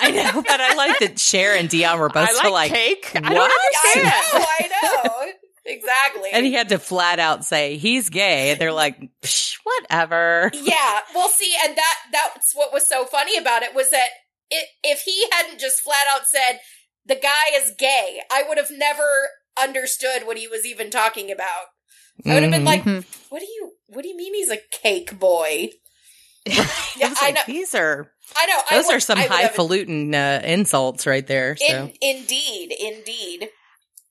I 0.00 0.10
know, 0.10 0.42
but 0.42 0.60
I 0.60 0.74
like 0.74 0.98
that 0.98 1.20
Cher 1.20 1.54
and 1.54 1.68
Dionne 1.68 1.98
were 2.00 2.08
both 2.08 2.28
I 2.28 2.32
like, 2.32 2.50
like, 2.52 2.72
cake. 2.72 3.10
I 3.14 3.20
what? 3.20 3.30
don't 3.30 3.50
I 3.52 4.00
understand. 4.00 4.24
know, 4.32 4.46
I 4.58 4.68
know. 5.26 5.32
Exactly. 5.64 6.30
and 6.32 6.44
he 6.44 6.52
had 6.54 6.68
to 6.70 6.78
flat 6.78 7.18
out 7.20 7.44
say 7.44 7.76
he's 7.76 8.08
gay. 8.08 8.50
And 8.50 8.60
they're 8.60 8.72
like, 8.72 8.98
Psh, 9.22 9.54
whatever. 9.64 10.50
yeah. 10.54 11.00
Well, 11.14 11.28
see, 11.28 11.54
and 11.64 11.76
that 11.76 11.96
that's 12.12 12.52
what 12.54 12.72
was 12.72 12.88
so 12.88 13.04
funny 13.04 13.36
about 13.36 13.62
it 13.62 13.74
was 13.74 13.90
that 13.90 14.08
it, 14.50 14.66
if 14.82 15.02
he 15.02 15.24
hadn't 15.32 15.60
just 15.60 15.80
flat 15.80 16.04
out 16.14 16.26
said 16.26 16.58
the 17.06 17.14
guy 17.14 17.54
is 17.56 17.72
gay, 17.78 18.20
I 18.30 18.42
would 18.48 18.58
have 18.58 18.70
never 18.72 19.02
understood 19.60 20.26
what 20.26 20.36
he 20.38 20.48
was 20.48 20.66
even 20.66 20.90
talking 20.90 21.30
about. 21.30 21.66
I 22.26 22.34
would 22.34 22.42
have 22.42 22.52
been 22.52 22.64
like, 22.64 22.82
Mhm. 22.84 23.04
"What 23.30 23.38
do 23.40 23.46
you? 23.46 23.72
What 23.86 24.02
do 24.02 24.08
you 24.08 24.16
mean 24.16 24.34
he's 24.34 24.50
a 24.50 24.58
cake 24.70 25.18
boy?" 25.18 25.70
I 26.48 26.50
Yeah, 26.96 27.08
was 27.08 27.18
I 27.20 27.26
like, 27.26 27.34
know. 27.34 27.42
These 27.46 27.74
are 27.74 28.10
I 28.36 28.46
know. 28.46 28.58
I 28.70 28.76
those 28.76 28.86
would- 28.86 28.96
are 28.96 29.00
some 29.00 29.18
I 29.18 29.22
highfalutin 29.22 30.14
uh, 30.14 30.40
insults 30.44 31.06
right 31.06 31.26
there. 31.26 31.56
So 31.56 31.66
In, 31.66 31.92
indeed, 32.18 32.72
indeed. 32.78 33.48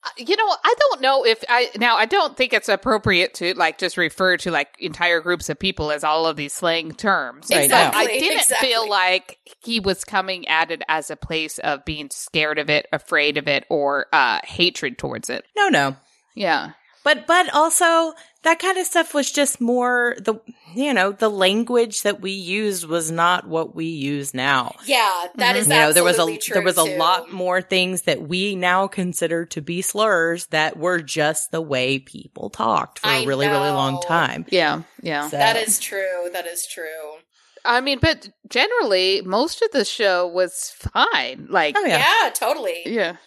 Uh, 0.04 0.10
You 0.18 0.36
know, 0.36 0.56
I 0.64 0.74
don't 0.80 1.02
know 1.02 1.26
if 1.26 1.44
I 1.48 1.70
now 1.78 1.96
I 1.96 2.06
don't 2.06 2.36
think 2.36 2.54
it's 2.54 2.70
appropriate 2.70 3.34
to 3.36 3.54
like 3.54 3.78
just 3.78 3.98
refer 3.98 4.38
to 4.38 4.52
like 4.52 4.70
entire 4.80 5.22
groups 5.22 5.50
of 5.50 5.60
people 5.60 5.92
as 5.92 6.04
all 6.04 6.26
of 6.26 6.36
these 6.38 6.54
slang 6.54 6.94
terms. 6.94 7.50
Exactly. 7.52 8.02
I 8.02 8.06
didn't 8.08 8.40
exactly. 8.40 8.70
feel 8.70 8.90
like 8.90 9.38
he 9.64 9.80
was 9.80 10.04
coming 10.04 10.48
at 10.48 10.72
it 10.72 10.82
as 10.88 11.12
a 11.12 11.16
place 11.16 11.60
of 11.60 11.86
being 11.86 12.10
scared 12.12 12.58
of 12.58 12.70
it, 12.70 12.88
afraid 12.92 13.38
of 13.38 13.48
it, 13.48 13.66
or 13.70 14.08
uh 14.12 14.40
hatred 14.44 14.98
towards 14.98 15.30
it. 15.30 15.46
no, 15.56 15.70
no. 15.70 15.96
Yeah. 16.36 16.72
But 17.04 17.28
but 17.28 17.54
also 17.54 18.14
that 18.44 18.60
kind 18.60 18.78
of 18.78 18.86
stuff 18.88 19.14
was 19.14 19.32
just 19.32 19.62
more 19.62 20.16
the 20.20 20.36
you 20.76 20.94
know 20.94 21.12
the 21.12 21.30
language 21.30 22.02
that 22.04 22.22
we 22.22 22.32
used 22.32 22.86
was 22.86 23.12
not 23.12 23.48
what 23.48 23.76
we 23.76 23.86
use 23.86 24.34
now. 24.34 24.76
Yeah, 24.86 25.26
that 25.36 25.56
is 25.56 25.66
Mm-hmm. 25.66 25.72
you 25.74 25.78
know 25.80 25.94
there 25.94 26.04
was 26.04 26.18
a 26.20 26.38
true, 26.38 26.54
there 26.54 26.64
was 26.64 26.78
a 26.78 26.86
too. 26.86 26.98
lot 26.98 27.32
more 27.32 27.62
things 27.62 28.04
that 28.04 28.22
we 28.22 28.56
now 28.56 28.88
consider 28.88 29.46
to 29.48 29.62
be 29.62 29.82
slurs 29.82 30.48
that 30.48 30.78
were 30.78 31.02
just 31.02 31.52
the 31.52 31.62
way 31.62 32.00
people 32.00 32.50
talked 32.50 33.00
for 33.00 33.08
I 33.08 33.18
a 33.18 33.28
really 33.28 33.48
really 33.48 33.70
long 33.70 34.02
time. 34.02 34.46
Yeah. 34.50 34.84
Yeah. 35.02 35.28
So- 35.30 35.38
That 35.38 35.56
is 35.58 35.80
true. 35.80 36.30
That 36.34 36.46
is 36.48 36.66
true. 36.66 37.18
I 37.64 37.80
mean, 37.80 38.00
but 38.02 38.28
generally 38.50 39.22
most 39.22 39.62
of 39.62 39.70
the 39.72 39.86
show 39.86 40.26
was 40.28 40.74
fine. 40.78 41.46
Like 41.50 41.76
Oh, 41.78 41.86
yeah. 41.86 42.00
Yeah, 42.24 42.30
totally. 42.32 42.82
yeah. 42.88 43.18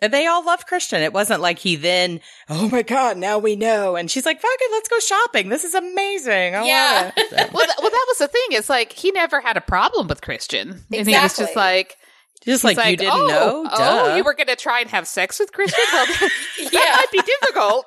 And 0.00 0.12
they 0.12 0.26
all 0.26 0.44
loved 0.44 0.66
Christian. 0.66 1.02
It 1.02 1.12
wasn't 1.12 1.40
like 1.40 1.58
he 1.58 1.74
then, 1.76 2.20
oh 2.48 2.68
my 2.68 2.82
God, 2.82 3.16
now 3.16 3.38
we 3.38 3.56
know. 3.56 3.96
And 3.96 4.08
she's 4.10 4.24
like, 4.24 4.40
fuck 4.40 4.50
it, 4.60 4.70
let's 4.72 4.88
go 4.88 4.98
shopping. 5.00 5.48
This 5.48 5.64
is 5.64 5.74
amazing. 5.74 6.54
I 6.54 6.64
Yeah. 6.66 7.02
want 7.02 7.14
it. 7.16 7.30
So- 7.30 7.36
Well, 7.52 7.64
th- 7.66 7.78
well, 7.80 7.90
that 7.90 8.04
was 8.08 8.18
the 8.18 8.28
thing. 8.28 8.46
It's 8.50 8.68
like 8.70 8.92
he 8.92 9.10
never 9.10 9.40
had 9.40 9.56
a 9.56 9.60
problem 9.60 10.06
with 10.08 10.20
Christian, 10.22 10.84
and 10.92 11.06
he 11.08 11.14
was 11.14 11.36
just 11.36 11.56
like, 11.56 11.96
Just 12.44 12.64
he's 12.64 12.76
like, 12.76 12.90
you 12.90 12.96
didn't 12.96 13.12
oh, 13.14 13.26
know? 13.26 13.68
Oh, 13.72 14.14
you 14.16 14.22
were 14.22 14.34
going 14.34 14.46
to 14.46 14.54
try 14.56 14.80
and 14.80 14.88
have 14.90 15.08
sex 15.08 15.40
with 15.40 15.52
Christian? 15.52 15.82
Well, 15.92 16.06
that 16.20 16.30
Yeah. 16.72 16.94
might 16.96 17.10
be 17.10 17.20
difficult. 17.20 17.86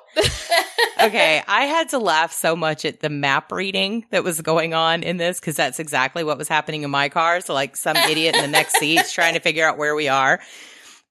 okay, 1.02 1.42
I 1.48 1.64
had 1.64 1.88
to 1.90 1.98
laugh 1.98 2.32
so 2.32 2.54
much 2.54 2.84
at 2.84 3.00
the 3.00 3.08
map 3.08 3.50
reading 3.50 4.04
that 4.10 4.22
was 4.24 4.40
going 4.42 4.74
on 4.74 5.02
in 5.02 5.16
this 5.16 5.40
because 5.40 5.56
that's 5.56 5.78
exactly 5.80 6.24
what 6.24 6.36
was 6.38 6.48
happening 6.48 6.82
in 6.82 6.90
my 6.90 7.08
car. 7.08 7.40
So, 7.40 7.54
like, 7.54 7.76
some 7.76 7.96
idiot 7.96 8.34
in 8.36 8.42
the 8.42 8.48
next 8.48 8.76
seat's 8.76 9.12
trying 9.12 9.34
to 9.34 9.40
figure 9.40 9.66
out 9.66 9.78
where 9.78 9.94
we 9.94 10.08
are. 10.08 10.40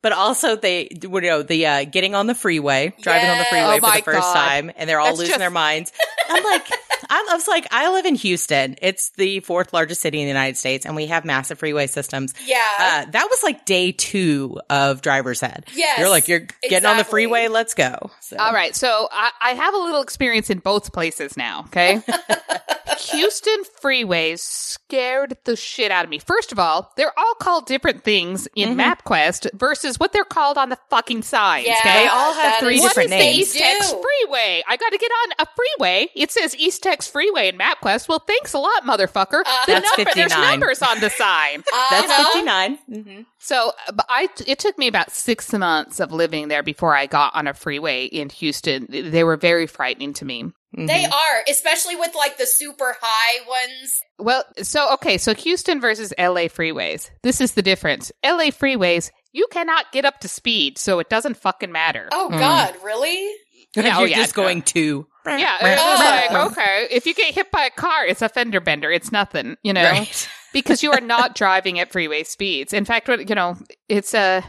But 0.01 0.13
also, 0.13 0.55
they, 0.55 0.87
you 1.01 1.21
know, 1.21 1.43
the 1.43 1.65
uh, 1.67 1.83
getting 1.83 2.15
on 2.15 2.25
the 2.27 2.33
freeway, 2.33 2.93
driving 3.01 3.29
on 3.29 3.37
the 3.37 3.43
freeway 3.45 3.79
Oh 3.83 3.87
for 3.87 3.97
the 3.97 4.03
first 4.03 4.19
God. 4.19 4.33
time, 4.33 4.71
and 4.75 4.89
they're 4.89 4.99
all 4.99 5.07
That's 5.07 5.19
losing 5.19 5.31
just- 5.33 5.39
their 5.39 5.51
minds. 5.51 5.91
I'm 6.29 6.43
like, 6.43 6.67
I 7.11 7.27
I 7.29 7.35
was 7.35 7.47
like, 7.47 7.67
I 7.71 7.91
live 7.91 8.05
in 8.05 8.15
Houston. 8.15 8.75
It's 8.81 9.11
the 9.17 9.41
fourth 9.41 9.73
largest 9.73 10.01
city 10.01 10.19
in 10.19 10.25
the 10.25 10.29
United 10.29 10.57
States, 10.57 10.85
and 10.85 10.95
we 10.95 11.07
have 11.07 11.25
massive 11.25 11.59
freeway 11.59 11.87
systems. 11.87 12.33
Yeah. 12.45 12.57
Uh, 12.79 13.05
that 13.11 13.27
was 13.29 13.43
like 13.43 13.65
day 13.65 13.91
two 13.91 14.59
of 14.69 15.01
driver's 15.01 15.41
head. 15.41 15.65
Yes, 15.75 15.99
You're 15.99 16.09
like, 16.09 16.27
you're 16.27 16.47
getting 16.69 16.87
on 16.87 16.97
the 16.97 17.03
freeway. 17.03 17.47
Let's 17.49 17.73
go. 17.73 18.09
So. 18.21 18.37
All 18.37 18.53
right, 18.53 18.75
so 18.75 19.07
I, 19.11 19.31
I 19.41 19.49
have 19.51 19.73
a 19.73 19.77
little 19.77 20.01
experience 20.01 20.49
in 20.49 20.59
both 20.59 20.93
places 20.93 21.35
now. 21.37 21.65
Okay, 21.67 22.01
Houston 23.11 23.63
freeways 23.83 24.39
scared 24.39 25.37
the 25.45 25.55
shit 25.55 25.91
out 25.91 26.03
of 26.05 26.09
me. 26.09 26.19
First 26.19 26.51
of 26.51 26.59
all, 26.59 26.91
they're 26.97 27.17
all 27.17 27.33
called 27.35 27.65
different 27.65 28.03
things 28.03 28.47
in 28.55 28.75
Mhm. 28.77 28.95
MapQuest 29.03 29.49
versus 29.53 29.99
what 29.99 30.13
they're 30.13 30.23
called 30.23 30.57
on 30.57 30.69
the 30.69 30.77
fucking 30.89 31.23
signs. 31.23 31.65
yeah, 31.67 31.77
okay? 31.79 32.01
They 32.03 32.07
all 32.07 32.33
have 32.33 32.59
three 32.59 32.79
different 32.79 33.07
is 33.07 33.11
names. 33.11 33.35
the 33.35 33.41
East 33.41 33.53
They 33.53 33.59
Tex. 33.59 33.91
Freeway? 33.91 34.63
I 34.67 34.77
got 34.77 34.89
to 34.91 34.97
get 34.97 35.11
on 35.11 35.31
a 35.39 35.45
freeway. 35.55 36.07
It 36.15 36.31
says 36.31 36.55
Eastex 36.55 37.00
Freeway 37.07 37.47
in 37.49 37.57
MapQuest. 37.57 38.07
Well, 38.07 38.19
thanks 38.19 38.53
a 38.53 38.59
lot, 38.59 38.83
motherfucker. 38.83 39.41
Uh, 39.45 39.65
the 39.65 39.73
That's 39.73 39.97
number, 39.97 40.11
there's 40.15 40.31
numbers 40.31 40.81
on 40.81 40.99
the 40.99 41.09
sign. 41.09 41.63
That's 41.91 42.09
Uh-huh. 42.09 42.23
59. 42.33 42.79
Mm-hmm. 42.89 43.21
So, 43.39 43.71
but 43.93 44.05
I 44.09 44.27
it 44.47 44.59
took 44.59 44.77
me 44.77 44.87
about 44.87 45.11
six 45.11 45.51
months 45.53 45.99
of 45.99 46.11
living 46.11 46.47
there 46.47 46.63
before 46.63 46.95
I 46.95 47.05
got 47.07 47.35
on 47.35 47.47
a 47.47 47.53
freeway 47.53 48.05
in 48.05 48.29
Houston. 48.29 48.87
They 48.89 49.23
were 49.23 49.37
very 49.37 49.67
frightening 49.67 50.13
to 50.15 50.25
me. 50.25 50.43
Mm-hmm. 50.43 50.85
They 50.85 51.03
are, 51.05 51.43
especially 51.49 51.95
with 51.97 52.15
like 52.15 52.37
the 52.37 52.45
super 52.45 52.95
high 53.01 53.45
ones. 53.47 53.99
Well, 54.17 54.43
so 54.61 54.93
okay, 54.93 55.17
so 55.17 55.33
Houston 55.33 55.81
versus 55.81 56.13
LA 56.17 56.47
freeways. 56.47 57.09
This 57.23 57.41
is 57.41 57.53
the 57.55 57.61
difference. 57.61 58.11
LA 58.23 58.51
freeways, 58.51 59.11
you 59.33 59.47
cannot 59.51 59.91
get 59.91 60.05
up 60.05 60.19
to 60.21 60.27
speed, 60.29 60.77
so 60.77 60.99
it 60.99 61.09
doesn't 61.09 61.35
fucking 61.37 61.71
matter. 61.73 62.07
Oh 62.13 62.29
Mm. 62.31 62.39
God, 62.39 62.75
really? 62.85 63.31
Yeah, 63.75 63.95
oh, 63.97 63.99
You're 64.01 64.07
yeah, 64.09 64.15
just 64.17 64.37
no. 64.37 64.43
going 64.43 64.61
to. 64.61 65.07
Yeah, 65.25 65.57
it's 65.61 66.31
like, 66.33 66.51
okay, 66.51 66.87
if 66.91 67.05
you 67.05 67.13
get 67.13 67.33
hit 67.33 67.51
by 67.51 67.65
a 67.65 67.69
car, 67.69 68.05
it's 68.05 68.21
a 68.21 68.29
fender 68.29 68.59
bender. 68.59 68.91
It's 68.91 69.11
nothing, 69.11 69.57
you 69.63 69.73
know, 69.73 69.83
Right. 69.83 70.29
because 70.53 70.83
you 70.83 70.91
are 70.91 71.01
not 71.01 71.35
driving 71.35 71.79
at 71.79 71.91
freeway 71.91 72.23
speeds. 72.23 72.73
In 72.73 72.85
fact, 72.85 73.07
what 73.07 73.27
you 73.29 73.35
know, 73.35 73.55
it's 73.89 74.13
a, 74.13 74.43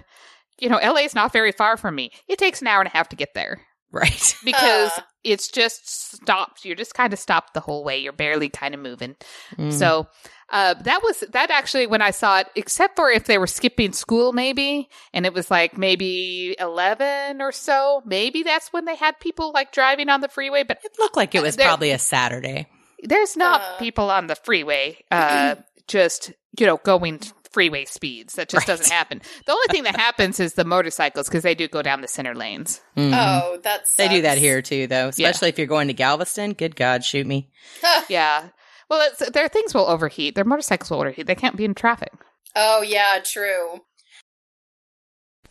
you 0.58 0.68
know, 0.68 0.78
LA 0.78 1.00
is 1.00 1.14
not 1.14 1.32
very 1.32 1.52
far 1.52 1.76
from 1.76 1.94
me. 1.94 2.10
It 2.28 2.38
takes 2.38 2.60
an 2.60 2.66
hour 2.68 2.80
and 2.80 2.88
a 2.88 2.92
half 2.96 3.08
to 3.10 3.16
get 3.16 3.34
there. 3.34 3.60
Right. 3.90 4.34
because 4.44 4.90
Uh. 4.96 5.02
it's 5.22 5.48
just 5.48 6.14
stopped. 6.14 6.64
You're 6.64 6.76
just 6.76 6.94
kind 6.94 7.12
of 7.12 7.18
stopped 7.18 7.52
the 7.54 7.60
whole 7.60 7.84
way. 7.84 7.98
You're 7.98 8.12
barely 8.12 8.48
kind 8.48 8.74
of 8.74 8.80
moving. 8.80 9.16
Mm. 9.58 9.72
So 9.72 10.06
uh, 10.52 10.74
that 10.74 11.02
was 11.02 11.24
that 11.30 11.50
actually 11.50 11.86
when 11.86 12.02
I 12.02 12.10
saw 12.12 12.38
it, 12.40 12.46
except 12.54 12.94
for 12.96 13.10
if 13.10 13.24
they 13.24 13.38
were 13.38 13.46
skipping 13.46 13.92
school, 13.92 14.32
maybe, 14.32 14.88
and 15.12 15.24
it 15.26 15.32
was 15.34 15.50
like 15.50 15.76
maybe 15.78 16.54
eleven 16.60 17.40
or 17.42 17.50
so. 17.52 18.02
Maybe 18.04 18.42
that's 18.42 18.72
when 18.72 18.84
they 18.84 18.94
had 18.96 19.18
people 19.18 19.50
like 19.52 19.72
driving 19.72 20.08
on 20.08 20.20
the 20.20 20.28
freeway. 20.28 20.62
But 20.62 20.78
it 20.84 20.92
looked 20.98 21.16
like 21.16 21.34
it 21.34 21.42
was 21.42 21.56
There- 21.56 21.66
probably 21.66 21.90
a 21.90 21.98
Saturday. 21.98 22.68
there's 23.02 23.36
not 23.36 23.60
Uh. 23.62 23.78
people 23.78 24.10
on 24.10 24.26
the 24.28 24.36
freeway 24.36 24.98
uh, 25.10 25.56
just 25.88 26.32
you 26.58 26.66
know 26.66 26.76
going 26.78 27.20
freeway 27.50 27.84
speeds. 27.84 28.34
That 28.36 28.48
just 28.48 28.66
Right. 28.66 28.76
doesn't 28.78 28.90
happen. 28.92 29.20
The 29.46 29.52
only 29.52 29.66
thing 29.70 29.82
that 29.84 29.96
happens 29.96 30.40
is 30.40 30.54
the 30.54 30.64
motorcycles 30.64 31.28
because 31.28 31.42
they 31.42 31.54
do 31.54 31.68
go 31.68 31.82
down 31.82 32.00
the 32.00 32.08
center 32.08 32.34
lanes. 32.34 32.80
Mhm. 32.96 33.12
Oh, 33.14 33.58
that's 33.62 33.94
They 33.94 34.08
do 34.08 34.22
that 34.22 34.38
here 34.38 34.62
too, 34.62 34.86
though. 34.86 35.10
Yeah. 35.16 35.28
Especially 35.28 35.48
if 35.50 35.58
you're 35.58 35.66
going 35.66 35.88
to 35.88 35.94
Galveston. 35.94 36.54
Good 36.54 36.76
God, 36.76 37.04
shoot 37.04 37.26
me. 37.26 37.50
Yeah. 38.08 38.48
Well, 38.92 39.08
it's, 39.10 39.30
their 39.30 39.48
things 39.48 39.72
will 39.72 39.86
overheat. 39.86 40.34
Their 40.34 40.44
motorcycles 40.44 40.90
will 40.90 40.98
overheat. 40.98 41.26
They 41.26 41.34
can't 41.34 41.56
be 41.56 41.64
in 41.64 41.72
traffic. 41.74 42.12
oh 42.54 42.82
yeah, 42.82 43.20
true. 43.24 43.80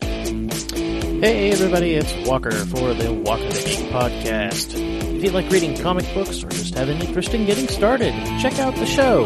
Hey 0.00 1.50
everybody, 1.50 1.94
it's 1.94 2.28
Walker 2.28 2.52
for 2.52 2.94
the 2.94 3.12
Walker 3.12 3.48
the 3.48 3.62
Geek 3.64 3.90
podcast. 3.90 4.74
If 5.16 5.24
you 5.24 5.30
like 5.32 5.50
reading 5.50 5.76
comic 5.76 6.04
books 6.14 6.44
or 6.44 6.50
just 6.50 6.76
have 6.76 6.88
an 6.88 7.00
interest 7.02 7.34
in 7.34 7.44
getting 7.44 7.66
started, 7.66 8.12
check 8.40 8.60
out 8.60 8.76
the 8.76 8.86
show. 8.86 9.24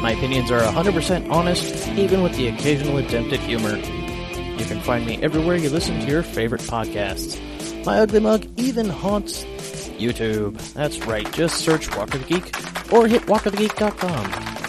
My 0.00 0.12
opinions 0.12 0.52
are 0.52 0.60
100% 0.60 1.28
honest, 1.32 1.88
even 1.88 2.22
with 2.22 2.36
the 2.36 2.46
occasional 2.46 2.98
attempt 2.98 3.32
at 3.32 3.40
humor. 3.40 3.74
You 3.74 4.64
can 4.64 4.80
find 4.80 5.04
me 5.04 5.20
everywhere 5.24 5.56
you 5.56 5.70
listen 5.70 5.98
to 5.98 6.06
your 6.06 6.22
favorite 6.22 6.60
podcasts. 6.60 7.36
My 7.84 7.98
ugly 7.98 8.20
mug 8.20 8.46
even 8.56 8.88
haunts 8.88 9.44
YouTube. 10.00 10.56
That's 10.72 10.98
right, 11.06 11.30
just 11.32 11.58
search 11.58 11.94
Walker 11.96 12.18
the 12.18 12.24
Geek 12.24 12.92
or 12.92 13.06
hit 13.06 13.22
walkerthegeek.com. 13.22 14.26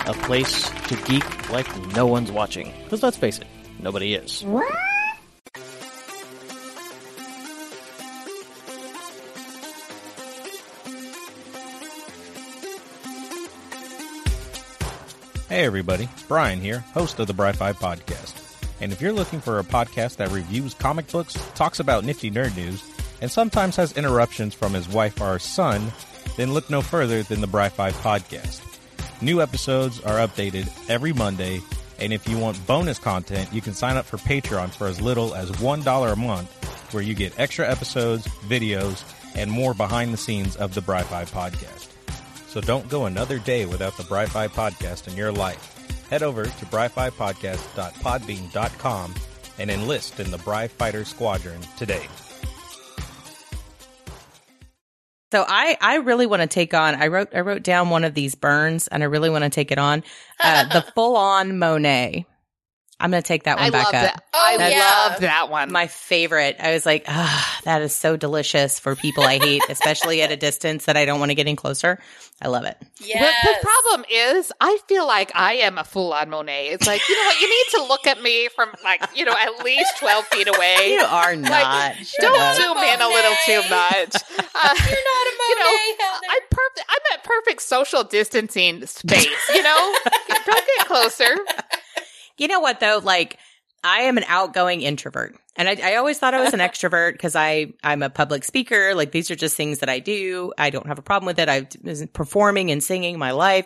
A 0.07 0.13
place 0.25 0.69
to 0.87 0.95
geek 1.05 1.49
like 1.49 1.67
no 1.95 2.05
one's 2.05 2.31
watching. 2.31 2.73
Because 2.83 3.03
let's 3.03 3.17
face 3.17 3.39
it, 3.39 3.47
nobody 3.79 4.13
is. 4.15 4.43
What? 4.43 4.71
Hey 15.51 15.65
everybody, 15.65 16.07
Brian 16.29 16.61
here, 16.61 16.79
host 16.93 17.19
of 17.19 17.27
the 17.27 17.33
Bri 17.33 17.51
5 17.51 17.77
podcast. 17.77 18.41
And 18.79 18.93
if 18.93 19.01
you're 19.01 19.11
looking 19.11 19.41
for 19.41 19.59
a 19.59 19.63
podcast 19.63 20.15
that 20.15 20.31
reviews 20.31 20.73
comic 20.73 21.11
books, 21.11 21.33
talks 21.55 21.81
about 21.81 22.05
nifty 22.05 22.31
nerd 22.31 22.55
news, 22.55 22.81
and 23.21 23.31
sometimes 23.31 23.75
has 23.75 23.95
interruptions 23.95 24.53
from 24.53 24.73
his 24.73 24.89
wife 24.89 25.21
or 25.21 25.39
son, 25.39 25.91
then 26.37 26.53
look 26.53 26.69
no 26.69 26.81
further 26.81 27.23
than 27.23 27.41
the 27.41 27.47
Bri 27.47 27.69
5 27.69 27.93
podcast. 27.95 28.61
New 29.21 29.41
episodes 29.41 30.01
are 30.01 30.27
updated 30.27 30.69
every 30.89 31.13
Monday, 31.13 31.61
and 31.99 32.11
if 32.11 32.27
you 32.27 32.37
want 32.37 32.65
bonus 32.67 32.99
content, 32.99 33.51
you 33.53 33.61
can 33.61 33.73
sign 33.73 33.95
up 33.95 34.05
for 34.05 34.17
Patreon 34.17 34.71
for 34.71 34.87
as 34.87 34.99
little 34.99 35.35
as 35.35 35.51
$1 35.51 36.11
a 36.11 36.15
month, 36.15 36.93
where 36.93 37.03
you 37.03 37.13
get 37.13 37.39
extra 37.39 37.69
episodes, 37.69 38.27
videos, 38.47 39.03
and 39.35 39.49
more 39.49 39.73
behind 39.73 40.13
the 40.13 40.17
scenes 40.17 40.57
of 40.57 40.73
the 40.73 40.81
Bri 40.81 41.03
5 41.03 41.31
podcast. 41.31 41.87
So 42.47 42.59
don't 42.59 42.89
go 42.89 43.05
another 43.05 43.39
day 43.39 43.65
without 43.65 43.95
the 43.95 44.03
Bri 44.03 44.25
5 44.25 44.51
podcast 44.51 45.07
in 45.07 45.15
your 45.15 45.31
life. 45.31 45.77
Head 46.11 46.21
over 46.23 46.43
to 46.43 46.65
bri5podcast.podbean.com 46.65 49.15
and 49.57 49.71
enlist 49.71 50.19
in 50.19 50.29
the 50.29 50.37
Bri 50.39 50.67
Fighter 50.67 51.05
Squadron 51.05 51.61
today. 51.77 52.05
So 55.31 55.45
I, 55.47 55.77
I 55.79 55.95
really 55.95 56.25
want 56.25 56.41
to 56.41 56.47
take 56.47 56.73
on. 56.73 56.95
I 56.95 57.07
wrote 57.07 57.29
I 57.33 57.39
wrote 57.39 57.63
down 57.63 57.89
one 57.89 58.03
of 58.03 58.13
these 58.13 58.35
burns, 58.35 58.87
and 58.89 59.01
I 59.01 59.05
really 59.05 59.29
want 59.29 59.43
to 59.45 59.49
take 59.49 59.71
it 59.71 59.77
on. 59.77 60.03
Uh, 60.43 60.65
the 60.65 60.81
full 60.95 61.15
on 61.15 61.57
Monet. 61.57 62.25
I'm 63.01 63.09
going 63.11 63.23
to 63.23 63.27
take 63.27 63.43
that 63.43 63.57
one 63.57 63.65
I 63.67 63.69
back 63.71 63.87
up. 63.87 63.91
that. 63.93 64.23
Oh, 64.33 64.55
I 64.59 64.69
yeah. 64.69 64.79
love 64.79 65.21
that 65.21 65.49
one. 65.49 65.71
My 65.71 65.87
favorite. 65.87 66.57
I 66.59 66.71
was 66.73 66.85
like, 66.85 67.05
ah, 67.07 67.59
that 67.63 67.81
is 67.81 67.93
so 67.95 68.15
delicious 68.15 68.79
for 68.79 68.95
people 68.95 69.23
I 69.23 69.39
hate, 69.39 69.63
especially 69.69 70.21
at 70.21 70.31
a 70.31 70.37
distance 70.37 70.85
that 70.85 70.97
I 70.97 71.05
don't 71.05 71.19
want 71.19 71.31
to 71.31 71.35
get 71.35 71.47
in 71.47 71.55
closer. 71.55 71.99
I 72.43 72.47
love 72.47 72.63
it. 72.65 72.75
Yes. 72.99 73.35
But 73.43 73.51
the 73.53 73.67
problem 73.67 74.05
is, 74.11 74.51
I 74.59 74.79
feel 74.87 75.05
like 75.05 75.31
I 75.35 75.53
am 75.55 75.77
a 75.77 75.83
full 75.83 76.11
on 76.13 76.29
Monet. 76.29 76.69
It's 76.69 76.87
like, 76.87 77.07
you 77.07 77.15
know 77.15 77.25
what? 77.27 77.41
You 77.41 77.49
need 77.49 77.65
to 77.71 77.83
look 77.83 78.07
at 78.07 78.21
me 78.21 78.49
from 78.55 78.69
like, 78.83 79.01
you 79.15 79.25
know, 79.25 79.35
at 79.37 79.63
least 79.63 79.97
12 79.99 80.25
feet 80.27 80.47
away. 80.47 80.93
You 80.93 81.01
are 81.01 81.35
not. 81.35 81.95
Shut 81.97 82.21
Don't 82.21 82.39
up. 82.39 82.55
zoom 82.55 82.77
in 82.77 83.01
a 83.01 83.07
little 83.07 83.35
too 83.45 83.61
much. 83.69 84.15
Uh, 84.53 84.75
You're 84.75 84.83
not 84.83 84.91
a 84.91 85.33
Monet, 85.37 85.49
you 85.49 85.97
know, 85.97 86.05
Heather. 86.05 86.27
I'm 86.29 86.41
perfect. 86.51 86.85
I'm 86.89 87.17
at 87.17 87.23
perfect 87.23 87.61
social 87.61 88.03
distancing 88.03 88.85
space. 88.85 89.49
You 89.53 89.63
know, 89.63 89.95
don't 90.45 90.67
get 90.77 90.85
closer. 90.87 91.35
You 92.37 92.47
know 92.47 92.59
what 92.59 92.79
though? 92.79 92.99
Like 93.03 93.37
I 93.83 94.01
am 94.01 94.17
an 94.17 94.25
outgoing 94.27 94.81
introvert. 94.81 95.35
And 95.55 95.67
I, 95.67 95.77
I 95.83 95.95
always 95.95 96.19
thought 96.19 96.33
I 96.33 96.41
was 96.41 96.53
an 96.53 96.59
extrovert 96.61 97.13
because 97.13 97.35
I, 97.35 97.73
I'm 97.83 98.03
a 98.03 98.09
public 98.09 98.43
speaker. 98.43 98.93
Like 98.95 99.11
these 99.11 99.31
are 99.31 99.35
just 99.35 99.57
things 99.57 99.79
that 99.79 99.89
I 99.89 99.99
do. 99.99 100.53
I 100.57 100.69
don't 100.69 100.87
have 100.87 100.99
a 100.99 101.03
problem 101.03 101.27
with 101.27 101.39
it. 101.39 101.49
I've 101.49 101.69
been 101.83 102.07
performing 102.07 102.71
and 102.71 102.83
singing 102.83 103.17
my 103.17 103.31
life, 103.31 103.65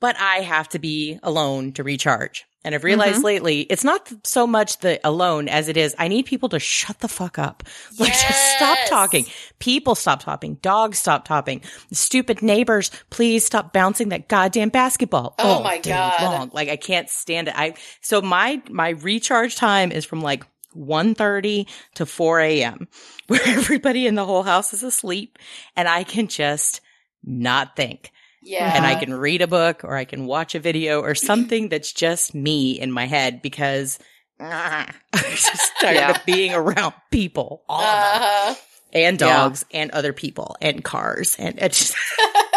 but 0.00 0.16
I 0.18 0.36
have 0.36 0.68
to 0.70 0.78
be 0.78 1.18
alone 1.22 1.72
to 1.72 1.82
recharge. 1.82 2.44
And 2.62 2.74
I've 2.74 2.84
realized 2.84 3.16
mm-hmm. 3.16 3.24
lately 3.24 3.60
it's 3.62 3.84
not 3.84 4.12
so 4.24 4.46
much 4.46 4.78
the 4.78 5.00
alone 5.02 5.48
as 5.48 5.68
it 5.68 5.76
is 5.76 5.94
I 5.98 6.08
need 6.08 6.26
people 6.26 6.50
to 6.50 6.58
shut 6.58 7.00
the 7.00 7.08
fuck 7.08 7.38
up. 7.38 7.62
Like 7.98 8.12
just 8.12 8.56
stop 8.56 8.78
talking. 8.88 9.26
People 9.58 9.94
stop 9.94 10.22
talking. 10.22 10.54
Dogs 10.62 10.98
stop 10.98 11.26
talking. 11.26 11.60
Stupid 11.92 12.40
neighbors, 12.40 12.90
please 13.10 13.44
stop 13.44 13.72
bouncing 13.72 14.08
that 14.10 14.28
goddamn 14.28 14.70
basketball. 14.70 15.34
Oh 15.38 15.48
all 15.48 15.62
my 15.62 15.78
day 15.78 15.90
God. 15.90 16.22
long. 16.22 16.50
Like 16.54 16.68
I 16.68 16.76
can't 16.76 17.10
stand 17.10 17.48
it. 17.48 17.54
I 17.56 17.74
so 18.00 18.22
my 18.22 18.62
my 18.70 18.90
recharge 18.90 19.56
time 19.56 19.92
is 19.92 20.04
from 20.04 20.22
like 20.22 20.44
1.30 20.76 21.68
to 21.94 22.06
4 22.06 22.40
a.m. 22.40 22.88
where 23.26 23.40
everybody 23.44 24.06
in 24.06 24.14
the 24.14 24.24
whole 24.24 24.42
house 24.42 24.72
is 24.72 24.82
asleep 24.82 25.38
and 25.76 25.88
I 25.88 26.04
can 26.04 26.28
just 26.28 26.80
not 27.24 27.76
think. 27.76 28.12
Yeah. 28.42 28.72
And 28.76 28.86
I 28.86 28.94
can 28.94 29.12
read 29.14 29.42
a 29.42 29.46
book 29.46 29.84
or 29.84 29.96
I 29.96 30.04
can 30.04 30.26
watch 30.26 30.54
a 30.54 30.60
video 30.60 31.00
or 31.00 31.14
something 31.30 31.68
that's 31.68 31.92
just 31.92 32.34
me 32.34 32.72
in 32.80 32.90
my 32.92 33.06
head 33.06 33.42
because 33.42 33.98
I'm 34.40 34.92
just 35.12 35.72
tired 35.80 35.94
Yeah. 35.96 36.10
of 36.12 36.24
being 36.26 36.54
around 36.54 36.94
people, 37.10 37.62
all 37.68 37.82
of 37.82 38.00
them, 38.00 38.22
Uh-huh. 38.22 38.54
and 38.92 39.20
Yeah. 39.20 39.26
dogs 39.26 39.64
and 39.72 39.90
other 39.90 40.12
people 40.12 40.56
and 40.60 40.82
cars 40.82 41.36
and 41.38 41.58
it's 41.58 41.78
just 41.78 41.96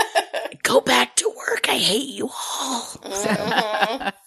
go 0.63 0.79
back 0.81 1.15
to 1.17 1.29
work. 1.35 1.67
I 1.69 1.77
hate 1.77 2.07
you 2.09 2.29
all. 2.29 2.81
Mhm. 3.03 4.13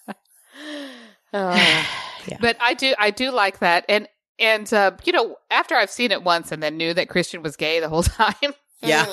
Uh, 1.33 1.83
Yeah. 2.27 2.37
But 2.41 2.57
I 2.59 2.73
do, 2.73 2.93
I 2.99 3.11
do 3.11 3.31
like 3.31 3.59
that, 3.59 3.85
and 3.87 4.05
and 4.37 4.71
uh, 4.73 4.91
you 5.05 5.13
know, 5.13 5.37
after 5.49 5.75
I've 5.75 5.89
seen 5.89 6.11
it 6.11 6.23
once 6.23 6.51
and 6.51 6.61
then 6.61 6.75
knew 6.75 6.93
that 6.93 7.07
Christian 7.07 7.41
was 7.41 7.55
gay 7.55 7.79
the 7.79 7.87
whole 7.87 8.03
time. 8.03 8.53
Yeah. 8.81 9.05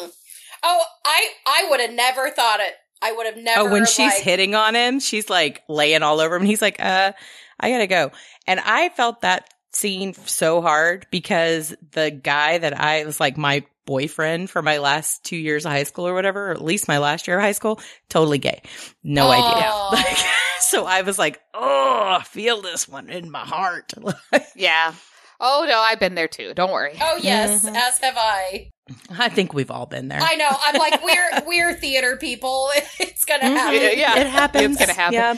Oh, 0.64 0.82
I 1.04 1.28
I 1.46 1.66
would 1.70 1.80
have 1.80 1.92
never 1.92 2.30
thought 2.30 2.60
it. 2.60 2.74
I 3.02 3.12
would 3.12 3.26
have 3.26 3.36
never. 3.36 3.68
Oh, 3.68 3.72
when 3.72 3.84
she's 3.84 4.12
like, 4.12 4.22
hitting 4.22 4.54
on 4.54 4.74
him, 4.74 4.98
she's 4.98 5.28
like 5.28 5.62
laying 5.68 6.02
all 6.02 6.20
over 6.20 6.36
him. 6.36 6.42
And 6.42 6.48
he's 6.48 6.62
like, 6.62 6.80
uh, 6.80 7.12
I 7.60 7.70
gotta 7.70 7.86
go. 7.86 8.10
And 8.46 8.60
I 8.60 8.88
felt 8.88 9.20
that 9.20 9.48
scene 9.72 10.14
so 10.14 10.62
hard 10.62 11.06
because 11.10 11.74
the 11.92 12.10
guy 12.10 12.58
that 12.58 12.78
I 12.78 13.04
was 13.04 13.20
like 13.20 13.36
my 13.36 13.64
boyfriend 13.86 14.48
for 14.48 14.62
my 14.62 14.78
last 14.78 15.24
two 15.24 15.36
years 15.36 15.66
of 15.66 15.72
high 15.72 15.82
school 15.82 16.06
or 16.06 16.14
whatever, 16.14 16.48
or 16.48 16.52
at 16.52 16.62
least 16.62 16.88
my 16.88 16.98
last 16.98 17.28
year 17.28 17.36
of 17.36 17.42
high 17.42 17.52
school, 17.52 17.80
totally 18.08 18.38
gay. 18.38 18.62
No 19.02 19.30
idea. 19.30 19.70
Like, 19.92 20.16
so 20.60 20.86
I 20.86 21.02
was 21.02 21.18
like, 21.18 21.40
oh, 21.52 22.16
I 22.20 22.24
feel 22.24 22.62
this 22.62 22.88
one 22.88 23.10
in 23.10 23.30
my 23.30 23.44
heart. 23.44 23.92
yeah. 24.56 24.94
Oh 25.46 25.66
no, 25.68 25.78
I've 25.78 26.00
been 26.00 26.14
there 26.14 26.26
too. 26.28 26.54
Don't 26.54 26.72
worry. 26.72 26.96
Oh 27.00 27.18
yes, 27.22 27.64
Mhm. 27.66 27.76
as 27.76 27.98
have 27.98 28.14
I. 28.16 28.70
I 29.10 29.28
think 29.28 29.52
we've 29.52 29.70
all 29.70 29.84
been 29.86 30.08
there. 30.08 30.20
I 30.22 30.36
know. 30.36 30.48
I'm 30.50 30.76
like 30.76 31.04
we're 31.04 31.42
we're 31.46 31.74
theater 31.74 32.16
people. 32.16 32.70
It's 32.98 33.24
gonna 33.26 33.44
Mhm. 33.44 33.56
happen. 33.56 33.80
Yeah, 33.82 33.90
yeah. 33.90 34.18
It 34.20 34.26
happens. 34.26 34.76
It's 34.76 34.86
gonna 34.86 34.98
happen. 34.98 35.14
Yeah. 35.14 35.36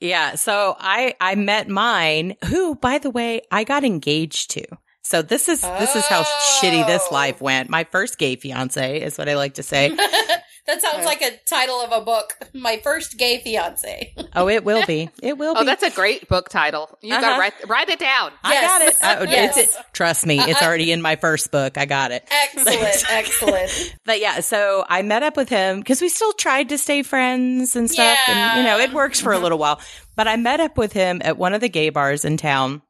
Yeah. 0.00 0.34
So 0.36 0.76
I 0.78 1.14
I 1.20 1.34
met 1.34 1.68
mine, 1.68 2.36
who, 2.46 2.74
by 2.76 2.98
the 2.98 3.10
way, 3.10 3.42
I 3.50 3.64
got 3.64 3.84
engaged 3.84 4.50
to. 4.52 4.64
So 5.02 5.22
this 5.22 5.48
is 5.48 5.60
this 5.62 5.96
is 5.96 6.06
how 6.06 6.22
shitty 6.22 6.86
this 6.86 7.02
Oh. 7.10 7.14
life 7.14 7.40
went. 7.40 7.68
My 7.70 7.84
first 7.84 8.18
gay 8.18 8.36
fiance 8.36 9.00
is 9.00 9.18
what 9.18 9.28
I 9.28 9.34
like 9.34 9.54
to 9.54 9.62
say. 9.64 9.90
that 10.66 10.80
sounds 10.82 11.04
like 11.04 11.22
a 11.22 11.32
title 11.46 11.80
of 11.80 11.92
a 11.92 12.04
book. 12.04 12.34
My 12.54 12.78
first 12.82 13.18
gay 13.18 13.40
fiance. 13.42 14.14
oh, 14.34 14.48
it 14.48 14.64
will 14.64 14.84
be. 14.86 15.10
It 15.22 15.36
will 15.38 15.54
Oh, 15.56 15.60
be. 15.60 15.66
that's 15.66 15.82
a 15.82 15.90
great 15.90 16.28
book 16.28 16.48
title. 16.48 16.96
You 17.02 17.12
Uh-huh. 17.14 17.20
got 17.20 17.34
to 17.34 17.40
write 17.40 17.54
write 17.68 17.88
it 17.88 17.98
down. 17.98 18.32
I 18.44 18.60
got 18.60 18.82
it. 18.82 18.96
Yes. 19.00 19.02
Uh, 19.20 19.26
Yes. 19.28 19.56
it's- 19.56 19.76
it- 19.76 19.84
trust 19.92 20.26
me, 20.26 20.38
it's 20.40 20.62
already 20.62 20.92
in 20.92 21.00
my 21.02 21.16
first 21.16 21.50
book. 21.50 21.78
I 21.78 21.84
got 21.86 22.10
it. 22.12 22.26
Excellent, 22.30 23.04
excellent. 23.10 23.94
But 24.04 24.20
yeah, 24.20 24.40
so 24.40 24.84
I 24.88 25.02
met 25.02 25.22
up 25.22 25.36
with 25.36 25.48
him 25.48 25.78
because 25.80 26.00
we 26.00 26.08
still 26.08 26.32
tried 26.32 26.68
to 26.70 26.78
stay 26.78 27.02
friends 27.02 27.76
and 27.76 27.90
stuff. 27.90 28.18
And, 28.28 28.58
you 28.58 28.64
know, 28.64 28.78
it 28.78 28.92
works 28.92 29.20
for 29.20 29.32
a 29.32 29.38
little 29.38 29.58
while. 29.58 29.80
But 30.16 30.28
I 30.28 30.36
met 30.36 30.60
up 30.60 30.76
with 30.76 30.92
him 30.92 31.20
at 31.24 31.38
one 31.38 31.54
of 31.54 31.60
the 31.60 31.68
gay 31.68 31.90
bars 31.90 32.24
in 32.24 32.36
town. 32.36 32.82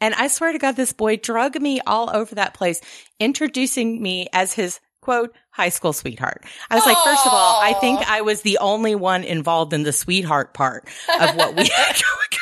And 0.00 0.14
I 0.14 0.26
swear 0.28 0.52
to 0.52 0.58
God, 0.58 0.74
this 0.76 0.92
boy 0.92 1.16
drug 1.16 1.60
me 1.60 1.80
all 1.86 2.10
over 2.14 2.34
that 2.34 2.54
place, 2.54 2.80
introducing 3.20 4.02
me 4.02 4.26
as 4.32 4.52
his 4.52 4.80
quote, 5.02 5.34
high 5.50 5.68
school 5.68 5.92
sweetheart. 5.92 6.42
I 6.70 6.76
was 6.76 6.86
like, 6.86 6.96
first 7.04 7.26
of 7.26 7.32
all, 7.34 7.60
I 7.60 7.74
think 7.74 8.00
I 8.08 8.22
was 8.22 8.40
the 8.40 8.56
only 8.58 8.94
one 8.94 9.22
involved 9.24 9.74
in 9.74 9.82
the 9.82 9.92
sweetheart 9.92 10.54
part 10.54 10.88
of 11.20 11.36
what 11.36 11.54
we 11.54 11.66
had 11.76 11.92
going 11.92 12.40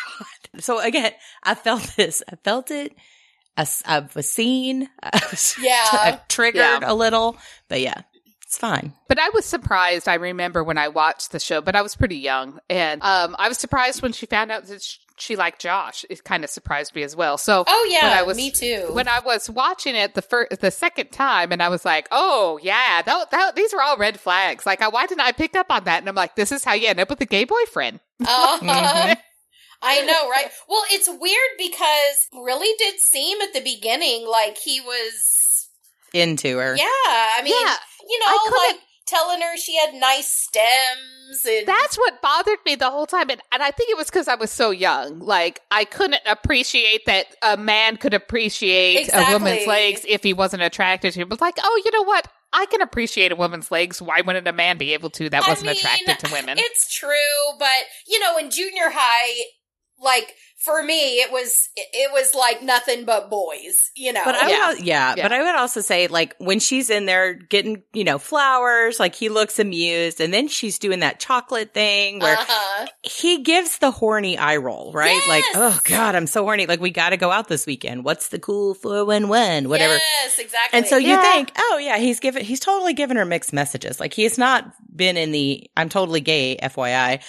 on. 0.55 0.61
So 0.61 0.79
again, 0.79 1.11
I 1.43 1.55
felt 1.57 1.83
this. 1.97 2.23
I 2.31 2.37
felt 2.37 2.71
it. 2.71 2.95
I, 3.57 3.67
I 3.85 4.07
was 4.15 4.31
seen. 4.31 4.89
I 5.03 5.21
was 5.31 5.57
Yeah. 5.61 5.85
I 5.91 6.21
triggered 6.29 6.61
Yeah. 6.61 6.81
a 6.83 6.95
little, 6.95 7.37
but 7.69 7.81
yeah, 7.81 8.03
it's 8.43 8.57
fine. 8.59 8.93
But 9.09 9.19
I 9.19 9.31
was 9.31 9.45
surprised. 9.45 10.09
I 10.09 10.15
remember 10.15 10.63
when 10.63 10.79
I 10.79 10.89
watched 10.89 11.33
the 11.33 11.41
show, 11.41 11.61
but 11.61 11.75
I 11.77 11.83
was 11.83 11.97
pretty 11.97 12.17
young, 12.19 12.61
and 12.71 13.03
um, 13.03 13.37
I 13.39 13.49
was 13.49 13.59
surprised 13.59 14.03
when 14.03 14.13
she 14.13 14.27
found 14.27 14.51
out 14.53 14.65
that 14.67 14.83
sh- 14.83 14.99
she 15.21 15.37
liked 15.37 15.61
Josh. 15.61 16.05
It 16.11 16.25
kind 16.25 16.43
of 16.45 16.51
surprised 16.51 16.95
me 16.95 17.03
as 17.03 17.15
well. 17.15 17.39
So 17.39 17.65
Oh 17.67 17.89
yeah, 17.91 18.05
when 18.09 18.13
I 18.19 18.23
was 18.23 18.37
me 18.37 18.51
too. 18.51 18.89
when 18.93 19.09
I 19.09 19.21
was 19.21 19.49
watching 19.51 19.95
it 19.95 20.15
the 20.15 20.23
first, 20.23 20.61
the 20.61 20.71
second 20.71 21.11
time, 21.13 21.53
and 21.53 21.63
I 21.63 21.69
was 21.69 21.85
like, 21.85 22.09
"Oh 22.11 22.59
yeah, 22.63 23.03
that, 23.03 23.31
that 23.31 23.57
these 23.57 23.73
are 23.75 23.81
all 23.83 23.97
red 23.97 24.19
flags." 24.21 24.67
Like, 24.67 24.83
I, 24.83 24.89
why 24.89 25.07
didn't 25.07 25.21
I 25.23 25.33
pick 25.33 25.55
up 25.57 25.67
on 25.71 25.85
that? 25.85 25.99
And 26.01 26.09
I'm 26.09 26.15
like, 26.15 26.37
"This 26.37 26.53
is 26.53 26.65
how 26.65 26.73
you 26.75 26.89
end 26.89 27.01
up 27.01 27.11
with 27.11 27.21
a 27.21 27.27
gay 27.27 27.45
boyfriend." 27.45 28.01
Uh-huh. 28.27 28.59
Mhm. 28.63 29.17
I 29.83 30.03
know, 30.05 30.29
right? 30.29 30.51
Well, 30.69 30.83
it's 30.91 31.09
weird 31.09 31.53
because 31.57 32.45
really 32.45 32.69
did 32.79 33.01
seem 33.01 33.41
at 33.41 33.55
the 33.55 33.63
beginning 33.63 34.27
like 34.29 34.59
he 34.59 34.81
was 34.83 35.69
Into 36.13 36.59
her. 36.59 36.77
Yeah, 36.77 36.85
I 36.87 37.41
mean, 37.43 37.55
Yeah, 37.55 37.77
you 38.09 38.19
know, 38.19 38.39
couldn't- 38.45 38.59
like 38.69 38.77
telling 39.11 39.41
her 39.41 39.57
she 39.57 39.77
had 39.77 39.95
nice 39.95 40.33
stems 40.33 41.45
and 41.47 41.67
That's 41.67 41.97
what 41.97 42.21
bothered 42.23 42.59
me 42.67 42.75
the 42.75 42.91
whole 42.91 43.07
time. 43.07 43.31
And, 43.31 43.41
and 43.53 43.63
I 43.63 43.71
think 43.71 43.91
it 43.91 43.97
was 43.97 44.07
because 44.07 44.29
I 44.29 44.35
was 44.35 44.51
so 44.51 44.71
young. 44.71 45.21
Like, 45.21 45.61
I 45.71 45.85
couldn't 45.85 46.23
appreciate 46.27 47.07
that 47.07 47.27
a 47.43 47.57
man 47.57 47.97
could 47.97 48.15
appreciate 48.15 49.09
a 49.13 49.33
woman's 49.33 49.67
legs 49.67 50.05
if 50.09 50.23
he 50.23 50.33
wasn't 50.33 50.63
attracted 50.63 51.13
to 51.15 51.21
it. 51.21 51.29
But, 51.29 51.41
like, 51.41 51.59
oh, 51.63 51.83
you 51.85 51.91
know 51.93 52.03
what? 52.03 52.29
I 52.53 52.67
can 52.67 52.81
appreciate 52.81 53.31
a 53.31 53.37
woman's 53.37 53.71
legs. 53.71 54.03
Why 54.03 54.23
wouldn't 54.23 54.49
a 54.49 54.53
man 54.53 54.77
be 54.77 54.93
able 54.95 55.11
to 55.11 55.31
that 55.31 55.47
wasn't 55.47 55.69
mean, 55.69 55.77
attracted 55.77 56.19
to 56.19 56.33
women? 56.33 56.57
It's 56.59 56.93
true, 56.93 57.11
but 57.59 57.69
you 58.09 58.19
know, 58.19 58.39
in 58.39 58.51
junior 58.51 58.91
high, 58.91 59.45
like 60.03 60.35
for 60.61 60.83
me, 60.83 61.21
it 61.21 61.33
was 61.33 61.71
it, 61.75 61.89
it 61.93 62.13
was 62.13 62.35
like 62.35 62.63
nothing 62.63 63.07
but 63.07 63.31
boys. 63.31 63.91
You 63.97 64.13
know, 64.13 64.23
But 64.25 64.35
I 64.35 64.51
Yeah. 64.51 64.69
would, 64.69 64.79
al- 64.79 64.85
yeah, 64.85 65.15
Yeah. 65.17 65.23
but 65.23 65.33
I 65.33 65.43
would 65.43 65.55
also 65.55 65.81
say, 65.81 66.07
like, 66.07 66.37
when 66.39 66.59
she's 66.59 66.91
in 66.91 67.07
there 67.07 67.33
getting, 67.33 67.83
you 67.95 68.05
know, 68.05 68.19
flowers, 68.19 69.01
like 69.01 69.15
he 69.15 69.31
looks 69.31 69.59
amused, 69.59 70.21
and 70.21 70.35
then 70.35 70.49
she's 70.49 70.79
doing 70.79 71.01
that 71.01 71.19
chocolate 71.19 71.73
thing 71.73 72.19
where 72.19 72.37
uh-huh. 72.37 72.87
he 73.03 73.43
gives 73.43 73.79
the 73.79 73.91
horny 73.91 74.37
eye 74.37 74.59
roll, 74.59 74.93
right? 74.93 75.21
Like, 75.29 75.45
oh 75.55 75.81
God, 75.85 76.15
I'm 76.15 76.27
so 76.27 76.45
horny. 76.45 76.67
Like, 76.67 76.81
we 76.81 76.91
got 76.91 77.11
to 77.11 77.17
go 77.17 77.31
out 77.31 77.49
this 77.49 77.67
weekend. 77.67 78.05
What's 78.05 78.29
the 78.29 78.39
cool 78.39 78.75
411? 78.75 79.69
Whatever. 79.69 79.95
Yes, 79.95 80.39
exactly. 80.39 80.77
And 80.79 80.87
so 80.87 80.99
you 80.99 81.21
think, 81.23 81.53
oh 81.57 81.79
yeah, 81.83 81.97
he's 81.97 82.21
given, 82.21 82.45
he's 82.45 82.61
totally 82.61 82.93
given 82.93 83.17
her 83.17 83.25
mixed 83.25 83.55
messages. 83.55 83.99
Like 83.99 84.13
he 84.13 84.25
has 84.25 84.37
not 84.37 84.75
been 84.95 85.17
in 85.17 85.33
the, 85.33 85.71
I'm 85.75 85.89
totally 85.89 86.21
gay, 86.21 86.59
FYI. 86.63 87.23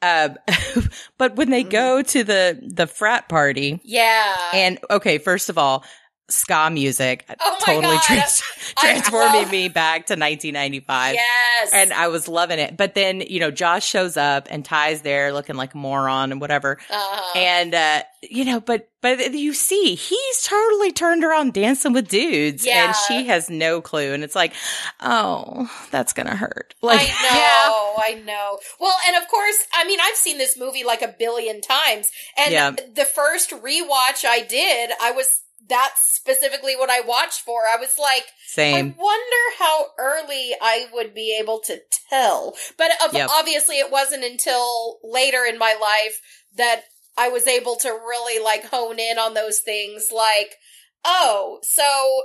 Uh, 0.00 0.30
but 1.18 1.36
when 1.36 1.50
they 1.50 1.64
go 1.64 2.02
to 2.02 2.22
the, 2.22 2.58
the 2.62 2.86
frat 2.86 3.28
party 3.28 3.80
yeah, 3.82 4.36
and 4.54 4.78
okay, 4.90 5.18
first 5.18 5.48
of 5.48 5.58
all, 5.58 5.84
ska 6.30 6.68
music 6.70 7.24
Oh 7.40 7.56
totally 7.64 7.96
trans- 8.04 8.42
transforming 8.78 9.42
love- 9.42 9.50
me 9.50 9.68
back 9.68 10.06
to 10.06 10.12
1995. 10.12 11.14
yes, 11.14 11.70
And 11.72 11.92
I 11.92 12.08
was 12.08 12.28
loving 12.28 12.58
it. 12.58 12.76
But 12.76 12.94
then, 12.94 13.20
you 13.22 13.40
know, 13.40 13.50
Josh 13.50 13.86
shows 13.86 14.16
up 14.16 14.46
and 14.50 14.64
Tai's 14.64 15.00
there 15.02 15.32
looking 15.32 15.56
like 15.56 15.74
a 15.74 15.78
moron 15.78 16.30
and 16.32 16.40
whatever. 16.40 16.78
uh-huh. 16.90 17.38
And, 17.38 17.74
uh, 17.74 18.02
you 18.22 18.44
know, 18.44 18.60
but, 18.60 18.88
but 19.00 19.32
you 19.32 19.54
see, 19.54 19.94
he's 19.94 20.42
totally 20.42 20.92
turned 20.92 21.24
around 21.24 21.54
dancing 21.54 21.92
with 21.94 22.08
dudes 22.08 22.66
Yeah. 22.66 22.86
and 22.88 22.96
she 23.06 23.26
has 23.28 23.48
no 23.48 23.80
clue. 23.80 24.12
And 24.12 24.22
it's 24.22 24.34
like, 24.34 24.52
oh, 25.00 25.70
that's 25.90 26.12
going 26.12 26.26
to 26.26 26.34
hurt. 26.36 26.74
Like, 26.82 27.00
I 27.08 27.32
know, 27.32 28.02
I 28.02 28.22
know. 28.24 28.58
Well, 28.80 28.94
and 29.06 29.16
of 29.16 29.28
course, 29.28 29.56
I 29.74 29.84
mean, 29.86 29.98
I've 30.02 30.16
seen 30.16 30.38
this 30.38 30.58
movie 30.58 30.84
like 30.84 31.02
a 31.02 31.14
billion 31.18 31.60
times, 31.60 32.10
and 32.36 32.52
Yeah. 32.52 32.70
the 32.72 33.04
first 33.04 33.50
rewatch 33.50 34.24
I 34.26 34.44
did, 34.48 34.90
I 35.00 35.10
was 35.12 35.40
that's 35.68 36.00
specifically 36.14 36.74
what 36.76 36.90
I 36.90 37.00
watched 37.00 37.40
for. 37.40 37.62
I 37.72 37.76
was 37.78 37.94
like, 37.98 38.24
same. 38.46 38.74
I 38.74 38.80
wonder 38.82 39.56
how 39.58 39.86
early 39.98 40.52
I 40.60 40.86
would 40.92 41.14
be 41.14 41.36
able 41.40 41.60
to 41.66 41.80
tell. 42.10 42.54
But 42.76 42.90
um, 43.02 43.10
Yep. 43.12 43.30
obviously, 43.30 43.76
it 43.78 43.90
wasn't 43.90 44.24
until 44.24 44.98
later 45.02 45.44
in 45.44 45.58
my 45.58 45.74
life 45.80 46.20
that 46.56 46.82
I 47.16 47.28
was 47.28 47.46
able 47.46 47.76
to 47.76 47.88
really 47.90 48.42
like 48.42 48.64
hone 48.70 48.98
in 48.98 49.18
on 49.18 49.34
those 49.34 49.60
things. 49.60 50.06
Like, 50.14 50.54
oh, 51.04 51.58
so 51.62 52.22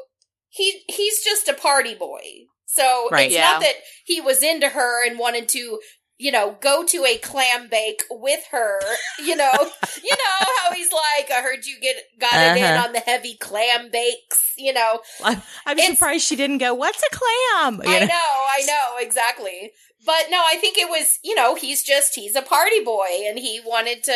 he 0.50 0.84
he's 0.88 1.24
just 1.24 1.48
a 1.48 1.54
party 1.54 1.96
boy. 1.96 2.22
So 2.66 3.10
Right. 3.12 3.26
it's 3.28 3.36
Yeah. 3.36 3.52
not 3.52 3.62
that 3.62 3.76
he 4.06 4.22
was 4.22 4.42
into 4.42 4.70
her 4.70 5.06
and 5.06 5.20
wanted 5.20 5.50
to. 5.50 5.80
You 6.20 6.32
know, 6.32 6.58
go 6.62 6.84
to 6.86 7.06
a 7.06 7.18
clam 7.18 7.68
bake 7.70 8.04
with 8.10 8.42
her. 8.52 8.80
You 9.20 9.36
know, 9.36 9.52
you 10.04 10.16
know 10.16 10.48
how 10.64 10.74
he's 10.74 10.92
like, 10.92 11.32
I 11.32 11.42
heard 11.42 11.66
you 11.66 11.80
get 11.82 11.96
got 12.20 12.40
it 12.42 12.56
in 12.56 12.64
Uh-huh. 12.64 12.88
on 12.88 12.94
the 12.94 13.00
heavy 13.00 13.36
clam 13.36 13.90
bakes. 13.92 14.54
You 14.58 14.74
know, 14.74 15.00
I'm, 15.24 15.42
I'm 15.66 15.80
surprised 15.80 16.26
she 16.26 16.36
didn't 16.36 16.60
go, 16.60 16.74
what's 16.74 17.02
a 17.02 17.16
clam? 17.16 17.82
You 17.84 17.96
I 17.96 18.00
know? 18.00 18.06
know, 18.06 18.14
I 18.16 18.64
know, 18.68 19.06
exactly. 19.06 19.72
But 20.06 20.26
no, 20.30 20.38
I 20.46 20.58
think 20.58 20.78
it 20.78 20.90
was, 20.90 21.18
you 21.24 21.34
know, 21.34 21.56
he's 21.56 21.82
just, 21.82 22.14
he's 22.16 22.36
a 22.36 22.42
party 22.42 22.84
boy 22.84 23.08
and 23.26 23.40
he 23.40 23.62
wanted 23.66 24.04
to 24.04 24.16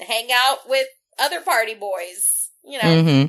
hang 0.00 0.28
out 0.32 0.68
with 0.68 0.86
other 1.18 1.40
party 1.40 1.74
boys, 1.74 2.50
you 2.64 2.76
know. 2.78 3.02
hmm 3.02 3.24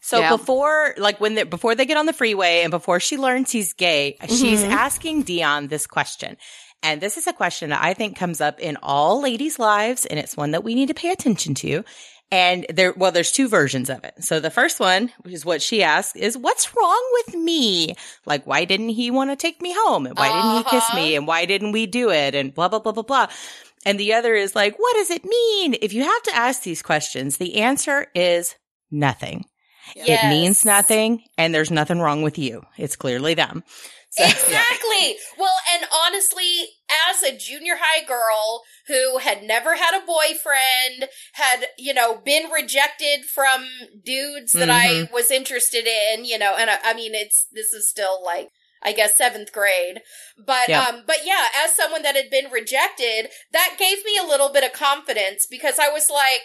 So 0.00 0.20
Yeah. 0.20 0.30
before, 0.30 0.94
like 0.96 1.20
when 1.20 1.34
they 1.34 1.42
before 1.42 1.74
they 1.74 1.84
get 1.84 1.96
on 1.98 2.06
the 2.06 2.12
freeway 2.14 2.62
and 2.62 2.70
before 2.70 3.00
she 3.00 3.16
learns 3.18 3.50
he's 3.50 3.74
gay, 3.74 4.16
she's 4.28 4.62
Mhm. 4.64 4.70
asking 4.70 5.24
Dionne 5.24 5.68
this 5.68 5.86
question. 5.86 6.36
And 6.86 7.00
this 7.00 7.16
is 7.16 7.26
a 7.26 7.32
question 7.32 7.70
that 7.70 7.82
I 7.82 7.94
think 7.94 8.16
comes 8.16 8.40
up 8.40 8.60
in 8.60 8.76
all 8.82 9.20
ladies' 9.20 9.58
lives, 9.58 10.06
and 10.06 10.18
it's 10.20 10.36
one 10.36 10.52
that 10.52 10.62
we 10.64 10.74
need 10.74 10.86
to 10.88 10.94
pay 10.94 11.10
attention 11.10 11.54
to. 11.56 11.84
And 12.30 12.66
there, 12.68 12.92
well, 12.96 13.12
there's 13.12 13.30
two 13.32 13.48
versions 13.48 13.88
of 13.90 14.02
it. 14.04 14.14
So 14.20 14.40
the 14.40 14.50
first 14.50 14.80
one, 14.80 15.10
which 15.22 15.32
is 15.34 15.44
what 15.44 15.62
she 15.62 15.82
asks, 15.82 16.16
is 16.16 16.36
what's 16.36 16.74
wrong 16.76 17.02
with 17.26 17.34
me? 17.36 17.94
Like, 18.24 18.46
why 18.46 18.64
didn't 18.64 18.88
he 18.90 19.10
want 19.12 19.30
to 19.30 19.36
take 19.36 19.60
me 19.62 19.72
home? 19.76 20.06
And 20.06 20.16
why 20.18 20.28
didn't 20.28 20.56
he 20.64 20.70
kiss 20.70 20.84
Uh-huh. 20.90 20.96
me? 20.96 21.14
And 21.16 21.26
why 21.26 21.44
didn't 21.44 21.72
we 21.72 21.86
do 21.86 22.10
it? 22.10 22.34
And 22.34 22.52
blah, 22.54 22.68
blah, 22.68 22.80
blah, 22.80 22.92
blah, 22.92 23.04
blah. 23.04 23.26
And 23.84 23.98
the 24.00 24.14
other 24.14 24.34
is 24.34 24.56
like, 24.56 24.76
what 24.78 24.94
does 24.94 25.10
it 25.10 25.24
mean? 25.24 25.76
If 25.80 25.92
you 25.92 26.02
have 26.02 26.22
to 26.24 26.34
ask 26.36 26.62
these 26.64 26.82
questions, 26.82 27.36
the 27.36 27.56
answer 27.62 28.08
is 28.14 28.56
nothing. 28.90 29.44
Yes. 29.94 30.24
It 30.24 30.28
means 30.28 30.64
nothing, 30.64 31.22
and 31.38 31.54
there's 31.54 31.70
nothing 31.70 32.00
wrong 32.00 32.22
with 32.22 32.38
you. 32.38 32.62
It's 32.76 32.96
clearly 32.96 33.34
them. 33.34 33.62
So, 34.10 34.24
Exactly. 34.24 35.16
Well, 35.38 35.54
and 35.74 35.84
honestly, 36.06 36.64
as 37.10 37.22
a 37.22 37.36
junior 37.36 37.74
high 37.80 38.04
girl 38.04 38.62
who 38.86 39.18
had 39.18 39.42
never 39.42 39.74
had 39.76 39.96
a 39.96 40.06
boyfriend, 40.06 41.10
had, 41.32 41.66
you 41.76 41.92
know, 41.92 42.16
been 42.24 42.50
rejected 42.50 43.24
from 43.24 43.66
dudes 44.04 44.52
that 44.52 44.70
I 44.70 45.08
was 45.12 45.30
interested 45.30 45.86
in, 45.86 46.24
you 46.24 46.38
know, 46.38 46.54
and 46.56 46.70
I, 46.70 46.78
I 46.84 46.94
mean, 46.94 47.14
it's, 47.14 47.46
this 47.52 47.72
is 47.72 47.88
still 47.88 48.22
like, 48.24 48.50
I 48.82 48.92
guess 48.92 49.16
seventh 49.16 49.52
grade. 49.52 50.00
But, 50.38 50.68
Yep. 50.68 50.88
um, 50.88 51.02
but 51.06 51.18
yeah, 51.24 51.46
as 51.64 51.74
someone 51.74 52.02
that 52.02 52.14
had 52.14 52.30
been 52.30 52.50
rejected, 52.52 53.30
that 53.52 53.76
gave 53.78 54.04
me 54.04 54.16
a 54.18 54.26
little 54.26 54.52
bit 54.52 54.64
of 54.64 54.72
confidence 54.72 55.46
because 55.50 55.78
I 55.78 55.88
was 55.88 56.08
like, 56.08 56.42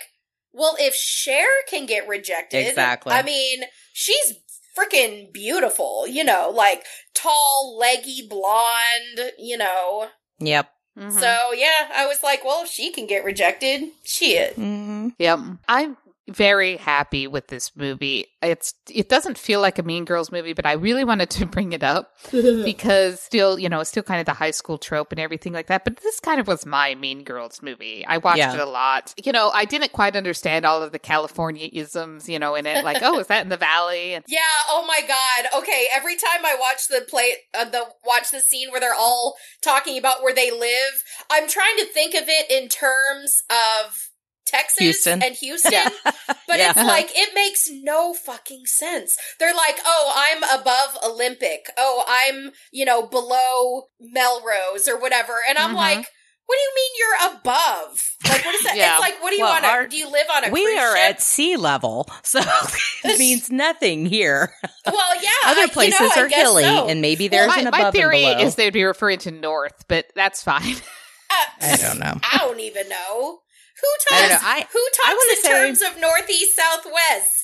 well, 0.54 0.76
if 0.80 0.96
Cher 0.96 1.48
can 1.70 1.86
get 1.86 2.08
rejected, 2.08 2.68
Exactly. 2.68 3.14
I 3.14 3.22
mean, 3.22 3.64
she's 3.94 4.34
freaking 4.78 5.32
beautiful, 5.32 6.08
you 6.08 6.24
know, 6.24 6.52
like 6.54 6.84
tall, 7.14 7.78
leggy, 7.80 8.26
blonde, 8.28 9.34
you 9.38 9.58
know. 9.58 10.08
Yep. 10.42 10.70
Mhm. 11.00 11.12
So 11.20 11.54
yeah, 11.54 11.90
I 11.96 12.06
was 12.08 12.22
like, 12.24 12.44
well, 12.44 12.64
if 12.64 12.70
she 12.70 12.92
can 12.92 13.08
get 13.08 13.24
rejected, 13.24 13.84
shit. 14.04 14.56
hmm 14.56 15.10
Yep. 15.20 15.40
I'm 15.70 15.96
very 16.30 16.78
happy 16.78 17.28
with 17.28 17.48
this 17.48 17.76
movie. 17.76 18.28
It's 18.42 18.74
it 18.90 19.10
doesn't 19.10 19.38
feel 19.38 19.60
like 19.60 19.80
a 19.80 19.84
Mean 19.84 20.06
Girls 20.06 20.32
movie, 20.32 20.54
but 20.54 20.66
I 20.66 20.74
really 20.74 21.04
wanted 21.04 21.30
to 21.32 21.46
bring 21.48 21.74
it 21.74 21.84
up 21.84 22.14
because 22.32 23.20
still, 23.20 23.58
you 23.60 23.68
know, 23.70 23.80
it's 23.82 23.90
still 23.90 24.04
kind 24.04 24.20
of 24.20 24.26
the 24.26 24.34
high 24.34 24.52
school 24.52 24.78
trope 24.78 25.12
and 25.12 25.20
everything 25.20 25.52
like 25.54 25.68
that. 25.68 25.84
But 25.84 25.98
this 25.98 26.20
kind 26.20 26.40
of 26.40 26.48
was 26.48 26.66
my 26.66 26.96
Mean 26.96 27.24
Girls 27.24 27.62
movie. 27.62 28.06
I 28.06 28.18
watched 28.20 28.38
Yeah. 28.38 28.54
it 28.54 28.60
a 28.60 28.66
lot. 28.66 29.14
You 29.24 29.32
know, 29.32 29.50
I 29.50 29.66
didn't 29.66 29.92
quite 29.94 30.16
understand 30.16 30.66
all 30.66 30.82
of 30.84 30.92
the 30.92 31.00
California 31.00 31.70
isms, 31.72 32.30
you 32.30 32.40
know, 32.40 32.56
in 32.56 32.66
it. 32.66 32.84
Like, 32.86 33.02
oh, 33.02 33.20
is 33.20 33.28
that 33.28 33.44
in 33.44 33.50
the 33.50 33.58
valley? 33.58 34.14
And 34.14 34.24
Yeah. 34.28 34.40
Oh 34.70 34.86
my 34.88 35.02
god. 35.08 35.60
Okay. 35.62 35.88
Every 35.94 36.16
time 36.16 36.46
I 36.46 36.56
watch 36.60 36.88
the 36.88 37.06
play, 37.10 37.34
uh, 37.54 37.66
the 37.66 37.86
watch 38.06 38.32
the 38.32 38.40
scene 38.42 38.70
where 38.72 38.80
they're 38.80 38.94
all 38.94 39.36
talking 39.62 39.98
about 39.98 40.22
where 40.24 40.34
they 40.36 40.52
live, 40.52 41.04
I'm 41.32 41.48
trying 41.48 41.78
to 41.78 41.86
think 41.86 42.14
of 42.16 42.24
it 42.28 42.50
in 42.52 42.70
terms 42.70 43.44
of 43.50 44.10
Texas 44.46 44.78
Houston. 44.80 45.24
and 45.24 45.36
Houston. 45.40 45.72
Yeah. 45.72 45.90
But 46.48 46.60
Yeah. 46.60 46.72
it's 46.72 46.78
like 46.84 47.10
it 47.16 47.34
makes 47.36 47.70
no 47.72 48.14
fucking 48.14 48.66
sense. 48.66 49.16
They're 49.40 49.54
like, 49.56 49.80
"Oh, 49.86 50.14
I'm 50.16 50.44
above 50.60 50.98
Olympic. 51.04 51.68
Oh, 51.78 52.04
I'm, 52.08 52.52
you 52.72 52.86
know, 52.86 53.06
below 53.08 53.84
Melrose 54.00 54.88
or 54.88 54.98
whatever." 55.00 55.36
And 55.48 55.58
I'm 55.58 55.72
Mhm. 55.72 55.76
like, 55.76 56.08
"What 56.46 56.58
do 56.58 56.62
you 56.62 56.72
mean 56.76 56.92
you're 57.00 57.32
above? 57.40 58.08
Like 58.28 58.44
what 58.46 58.56
is 58.56 58.64
that? 58.64 58.76
Yeah. 58.76 58.94
It's 58.94 59.02
like, 59.02 59.22
what 59.24 59.30
do 59.30 59.36
you 59.38 59.44
Well, 59.44 59.62
want 59.62 59.84
to 59.84 59.96
do 59.96 59.98
you 59.98 60.10
live 60.12 60.28
on 60.36 60.46
a 60.46 60.50
We 60.50 60.78
are 60.78 60.96
ship? 60.96 61.10
at 61.16 61.22
sea 61.22 61.56
level, 61.56 62.10
so 62.24 62.40
it 63.06 63.20
means 63.20 63.50
nothing 63.50 64.06
here. 64.06 64.54
Well, 64.86 65.16
yeah. 65.22 65.30
I- 65.46 65.52
Other 65.52 65.62
you 65.62 65.68
know, 65.68 65.74
places 65.74 66.18
are 66.18 66.28
hilly, 66.28 66.64
so. 66.64 66.88
and 66.88 67.02
maybe 67.02 67.30
Well, 67.30 67.40
there's 67.48 67.56
my, 67.56 67.62
an 67.64 67.70
my 67.72 67.80
above 67.80 67.94
theory 67.94 68.26
and 68.26 68.38
below. 68.38 68.48
is 68.48 68.56
they'd 68.56 68.70
be 68.72 68.84
referring 68.84 69.20
to 69.20 69.32
North, 69.32 69.86
but 69.88 70.08
that's 70.16 70.44
fine. 70.44 70.76
Uh, 71.30 71.46
I 71.62 71.78
don't 71.78 72.00
know. 72.00 72.20
I 72.24 72.40
don't 72.40 72.60
even 72.60 72.90
know. 72.90 73.40
Who 73.82 74.16
I 74.16 74.28
talks 74.30 74.30
know. 74.44 74.50
I- 74.50 74.68
who 74.72 74.88
talks 75.04 75.24
in 75.32 75.44
say- 75.44 75.50
terms 75.66 75.82
of 75.82 76.00
northeast 76.02 76.56
southwest? 76.56 77.38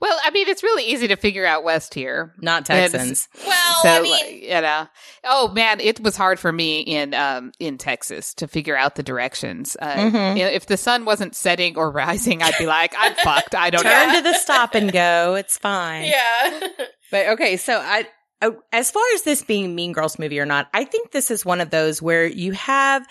well, 0.00 0.18
I 0.24 0.30
mean, 0.30 0.48
it's 0.48 0.62
really 0.62 0.84
easy 0.84 1.08
to 1.08 1.16
figure 1.16 1.44
out 1.44 1.62
West 1.62 1.92
here. 1.92 2.32
Not 2.40 2.64
Texans. 2.64 3.28
Well, 3.46 3.74
so 3.82 3.88
I 3.90 4.00
mean, 4.00 4.42
you 4.44 4.60
know 4.62 4.86
oh 5.24 5.48
man 5.48 5.80
it 5.80 6.00
was 6.00 6.16
hard 6.16 6.40
for 6.40 6.50
me 6.50 6.80
in 6.80 7.12
um 7.12 7.52
in 7.60 7.76
texas 7.76 8.32
to 8.32 8.48
figure 8.48 8.74
out 8.76 8.94
the 8.94 9.02
directions 9.02 9.76
uh, 9.82 9.94
Mhm. 9.94 10.38
you 10.38 10.44
know, 10.44 10.50
if 10.50 10.64
the 10.64 10.78
sun 10.78 11.04
wasn't 11.04 11.36
setting 11.36 11.76
or 11.76 11.90
rising 11.90 12.42
i'd 12.42 12.56
be 12.58 12.64
like 12.66 12.94
i'm 12.98 13.14
fucked 13.22 13.54
i 13.54 13.68
don't 13.68 13.82
Turn 13.82 14.08
know 14.08 14.14
to 14.16 14.22
the 14.22 14.32
stop 14.34 14.74
and 14.74 14.90
go. 14.90 15.34
It's 15.34 15.58
fine. 15.58 16.04
yeah. 16.08 16.60
But 17.10 17.26
okay, 17.30 17.56
so 17.58 17.76
I, 17.78 18.06
uh, 18.40 18.52
as 18.72 18.90
far 18.90 19.02
as 19.14 19.22
this 19.22 19.42
being 19.42 19.74
Mean 19.74 19.92
Girls 19.92 20.16
movie 20.18 20.38
or 20.40 20.46
not, 20.46 20.68
I 20.72 20.84
think 20.84 21.10
this 21.10 21.30
is 21.30 21.44
one 21.44 21.60
of 21.60 21.70
those 21.70 22.00
where 22.00 22.24
you 22.24 22.52
have 22.52 23.04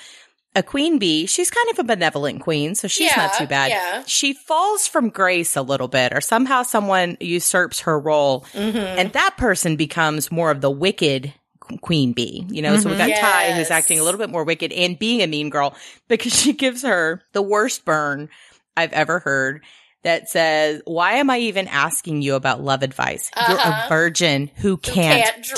a 0.56 0.64
queen 0.64 0.98
bee. 1.00 1.26
She's 1.28 1.52
kind 1.52 1.70
of 1.72 1.80
a 1.80 1.84
benevolent 1.84 2.42
queen, 2.42 2.74
so 2.76 2.88
she's 2.88 3.16
not 3.16 3.34
too 3.36 3.46
bad. 3.48 3.70
yeah. 3.70 4.04
She 4.08 4.34
falls 4.34 4.88
from 4.88 5.10
grace 5.10 5.56
a 5.56 5.62
little 5.62 5.88
bit, 5.88 6.14
or 6.14 6.22
somehow 6.22 6.64
someone 6.64 7.18
usurps 7.20 7.82
her 7.82 8.00
role, 8.00 8.42
Mm-hmm. 8.54 8.78
and 8.78 9.14
that 9.14 9.36
person 9.38 9.76
becomes 9.76 10.32
more 10.32 10.50
of 10.52 10.62
the 10.62 10.72
wicked 10.72 11.34
queen 11.82 12.14
bee. 12.14 12.46
You 12.50 12.64
know, 12.64 12.78
so 12.78 12.90
we 12.90 12.98
got 12.98 13.16
Tai 13.16 13.52
who's 13.52 13.70
acting 13.70 14.00
a 14.00 14.04
little 14.04 14.18
bit 14.18 14.32
more 14.32 14.44
wicked 14.44 14.72
and 14.74 14.98
being 14.98 15.22
a 15.22 15.28
mean 15.28 15.50
girl 15.52 15.76
because 16.08 16.34
she 16.34 16.54
gives 16.54 16.82
her 16.84 17.22
the 17.34 17.44
worst 17.44 17.86
burn 17.86 18.30
I've 18.76 18.94
ever 18.94 19.20
heard. 19.20 19.64
That 20.04 20.30
says, 20.30 20.82
"Why 20.86 21.16
am 21.16 21.30
I 21.30 21.40
even 21.40 21.68
asking 21.68 22.22
you 22.22 22.36
about 22.36 22.64
love 22.64 22.84
advice? 22.84 23.30
You're 23.36 23.58
a 23.58 23.62
Uh-huh. 23.62 23.90
virgin 23.90 24.50
who 24.56 24.78
can't, 24.78 25.26
can't 25.26 25.44
drive. 25.44 25.58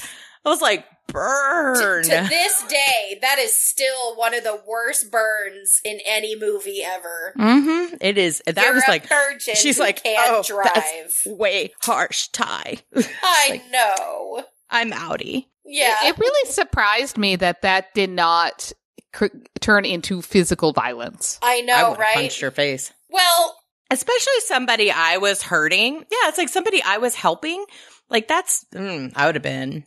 drive." 0.00 0.10
I 0.46 0.48
was 0.48 0.62
like, 0.62 0.84
"Burn." 1.08 2.02
To, 2.04 2.08
to 2.08 2.28
this 2.28 2.62
day, 2.68 3.18
that 3.20 3.38
is 3.38 3.54
still 3.54 4.16
one 4.16 4.34
of 4.34 4.44
the 4.44 4.60
worst 4.66 5.10
burns 5.10 5.80
in 5.84 5.98
any 6.06 6.36
movie 6.38 6.82
ever. 6.84 7.34
Mm-hmm. 7.38 7.96
It 8.00 8.18
is. 8.18 8.42
That 8.46 8.56
You're 8.56 8.74
was 8.74 8.84
a 8.86 8.90
like 8.90 9.08
virgin 9.08 9.54
she's 9.54 9.76
who 9.76 9.82
like, 9.82 10.02
can't 10.02 10.18
oh, 10.32 10.42
drive. 10.42 10.72
that's 10.74 11.26
way 11.26 11.72
harsh, 11.82 12.28
Tai. 12.28 12.78
I 13.22 13.46
like- 13.50 13.70
know. 13.70 14.44
I'm 14.70 14.90
outie. 14.90 15.46
Yeah. 15.64 16.06
It, 16.06 16.10
it 16.10 16.18
really 16.18 16.50
surprised 16.50 17.16
me 17.16 17.36
that 17.36 17.62
that 17.62 17.94
did 17.94 18.10
not 18.10 18.72
cr- 19.12 19.26
turn 19.60 19.84
into 19.84 20.20
physical 20.20 20.72
violence. 20.72 21.38
I 21.42 21.58
I 21.58 21.60
know, 21.60 21.90
would've 21.90 21.98
right? 22.00 22.14
Punched 22.14 22.40
her 22.40 22.50
face. 22.50 22.92
Well, 23.08 23.56
Especially 23.90 24.40
somebody 24.40 24.90
I 24.90 25.18
was 25.18 25.42
hurting. 25.42 25.94
Yeah, 25.94 26.28
it's 26.28 26.38
like 26.38 26.48
somebody 26.48 26.82
I 26.82 26.98
was 26.98 27.14
helping. 27.14 27.64
Like 28.08 28.26
that's. 28.26 28.64
Mm, 28.74 29.12
I 29.14 29.26
would 29.26 29.34
have 29.36 29.42
been 29.42 29.84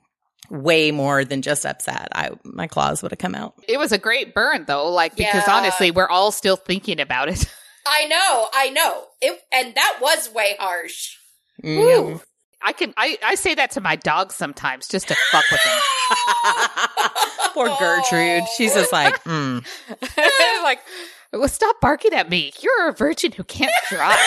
way 0.50 0.92
more 0.92 1.26
than 1.26 1.42
just 1.42 1.66
upset. 1.66 2.10
I 2.14 2.32
my 2.44 2.68
claws 2.68 3.02
would 3.02 3.12
have 3.12 3.20
come 3.20 3.36
out. 3.36 3.54
It 3.68 3.78
was 3.78 3.92
a 3.92 3.98
great 3.98 4.34
burn, 4.34 4.66
though, 4.68 4.90
like 4.92 5.16
because 5.16 5.44
Yeah. 5.48 5.56
honestly, 5.56 5.92
we're 5.92 6.10
all 6.10 6.32
still 6.32 6.56
thinking 6.56 7.00
about 7.00 7.30
it. 7.30 7.46
I 7.86 8.06
know, 8.06 8.48
I 8.54 8.70
know. 8.70 9.06
It 9.22 9.40
and 9.54 9.76
that 9.76 10.00
was 10.02 10.30
way 10.34 10.56
harsh. 10.60 11.16
Mm. 11.64 12.22
I 12.62 12.74
can 12.74 12.94
I, 12.98 13.18
I 13.24 13.36
say 13.36 13.56
that 13.56 13.72
to 13.72 13.82
my 13.82 13.96
dog 13.96 14.32
sometimes 14.32 14.88
just 14.88 15.08
to 15.08 15.16
fuck 15.32 15.46
with 15.52 15.62
him. 15.62 15.80
Poor 17.54 17.68
Gertrude. 17.80 18.44
She's 18.58 18.74
just 18.74 18.92
like, 18.92 19.24
mm. 19.24 19.66
like, 20.64 20.80
well, 21.34 21.48
stop 21.48 21.80
barking 21.82 22.14
at 22.14 22.30
me. 22.30 22.52
You're 22.62 22.90
a 22.90 22.94
virgin 22.94 23.32
who 23.32 23.44
can't 23.44 23.72
drive. 23.90 24.18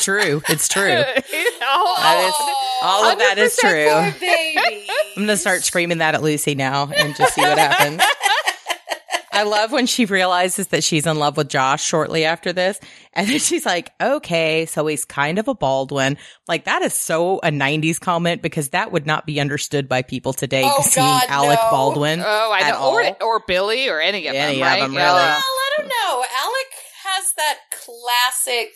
It's 0.00 0.04
true. 0.06 0.42
It's 0.48 0.68
true. 0.68 1.02
That 1.60 2.24
is 2.26 2.34
all 2.82 3.04
of 3.04 3.18
that 3.18 3.36
is 3.36 3.56
true. 3.56 4.18
Baby. 4.18 4.86
I'm 5.16 5.22
gonna 5.24 5.36
start 5.36 5.62
screaming 5.62 5.98
that 5.98 6.14
at 6.14 6.22
Lucy 6.22 6.54
now 6.54 6.88
and 6.96 7.14
just 7.14 7.34
see 7.34 7.42
what 7.42 7.58
happens. 7.58 8.02
I 9.32 9.42
love 9.44 9.70
when 9.70 9.86
she 9.86 10.06
realizes 10.06 10.68
that 10.68 10.82
she's 10.82 11.06
in 11.06 11.18
love 11.18 11.36
with 11.36 11.48
Josh 11.48 11.84
shortly 11.84 12.24
after 12.24 12.52
this. 12.52 12.80
And 13.12 13.28
then 13.28 13.38
she's 13.38 13.64
like, 13.66 13.90
okay, 14.00 14.66
so 14.66 14.86
he's 14.86 15.04
kind 15.04 15.38
of 15.38 15.46
a 15.48 15.54
Baldwin. 15.54 16.16
Like, 16.48 16.64
that 16.64 16.82
is 16.82 16.94
so 16.94 17.38
a 17.38 17.50
90s 17.50 18.00
comment 18.00 18.42
because 18.42 18.70
that 18.70 18.90
would 18.92 19.06
not 19.06 19.26
be 19.26 19.38
understood 19.40 19.88
by 19.88 20.02
people 20.02 20.32
today 20.32 20.62
Oh, 20.64 20.82
seeing 20.82 21.06
God, 21.06 21.24
Alec 21.28 21.58
no. 21.62 21.70
Baldwin. 21.70 22.20
Oh, 22.24 22.50
I 22.52 22.60
at 22.60 22.70
know. 22.74 22.90
Or, 22.90 23.04
all. 23.04 23.16
or 23.20 23.42
Billy 23.46 23.88
or 23.88 24.00
any 24.00 24.26
of 24.26 24.34
Any 24.34 24.58
them, 24.58 24.62
of 24.66 24.68
right? 24.72 24.80
them, 24.80 24.92
Yeah. 24.94 25.04
really. 25.06 25.20
Well, 25.20 25.38
I 25.38 25.70
don't 25.78 25.88
know. 25.88 26.24
Alec 26.38 26.66
has 27.04 27.32
that 27.36 27.58
classic 27.70 28.72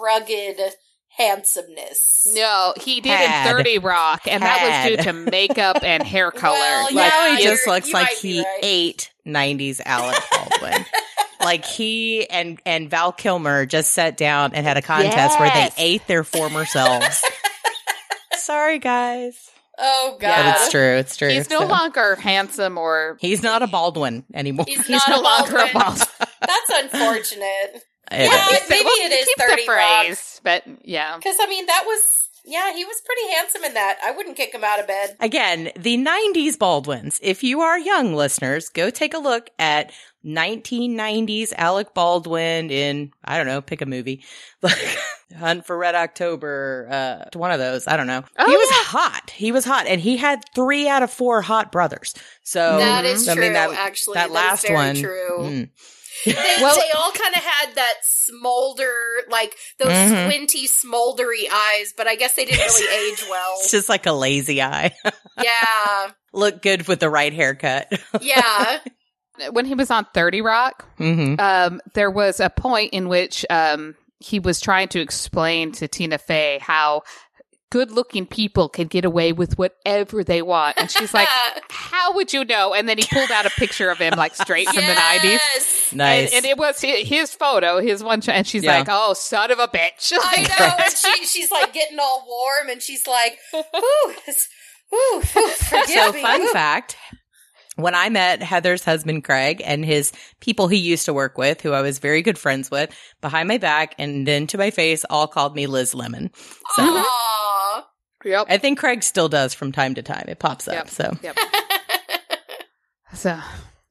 rugged 0.00 0.60
handsomeness. 1.16 2.26
No, 2.34 2.74
he 2.80 3.00
did 3.00 3.10
Had. 3.12 3.50
in 3.50 3.56
30 3.56 3.78
Rock, 3.78 4.22
and 4.28 4.42
that 4.42 4.86
was 4.88 4.96
due 4.96 5.02
to 5.04 5.12
makeup 5.30 5.82
and 5.82 6.02
hair 6.02 6.30
color. 6.30 6.56
Well, 6.58 6.84
like, 6.84 6.94
yeah, 6.94 7.08
now 7.08 7.36
he 7.36 7.42
just 7.44 7.66
looks 7.66 7.92
like 7.92 8.10
he 8.10 8.40
right. 8.40 8.58
ate 8.62 9.10
90s 9.26 9.80
Alec 9.84 10.18
Baldwin. 10.32 10.84
like 11.40 11.64
he 11.64 12.28
and 12.28 12.58
and 12.66 12.90
Val 12.90 13.12
Kilmer 13.12 13.66
just 13.66 13.92
sat 13.92 14.16
down 14.16 14.54
and 14.54 14.66
had 14.66 14.76
a 14.76 14.82
contest 14.82 15.38
where 15.38 15.50
they 15.50 15.68
ate 15.78 16.06
their 16.06 16.24
former 16.24 16.64
selves. 16.64 17.22
Sorry, 18.36 18.78
guys. 18.78 19.36
Oh 19.78 20.16
God. 20.20 20.36
But 20.36 20.56
it's 20.56 20.70
true. 20.70 20.96
It's 20.96 21.16
true. 21.16 21.28
he's 21.30 21.50
no 21.50 21.60
So- 21.60 21.66
longer 21.66 22.14
handsome 22.16 22.78
or 22.78 23.16
He's 23.20 23.42
not 23.42 23.62
a 23.62 23.66
Baldwin 23.66 24.24
anymore. 24.32 24.66
He's, 24.68 24.86
he's 24.86 24.90
not 24.90 25.08
no 25.08 25.20
a 25.20 25.22
longer 25.22 25.56
a 25.56 25.72
Baldwin. 25.72 25.82
Baldwin. 25.82 26.28
That's 26.40 26.94
unfortunate. 26.94 27.82
It 28.16 28.30
Yeah, 28.30 28.56
is. 28.56 28.68
maybe 28.70 28.84
Well, 28.84 29.10
it 29.10 29.12
is 29.12 29.26
keep 29.26 29.38
30 29.38 29.56
the 29.62 29.66
phrase, 29.66 30.40
but 30.42 30.64
yeah. 30.84 31.16
Because 31.16 31.36
I 31.40 31.46
mean, 31.46 31.66
that 31.66 31.84
was 31.86 32.00
yeah, 32.46 32.74
he 32.74 32.84
was 32.84 33.00
pretty 33.06 33.32
handsome 33.36 33.64
in 33.64 33.72
that. 33.74 33.96
I 34.04 34.10
wouldn't 34.10 34.36
kick 34.36 34.52
him 34.54 34.62
out 34.62 34.78
of 34.78 34.86
bed. 34.86 35.16
Again, 35.18 35.70
the 35.78 35.96
90s 35.96 36.58
Baldwins. 36.58 37.18
If 37.22 37.42
you 37.42 37.62
are 37.62 37.78
young 37.78 38.12
listeners, 38.14 38.68
go 38.68 38.90
take 38.90 39.14
a 39.14 39.18
look 39.18 39.48
at 39.58 39.92
1990s 40.26 41.52
Alec 41.56 41.94
Baldwin 41.94 42.70
in, 42.70 43.12
I 43.24 43.38
don't 43.38 43.46
know, 43.46 43.60
pick 43.62 43.80
a 43.82 43.86
movie. 43.86 44.22
Like 44.62 44.98
Hunt 45.38 45.66
for 45.66 45.76
Red 45.76 45.94
October, 45.94 46.88
uh, 46.90 47.38
one 47.38 47.50
of 47.50 47.58
those. 47.58 47.86
I 47.86 47.96
don't 47.98 48.06
know. 48.06 48.22
Oh, 48.38 48.46
he 48.46 48.56
was 48.56 48.68
yeah. 48.70 48.84
hot. 48.84 49.30
He 49.30 49.52
was 49.52 49.64
hot. 49.64 49.86
And 49.86 50.00
he 50.00 50.16
had 50.16 50.42
three 50.54 50.88
out 50.88 51.02
of 51.02 51.10
four 51.10 51.42
hot 51.42 51.70
brothers. 51.72 52.14
So 52.44 52.78
That 52.78 53.04
is 53.04 53.28
I 53.28 53.34
true. 53.34 53.42
mean, 53.42 53.52
that, 53.54 53.70
actually, 53.72 54.14
that 54.14 54.28
That 54.28 54.28
is 54.30 54.34
last 54.34 54.62
very 54.62 54.74
one. 54.74 54.94
True. 54.96 55.38
mm. 55.40 55.70
They, 56.24 56.32
Well- 56.60 56.76
they 56.76 56.90
all 56.96 57.12
kind 57.12 57.34
of 57.34 57.42
had 57.42 57.74
that 57.74 57.94
smolder, 58.02 58.92
like 59.30 59.56
those 59.78 59.88
Mhm. 59.90 60.26
squinty, 60.26 60.66
smoldery 60.66 61.48
eyes. 61.52 61.92
But 61.96 62.06
I 62.06 62.14
guess 62.16 62.34
they 62.34 62.44
didn't 62.44 62.60
really 62.60 63.10
age 63.12 63.24
well. 63.28 63.54
It's 63.60 63.70
just 63.70 63.88
like 63.88 64.06
a 64.06 64.12
lazy 64.12 64.62
eye. 64.62 64.94
yeah, 65.42 66.10
Look 66.32 66.62
good 66.62 66.88
with 66.88 67.00
the 67.00 67.10
right 67.10 67.32
haircut. 67.32 67.92
yeah. 68.20 68.78
When 69.50 69.66
he 69.66 69.74
was 69.74 69.90
on 69.90 70.06
30 70.14 70.40
Rock, 70.42 70.86
hmm 70.98 71.34
um, 71.38 71.80
there 71.94 72.10
was 72.10 72.38
a 72.40 72.50
point 72.50 72.92
in 72.92 73.08
which 73.08 73.44
um, 73.50 73.96
he 74.20 74.38
was 74.38 74.60
trying 74.60 74.88
to 74.88 75.00
explain 75.00 75.72
to 75.72 75.88
Tina 75.88 76.18
Fey 76.18 76.58
how 76.62 77.02
good 77.74 77.90
looking 77.90 78.24
people 78.24 78.68
can 78.68 78.86
get 78.86 79.04
away 79.04 79.32
with 79.32 79.58
whatever 79.58 80.22
they 80.22 80.40
want. 80.42 80.76
And 80.78 80.88
she's 80.88 81.12
like, 81.12 81.26
How 81.70 82.14
would 82.14 82.32
you 82.32 82.44
know? 82.44 82.72
And 82.72 82.88
then 82.88 82.98
he 82.98 83.04
pulled 83.10 83.32
out 83.32 83.46
a 83.46 83.50
picture 83.50 83.90
of 83.90 83.98
him, 83.98 84.14
like 84.16 84.36
straight 84.36 84.68
from 84.68 84.76
the 84.86 84.92
90s. 84.94 85.92
Nice. 85.92 86.28
And, 86.32 86.34
and 86.36 86.44
it 86.46 86.56
was 86.56 86.80
his, 86.80 87.08
his 87.08 87.34
photo, 87.34 87.80
his 87.80 88.04
one, 88.04 88.20
ch- 88.20 88.28
and 88.28 88.46
she's 88.46 88.62
Yeah. 88.62 88.78
like, 88.78 88.86
"Oh, 88.88 89.12
son 89.14 89.50
of 89.50 89.58
a 89.58 89.66
bitch!" 89.66 90.12
I 90.16 90.42
know. 90.60 90.84
And 90.84 90.94
she, 90.94 91.26
she's 91.26 91.50
like 91.50 91.72
getting 91.72 91.98
all 91.98 92.24
warm, 92.28 92.68
and 92.70 92.80
she's 92.80 93.08
like, 93.08 93.38
"Ooh, 93.54 93.62
ooh, 93.76 94.14
ooh, 94.94 95.20
forgive 95.22 95.88
So, 95.88 96.12
me." 96.12 96.22
fun 96.22 96.42
Ooh. 96.42 96.52
fact 96.52 96.96
when 97.76 97.94
I 97.96 98.08
met 98.08 98.40
Heather's 98.40 98.84
husband, 98.84 99.24
Craig, 99.24 99.60
and 99.64 99.84
his 99.84 100.12
people 100.40 100.68
he 100.68 100.76
used 100.76 101.06
to 101.06 101.12
work 101.12 101.36
with, 101.36 101.60
who 101.60 101.72
I 101.72 101.80
was 101.82 101.98
very 101.98 102.22
good 102.22 102.38
friends 102.38 102.70
with, 102.70 102.90
behind 103.20 103.48
my 103.48 103.58
back 103.58 103.96
and 103.98 104.28
then 104.28 104.46
to 104.48 104.58
my 104.58 104.70
face, 104.70 105.04
all 105.10 105.26
called 105.26 105.56
me 105.56 105.66
Liz 105.66 105.92
Lemon. 105.92 106.30
So, 106.76 106.82
Aw. 106.84 107.43
Yep. 108.24 108.46
I 108.48 108.58
think 108.58 108.78
Craig 108.78 109.02
still 109.02 109.28
does 109.28 109.54
from 109.54 109.72
time 109.72 109.94
to 109.96 110.02
time. 110.02 110.24
It 110.28 110.38
pops 110.38 110.66
up. 110.68 110.74
Yep. 110.74 110.88
So, 110.88 111.16
Yep. 111.22 111.36
So, 113.14 113.38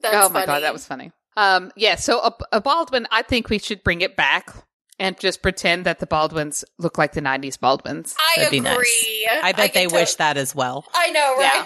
That's 0.02 0.16
oh 0.16 0.30
my 0.30 0.42
funny. 0.42 0.46
god, 0.48 0.64
that 0.64 0.74
was 0.74 0.86
funny. 0.86 1.12
Um, 1.38 1.72
yeah. 1.78 1.96
So 1.96 2.20
a, 2.20 2.34
a 2.52 2.62
Baldwin, 2.62 3.08
I 3.10 3.22
think 3.22 3.50
we 3.50 3.58
should 3.58 3.82
bring 3.84 4.02
it 4.02 4.18
back 4.18 4.54
and 5.00 5.18
just 5.18 5.42
pretend 5.42 5.86
that 5.86 6.00
the 6.00 6.06
Baldwins 6.06 6.66
look 6.78 6.98
like 6.98 7.14
the 7.14 7.22
'90s 7.22 7.58
Baldwins. 7.60 8.16
I 8.20 8.34
That'd 8.42 8.52
be 8.52 8.58
agree. 8.60 9.28
nice. 9.32 9.44
I 9.44 9.54
bet 9.54 9.74
they 9.74 9.88
wish 9.88 10.12
to- 10.14 10.18
that 10.20 10.36
as 10.38 10.54
well. 10.54 10.86
I 10.94 11.10
know, 11.12 11.36
Yeah. 11.40 11.66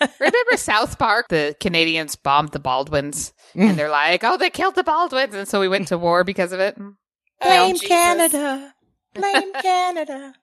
right? 0.00 0.10
Remember 0.20 0.56
South 0.56 0.98
Park? 0.98 1.28
The 1.28 1.54
Canadians 1.60 2.16
bombed 2.16 2.52
the 2.52 2.58
Baldwins, 2.58 3.32
and 3.54 3.78
they're 3.78 3.90
like, 3.90 4.24
"Oh, 4.24 4.36
they 4.38 4.50
killed 4.50 4.74
the 4.76 4.82
Baldwins," 4.84 5.34
and 5.34 5.46
so 5.46 5.60
we 5.60 5.68
went 5.68 5.88
to 5.88 5.98
war 5.98 6.24
because 6.24 6.52
of 6.52 6.60
it. 6.60 6.74
Oh, 6.78 6.94
Blame 7.42 7.74
Jesus. 7.74 7.88
Canada. 7.88 8.74
Blame 9.14 9.52
Canada. 9.60 10.34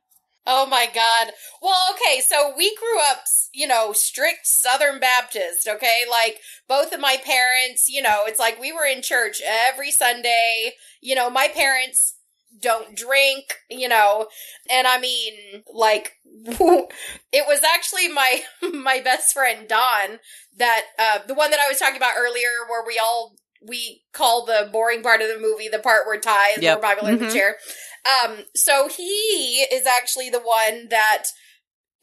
Oh 0.45 0.65
my 0.65 0.87
God. 0.93 1.33
Well, 1.61 1.79
okay, 1.93 2.21
so 2.27 2.53
we 2.57 2.75
grew 2.75 2.99
up, 3.11 3.23
you 3.53 3.67
know, 3.67 3.93
strict 3.93 4.47
Southern 4.47 4.99
Baptist, 4.99 5.67
okay? 5.67 5.99
Like, 6.09 6.39
both 6.67 6.93
of 6.93 6.99
my 6.99 7.17
parents, 7.23 7.87
you 7.87 8.01
know, 8.01 8.23
it's 8.25 8.39
like 8.39 8.59
we 8.59 8.71
were 8.71 8.85
in 8.85 9.01
church 9.03 9.41
every 9.45 9.91
Sunday. 9.91 10.73
You 10.99 11.15
know, 11.15 11.29
my 11.29 11.47
parents 11.47 12.15
don't 12.59 12.95
drink, 12.97 13.55
you 13.69 13.87
know, 13.87 14.27
and 14.69 14.87
I 14.87 14.99
mean, 14.99 15.33
like, 15.71 16.13
it 16.25 17.45
was 17.47 17.61
actually 17.63 18.07
my, 18.09 18.41
my 18.73 18.99
best 18.99 19.33
friend, 19.33 19.67
Don, 19.67 20.19
that, 20.57 20.81
uh, 20.97 21.19
the 21.27 21.33
one 21.35 21.51
that 21.51 21.59
I 21.59 21.69
was 21.69 21.77
talking 21.79 21.97
about 21.97 22.13
earlier 22.17 22.49
where 22.67 22.83
we 22.85 22.99
all, 23.03 23.35
we 23.65 24.01
call 24.11 24.45
the 24.45 24.69
boring 24.71 25.03
part 25.03 25.21
of 25.21 25.27
the 25.27 25.37
movie 25.39 25.69
the 25.69 25.77
part 25.79 26.07
where 26.07 26.19
Tai 26.19 26.49
is 26.57 26.61
Yep. 26.63 26.81
more 26.81 26.81
popular 26.89 27.11
in 27.11 27.17
Mhm. 27.19 27.27
the 27.27 27.31
chair. 27.33 27.57
Um, 28.05 28.45
so 28.55 28.87
he 28.87 29.65
is 29.71 29.85
actually 29.85 30.29
the 30.29 30.39
one 30.39 30.87
that 30.89 31.25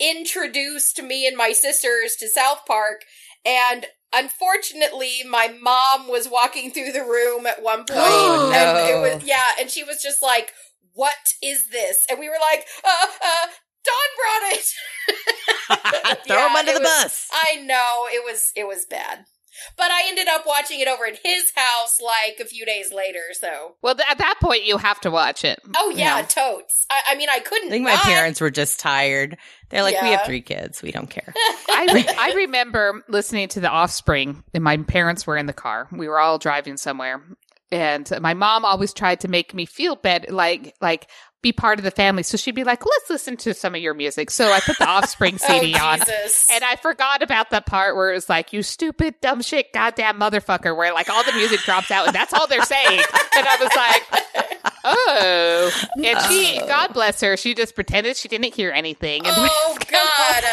introduced 0.01 1.03
me 1.03 1.27
and 1.27 1.37
my 1.37 1.53
sisters 1.53 2.15
to 2.21 2.29
South 2.29 2.61
Park, 2.67 3.03
and 3.45 3.87
unfortunately, 4.13 5.23
my 5.29 5.49
mom 5.61 6.09
was 6.09 6.29
walking 6.31 6.71
through 6.71 6.93
the 6.93 7.03
room 7.03 7.47
at 7.47 7.63
one 7.63 7.79
point, 7.81 7.91
Oh, 8.01 8.53
and 8.55 8.79
it 8.89 9.15
was 9.15 9.25
yeah, 9.29 9.53
and 9.61 9.71
she 9.71 9.83
was 9.85 10.03
just 10.03 10.23
like, 10.23 10.53
"What 10.93 11.35
is 11.43 11.71
this?" 11.71 12.05
And 12.09 12.19
we 12.19 12.29
were 12.29 12.39
like, 12.41 12.65
"Uh, 12.85 13.07
uh, 13.23 13.47
Don 13.85 14.09
brought 14.19 14.53
it." 14.53 16.19
Throw 16.27 16.37
Yeah, 16.37 16.51
him 16.51 16.57
under 16.57 16.73
the 16.73 16.81
was- 16.81 16.89
bus. 17.03 17.29
I 17.33 17.57
know 17.63 18.07
it 18.11 18.23
was 18.25 18.53
it 18.55 18.67
was 18.67 18.87
bad. 18.87 19.25
But 19.77 19.91
I 19.91 20.03
ended 20.09 20.29
up 20.29 20.45
watching 20.47 20.81
it 20.81 20.89
over 20.89 21.07
at 21.07 21.19
his 21.25 21.53
house 21.55 22.01
like 22.01 22.39
a 22.41 22.45
few 22.45 22.65
days 22.67 22.93
later. 22.93 23.21
So, 23.41 23.77
Well, 23.83 23.95
th- 23.95 24.07
at 24.11 24.19
that 24.19 24.37
point, 24.41 24.65
you 24.65 24.79
have 24.79 25.01
to 25.03 25.11
watch 25.11 25.45
it. 25.45 25.61
oh 25.77 25.91
yeah, 25.91 26.19
Yeah. 26.19 26.23
totes. 26.27 26.87
I, 26.91 27.01
I 27.11 27.15
mean, 27.17 27.29
I 27.31 27.41
couldn't. 27.41 27.69
I 27.69 27.71
think 27.71 27.85
my 27.85 27.95
not. 27.95 28.03
parents 28.05 28.41
were 28.41 28.51
just 28.51 28.81
tired. 28.81 29.37
They're 29.71 29.83
like, 29.83 30.01
we 30.01 30.09
have 30.09 30.25
three 30.25 30.41
kids. 30.41 30.81
We 30.83 30.93
don't 30.93 31.11
care. 31.11 31.33
I, 31.69 31.89
re- 31.93 32.07
I 32.19 32.33
remember 32.37 33.05
listening 33.09 33.49
to 33.49 33.61
The 33.61 33.69
Offspring, 33.69 34.43
and 34.55 34.65
my 34.65 34.77
parents 34.79 35.27
were 35.27 35.37
in 35.37 35.47
the 35.47 35.53
car. 35.53 35.89
We 35.93 36.09
were 36.09 36.19
all 36.19 36.39
driving 36.39 36.79
somewhere, 36.79 37.23
and 37.71 38.11
my 38.23 38.33
mom 38.33 38.65
always 38.65 38.95
tried 38.95 39.21
to 39.21 39.29
make 39.29 39.53
me 39.53 39.67
feel 39.67 39.95
bad, 39.97 40.31
like 40.31 40.75
like 40.81 41.09
be 41.41 41.53
part 41.53 41.79
of 41.79 41.85
the 41.85 41.91
family. 41.91 42.23
So 42.23 42.37
she'd 42.37 42.55
be 42.55 42.65
like, 42.65 42.85
"Let's 42.85 43.11
listen 43.11 43.37
to 43.39 43.55
some 43.55 43.75
of 43.75 43.81
your 43.81 43.95
music." 43.95 44.31
So 44.31 44.51
I 44.51 44.61
put 44.61 44.79
the 44.79 44.89
Offspring 44.89 45.39
CD 45.39 45.75
oh, 45.77 45.85
on. 45.85 46.01
And 46.51 46.65
I 46.65 46.77
forgot 46.81 47.23
about 47.23 47.51
the 47.51 47.61
part 47.61 47.97
where 47.97 48.11
it 48.11 48.15
was 48.15 48.29
like, 48.29 48.53
you 48.53 48.63
stupid, 48.63 49.15
dumb 49.21 49.43
shit, 49.43 49.73
goddamn 49.73 50.19
motherfucker, 50.19 50.77
where 50.77 50.93
like 50.93 51.09
all 51.09 51.25
the 51.25 51.33
music 51.33 51.61
drops 51.61 51.91
out 51.91 52.07
and 52.07 52.15
that's 52.15 52.33
all 52.33 52.47
they're 52.47 52.63
saying. 52.63 53.01
And 53.37 53.47
I 53.47 53.57
was 53.61 53.77
like, 53.77 54.73
oh. 54.85 55.71
And 56.05 56.21
she, 56.29 56.59
God 56.67 56.93
bless 56.93 57.21
her, 57.21 57.37
she 57.37 57.55
just 57.55 57.75
pretended 57.75 58.17
she 58.17 58.29
didn't 58.29 58.55
hear 58.55 58.71
anything. 58.71 59.27
And 59.27 59.35
oh 59.37 59.79
God. 59.91 60.45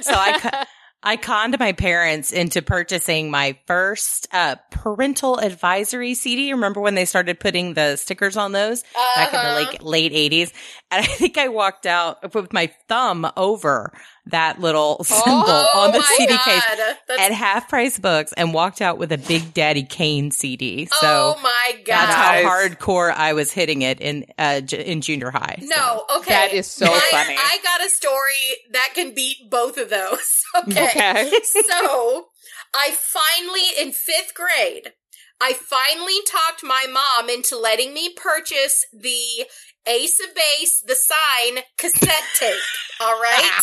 So 0.00 0.12
I, 0.14 0.66
I 1.06 1.16
conned 1.16 1.56
my 1.60 1.70
parents 1.72 2.32
into 2.32 2.62
purchasing 2.62 3.30
my 3.30 3.56
first 3.66 4.26
uh, 4.32 4.56
parental 4.72 5.38
advisory 5.38 6.14
CD. 6.14 6.52
Remember 6.52 6.80
when 6.80 6.96
they 6.96 7.04
started 7.04 7.38
putting 7.38 7.74
the 7.74 7.94
stickers 7.94 8.36
on 8.36 8.50
those 8.50 8.82
back 9.14 9.28
in 9.32 9.40
the 9.40 9.46
Uh-huh. 9.46 9.54
like 9.70 9.82
late 9.82 10.12
eighties? 10.12 10.52
And 10.90 11.04
I 11.04 11.06
think 11.06 11.38
I 11.38 11.48
walked 11.48 11.86
out 11.86 12.34
with 12.34 12.52
my 12.52 12.72
thumb 12.88 13.30
over 13.36 13.92
that 14.26 14.60
little 14.60 15.02
symbol 15.04 15.44
Oh 15.46 15.80
on 15.86 15.92
the 15.92 16.02
CD 16.02 16.26
God. 16.32 16.44
case 16.44 16.62
That's, 17.08 17.22
at 17.22 17.32
half 17.32 17.68
price 17.68 17.98
books 17.98 18.32
and 18.32 18.52
walked 18.52 18.80
out 18.80 18.98
with 18.98 19.12
a 19.12 19.18
Big 19.18 19.54
Daddy 19.54 19.84
Kane 19.84 20.30
CD. 20.30 20.86
So 20.86 20.96
oh 21.02 21.40
my 21.42 21.72
God. 21.84 21.86
that's 21.86 22.14
how 22.14 22.50
hardcore 22.50 23.12
I 23.12 23.32
was 23.32 23.52
hitting 23.52 23.82
it 23.82 24.00
in 24.00 24.26
uh, 24.38 24.60
j- 24.60 24.84
in 24.84 25.00
junior 25.00 25.30
high. 25.30 25.58
So. 25.60 25.66
No, 25.66 26.04
okay. 26.18 26.32
That 26.32 26.52
is 26.52 26.66
so 26.70 26.86
I, 26.86 27.08
funny. 27.10 27.36
I 27.38 27.58
got 27.62 27.86
a 27.86 27.90
story 27.90 28.72
that 28.72 28.90
can 28.94 29.14
beat 29.14 29.50
both 29.50 29.78
of 29.78 29.90
those. 29.90 30.42
Okay. 30.56 30.88
Okay. 30.88 31.30
so 31.44 32.28
I 32.74 32.90
finally, 32.92 33.60
in 33.78 33.92
fifth 33.92 34.32
grade, 34.34 34.92
I 35.38 35.52
finally 35.52 36.16
talked 36.30 36.64
my 36.64 36.86
mom 36.90 37.28
into 37.28 37.58
letting 37.58 37.92
me 37.92 38.14
purchase 38.14 38.86
the 38.92 39.46
Ace 39.86 40.18
of 40.20 40.34
Base, 40.34 40.82
the 40.86 40.94
sign 40.94 41.62
cassette 41.76 42.24
tape. 42.38 42.54
All 43.00 43.20
right. 43.20 43.60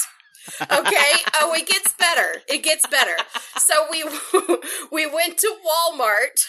Okay. 0.61 1.13
Oh, 1.41 1.53
it 1.55 1.67
gets 1.67 1.93
better. 1.93 2.41
It 2.47 2.63
gets 2.63 2.85
better. 2.87 3.15
So 3.57 3.85
we 3.89 4.03
we 4.91 5.05
went 5.05 5.37
to 5.39 5.55
Walmart, 5.65 6.45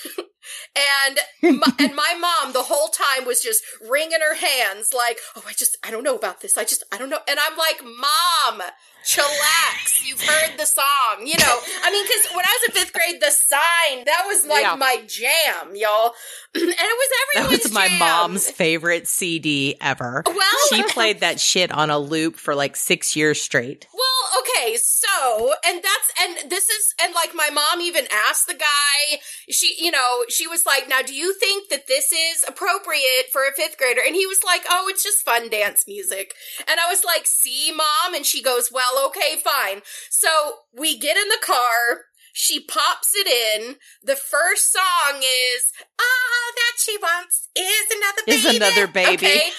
and 0.77 1.59
my, 1.61 1.73
and 1.79 1.95
my 1.95 2.15
mom 2.19 2.53
the 2.53 2.65
whole 2.65 2.89
time 2.89 3.27
was 3.27 3.41
just 3.41 3.63
wringing 3.89 4.19
her 4.21 4.35
hands, 4.35 4.93
like, 4.97 5.19
"Oh, 5.37 5.45
I 5.47 5.53
just 5.53 5.77
I 5.85 5.91
don't 5.91 6.05
know 6.05 6.17
about 6.17 6.41
this. 6.41 6.59
I 6.59 6.65
just 6.65 6.85
I 6.93 6.99
don't 6.99 7.11
know." 7.11 7.21
And 7.29 7.39
I'm 7.39 7.57
like, 7.57 7.83
"Mom, 7.83 8.63
chillax. 9.07 10.07
You've 10.07 10.21
heard 10.21 10.59
the 10.59 10.67
song, 10.67 11.27
you 11.27 11.37
know." 11.39 11.59
I 11.83 11.91
mean, 11.91 12.05
because 12.05 12.27
when 12.35 12.45
I 12.45 12.59
was 12.61 12.69
in 12.69 12.81
fifth 12.81 12.93
grade, 12.93 13.21
the 13.21 13.31
sign 13.31 14.05
that 14.05 14.25
was 14.27 14.47
like 14.47 14.63
Yeah. 14.63 14.75
my 14.77 15.03
jam, 15.07 15.75
y'all, 15.75 16.15
and 16.55 16.63
it 16.63 16.69
was 16.77 17.09
That 17.35 17.51
was 17.51 17.73
my 17.73 17.89
jam. 17.89 17.99
mom's 17.99 18.51
favorite 18.51 19.07
CD 19.09 19.77
ever. 19.81 20.23
Well, 20.27 20.37
She 20.69 20.83
played 20.89 21.21
that 21.21 21.41
shit 21.41 21.71
on 21.73 21.91
a 21.91 21.99
loop 21.99 22.37
for 22.37 22.55
like 22.55 22.77
six 22.77 23.17
years 23.17 23.41
straight. 23.41 23.87
Well, 23.93 24.41
okay, 24.43 24.77
so 24.77 25.53
and 25.67 25.83
that's 25.83 26.41
and 26.43 26.51
this 26.51 26.69
is 26.69 26.95
and 27.03 27.15
like 27.15 27.35
my 27.35 27.51
mom 27.51 27.81
even 27.81 28.07
asked 28.29 28.47
the 28.47 28.55
guy, 28.55 29.19
she 29.51 29.75
you 29.79 29.91
know, 29.91 30.25
she 30.29 30.47
was 30.47 30.65
like, 30.67 30.89
Now 30.89 31.03
do 31.03 31.15
you 31.15 31.35
think 31.35 31.69
that 31.71 31.87
this 31.87 32.13
is 32.13 32.45
appropriate 32.47 33.27
for 33.33 33.43
a 33.47 33.53
fifth 33.53 33.77
grader? 33.79 34.01
And 34.05 34.15
he 34.15 34.27
was 34.27 34.39
like, 34.45 34.63
Oh, 34.69 34.87
it's 34.89 35.03
just 35.03 35.25
fun 35.25 35.49
dance 35.51 35.85
music. 35.87 36.35
And 36.69 36.79
I 36.81 36.89
was 36.89 37.05
like, 37.05 37.27
See, 37.27 37.73
mom? 37.75 38.15
And 38.15 38.25
she 38.27 38.43
goes, 38.43 38.71
Well, 38.73 38.94
okay, 39.09 39.37
fine. 39.43 39.83
So 40.11 40.29
we 40.77 40.99
get 40.99 41.17
in 41.17 41.29
the 41.29 41.41
car, 41.43 42.07
she 42.35 42.59
pops 42.59 43.15
it 43.15 43.31
in. 43.31 43.77
The 44.03 44.19
first 44.19 44.75
song 44.75 45.23
is 45.23 45.71
All 45.95 46.47
that 46.59 46.75
she 46.83 46.99
wants 46.99 47.47
is 47.55 47.87
another 47.95 48.23
baby. 48.27 48.35
Is 48.35 48.57
another 48.59 48.87
baby. 48.91 49.27
Okay. 49.31 49.51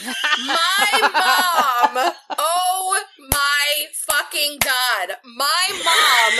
My 0.43 0.91
mom, 1.07 2.11
oh 2.35 3.03
my 3.31 3.67
fucking 3.95 4.59
god, 4.59 5.15
my 5.23 5.65
mom 5.87 6.33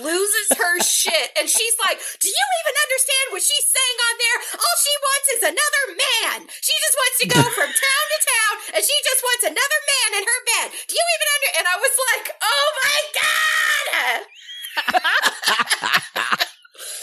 loses 0.00 0.48
her 0.56 0.80
shit 0.80 1.28
and 1.36 1.44
she's 1.44 1.76
like, 1.84 2.00
Do 2.24 2.32
you 2.32 2.46
even 2.64 2.74
understand 2.88 3.26
what 3.36 3.44
she's 3.44 3.68
saying 3.68 3.98
on 4.08 4.14
there? 4.16 4.38
All 4.64 4.76
she 4.80 4.94
wants 4.96 5.28
is 5.36 5.42
another 5.44 5.84
man. 5.92 6.38
She 6.48 6.72
just 6.72 6.96
wants 6.96 7.16
to 7.20 7.26
go 7.36 7.42
from 7.60 7.68
town 7.68 8.04
to 8.08 8.18
town 8.24 8.54
and 8.74 8.82
she 8.82 8.96
just 9.04 9.20
wants 9.20 9.44
another 9.44 9.80
man 9.84 10.08
in 10.16 10.24
her 10.24 10.40
bed. 10.56 10.66
Do 10.88 10.92
you 10.96 11.04
even 11.04 11.28
under? 11.36 11.50
And 11.60 11.66
I 11.68 11.76
was 11.76 11.94
like! 12.00 12.26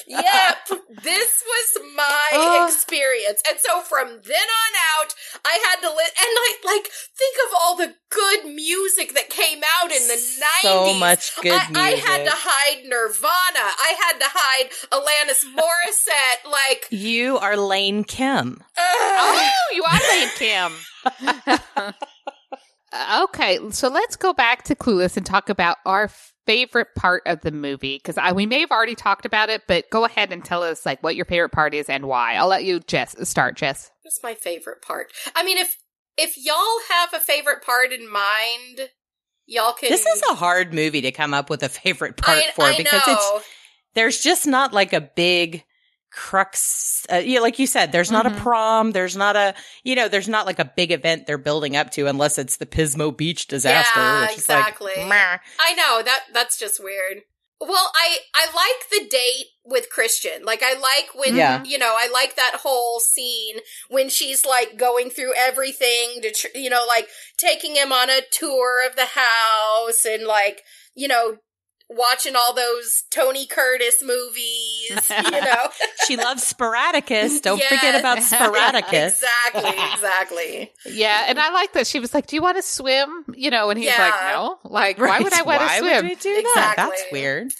Yep, 0.07 0.57
this 1.03 1.43
was 1.45 1.83
my 1.95 2.27
Oh. 2.33 2.65
experience. 2.67 3.41
And 3.47 3.59
so 3.59 3.81
from 3.81 4.07
then 4.07 4.47
on 4.63 4.73
out, 4.99 5.13
I 5.45 5.59
had 5.69 5.81
to 5.81 5.89
li- 5.89 6.03
and 6.03 6.15
I 6.19 6.55
like 6.65 6.87
think 6.91 7.37
of 7.47 7.53
all 7.61 7.75
the 7.75 7.95
good 8.09 8.45
music 8.45 9.13
that 9.13 9.29
came 9.29 9.61
out 9.81 9.91
in 9.91 10.07
the 10.07 10.13
90s. 10.15 10.61
So 10.63 10.93
much 10.95 11.35
good 11.41 11.51
I, 11.53 11.69
I 11.75 11.89
had 11.91 12.23
to 12.25 12.31
hide 12.33 12.85
Nirvana. 12.85 13.29
I 13.79 13.95
had 14.03 14.19
to 14.19 14.25
hide 14.27 14.69
Alanis 14.91 15.45
Morissette. 15.55 16.49
Like, 16.49 16.87
You 16.89 17.37
are 17.37 17.55
Lane 17.57 18.03
Kim. 18.03 18.61
ugh. 18.77 18.83
Oh, 18.83 19.51
you 19.73 19.83
are 19.83 19.99
Lane 20.09 20.29
Kim. 20.35 21.93
Uh, 22.91 23.25
okay, 23.29 23.59
so 23.71 23.87
let's 23.87 24.15
go 24.15 24.33
back 24.33 24.63
to 24.63 24.75
Clueless 24.75 25.17
and 25.17 25.25
talk 25.25 25.49
about 25.49 25.77
our 25.85 26.09
favorite 26.45 26.87
part 26.95 27.21
of 27.27 27.41
the 27.41 27.51
movie 27.51 28.01
because 28.03 28.17
we 28.33 28.47
may 28.47 28.61
have 28.61 28.71
already 28.71 28.95
talked 28.95 29.25
about 29.25 29.49
it, 29.49 29.61
but 29.67 29.89
go 29.91 30.05
ahead 30.05 30.31
and 30.31 30.43
tell 30.43 30.63
us 30.63 30.85
like 30.85 31.03
what 31.03 31.15
your 31.15 31.25
favorite 31.25 31.51
part 31.51 31.75
is 31.75 31.87
and 31.89 32.07
why. 32.07 32.33
I'll 32.33 32.47
let 32.47 32.63
you 32.63 32.79
Jess 32.79 33.15
start, 33.29 33.55
Jess. 33.55 33.91
what's 34.01 34.19
my 34.23 34.33
favorite 34.33 34.81
part. 34.81 35.11
I 35.35 35.43
mean, 35.43 35.57
if 35.59 35.77
if 36.17 36.35
y'all 36.37 36.55
have 36.89 37.13
a 37.13 37.19
favorite 37.19 37.63
part 37.63 37.91
in 37.91 38.11
mind, 38.11 38.89
y'all 39.45 39.73
can. 39.73 39.89
This 39.89 40.05
is 40.05 40.23
a 40.31 40.35
hard 40.35 40.73
movie 40.73 41.01
to 41.01 41.11
come 41.11 41.33
up 41.33 41.49
with 41.49 41.61
a 41.61 41.69
favorite 41.69 42.17
part 42.17 42.39
I, 42.39 42.51
for 42.55 42.63
I 42.63 42.77
because 42.77 43.05
know. 43.05 43.13
it's 43.13 43.47
there's 43.93 44.19
just 44.21 44.47
not 44.47 44.73
like 44.73 44.93
a 44.93 45.01
big 45.01 45.63
crux. 46.11 47.05
Uh, 47.11 47.17
yeah, 47.17 47.39
like 47.39 47.59
you 47.59 47.67
said, 47.67 47.91
there's 47.91 48.11
not 48.11 48.25
Mhm. 48.25 48.37
a 48.37 48.41
prom. 48.41 48.91
There's 48.91 49.15
not 49.15 49.35
a 49.35 49.53
you 49.83 49.95
know, 49.95 50.07
there's 50.07 50.27
not 50.29 50.45
like 50.45 50.59
a 50.59 50.65
big 50.75 50.91
event 50.91 51.25
they're 51.27 51.37
building 51.37 51.75
up 51.75 51.91
to 51.91 52.07
unless 52.07 52.37
it's 52.37 52.57
the 52.57 52.65
Pismo 52.65 53.15
Beach 53.15 53.47
disaster. 53.47 53.99
Yeah, 53.99 54.21
which 54.27 54.37
is 54.37 54.49
like, 54.49 54.59
exactly. 54.59 54.93
I 54.97 55.73
know 55.75 56.01
that 56.03 56.21
that's 56.33 56.57
just 56.57 56.83
weird. 56.83 57.23
Well, 57.61 57.91
I 57.93 58.19
I 58.33 58.45
like 58.45 58.89
the 58.89 59.09
date 59.09 59.47
with 59.65 59.89
Christian. 59.89 60.43
Like 60.45 60.63
I 60.63 60.73
like 60.75 61.09
when 61.13 61.35
Yeah. 61.35 61.61
you 61.65 61.77
know, 61.77 61.93
I 61.97 62.07
like 62.07 62.35
that 62.37 62.59
whole 62.63 62.99
scene 63.01 63.57
when 63.89 64.09
she's 64.09 64.45
like 64.45 64.77
going 64.77 65.09
through 65.09 65.33
everything 65.35 66.21
to 66.21 66.31
tr- 66.31 66.55
you 66.55 66.69
know, 66.69 66.85
like 66.87 67.09
taking 67.37 67.75
him 67.75 67.91
on 67.91 68.09
a 68.09 68.21
tour 68.31 68.85
of 68.87 68.95
the 68.95 69.07
house 69.07 70.05
and 70.05 70.23
like, 70.25 70.63
you 70.95 71.07
know, 71.09 71.37
watching 71.89 72.35
all 72.35 72.53
those 72.53 73.03
Tony 73.09 73.45
Curtis 73.47 74.01
movies, 74.03 75.09
you 75.23 75.31
know. 75.31 75.69
she 76.07 76.15
loves 76.17 76.43
Sporadicus. 76.43 77.41
Don't 77.41 77.61
forget 77.63 77.99
about 77.99 78.19
Sporadicus. 78.23 79.21
exactly, 79.53 79.83
exactly. 79.93 80.71
Yeah, 80.85 81.25
and 81.27 81.39
I 81.39 81.51
like 81.51 81.73
that 81.73 81.87
she 81.87 81.99
was 81.99 82.13
like, 82.13 82.27
"Do 82.27 82.35
you 82.35 82.41
want 82.41 82.57
to 82.57 82.63
swim?" 82.63 83.25
You 83.35 83.49
know, 83.49 83.69
and 83.69 83.79
he's 83.79 83.87
Yeah. 83.87 84.01
like, 84.03 84.33
"No." 84.33 84.59
Like, 84.63 84.97
why 84.99 85.19
would 85.19 85.33
I 85.33 85.41
want 85.41 85.61
to 85.61 85.77
swim? 85.77 86.07
would 86.07 86.19
do 86.19 86.33
that? 86.33 86.39
Exactly. 86.39 86.83
That's 86.85 87.03
weird. 87.11 87.51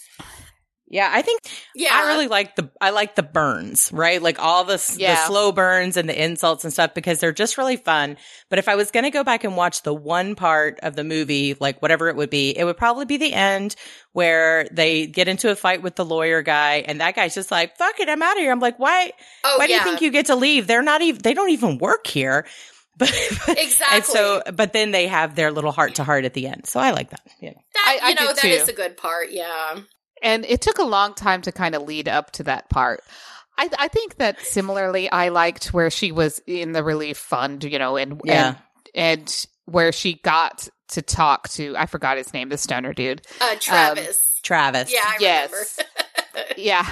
Yeah, 0.92 1.08
I 1.14 1.22
think 1.22 1.42
Yeah. 1.76 1.92
I 1.94 2.08
really 2.08 2.28
like 2.28 2.56
the 2.56 2.72
I 2.82 2.90
like 2.90 3.14
the 3.16 3.22
burns, 3.24 3.92
right? 3.94 4.20
Like 4.22 4.40
all 4.40 4.64
the 4.64 4.74
s- 4.74 4.98
the 4.98 5.28
slow 5.28 5.52
burns 5.52 5.98
and 5.98 6.10
the 6.10 6.20
insults 6.24 6.64
and 6.64 6.74
stuff 6.74 6.96
because 6.96 7.20
they're 7.20 7.32
just 7.32 7.60
really 7.60 7.78
fun. 7.78 8.18
But 8.50 8.58
if 8.58 8.68
I 8.68 8.74
was 8.76 8.90
going 8.90 9.04
to 9.04 9.12
go 9.12 9.24
back 9.24 9.44
and 9.44 9.56
watch 9.56 9.84
the 9.84 9.94
one 9.94 10.34
part 10.34 10.80
of 10.82 10.96
the 10.96 11.04
movie, 11.04 11.56
like 11.60 11.80
whatever 11.82 12.10
it 12.10 12.16
would 12.16 12.32
be, 12.32 12.58
it 12.58 12.64
would 12.64 12.78
probably 12.78 13.06
be 13.06 13.18
the 13.18 13.34
end 13.34 13.76
where 14.14 14.68
they 14.72 15.06
get 15.06 15.28
into 15.28 15.52
a 15.52 15.56
fight 15.56 15.84
with 15.84 15.96
the 15.96 16.04
lawyer 16.06 16.42
guy 16.42 16.78
and 16.88 17.02
that 17.02 17.16
guy's 17.16 17.36
just 17.36 17.52
like, 17.52 17.78
"Fuck 17.78 18.00
it, 18.00 18.10
I'm 18.10 18.24
out 18.24 18.34
of 18.38 18.40
here." 18.40 18.52
I'm 18.52 18.60
like, 18.60 18.80
"Why 18.80 19.12
oh, 19.44 19.58
why 19.60 19.68
do 19.68 19.74
you 19.74 19.84
think 19.84 20.02
you 20.02 20.10
get 20.10 20.26
to 20.26 20.36
leave? 20.36 20.66
They're 20.66 20.82
not 20.82 21.02
even 21.04 21.22
they 21.22 21.36
don't 21.36 21.52
even 21.52 21.78
work 21.78 22.08
here." 22.08 22.48
But 22.98 23.12
Exactly. 23.48 23.88
And 23.96 24.04
so 24.04 24.42
but 24.54 24.74
then 24.74 24.92
they 24.92 25.08
have 25.08 25.34
their 25.36 25.52
little 25.52 25.72
heart 25.72 25.96
to 25.96 26.04
heart 26.04 26.26
at 26.26 26.34
the 26.34 26.48
end. 26.48 26.66
So 26.68 26.82
I 26.82 26.92
like 26.92 27.12
that. 27.12 27.22
Yeah. 27.40 27.54
that, 27.76 28.00
I- 28.04 28.10
I 28.10 28.14
know, 28.14 28.28
did 28.28 28.36
that 28.36 28.42
too. 28.42 28.48
is 28.50 28.68
a 28.68 28.74
good 28.74 28.98
part, 28.98 29.28
yeah. 29.32 29.78
And 30.22 30.45
it 30.45 30.61
took 30.61 30.78
a 30.80 30.84
long 30.84 31.13
time 31.13 31.41
to 31.43 31.51
kind 31.51 31.76
of 31.76 31.84
lead 31.84 32.07
up 32.07 32.32
to 32.32 32.43
that 32.43 32.70
part. 32.70 33.01
I, 33.57 33.70
I 33.78 33.88
think 33.89 34.15
that 34.17 34.39
similarly, 34.41 35.09
I 35.11 35.30
liked 35.30 35.74
where 35.74 35.89
she 35.89 36.11
was 36.11 36.41
in 36.47 36.72
the 36.72 36.84
relief 36.84 37.17
fund, 37.17 37.63
you 37.63 37.78
know, 37.80 37.97
and 37.97 38.22
Yeah. 38.24 38.55
and, 38.95 39.20
and 39.22 39.45
where 39.65 39.91
she 39.91 40.15
got 40.15 40.67
to 40.89 41.01
talk 41.01 41.47
to 41.49 41.76
I 41.78 41.86
forgot 41.86 42.17
his 42.17 42.34
name, 42.34 42.49
the 42.49 42.57
stoner 42.57 42.93
dude. 42.93 43.22
Uh 43.41 43.55
Travis. 43.59 44.39
Travis. 44.43 44.91
yeah, 44.93 45.01
I 45.03 45.17
yes. 45.20 45.51
remember. 45.51 46.45
Yeah. 46.57 46.86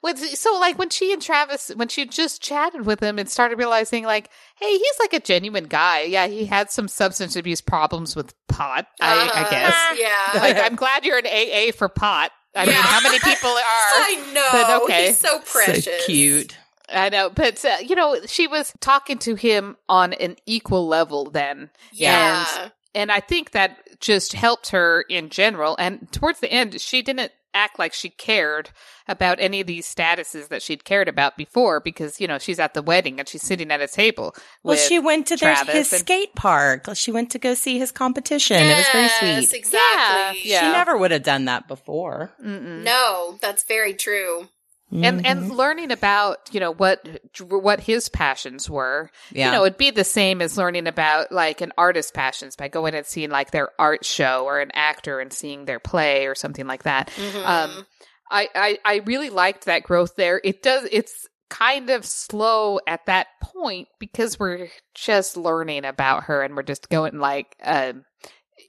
When, 0.00 0.16
so 0.16 0.58
like 0.58 0.78
when 0.78 0.90
she 0.90 1.12
and 1.12 1.22
Travis 1.22 1.70
when 1.76 1.88
she 1.88 2.04
just 2.06 2.42
chatted 2.42 2.84
with 2.84 3.00
him 3.00 3.18
and 3.18 3.28
started 3.28 3.56
realizing 3.58 4.04
like, 4.04 4.28
hey, 4.56 4.70
he's 4.76 4.98
like 5.00 5.12
a 5.14 5.20
genuine 5.20 5.64
guy. 5.64 6.02
Yeah, 6.02 6.26
he 6.26 6.44
had 6.44 6.70
some 6.70 6.88
substance 6.88 7.36
abuse 7.36 7.60
problems 7.60 8.14
with 8.16 8.34
pot, 8.48 8.86
I, 9.00 9.14
I 9.14 9.40
Uh-huh. 9.40 9.50
guess. 9.50 9.74
Yeah. 9.98 10.40
Like 10.42 10.56
I'm 10.58 10.76
glad 10.76 11.04
you're 11.04 11.18
an 11.18 11.26
AA 11.26 11.72
for 11.72 11.88
pot. 11.88 12.32
I 12.54 12.66
mean, 12.66 12.74
Yeah. 12.74 12.82
how 12.82 13.00
many 13.00 13.18
people 13.24 13.50
are? 13.50 13.58
I 13.58 14.30
know. 14.32 14.48
But 14.52 14.82
okay. 14.84 15.06
He's 15.08 15.18
so 15.18 15.38
precious. 15.40 15.84
So 15.84 15.90
cute. 16.06 16.56
I 16.92 17.08
know, 17.08 17.30
but 17.30 17.64
uh, 17.64 17.76
you 17.84 17.94
know, 17.96 18.18
she 18.26 18.46
was 18.46 18.72
talking 18.80 19.18
to 19.20 19.34
him 19.36 19.76
on 19.88 20.12
an 20.12 20.36
equal 20.46 20.86
level 20.86 21.24
then, 21.30 21.70
Yeah. 21.92 22.68
and 22.94 23.10
I 23.10 23.20
think 23.20 23.52
that 23.52 23.78
just 24.00 24.34
helped 24.34 24.68
her 24.68 25.00
in 25.08 25.30
general. 25.30 25.76
And 25.78 26.12
towards 26.12 26.40
the 26.40 26.52
end, 26.52 26.78
she 26.80 27.00
didn't 27.00 27.32
act 27.54 27.78
like 27.78 27.92
she 27.92 28.10
cared 28.10 28.70
about 29.08 29.38
any 29.40 29.60
of 29.60 29.66
these 29.66 29.86
statuses 29.86 30.48
that 30.48 30.62
she'd 30.62 30.84
cared 30.84 31.08
about 31.08 31.36
before 31.36 31.80
because 31.80 32.20
you 32.20 32.26
know 32.26 32.38
she's 32.38 32.58
at 32.58 32.74
the 32.74 32.82
wedding 32.82 33.18
and 33.18 33.28
she's 33.28 33.42
sitting 33.42 33.70
at 33.70 33.80
a 33.80 33.88
table. 33.88 34.34
Well, 34.62 34.76
she 34.76 34.98
went 34.98 35.26
to 35.28 35.36
their, 35.36 35.54
his 35.66 35.92
and- 35.92 36.00
skate 36.00 36.34
park. 36.34 36.88
She 36.94 37.12
went 37.12 37.30
to 37.30 37.38
go 37.38 37.54
see 37.54 37.78
his 37.78 37.92
competition. 37.92 38.56
it 38.58 38.76
was 38.76 38.86
very 38.92 39.08
sweet. 39.46 39.58
Exactly. 39.58 40.50
Yeah. 40.50 40.60
She 40.60 40.72
never 40.72 40.96
would 40.98 41.10
have 41.10 41.22
done 41.22 41.44
that 41.46 41.68
before. 41.68 42.32
Mm-mm. 42.44 42.82
No, 42.82 43.38
that's 43.40 43.64
very 43.64 43.94
true. 43.94 44.48
And 44.94 45.26
and 45.26 45.50
Mhm. 45.50 45.56
learning 45.56 45.90
about 45.90 46.48
you 46.52 46.60
know 46.60 46.72
what 46.72 47.06
what 47.48 47.80
his 47.80 48.08
passions 48.08 48.70
were 48.70 49.10
yeah. 49.32 49.46
you 49.46 49.52
know 49.52 49.64
it'd 49.64 49.76
be 49.76 49.90
the 49.90 50.04
same 50.04 50.40
as 50.40 50.56
learning 50.56 50.86
about 50.86 51.32
like 51.32 51.60
an 51.60 51.72
artist's 51.76 52.12
passions 52.12 52.54
by 52.56 52.68
going 52.68 52.94
and 52.94 53.04
seeing 53.04 53.30
like 53.30 53.50
their 53.50 53.70
art 53.78 54.04
show 54.04 54.44
or 54.44 54.60
an 54.60 54.70
actor 54.72 55.18
and 55.20 55.32
seeing 55.32 55.64
their 55.64 55.80
play 55.80 56.26
or 56.26 56.34
something 56.34 56.66
like 56.66 56.84
that 56.84 57.10
Mhm. 57.16 57.44
um 57.46 57.86
I, 58.30 58.48
I 58.54 58.78
i 58.84 58.96
really 59.04 59.30
liked 59.30 59.64
that 59.66 59.82
growth 59.82 60.14
there 60.16 60.40
it 60.44 60.62
does 60.62 60.88
it's 60.92 61.26
kind 61.50 61.90
of 61.90 62.04
slow 62.04 62.78
at 62.86 63.04
that 63.06 63.26
point 63.42 63.88
because 63.98 64.38
we're 64.38 64.68
just 64.94 65.36
learning 65.36 65.84
about 65.84 66.24
her 66.24 66.42
and 66.42 66.56
we're 66.56 66.62
just 66.62 66.88
going 66.88 67.18
like 67.18 67.56
um 67.62 68.04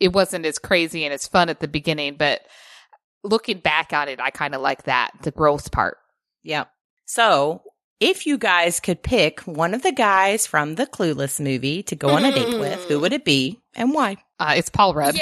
it 0.02 0.12
wasn't 0.12 0.46
as 0.46 0.60
crazy 0.60 1.06
and 1.06 1.14
as 1.14 1.28
fun 1.28 1.50
at 1.50 1.60
the 1.60 1.68
beginning 1.68 2.16
but 2.18 2.42
looking 3.24 3.60
back 3.60 3.94
on 3.94 4.08
it 4.10 4.20
i 4.20 4.30
kind 4.30 4.54
of 4.54 4.62
like 4.62 4.84
that 4.84 5.12
the 5.24 5.32
growth 5.32 5.72
part 5.72 5.98
Yep. 6.46 6.70
So, 7.06 7.62
if 8.00 8.26
you 8.26 8.38
guys 8.38 8.80
could 8.80 9.02
pick 9.04 9.42
one 9.42 9.74
of 9.74 9.82
the 9.84 9.92
guys 9.92 10.48
from 10.48 10.76
the 10.76 10.86
Clueless 10.86 11.40
movie 11.40 11.84
to 11.84 11.96
go 11.96 12.10
on 12.10 12.26
a 12.26 12.32
date 12.32 12.60
with, 12.60 12.84
who 12.86 13.00
would 13.00 13.14
it 13.14 13.26
be 13.26 13.60
and 13.76 13.94
why? 13.94 14.18
uh 14.38 14.54
it's 14.58 14.68
paul 14.70 14.94
rudd 14.94 15.16
Yeah, 15.16 15.22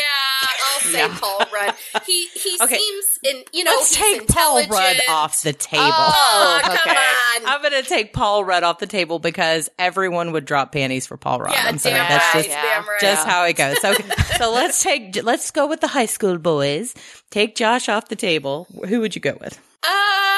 I'll 0.74 0.80
say 0.92 0.98
Yeah. 0.98 1.18
Paul 1.22 1.40
Rudd. 1.54 1.76
He 2.08 2.28
he 2.30 2.58
Okay. 2.62 2.78
seems 2.78 3.06
in 3.24 3.44
you 3.54 3.64
know 3.64 3.72
Let's 3.78 3.94
he's 3.96 4.18
take 4.20 4.28
Paul 4.28 4.56
Rudd 4.56 4.64
intelligent. 4.66 5.04
off 5.10 5.42
the 5.44 5.54
table. 5.54 5.84
Oh, 5.86 6.60
come 6.64 6.72
okay. 6.74 6.90
on. 6.90 7.46
I'm 7.46 7.62
going 7.62 7.82
to 7.84 7.88
take 7.88 8.12
Paul 8.12 8.44
Rudd 8.44 8.64
off 8.64 8.80
the 8.80 8.88
table 8.88 9.20
because 9.20 9.70
everyone 9.78 10.32
would 10.32 10.46
drop 10.46 10.72
panties 10.72 11.06
for 11.06 11.16
Paul 11.16 11.40
Rudd. 11.42 11.54
yeah, 11.54 11.66
I'm 11.68 11.78
sorry. 11.78 11.94
damn 11.96 12.10
That's 12.10 12.26
right, 12.34 12.44
just 12.44 12.50
Yeah. 12.50 12.62
damn 12.64 12.88
right. 12.90 13.02
just 13.02 13.28
how 13.28 13.46
it 13.46 13.54
goes. 13.56 13.80
So, 13.82 13.94
so 14.40 14.52
let's 14.52 14.82
take 14.82 15.24
let's 15.24 15.52
go 15.52 15.68
with 15.68 15.80
the 15.82 15.88
high 15.88 16.08
school 16.08 16.40
boys. 16.40 16.96
Take 17.30 17.56
Josh 17.56 17.88
off 17.90 18.08
the 18.10 18.16
table. 18.16 18.66
Who 18.90 19.00
would 19.02 19.14
you 19.16 19.22
go 19.22 19.38
with? 19.40 19.60
Um, 19.86 19.92
let 19.92 20.33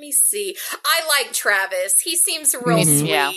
me 0.00 0.10
see. 0.12 0.56
I 0.84 1.06
like 1.06 1.32
Travis. 1.32 2.00
He 2.00 2.16
seems 2.16 2.54
real 2.64 2.78
Mhm. 2.78 2.98
sweet. 3.00 3.08
Yeah. 3.08 3.32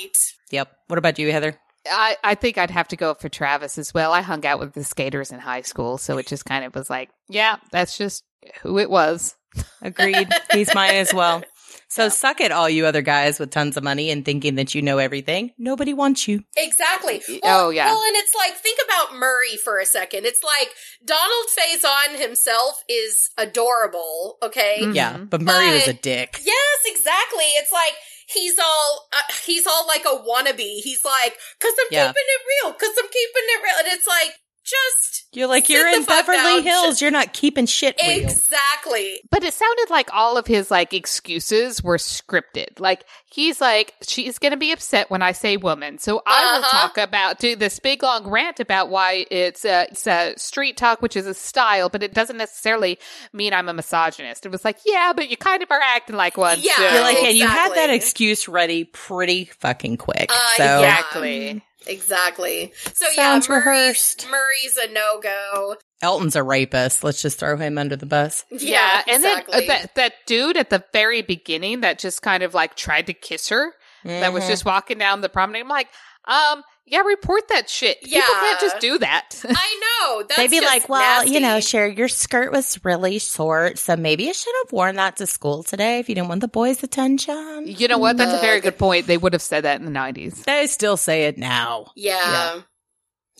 Yep. 0.51 0.72
What 0.88 0.97
about 0.99 1.20
you, 1.20 1.32
Heather? 1.32 1.59
I, 1.89 2.16
I 2.24 2.36
think 2.36 2.57
I'd 2.57 2.72
have 2.72 2.88
to 2.89 2.95
go 2.95 3.14
for 3.14 3.28
Travis 3.30 3.78
as 3.78 3.93
well. 3.93 4.14
I 4.14 4.22
hung 4.22 4.45
out 4.45 4.59
with 4.59 4.74
the 4.74 4.84
skaters 4.86 5.32
in 5.32 5.39
high 5.39 5.61
school, 5.64 5.97
so 5.97 6.18
it 6.18 6.28
just 6.28 6.45
kind 6.45 6.64
of 6.64 6.74
was 6.74 6.89
like, 6.89 7.09
yeah, 7.28 7.57
that's 7.72 7.97
just 7.97 8.24
who 8.61 8.80
it 8.80 8.89
was. 8.89 9.36
Agreed. 9.82 10.30
He's 10.51 10.74
mine 10.74 10.95
as 10.95 11.14
well. 11.14 11.43
So 11.93 12.09
suck 12.09 12.41
it, 12.41 12.51
all 12.51 12.67
you 12.67 12.87
other 12.87 13.03
guys 13.03 13.37
with 13.37 13.51
tons 13.51 13.77
of 13.77 13.83
money 13.83 14.09
and 14.09 14.25
thinking 14.25 14.55
that 14.55 14.73
you 14.73 14.81
know 14.81 14.97
everything. 14.97 15.51
Nobody 15.59 15.93
wants 15.93 16.27
you. 16.27 16.43
Exactly. 16.57 17.21
Well, 17.43 17.67
oh, 17.67 17.69
yeah. 17.69 17.85
Well, 17.85 18.01
and 18.01 18.15
it's 18.15 18.33
like 18.33 18.55
think 18.55 18.79
about 18.83 19.13
Murray 19.15 19.57
for 19.63 19.77
a 19.77 19.85
second. 19.85 20.25
It's 20.25 20.41
like 20.43 20.69
Donald 21.05 21.45
Faison 21.53 22.19
himself 22.19 22.81
is 22.89 23.29
adorable. 23.37 24.37
Okay. 24.41 24.77
Mhm. 24.81 24.95
Yeah, 24.95 25.17
but 25.17 25.41
Murray 25.43 25.69
was 25.71 25.87
a 25.87 25.93
dick. 25.93 26.39
Yes, 26.43 26.77
exactly. 26.87 27.45
It's 27.61 27.71
like 27.71 27.93
he's 28.25 28.57
all 28.57 29.07
uh, 29.13 29.33
he's 29.45 29.67
all 29.67 29.85
like 29.85 30.05
a 30.05 30.17
wannabe. 30.17 30.81
He's 30.81 31.05
like, 31.05 31.37
"Cause 31.59 31.73
I'm 31.79 31.87
Yeah. 31.91 32.07
keeping 32.07 32.25
it 32.25 32.41
real. 32.65 32.73
Cause 32.73 32.89
I'm 32.97 33.05
keeping 33.09 33.45
it 33.53 33.61
real." 33.63 33.75
And 33.85 33.87
it's 33.89 34.07
like, 34.07 34.33
just 34.64 35.26
You're 35.34 35.47
like, 35.47 35.66
Sit 35.68 35.74
you're 35.76 35.88
in 35.88 36.03
Beverly 36.05 36.38
down. 36.38 36.64
Hills. 36.64 37.01
You're 37.01 37.11
not 37.11 37.34
keeping 37.34 37.66
shit 37.66 37.95
real. 38.01 38.22
exactly. 38.24 39.20
But 39.30 39.43
it 39.43 39.53
sounded 39.53 39.89
like 39.89 40.09
all 40.14 40.38
of 40.38 40.47
his 40.47 40.70
like 40.72 40.93
excuses 40.93 41.84
were 41.84 41.97
scripted. 41.97 42.80
Like 42.80 43.05
he's 43.26 43.59
like, 43.59 43.93
she's 44.01 44.39
gonna 44.39 44.57
be 44.57 44.72
upset 44.72 45.09
when 45.09 45.22
I 45.22 45.32
say 45.32 45.57
woman, 45.57 45.97
so 45.97 46.22
I 46.26 46.45
will 46.57 46.64
Uh-huh. 46.64 46.88
talk 46.88 46.97
about 46.97 47.39
do 47.39 47.55
this 47.55 47.80
big 47.80 48.03
long 48.03 48.28
rant 48.30 48.59
about 48.59 48.89
why 48.89 49.26
it's 49.32 49.66
a 49.66 49.88
it's 49.91 50.07
a 50.07 50.34
street 50.38 50.78
talk, 50.78 51.01
which 51.01 51.16
is 51.16 51.28
a 51.28 51.34
style, 51.34 51.89
but 51.89 52.03
it 52.03 52.14
doesn't 52.14 52.38
necessarily 52.38 52.99
mean 53.34 53.53
I'm 53.53 53.70
a 53.70 53.74
misogynist. 53.74 54.45
It 54.45 54.51
was 54.51 54.64
like, 54.64 54.78
yeah, 54.86 55.14
but 55.16 55.30
you 55.30 55.38
kind 55.38 55.61
of 55.64 55.72
are 55.72 55.82
acting 55.82 56.16
like 56.16 56.38
one. 56.38 56.57
Yeah, 56.61 56.74
too. 56.76 56.84
You're 56.84 57.01
like, 57.01 57.18
yeah, 57.22 57.30
you 57.30 57.47
had 57.47 57.74
that 57.76 57.89
excuse 57.89 58.47
ready 58.47 58.84
pretty 58.86 59.45
fucking 59.45 59.97
quick. 59.97 60.30
Uh, 60.32 60.39
so 60.57 60.64
yeah. 60.64 60.80
exactly. 60.99 61.64
Exactly. 61.88 62.71
So 62.93 63.05
Sounds 63.13 63.47
yeah, 63.47 63.55
Murray's, 63.55 63.65
rehearsed. 63.65 64.27
Murray's 64.29 64.77
a 64.77 64.91
no 64.91 65.19
go. 65.21 65.75
Elton's 66.01 66.36
a 66.36 66.43
rapist. 66.43 67.03
Let's 67.03 67.21
just 67.21 67.39
throw 67.39 67.55
him 67.57 67.77
under 67.77 67.95
the 67.95 68.05
bus. 68.05 68.43
Yeah, 68.51 69.01
and 69.07 69.23
exactly. 69.23 69.59
then 69.61 69.63
uh, 69.69 69.73
that 69.81 69.95
that 69.95 70.13
dude 70.25 70.57
at 70.57 70.69
the 70.69 70.84
very 70.93 71.21
beginning 71.21 71.81
that 71.81 71.99
just 71.99 72.21
kind 72.21 72.43
of 72.43 72.53
like 72.53 72.75
tried 72.75 73.07
to 73.07 73.13
kiss 73.13 73.49
her, 73.49 73.73
that 74.03 74.34
was 74.34 74.43
Mhm. 74.43 74.47
just 74.47 74.65
walking 74.65 74.97
down 74.97 75.21
the 75.21 75.29
promenade. 75.29 75.61
I'm 75.61 75.69
like, 75.69 75.88
um, 76.25 76.63
yeah, 76.86 76.99
report 77.01 77.47
that 77.49 77.69
shit. 77.69 78.01
People 78.01 78.21
can't 78.21 78.59
just 78.59 78.79
do 78.79 78.97
that. 78.99 79.41
I 79.47 79.79
know. 80.05 80.23
That's 80.23 80.36
They'd 80.38 80.49
be 80.49 80.59
just 80.59 80.67
like, 80.73 80.89
well, 80.89 81.25
you 81.25 81.39
know, 81.39 81.55
nasty. 81.55 81.69
sure, 81.77 81.88
your 81.88 82.07
skirt 82.07 82.51
was 82.51 82.79
really 82.84 83.19
short, 83.19 83.77
so 83.77 83.95
maybe 83.95 84.25
you 84.25 84.34
should 84.34 84.53
have 84.65 84.71
worn 84.73 84.95
that 84.97 85.15
to 85.17 85.25
school 85.25 85.63
today 85.63 85.99
if 85.99 86.09
you 86.09 86.15
didn't 86.15 86.27
want 86.29 86.41
the 86.41 86.47
boys' 86.47 86.84
attention. 86.84 87.63
you 87.67 87.88
know 87.88 87.97
what? 87.97 88.17
That's 88.17 88.34
a 88.34 88.41
very 88.41 88.59
good 88.61 88.77
point. 88.77 89.07
They 89.07 89.17
would 89.17 89.34
have 89.34 89.41
said 89.41 89.63
that 89.63 89.79
in 89.79 89.86
the 89.86 89.97
90s. 89.97 90.43
They 90.43 90.67
still 90.67 90.97
say 90.97 91.25
it 91.25 91.38
now. 91.38 91.88
yeah. 91.95 92.61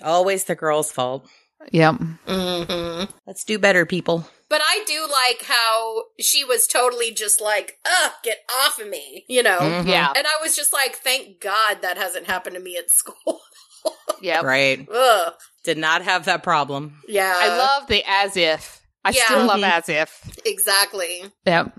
Always 0.04 0.46
the 0.46 0.56
girl's 0.56 0.92
fault. 0.92 1.28
Yep. 1.72 1.96
hmm 2.28 3.04
Let's 3.28 3.44
do 3.46 3.60
better, 3.60 3.86
people. 3.86 4.28
But 4.54 4.62
I 4.64 4.84
do 4.86 5.08
like 5.12 5.42
how 5.48 6.04
she 6.20 6.44
was 6.46 6.68
totally 6.68 7.12
just 7.12 7.42
like, 7.42 7.80
ugh, 7.84 8.12
get 8.24 8.38
off 8.62 8.80
of 8.80 8.88
me, 8.88 9.26
you 9.28 9.42
know? 9.42 9.58
Mhm. 9.58 9.88
Yeah. 9.88 10.14
And 10.16 10.28
I 10.28 10.38
was 10.44 10.56
just 10.56 10.72
like, 10.72 10.98
thank 10.98 11.40
God 11.42 11.82
that 11.82 11.98
hasn't 11.98 12.28
happened 12.28 12.56
to 12.56 12.62
me 12.62 12.78
at 12.78 12.92
school. 12.92 13.42
yeah. 14.22 14.42
Right. 14.42 14.88
ugh. 14.94 15.34
Did 15.64 15.80
not 15.80 16.04
have 16.04 16.26
that 16.26 16.44
problem. 16.44 17.02
Yeah. 17.08 17.34
I 17.36 17.48
love 17.58 17.88
the 17.88 18.04
as 18.08 18.38
if. 18.38 18.80
I 19.04 19.10
Yeah. 19.10 19.26
still 19.26 19.46
love 19.48 19.60
Mhm. 19.60 19.72
as 19.72 19.90
if. 19.90 20.22
Exactly. 20.46 21.24
Yep. 21.48 21.72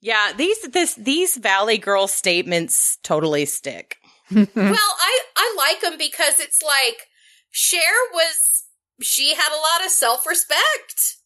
Yeah, 0.00 0.32
these 0.34 0.58
this 0.62 0.94
these 0.94 1.36
Valley 1.36 1.76
Girl 1.76 2.08
statements 2.08 2.96
totally 3.02 3.44
stick. 3.44 3.98
Well, 4.30 4.46
I, 4.56 5.20
I 5.36 5.54
like 5.58 5.82
them 5.82 5.98
because 5.98 6.40
it's 6.40 6.62
like, 6.62 7.08
Cher 7.50 7.92
was, 8.14 8.64
she 9.02 9.34
had 9.34 9.52
a 9.52 9.60
lot 9.60 9.84
of 9.84 9.90
self 9.92 10.26
respect. 10.26 11.18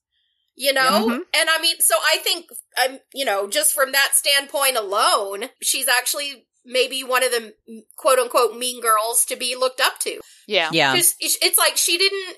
You 0.57 0.73
know? 0.73 1.07
Mhm. 1.09 1.21
And 1.35 1.51
I 1.51 1.61
mean, 1.61 1.77
so 1.81 1.97
I 2.05 2.17
think, 2.19 2.47
I'm, 2.79 2.99
you 3.13 3.25
know, 3.27 3.47
just 3.47 3.73
from 3.75 3.93
that 3.93 4.13
standpoint 4.15 4.77
alone, 4.77 5.51
she's 5.63 5.87
actually 5.89 6.47
maybe 6.65 7.05
one 7.05 7.23
of 7.23 7.31
the 7.31 7.55
quote 7.97 8.19
unquote 8.19 8.57
mean 8.57 8.81
girls 8.81 9.25
to 9.27 9.37
be 9.37 9.55
looked 9.55 9.81
up 9.81 9.99
to. 10.01 10.21
yeah. 10.49 10.71
Yeah. 10.73 10.95
It's 10.97 11.59
like 11.59 11.77
she 11.77 11.99
didn't 11.99 12.37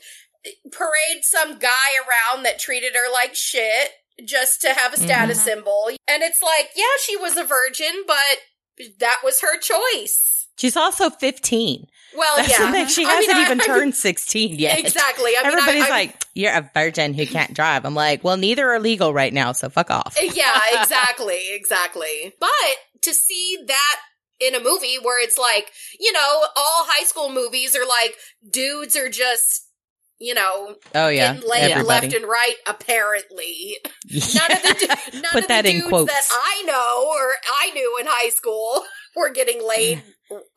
parade 0.72 1.22
some 1.22 1.58
guy 1.58 1.88
around 2.06 2.42
that 2.44 2.58
treated 2.58 2.94
her 2.94 3.10
like 3.12 3.34
shit 3.34 3.90
just 4.24 4.60
to 4.62 4.74
have 4.74 4.92
a 4.92 4.96
status 4.98 5.40
Mhm. 5.40 5.44
symbol. 5.44 5.90
And 6.08 6.22
it's 6.22 6.42
like, 6.42 6.70
yeah, 6.74 6.84
she 7.04 7.16
was 7.16 7.36
a 7.36 7.44
virgin, 7.44 8.04
but 8.06 8.40
that 8.98 9.20
was 9.24 9.40
her 9.40 9.58
choice. 9.58 10.48
She's 10.58 10.76
also 10.76 11.08
15. 11.08 11.86
Well, 12.16 12.36
That's 12.36 12.50
yeah. 12.50 12.66
the 12.66 12.72
thing. 12.72 12.86
She 12.88 13.04
hasn't 13.04 13.36
I- 13.36 13.42
even 13.42 13.61
I- 13.61 13.64
turned 13.64 13.94
16 13.94 14.59
yet. 14.59 14.78
Exactly. 14.78 15.32
I 15.38 15.42
mean, 15.48 15.52
Everybody's 15.59 15.90
like, 15.90 16.24
you're 16.34 16.52
a 16.54 16.70
virgin 16.74 17.14
who 17.14 17.26
can't 17.26 17.52
drive. 17.54 17.84
I'm 17.84 17.94
like, 17.94 18.24
well, 18.24 18.36
neither 18.36 18.68
are 18.70 18.80
legal 18.80 19.12
right 19.12 19.32
now, 19.32 19.52
so 19.52 19.68
fuck 19.68 19.90
off. 19.90 20.16
Eh, 20.18 20.30
yeah, 20.34 20.59
exactly, 20.80 21.40
exactly. 21.52 22.32
But 22.40 22.50
to 23.02 23.12
see 23.12 23.59
that 23.66 23.96
in 24.40 24.54
a 24.54 24.61
movie 24.62 24.96
where 25.02 25.22
it's 25.22 25.36
like, 25.38 25.70
you 26.00 26.12
know, 26.12 26.20
all 26.56 26.84
high 26.86 27.04
school 27.04 27.28
movies 27.30 27.76
are 27.76 27.86
like 27.86 28.14
dudes 28.50 28.96
are 28.96 29.09
just, 29.11 29.66
you 30.20 30.32
know, 30.34 30.76
Oh, 30.94 31.09
yeah. 31.09 31.34
getting 31.34 31.48
laid 31.48 31.82
left 31.84 32.12
and 32.14 32.24
right. 32.24 32.54
Apparently, 32.66 33.76
Yeah. 34.06 34.24
none 34.34 34.52
of 34.52 34.62
the 34.62 34.74
du- 35.12 35.12
none 35.20 35.32
Put 35.32 35.42
of 35.42 35.48
that 35.48 35.62
the 35.62 35.70
in 35.70 35.76
dudes 35.76 35.88
quotes. 35.88 36.12
that 36.12 36.26
I 36.30 36.62
know 36.66 37.06
or 37.14 37.32
I 37.61 37.70
knew 37.72 37.98
in 38.00 38.06
high 38.09 38.30
school 38.30 38.84
were 39.16 39.30
getting 39.30 39.66
laid 39.66 40.02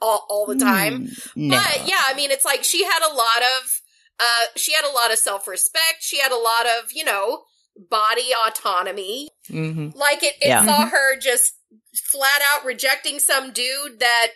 all, 0.01 0.25
all 0.29 0.45
the 0.45 0.55
time. 0.55 1.07
Mm, 1.07 1.27
No. 1.35 1.57
But 1.57 1.87
yeah, 1.87 2.01
I 2.05 2.13
mean, 2.15 2.31
it's 2.31 2.45
like 2.45 2.63
she 2.63 2.83
had 2.83 2.99
a 3.09 3.13
lot 3.13 3.41
of, 3.41 3.81
uh, 4.19 4.45
she 4.55 4.73
had 4.73 4.85
a 4.85 4.93
lot 4.93 5.11
of 5.11 5.17
self 5.19 5.47
respect. 5.47 5.97
She 6.01 6.19
had 6.19 6.31
a 6.31 6.35
lot 6.37 6.65
of, 6.65 6.91
you 6.93 7.03
know, 7.05 7.43
body 7.89 8.29
autonomy. 8.47 9.29
hmm 9.47 9.89
Like 9.95 10.23
it, 10.23 10.35
it 10.41 10.47
Yeah. 10.49 10.65
saw 10.65 10.87
her 10.89 11.17
just 11.19 11.53
flat 11.95 12.41
out 12.53 12.65
rejecting 12.65 13.19
some 13.19 13.51
dude 13.51 13.99
that 13.99 14.27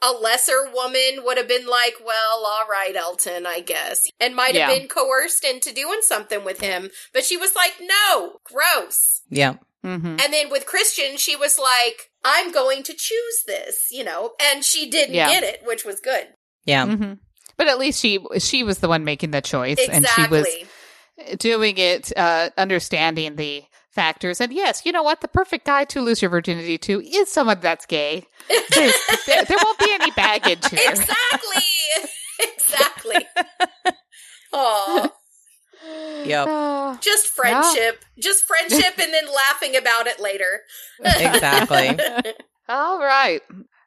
a 0.00 0.12
lesser 0.12 0.70
woman 0.72 1.24
would 1.24 1.38
have 1.38 1.48
been 1.48 1.66
like, 1.66 1.94
well, 2.04 2.44
all 2.46 2.66
right, 2.70 2.94
Elton, 2.94 3.46
I 3.46 3.60
guess. 3.60 4.02
And 4.20 4.36
might 4.36 4.54
have 4.54 4.70
Yeah. 4.70 4.78
been 4.78 4.86
coerced 4.86 5.44
into 5.44 5.72
doing 5.74 6.00
something 6.02 6.44
with 6.44 6.60
him. 6.60 6.90
But 7.12 7.24
she 7.24 7.36
was 7.36 7.54
like, 7.56 7.74
no, 7.80 8.38
gross. 8.44 9.22
Yeah. 9.28 9.54
Mm-hmm. 9.84 10.06
And 10.20 10.32
then 10.32 10.50
with 10.50 10.66
Christian, 10.66 11.16
she 11.16 11.36
was 11.36 11.58
like, 11.58 12.10
I'm 12.24 12.50
going 12.52 12.82
to 12.84 12.92
choose 12.92 13.42
this, 13.46 13.86
you 13.90 14.04
know, 14.04 14.32
and 14.42 14.64
she 14.64 14.90
didn't 14.90 15.14
Yeah. 15.14 15.28
get 15.30 15.42
it, 15.44 15.60
which 15.64 15.84
was 15.84 16.00
good. 16.00 16.26
Yeah. 16.64 16.84
hmm 16.86 17.12
But 17.56 17.68
at 17.68 17.78
least 17.78 18.00
she 18.00 18.18
she 18.38 18.62
was 18.64 18.78
the 18.78 18.88
one 18.88 19.04
making 19.04 19.30
the 19.30 19.40
choice, 19.40 19.78
and 19.88 20.06
she 20.06 20.26
was 20.28 20.46
doing 21.38 21.78
it, 21.78 22.12
uh, 22.16 22.50
understanding 22.58 23.36
the 23.36 23.64
factors. 23.90 24.40
And 24.40 24.52
yes, 24.52 24.82
you 24.84 24.92
know 24.92 25.02
what? 25.02 25.20
The 25.20 25.28
perfect 25.28 25.64
guy 25.66 25.84
to 25.86 26.00
lose 26.00 26.22
your 26.22 26.30
virginity 26.30 26.78
to 26.78 27.00
is 27.00 27.30
someone 27.32 27.60
that's 27.60 27.86
gay. 27.86 28.24
There, 28.74 29.44
there 29.44 29.58
won't 29.62 29.78
be 29.78 29.90
any 29.92 30.10
baggage 30.12 30.64
here. 30.70 30.90
exactly. 30.90 31.62
exactly. 32.40 33.26
Oh, 34.50 35.10
Yep. 36.24 36.46
Ah, 36.48 36.98
just 37.00 37.28
friendship. 37.28 38.04
Just 38.18 38.44
friendship 38.44 38.98
and 38.98 39.12
then 39.12 39.26
laughing 39.26 39.76
about 39.76 40.06
it 40.06 40.20
later. 40.20 40.60
Exactly. 41.04 41.98
all 42.68 42.98
right. 42.98 43.40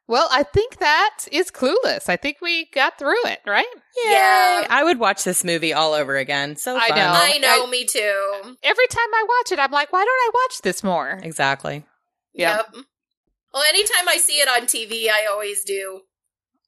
Well, 0.07 0.27
I 0.31 0.43
think 0.43 0.77
that 0.79 1.19
is 1.31 1.51
clueless. 1.51 2.09
I 2.09 2.17
think 2.17 2.37
we 2.41 2.65
got 2.73 2.97
through 2.99 3.23
it, 3.25 3.39
right? 3.47 3.65
Yeah. 4.05 4.67
I 4.69 4.83
would 4.83 4.99
watch 4.99 5.23
this 5.23 5.43
movie 5.43 5.71
all 5.73 5.93
over 5.93 6.17
again. 6.17 6.57
So 6.57 6.77
I 6.77 6.89
know. 6.89 7.11
I 7.13 7.37
know, 7.37 7.65
I- 7.65 7.69
me 7.69 7.85
too. 7.85 8.55
Every 8.63 8.87
time 8.87 9.13
I 9.13 9.25
watch 9.27 9.51
it, 9.53 9.59
I'm 9.59 9.71
like, 9.71 9.93
why 9.93 9.99
don't 10.03 10.09
I 10.09 10.29
watch 10.33 10.61
this 10.63 10.83
more? 10.83 11.19
Exactly. 11.23 11.85
Yeah. 12.33 12.57
Yep. 12.57 12.75
Well, 13.53 13.63
anytime 13.63 14.07
I 14.09 14.17
see 14.17 14.33
it 14.33 14.47
on 14.49 14.67
TV, 14.67 15.09
I 15.09 15.27
always 15.31 15.63
do. 15.63 16.01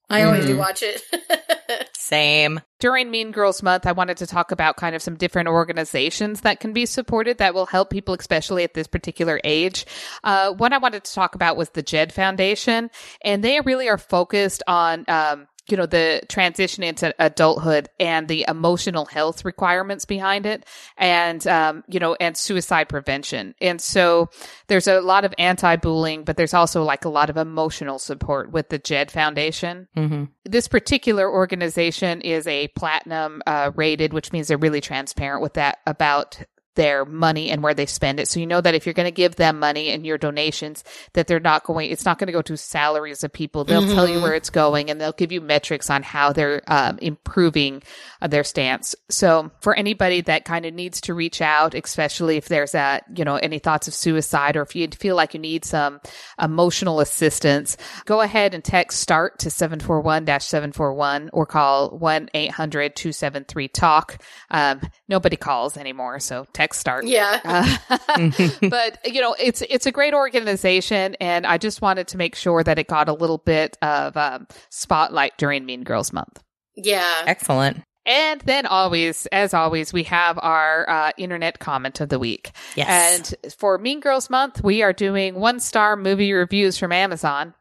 I 0.09 0.23
always 0.23 0.45
do 0.45 0.55
Mhm. 0.55 0.59
watch 0.59 0.83
it. 0.83 1.01
Same. 1.95 2.59
during 2.79 3.09
Mean 3.09 3.31
Girls 3.31 3.63
Month, 3.63 3.87
I 3.87 3.93
wanted 3.93 4.17
to 4.17 4.27
talk 4.27 4.51
about 4.51 4.75
kind 4.75 4.93
of 4.93 5.01
some 5.01 5.15
different 5.15 5.47
organizations 5.47 6.41
that 6.41 6.59
can 6.59 6.73
be 6.73 6.85
supported 6.85 7.37
that 7.37 7.53
will 7.53 7.65
help 7.65 7.89
people, 7.89 8.13
especially 8.13 8.63
at 8.65 8.73
this 8.73 8.87
particular 8.87 9.39
age. 9.45 9.85
Uh, 10.23 10.51
one 10.51 10.73
I 10.73 10.77
wanted 10.79 11.05
to 11.05 11.13
talk 11.13 11.33
about 11.33 11.55
was 11.55 11.69
the 11.69 11.81
JED 11.81 12.11
Foundation, 12.11 12.91
and 13.23 13.41
they 13.41 13.61
really 13.61 13.87
are 13.87 13.97
focused 13.97 14.61
on, 14.67 15.05
um, 15.07 15.47
you 15.69 15.77
know, 15.77 15.85
the 15.85 16.21
transition 16.27 16.83
into 16.83 17.13
adulthood 17.19 17.89
and 17.99 18.27
the 18.27 18.45
emotional 18.47 19.05
health 19.05 19.45
requirements 19.45 20.05
behind 20.05 20.45
it 20.45 20.65
and, 20.97 21.45
um, 21.47 21.83
you 21.87 21.99
know, 21.99 22.15
and 22.19 22.35
suicide 22.35 22.89
prevention. 22.89 23.55
And 23.61 23.79
so 23.79 24.29
there's 24.67 24.87
a 24.87 24.99
lot 24.99 25.25
of 25.25 25.33
anti-bullying, 25.37 26.23
but 26.25 26.35
there's 26.35 26.53
also 26.53 26.83
like 26.83 27.05
a 27.05 27.09
lot 27.09 27.29
of 27.29 27.37
emotional 27.37 27.99
support 27.99 28.51
with 28.51 28.69
the 28.69 28.79
JED 28.79 29.11
Foundation 29.11 29.87
hmm 29.95 30.25
this 30.45 30.67
particular 30.67 31.31
organization 31.31 32.21
is 32.21 32.45
a 32.47 32.67
platinum 32.69 33.41
uh, 33.47 33.71
rated, 33.75 34.13
which 34.13 34.31
means 34.31 34.47
they're 34.47 34.57
really 34.57 34.81
transparent 34.81 35.41
with 35.41 35.53
that 35.53 35.79
about 35.87 36.41
their 36.75 37.05
money 37.05 37.49
and 37.49 37.63
where 37.63 37.73
they 37.73 37.85
spend 37.85 38.19
it. 38.19 38.27
So 38.27 38.39
you 38.39 38.47
know 38.47 38.61
that 38.61 38.75
if 38.75 38.85
you're 38.85 38.93
going 38.93 39.05
to 39.07 39.11
give 39.11 39.35
them 39.35 39.59
money 39.59 39.89
and 39.89 40.05
your 40.05 40.17
donations, 40.17 40.83
that 41.13 41.27
they're 41.27 41.39
not 41.39 41.63
going, 41.63 41.91
it's 41.91 42.05
not 42.05 42.19
going 42.19 42.27
to 42.27 42.33
go 42.33 42.41
to 42.41 42.57
salaries 42.57 43.23
of 43.23 43.31
people. 43.31 43.63
They'll 43.63 43.87
tell 43.87 44.07
you 44.07 44.19
Mhm. 44.19 44.23
where 44.23 44.33
it's 44.35 44.49
going 44.49 44.89
and 44.89 44.99
they'll 44.99 45.11
give 45.11 45.31
you 45.31 45.41
metrics 45.41 45.89
on 45.89 46.03
how 46.03 46.33
they're 46.33 46.61
um, 46.67 46.97
improving 47.01 47.83
uh, 48.21 48.27
their 48.27 48.43
stance. 48.43 48.95
So 49.09 49.51
for 49.61 49.75
anybody 49.75 50.21
that 50.21 50.45
kind 50.45 50.65
of 50.65 50.73
needs 50.73 51.01
to 51.01 51.13
reach 51.13 51.41
out, 51.41 51.73
especially 51.75 52.37
if 52.37 52.47
there's 52.47 52.75
a, 52.75 53.01
you 53.15 53.25
know, 53.25 53.35
any 53.35 53.59
thoughts 53.59 53.87
of 53.87 53.93
suicide 53.93 54.55
or 54.57 54.61
if 54.61 54.75
you 54.75 54.87
feel 54.87 55.15
like 55.15 55.33
you 55.33 55.39
need 55.39 55.65
some 55.65 55.99
emotional 56.41 56.99
assistance, 56.99 57.77
go 58.05 58.21
ahead 58.21 58.53
and 58.53 58.63
text 58.63 58.99
START 59.01 59.39
to 59.39 59.49
741-741 59.49 61.29
or 61.33 61.45
call 61.45 61.97
1-800-273-TALK. 61.99 64.17
Um, 64.51 64.81
nobody 65.07 65.35
calls 65.35 65.77
anymore, 65.77 66.19
so 66.19 66.45
text 66.53 66.62
START. 66.71 67.05
yeah. 67.05 67.39
Uh, 67.43 68.29
but 68.69 68.99
you 69.05 69.19
know, 69.19 69.35
it's 69.39 69.61
it's 69.63 69.85
a 69.85 69.91
great 69.91 70.13
organization, 70.13 71.15
and 71.19 71.45
I 71.45 71.57
just 71.57 71.81
wanted 71.81 72.07
to 72.09 72.17
make 72.17 72.35
sure 72.35 72.63
that 72.63 72.79
it 72.79 72.87
got 72.87 73.09
a 73.09 73.13
little 73.13 73.39
bit 73.39 73.77
of 73.81 74.15
um, 74.15 74.47
spotlight 74.69 75.37
during 75.37 75.65
Mean 75.65 75.83
Girls 75.83 76.13
Month. 76.13 76.43
Yeah. 76.75 77.23
Excellent. 77.25 77.83
And 78.05 78.41
then 78.41 78.65
always, 78.65 79.27
as 79.27 79.53
always, 79.53 79.93
we 79.93 80.03
have 80.03 80.37
our 80.41 80.89
uh, 80.89 81.11
internet 81.17 81.59
comment 81.59 82.01
of 82.01 82.09
the 82.09 82.19
week. 82.19 82.51
Yes. 82.75 83.33
And 83.43 83.53
for 83.53 83.77
Mean 83.77 84.01
Girls 84.01 84.29
Month, 84.29 84.61
we 84.61 84.81
are 84.81 84.91
doing 84.91 85.35
one 85.35 85.59
star 85.59 85.95
movie 85.95 86.33
reviews 86.33 86.77
from 86.77 86.91
Amazon 86.91 87.53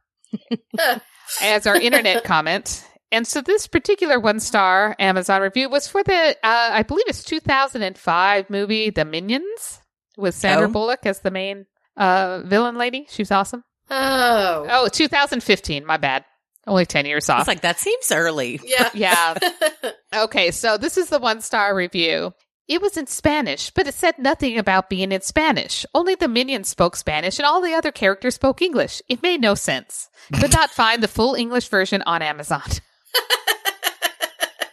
as 1.40 1.66
our 1.66 1.76
internet 1.76 2.24
comment. 2.24 2.84
And 3.12 3.26
so 3.26 3.40
this 3.42 3.66
particular 3.66 4.18
one 4.18 4.40
star 4.40 4.96
Amazon 4.98 5.42
review 5.42 5.68
was 5.68 5.86
for 5.86 6.02
the, 6.02 6.30
uh, 6.42 6.70
I 6.72 6.82
believe 6.82 7.04
it's 7.06 7.22
2005 7.22 8.48
movie, 8.50 8.90
The 8.90 9.04
Minions, 9.04 9.80
with 10.16 10.34
Sandra 10.34 10.66
Oh. 10.68 10.72
Bullock 10.72 11.04
as 11.04 11.20
the 11.20 11.30
main 11.30 11.66
uh, 11.96 12.40
villain 12.44 12.76
lady. 12.78 13.06
She 13.10 13.22
was 13.22 13.30
awesome. 13.30 13.64
Oh. 13.90 14.66
Oh, 14.70 14.88
2015. 14.88 15.84
My 15.84 15.98
bad. 15.98 16.24
Only 16.66 16.86
10 16.86 17.06
years 17.06 17.28
off. 17.28 17.40
was 17.40 17.48
like, 17.48 17.62
that 17.62 17.78
seems 17.78 18.10
early. 18.12 18.60
Yeah. 18.64 18.90
yeah. 18.94 19.34
Okay, 20.14 20.50
so 20.50 20.76
this 20.76 20.98
is 20.98 21.08
the 21.08 21.18
one 21.18 21.40
star 21.40 21.74
review. 21.74 22.32
It 22.68 22.82
was 22.82 22.98
in 22.98 23.06
Spanish, 23.06 23.70
but 23.70 23.86
it 23.86 23.94
said 23.94 24.18
nothing 24.18 24.58
about 24.58 24.90
being 24.90 25.10
in 25.10 25.22
Spanish. 25.22 25.84
Only 25.94 26.14
the 26.14 26.28
minions 26.28 26.68
spoke 26.68 26.96
Spanish 26.96 27.38
and 27.38 27.46
all 27.46 27.62
the 27.62 27.72
other 27.74 27.90
characters 27.90 28.34
spoke 28.34 28.60
English. 28.60 29.00
It 29.08 29.22
made 29.22 29.40
no 29.40 29.54
sense. 29.54 30.08
Could 30.38 30.52
not 30.54 30.70
find 30.70 31.02
the 31.02 31.08
full 31.08 31.34
English 31.34 31.68
version 31.68 32.02
on 32.02 32.20
Amazon. 32.22 32.62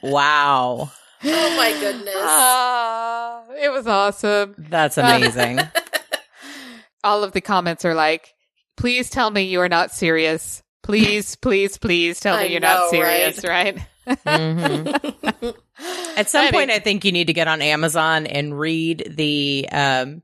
Wow. 0.02 0.92
oh 1.24 1.58
my 1.58 1.76
goodness. 1.80 2.16
Ah, 2.18 3.44
it 3.62 3.70
was 3.72 3.86
awesome. 3.88 4.56
That's 4.58 4.98
amazing. 4.98 5.60
All 7.04 7.24
of 7.24 7.34
the 7.34 7.42
comments 7.42 7.84
are 7.86 7.94
like, 7.94 8.34
please 8.78 9.10
tell 9.10 9.30
me 9.30 9.44
you 9.44 9.60
are 9.62 9.70
not 9.70 9.92
serious. 9.92 10.64
Please, 10.84 11.36
please, 11.36 11.78
please 11.78 12.20
tell 12.20 12.38
me 12.38 12.44
I 12.44 12.46
you're 12.48 12.62
know, 12.62 12.68
not 12.68 12.90
serious, 12.90 13.44
right? 13.44 13.78
Mhm. 14.08 15.56
At 16.18 16.30
some 16.30 16.46
Any- 16.46 16.52
point, 16.58 16.72
I 16.72 16.80
think 16.80 17.04
you 17.06 17.12
need 17.12 17.28
to 17.28 17.34
get 17.34 17.48
on 17.48 17.62
Amazon 17.62 18.26
and 18.26 18.58
read 18.58 19.14
the 19.16 19.68
um, 19.72 20.22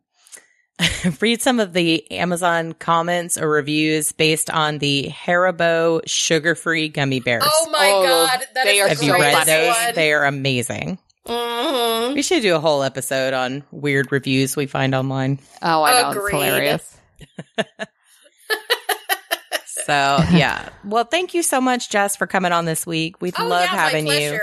read 1.21 1.41
some 1.41 1.59
of 1.59 1.73
the 1.73 2.09
Amazon 2.11 2.73
comments 2.73 3.37
or 3.37 3.49
reviews 3.49 4.11
based 4.11 4.49
on 4.49 4.79
the 4.79 5.09
Haribo 5.09 6.01
sugar-free 6.05 6.89
gummy 6.89 7.19
bears. 7.21 7.43
oh 7.45 7.69
my 7.71 7.89
Oh, 7.93 8.03
god. 8.03 8.45
That 8.55 8.65
they 8.65 8.77
is 8.79 8.81
are 8.81 8.89
the 8.89 8.95
Have 8.95 9.03
you 9.03 9.13
read 9.13 9.47
those? 9.47 9.75
one. 9.75 9.95
They 9.95 10.11
are 10.13 10.25
amazing. 10.25 10.97
Mhm. 11.27 12.13
We 12.13 12.21
should 12.21 12.41
do 12.43 12.55
a 12.55 12.59
whole 12.59 12.83
episode 12.83 13.33
on 13.33 13.63
weird 13.71 14.11
reviews 14.11 14.55
we 14.55 14.65
find 14.67 14.93
online. 14.93 15.39
Oh, 15.61 15.81
I 15.83 16.01
know. 16.01 16.09
It's 16.09 16.17
Agreed. 16.17 16.31
hilarious. 16.33 16.97
So 19.85 20.17
yeah. 20.31 20.69
Well, 20.83 21.03
thank 21.03 21.35
you 21.35 21.43
so 21.43 21.61
much, 21.61 21.89
Jess, 21.91 22.15
for 22.15 22.25
coming 22.25 22.51
on 22.51 22.65
this 22.65 22.87
week. 22.87 23.21
We 23.21 23.31
Oh, 23.37 23.45
love 23.45 23.61
yeah, 23.71 23.75
having 23.75 24.05
my 24.05 24.17
you. 24.17 24.39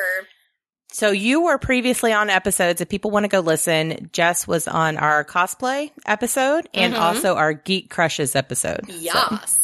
Pleasure. 0.92 1.08
So 1.08 1.12
you 1.12 1.42
were 1.42 1.58
previously 1.58 2.12
on 2.12 2.30
episodes. 2.30 2.80
If 2.80 2.88
people 2.88 3.10
want 3.10 3.24
to 3.24 3.28
go 3.28 3.40
listen, 3.40 4.10
Jess 4.12 4.46
was 4.46 4.68
on 4.68 4.96
our 4.98 5.24
cosplay 5.24 5.90
episode 6.06 6.68
and 6.74 6.94
Mhm. 6.94 6.98
also 7.00 7.34
our 7.36 7.52
Geek 7.52 7.90
Crushes 7.90 8.36
episode. 8.36 8.86
So- 8.88 8.94
Yes. 8.98 9.58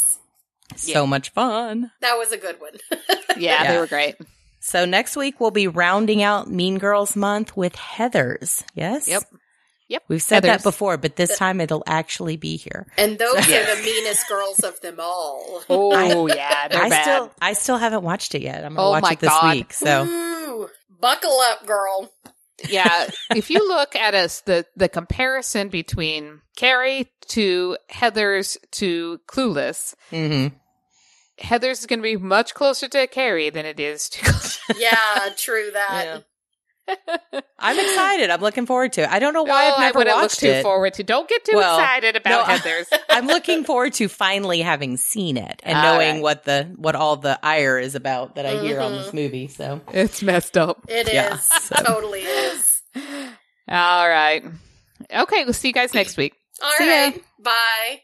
So, 0.77 1.07
much 1.07 1.31
fun. 1.31 1.91
That 2.01 2.19
was 2.19 2.31
a 2.33 2.37
good 2.37 2.61
one. 2.61 2.73
Yeah, 3.39 3.73
they 3.73 3.79
were 3.79 3.87
great. 3.87 4.17
So 4.61 4.85
next 4.85 5.17
week 5.17 5.39
we'll 5.41 5.53
be 5.53 5.69
rounding 5.69 6.23
out 6.25 6.51
Mean 6.51 6.79
Girls 6.79 7.15
month 7.15 7.57
with 7.57 7.75
Heathers. 7.75 8.65
Yes. 8.75 9.07
Yep. 9.07 9.23
Yep. 9.89 10.02
We've 10.09 10.23
said 10.23 10.43
Heathers. 10.43 10.47
that 10.47 10.62
before, 10.62 10.97
but 10.98 11.16
this 11.16 11.36
time 11.39 11.60
it'll 11.60 11.82
actually 11.86 12.36
be 12.36 12.56
here. 12.56 12.86
and 12.98 13.19
those 13.19 13.48
Yes. 13.48 13.69
are 13.70 13.77
the 13.77 13.82
meanest 13.86 14.28
girls 14.28 14.60
of 14.60 14.81
them 14.82 14.97
all. 15.01 15.62
Oh, 15.70 16.27
yeah. 16.28 16.69
They're 16.69 16.82
I 16.82 16.89
bad. 16.90 17.02
still 17.02 17.32
I 17.40 17.52
still 17.55 17.77
haven't 17.78 18.02
watched 18.02 18.35
it 18.35 18.43
yet. 18.43 18.65
I'm 18.65 18.74
gonna 18.74 18.86
Oh 18.89 18.90
watch 18.90 19.02
my 19.02 19.12
it 19.12 19.20
this 19.20 19.31
God. 19.31 19.55
week. 19.56 19.73
So 19.73 20.05
Ooh, 20.05 20.69
buckle 21.01 21.39
up, 21.40 21.66
girl. 21.66 22.12
yeah, 22.69 23.09
if 23.35 23.51
you 23.51 23.66
look 23.66 23.94
at 23.97 24.15
us, 24.15 24.40
the 24.43 24.66
the 24.77 24.89
comparison 24.89 25.69
between 25.69 26.40
Carrie 26.56 27.10
to 27.28 27.77
Heathers 27.90 28.56
to 28.73 29.20
Clueless, 29.28 29.94
mhm. 30.10 30.52
Heathers 31.40 31.78
is 31.78 31.86
going 31.86 32.01
to 32.01 32.02
be 32.02 32.16
much 32.16 32.52
closer 32.55 32.89
to 32.89 33.06
Carrie 33.06 33.48
than 33.51 33.65
it 33.65 33.78
is 33.78 34.09
to. 34.09 34.59
Yeah, 34.77 35.28
true 35.36 35.70
that. 35.73 36.24
I'm 37.59 37.78
excited. 37.78 38.31
I'm 38.31 38.40
looking 38.40 38.66
forward 38.66 38.93
to 38.94 39.02
it. 39.02 39.09
I 39.10 39.19
don't 39.19 39.35
know 39.35 39.43
why 39.43 39.69
No, 39.69 39.74
I've 39.74 39.78
I 39.78 39.81
never 39.86 39.98
wouldn't 39.98 40.16
look 40.16 40.24
watched 40.24 40.40
too 40.40 40.47
it. 40.48 40.62
forward 40.62 40.94
to. 40.94 41.02
Don't 41.02 41.28
get 41.28 41.44
too 41.44 41.56
Well, 41.56 41.78
excited 41.78 42.16
about 42.16 42.31
no, 42.48 42.55
I- 42.55 42.59
Heathers. 42.59 42.86
I'm 43.10 43.27
looking 43.27 43.65
forward 43.65 43.93
to 43.94 44.09
finally 44.09 44.60
having 44.60 44.97
seen 44.97 45.36
it 45.36 45.60
and 45.65 45.77
All 45.77 45.85
knowing 45.94 46.16
right. 46.16 46.23
what 46.23 46.44
the 46.44 46.73
what 46.77 46.94
all 46.94 47.16
the 47.16 47.39
ire 47.43 47.78
is 47.78 47.94
about 47.94 48.36
that 48.36 48.47
I 48.47 48.60
hear 48.60 48.81
on 48.81 48.93
this 48.93 49.09
mm-hmm. 49.09 49.16
movie. 49.16 49.48
So 49.48 49.81
it's 49.93 50.23
messed 50.23 50.56
up. 50.56 50.85
It 50.89 51.09
is. 51.09 51.15
Yeah, 51.15 51.36
so- 51.39 51.82
Totally 51.85 52.20
is. 52.20 52.82
All 53.69 54.09
right. 54.09 54.44
Okay, 55.15 55.44
we'll 55.44 55.52
see 55.52 55.69
you 55.69 55.74
guys 55.74 55.94
next 55.94 56.16
week. 56.16 56.35
All 56.62 56.73
See 56.78 56.86
ya. 56.86 56.93
right. 56.93 57.24
Bye. 57.43 58.01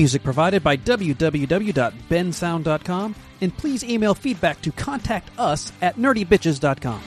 Music 0.00 0.22
provided 0.22 0.64
by 0.64 0.78
www.bensound.com, 0.78 3.14
and 3.42 3.54
please 3.54 3.84
email 3.84 4.14
feedback 4.14 4.62
to 4.62 4.72
contact 4.72 5.28
us 5.38 5.70
at 5.82 5.96
nerdybitches.com. 5.96 7.02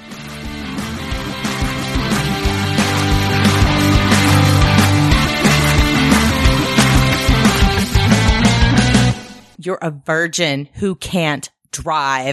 You're 9.57 9.79
a 9.81 9.89
virgin 9.89 10.69
who 10.73 10.93
can't 10.93 11.49
drive. 11.71 12.27